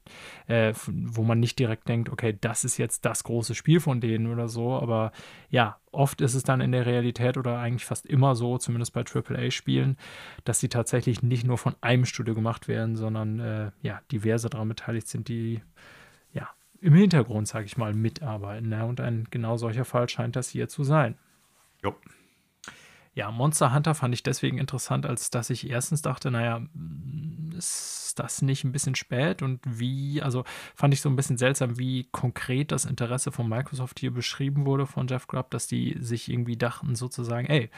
äh, 0.49 0.73
wo 0.87 1.23
man 1.23 1.39
nicht 1.39 1.59
direkt 1.59 1.89
denkt, 1.89 2.09
okay, 2.09 2.37
das 2.41 2.65
ist 2.65 2.77
jetzt 2.77 3.05
das 3.05 3.23
große 3.25 3.55
Spiel 3.55 3.79
von 3.79 4.01
denen 4.01 4.33
oder 4.33 4.49
so, 4.49 4.75
aber 4.75 5.13
ja, 5.49 5.79
oft 5.93 6.21
ist 6.21 6.35
es 6.35 6.43
dann 6.43 6.61
in 6.61 6.73
der 6.73 6.87
Realität 6.87 7.37
oder 7.37 7.59
eigentlich 7.59 7.85
fast 7.85 8.07
immer 8.07 8.35
so, 8.35 8.59
zumindest 8.59 8.93
bei 8.93 9.05
AAA-Spielen, 9.05 9.97
dass 10.45 10.61
sie 10.61 10.69
tatsächlich 10.69 11.23
nicht 11.23 11.47
nur 11.47 11.59
von 11.59 11.77
einem 11.81 12.05
Studio 12.05 12.35
gemacht 12.35 12.69
werden, 12.69 12.97
sondern 12.97 13.39
äh, 13.39 13.71
ja, 13.83 14.01
diverse 14.11 14.51
daran 14.51 14.69
beteiligt 14.69 15.07
sind, 15.07 15.29
die 15.29 15.63
ja 16.33 16.49
im 16.81 16.95
Hintergrund, 16.95 17.47
sage 17.47 17.67
ich 17.67 17.77
mal, 17.77 17.95
mitarbeiten. 17.95 18.69
Ne? 18.69 18.85
Und 18.85 19.01
ein 19.01 19.29
genau 19.31 19.57
solcher 19.57 19.85
Fall 19.85 20.09
scheint 20.09 20.37
das 20.37 20.49
hier 20.49 20.69
zu 20.69 20.83
sein. 20.83 21.17
Jo. 21.83 21.95
Ja, 23.17 23.31
Monster 23.31 23.73
Hunter 23.73 23.95
fand 23.95 24.13
ich 24.13 24.23
deswegen 24.23 24.59
interessant, 24.59 25.07
als 25.07 25.31
dass 25.31 25.49
ich 25.49 25.71
erstens 25.71 26.03
dachte, 26.03 26.31
naja, 26.31 26.61
ist 27.57 28.13
das 28.19 28.43
nicht 28.43 28.63
ein 28.63 28.73
bisschen 28.73 28.95
spät 28.95 29.41
und 29.41 29.61
wie, 29.65 30.21
also 30.21 30.45
fand 30.75 30.93
ich 30.93 31.01
so 31.01 31.09
ein 31.09 31.17
bisschen 31.17 31.39
seltsam, 31.39 31.79
wie 31.79 32.05
konkret 32.13 32.73
das 32.73 32.85
Interesse 32.85 33.33
von 33.33 33.49
Microsoft 33.49 34.01
hier 34.01 34.13
beschrieben 34.13 34.67
wurde 34.67 34.87
von 34.87 35.09
Jeff 35.09 35.29
Grubb, 35.29 35.51
dass 35.51 35.67
die 35.67 35.97
sich 35.99 36.31
irgendwie 36.31 36.59
dachten 36.59 36.95
sozusagen, 36.95 37.47
ey, 37.47 37.71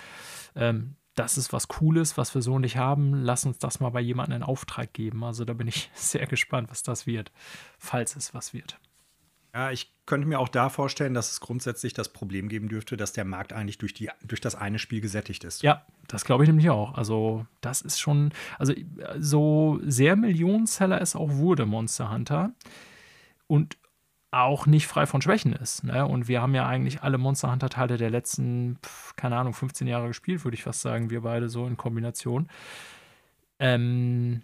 ähm, 0.57 0.97
das 1.15 1.39
ist 1.39 1.53
was 1.53 1.69
Cooles, 1.69 2.19
was 2.19 2.35
wir 2.35 2.43
so 2.43 2.59
nicht 2.59 2.77
haben, 2.77 3.15
lass 3.15 3.47
uns 3.47 3.59
das 3.59 3.79
mal 3.79 3.91
bei 3.91 4.01
jemandem 4.01 4.39
in 4.39 4.43
Auftrag 4.43 4.93
geben. 4.93 5.23
Also 5.23 5.45
da 5.45 5.53
bin 5.53 5.69
ich 5.69 5.89
sehr 5.95 6.27
gespannt, 6.27 6.69
was 6.69 6.83
das 6.83 7.07
wird, 7.07 7.31
falls 7.79 8.17
es 8.17 8.35
was 8.35 8.55
wird. 8.55 8.81
Ja, 9.59 9.73
ich 9.73 9.93
könnte 10.07 10.29
mir 10.29 10.39
auch 10.39 10.49
da 10.49 10.69
vorstellen, 10.69 11.15
dass 11.15 11.33
es 11.33 11.41
grundsätzlich 11.41 11.93
das 11.93 12.11
Problem 12.11 12.49
geben 12.49 12.69
dürfte, 12.69 12.97
dass 12.97 13.13
der 13.13 13.25
Markt 13.25 13.53
eigentlich 13.53 13.77
durch, 13.77 13.93
die, 13.93 14.09
durch 14.23 14.41
das 14.41 14.55
eine 14.55 14.79
Spiel 14.79 15.01
gesättigt 15.01 15.43
ist. 15.43 15.65
Ja, 15.65 15.85
das 16.07 16.25
glaube 16.25 16.45
ich 16.45 16.49
nämlich 16.49 16.71
auch. 16.71 16.95
Also, 16.95 17.45
das 17.61 17.83
ist 17.83 17.99
schon, 17.99 18.31
also 18.57 18.73
so 19.19 19.81
sehr 19.83 20.15
Millionenseller 20.15 21.01
es 21.01 21.17
auch 21.17 21.33
wurde, 21.33 21.67
Monster 21.67 22.09
Hunter. 22.13 22.53
Und 23.49 23.79
auch 24.31 24.67
nicht 24.67 24.87
frei 24.87 25.07
von 25.07 25.23
Schwächen 25.23 25.53
ist. 25.55 25.83
Ne? 25.83 26.07
Und 26.07 26.29
wir 26.29 26.41
haben 26.41 26.55
ja 26.55 26.65
eigentlich 26.65 27.03
alle 27.03 27.19
Monster 27.19 27.51
Hunter-Teile 27.51 27.97
der 27.97 28.11
letzten, 28.11 28.79
keine 29.17 29.39
Ahnung, 29.39 29.55
15 29.55 29.89
Jahre 29.89 30.07
gespielt, 30.07 30.45
würde 30.45 30.55
ich 30.55 30.63
fast 30.63 30.83
sagen, 30.83 31.11
wir 31.11 31.23
beide 31.23 31.49
so 31.49 31.67
in 31.67 31.77
Kombination. 31.77 32.49
Ähm, 33.59 34.43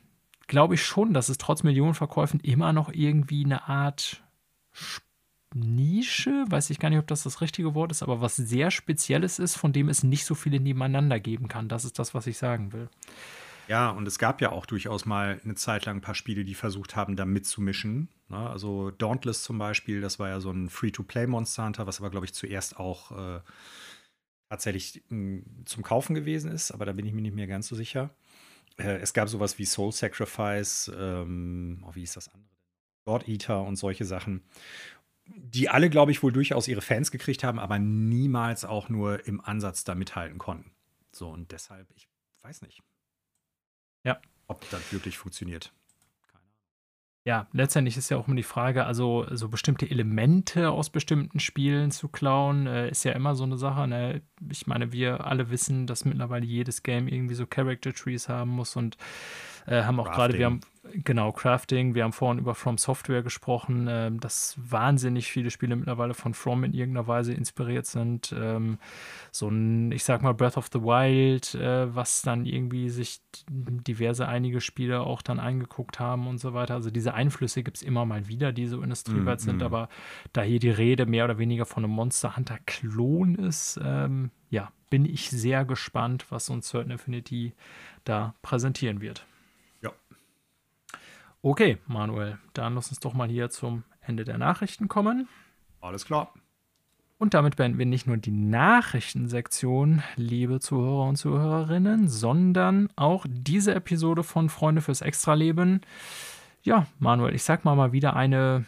glaube 0.49 0.75
ich 0.75 0.85
schon, 0.85 1.15
dass 1.15 1.29
es 1.29 1.39
trotz 1.39 1.63
Millionenverkäufen 1.63 2.41
immer 2.41 2.73
noch 2.73 2.91
irgendwie 2.93 3.45
eine 3.45 3.69
Art 3.69 4.25
Nische, 5.55 6.45
weiß 6.49 6.71
ich 6.71 6.79
gar 6.79 6.91
nicht, 6.91 6.99
ob 6.99 7.07
das 7.07 7.23
das 7.23 7.41
richtige 7.41 7.75
Wort 7.75 7.93
ist, 7.93 8.03
aber 8.03 8.21
was 8.21 8.37
sehr 8.37 8.71
Spezielles 8.71 9.39
ist, 9.39 9.57
von 9.57 9.73
dem 9.73 9.89
es 9.89 10.03
nicht 10.03 10.25
so 10.25 10.35
viele 10.35 10.61
nebeneinander 10.61 11.21
geben 11.21 11.49
kann. 11.49 11.69
Das 11.69 11.85
ist 11.85 11.99
das, 11.99 12.13
was 12.13 12.27
ich 12.27 12.37
sagen 12.37 12.73
will. 12.73 12.89
Ja, 13.69 13.91
und 13.91 14.07
es 14.07 14.19
gab 14.19 14.41
ja 14.41 14.53
auch 14.53 14.67
durchaus 14.67 15.07
mal 15.07 15.41
eine 15.43 15.55
Zeit 15.55 15.87
lang 15.87 15.99
ein 15.99 16.03
paar 16.03 16.15
Spiele, 16.15 16.45
die 16.45 16.55
versucht 16.55 16.97
haben, 16.97 17.17
da 17.17 17.25
mitzumischen. 17.25 18.09
Ne? 18.29 18.37
Also 18.37 18.91
Dauntless 18.91 19.43
zum 19.43 19.57
Beispiel, 19.59 20.01
das 20.01 20.19
war 20.19 20.29
ja 20.29 20.41
so 20.41 20.51
ein 20.51 20.69
Free-to-Play-Monster 20.69 21.65
Hunter, 21.65 21.87
was 21.87 22.01
aber, 22.01 22.11
glaube 22.11 22.27
ich, 22.27 22.35
zuerst 22.35 22.77
auch 22.77 23.13
äh, 23.13 23.41
tatsächlich 24.51 25.03
hm, 25.09 25.45
zum 25.65 25.83
Kaufen 25.83 26.15
gewesen 26.15 26.51
ist, 26.51 26.73
aber 26.73 26.85
da 26.85 26.93
bin 26.93 27.07
ich 27.07 27.13
mir 27.13 27.23
nicht 27.23 27.35
mehr 27.35 27.47
ganz 27.47 27.69
so 27.69 27.77
sicher. 27.77 28.11
Äh, 28.77 28.99
es 28.99 29.15
gab 29.15 29.29
sowas 29.29 29.59
wie 29.59 29.65
Soul 29.65 29.93
Sacrifice, 29.93 30.91
ähm, 30.97 31.83
oh, 31.87 31.95
wie 31.95 32.03
ist 32.03 32.17
das 32.17 32.29
andere? 32.29 32.51
God 33.07 33.29
Eater 33.29 33.63
und 33.63 33.77
solche 33.77 34.05
Sachen, 34.05 34.43
die 35.27 35.69
alle, 35.69 35.91
glaube 35.91 36.13
ich, 36.13 36.23
wohl 36.23 36.33
durchaus 36.33 36.69
ihre 36.69 36.83
Fans 36.83 37.11
gekriegt 37.11 37.45
haben, 37.45 37.59
aber 37.59 37.79
niemals 37.79 38.65
auch 38.65 38.89
nur 38.89 39.27
im 39.27 39.41
Ansatz 39.41 39.85
da 39.85 39.95
mithalten 39.95 40.39
konnten. 40.39 40.71
So, 41.13 41.29
und 41.29 41.53
deshalb, 41.53 41.89
ich 41.95 42.09
weiß 42.43 42.63
nicht. 42.63 42.83
Ja. 44.03 44.21
Ob 44.47 44.69
das 44.71 44.93
wirklich 44.93 45.17
funktioniert. 45.17 45.73
Ja, 47.27 47.49
letztendlich 47.53 47.97
ist 47.97 48.11
ja 48.11 48.19
auch 48.19 48.27
immer 48.29 48.37
die 48.37 48.43
Frage, 48.43 48.85
also 48.85 49.27
so 49.31 49.49
bestimmte 49.49 49.91
Elemente 49.91 50.71
aus 50.71 50.91
bestimmten 50.91 51.41
Spielen 51.41 51.91
zu 51.91 52.09
klauen, 52.09 52.67
äh, 52.67 52.91
ist 52.91 53.03
ja 53.05 53.13
immer 53.13 53.35
so 53.35 53.45
eine 53.45 53.57
Sache. 53.57 53.89
Ne? 53.89 54.21
Ich 54.51 54.67
meine, 54.67 54.93
wir 54.93 55.27
alle 55.27 55.49
wissen, 55.49 55.87
dass 55.87 56.05
mittlerweile 56.05 56.45
jedes 56.45 56.83
Game 56.83 57.09
irgendwie 57.09 57.35
so 57.35 57.47
Character 57.47 57.95
Trees 57.95 58.29
haben 58.29 58.51
muss 58.51 58.77
und 58.77 58.99
äh, 59.67 59.83
haben 59.83 60.01
auch 60.01 60.11
gerade, 60.11 60.39
wir 60.39 60.47
haben 60.47 60.61
Genau, 60.93 61.33
Crafting. 61.33 61.95
Wir 61.95 62.05
haben 62.05 62.13
vorhin 62.13 62.39
über 62.39 62.55
From 62.55 62.79
Software 62.79 63.23
gesprochen, 63.23 63.87
ähm, 63.89 64.21
dass 64.21 64.57
wahnsinnig 64.59 65.31
viele 65.31 65.51
Spiele 65.51 65.77
mittlerweile 65.77 66.15
von 66.15 66.35
From 66.35 66.63
in 66.63 66.75
irgendeiner 66.75 67.09
Weise 67.09 67.33
inspiriert 67.33 67.87
sind. 67.87 68.35
Ähm, 68.39 68.79
so 69.33 69.49
ein, 69.49 69.93
ich 69.93 70.05
sag 70.05 70.23
mal, 70.23 70.35
Breath 70.35 70.57
of 70.57 70.69
the 70.73 70.83
Wild, 70.83 71.55
äh, 71.55 71.95
was 71.95 72.23
dann 72.23 72.45
irgendwie 72.45 72.91
sich 72.91 73.21
diverse 73.49 74.29
einige 74.29 74.61
Spiele 74.61 75.01
auch 75.01 75.23
dann 75.23 75.41
eingeguckt 75.41 75.99
haben 75.99 76.29
und 76.29 76.39
so 76.39 76.53
weiter. 76.55 76.75
Also 76.75 76.91
diese 76.91 77.15
Einflüsse 77.15 77.63
gibt 77.63 77.79
es 77.79 77.83
immer 77.83 78.05
mal 78.05 78.29
wieder, 78.29 78.53
die 78.53 78.67
so 78.67 78.83
industrieweit 78.83 79.41
mm, 79.41 79.43
sind, 79.43 79.59
mm. 79.59 79.63
aber 79.63 79.89
da 80.33 80.43
hier 80.43 80.61
die 80.61 80.71
Rede 80.71 81.07
mehr 81.07 81.25
oder 81.25 81.39
weniger 81.39 81.65
von 81.65 81.85
einem 81.85 81.95
Monster 81.95 82.37
Hunter 82.37 82.59
Klon 82.67 83.35
ist, 83.37 83.81
ähm, 83.83 84.31
ja, 84.51 84.71
bin 84.91 85.07
ich 85.07 85.31
sehr 85.31 85.65
gespannt, 85.65 86.27
was 86.29 86.51
uns 86.51 86.69
Certain 86.69 86.93
Affinity 86.93 87.55
da 88.05 88.35
präsentieren 88.43 89.01
wird. 89.01 89.27
Okay, 91.47 91.77
Manuel, 91.87 92.39
dann 92.55 92.75
lass 92.75 92.89
uns 92.89 93.01
doch 93.01 93.13
mal 93.13 93.29
hier 93.29 93.51
zum 93.51 93.85
Ende 94.01 94.25
der 94.25 94.39
Nachrichten 94.39 94.89
kommen. 94.89 95.29
Alles 95.83 96.07
klar. 96.07 96.33
Und 97.19 97.35
damit 97.35 97.57
beenden 97.57 97.77
wir 97.77 97.85
nicht 97.85 98.07
nur 98.07 98.17
die 98.17 98.31
Nachrichtensektion, 98.31 100.03
liebe 100.17 100.59
Zuhörer 100.61 101.07
und 101.07 101.17
Zuhörerinnen, 101.17 102.09
sondern 102.09 102.89
auch 102.97 103.27
diese 103.29 103.75
Episode 103.75 104.23
von 104.23 104.49
Freunde 104.49 104.81
fürs 104.81 105.03
Extraleben. 105.03 105.83
Ja, 106.63 106.87
Manuel, 106.99 107.35
ich 107.35 107.43
sag 107.43 107.67
mal 107.67 107.77
mal 107.77 107.93
wieder 107.93 108.17
eine 108.17 108.65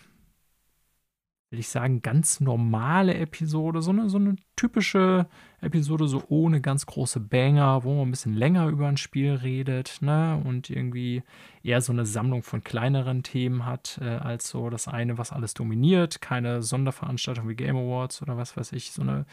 will 1.50 1.60
ich 1.60 1.68
sagen, 1.68 2.02
ganz 2.02 2.40
normale 2.40 3.14
Episode, 3.14 3.80
so 3.80 3.90
eine, 3.90 4.08
so 4.08 4.18
eine 4.18 4.34
typische 4.56 5.26
Episode, 5.60 6.08
so 6.08 6.24
ohne 6.28 6.60
ganz 6.60 6.86
große 6.86 7.20
Banger, 7.20 7.84
wo 7.84 7.94
man 7.94 8.08
ein 8.08 8.10
bisschen 8.10 8.34
länger 8.34 8.66
über 8.66 8.88
ein 8.88 8.96
Spiel 8.96 9.32
redet, 9.34 9.98
ne? 10.00 10.42
Und 10.44 10.70
irgendwie 10.70 11.22
eher 11.62 11.80
so 11.80 11.92
eine 11.92 12.04
Sammlung 12.04 12.42
von 12.42 12.64
kleineren 12.64 13.22
Themen 13.22 13.64
hat, 13.64 13.98
äh, 14.02 14.16
als 14.16 14.48
so 14.48 14.70
das 14.70 14.88
eine, 14.88 15.18
was 15.18 15.32
alles 15.32 15.54
dominiert. 15.54 16.20
Keine 16.20 16.62
Sonderveranstaltung 16.62 17.48
wie 17.48 17.56
Game 17.56 17.76
Awards 17.76 18.22
oder 18.22 18.36
was 18.36 18.56
weiß 18.56 18.72
ich, 18.72 18.90
so 18.90 19.02
eine 19.02 19.24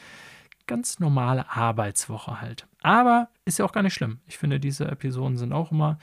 ganz 0.68 0.99
normale 0.99 1.49
Arbeitswoche 1.49 2.41
halt. 2.41 2.68
Aber 2.81 3.30
ist 3.45 3.60
ja 3.60 3.65
auch 3.65 3.73
gar 3.73 3.84
nicht 3.84 3.94
schlimm. 3.94 4.19
Ich 4.27 4.38
finde, 4.38 4.60
diese 4.60 4.85
Episoden 4.85 5.38
sind 5.38 5.52
auch 5.52 5.72
immer 5.72 5.98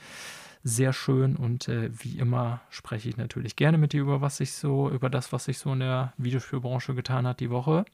sehr 0.63 0.93
schön 0.93 1.35
und 1.35 1.67
äh, 1.67 1.89
wie 1.91 2.17
immer 2.17 2.61
spreche 2.69 3.09
ich 3.09 3.17
natürlich 3.17 3.55
gerne 3.55 3.77
mit 3.77 3.93
dir 3.93 4.01
über 4.01 4.21
was 4.21 4.37
sich 4.37 4.53
so, 4.53 4.89
über 4.89 5.09
das, 5.09 5.31
was 5.31 5.45
sich 5.45 5.57
so 5.57 5.73
in 5.73 5.79
der 5.79 6.13
Videospielbranche 6.17 6.93
getan 6.93 7.27
hat 7.27 7.39
die 7.39 7.49
Woche. 7.49 7.85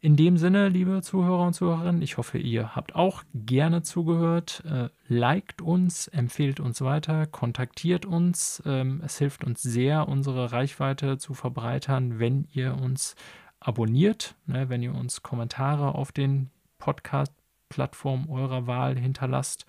In 0.00 0.14
dem 0.14 0.36
Sinne, 0.36 0.68
liebe 0.68 1.00
Zuhörer 1.02 1.46
und 1.46 1.54
Zuhörerinnen, 1.54 2.02
ich 2.02 2.16
hoffe, 2.18 2.38
ihr 2.38 2.76
habt 2.76 2.94
auch 2.94 3.24
gerne 3.34 3.82
zugehört. 3.82 4.62
Äh, 4.64 4.88
liked 5.08 5.62
uns, 5.62 6.06
empfehlt 6.08 6.60
uns 6.60 6.80
weiter, 6.82 7.26
kontaktiert 7.26 8.04
uns. 8.04 8.62
Ähm, 8.66 9.00
es 9.04 9.18
hilft 9.18 9.42
uns 9.42 9.62
sehr, 9.62 10.06
unsere 10.06 10.52
Reichweite 10.52 11.18
zu 11.18 11.34
verbreitern, 11.34 12.18
wenn 12.18 12.46
ihr 12.52 12.76
uns 12.76 13.16
abonniert, 13.58 14.34
ne, 14.46 14.68
wenn 14.68 14.82
ihr 14.82 14.94
uns 14.94 15.22
Kommentare 15.22 15.94
auf 15.94 16.12
den 16.12 16.50
Podcast-Plattformen 16.78 18.28
eurer 18.28 18.66
Wahl 18.66 18.98
hinterlasst. 18.98 19.66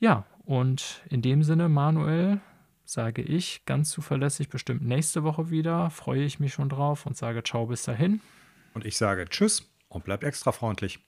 Ja, 0.00 0.24
und 0.46 1.02
in 1.10 1.22
dem 1.22 1.42
Sinne, 1.42 1.68
Manuel, 1.68 2.40
sage 2.84 3.20
ich 3.20 3.64
ganz 3.66 3.90
zuverlässig 3.90 4.48
bestimmt 4.48 4.82
nächste 4.82 5.24
Woche 5.24 5.50
wieder. 5.50 5.90
Freue 5.90 6.22
ich 6.22 6.38
mich 6.38 6.54
schon 6.54 6.68
drauf 6.68 7.04
und 7.04 7.16
sage 7.16 7.42
ciao 7.42 7.66
bis 7.66 7.82
dahin. 7.82 8.20
Und 8.72 8.86
ich 8.86 8.96
sage 8.96 9.26
Tschüss 9.28 9.68
und 9.88 10.04
bleib 10.04 10.22
extra 10.22 10.52
freundlich. 10.52 11.00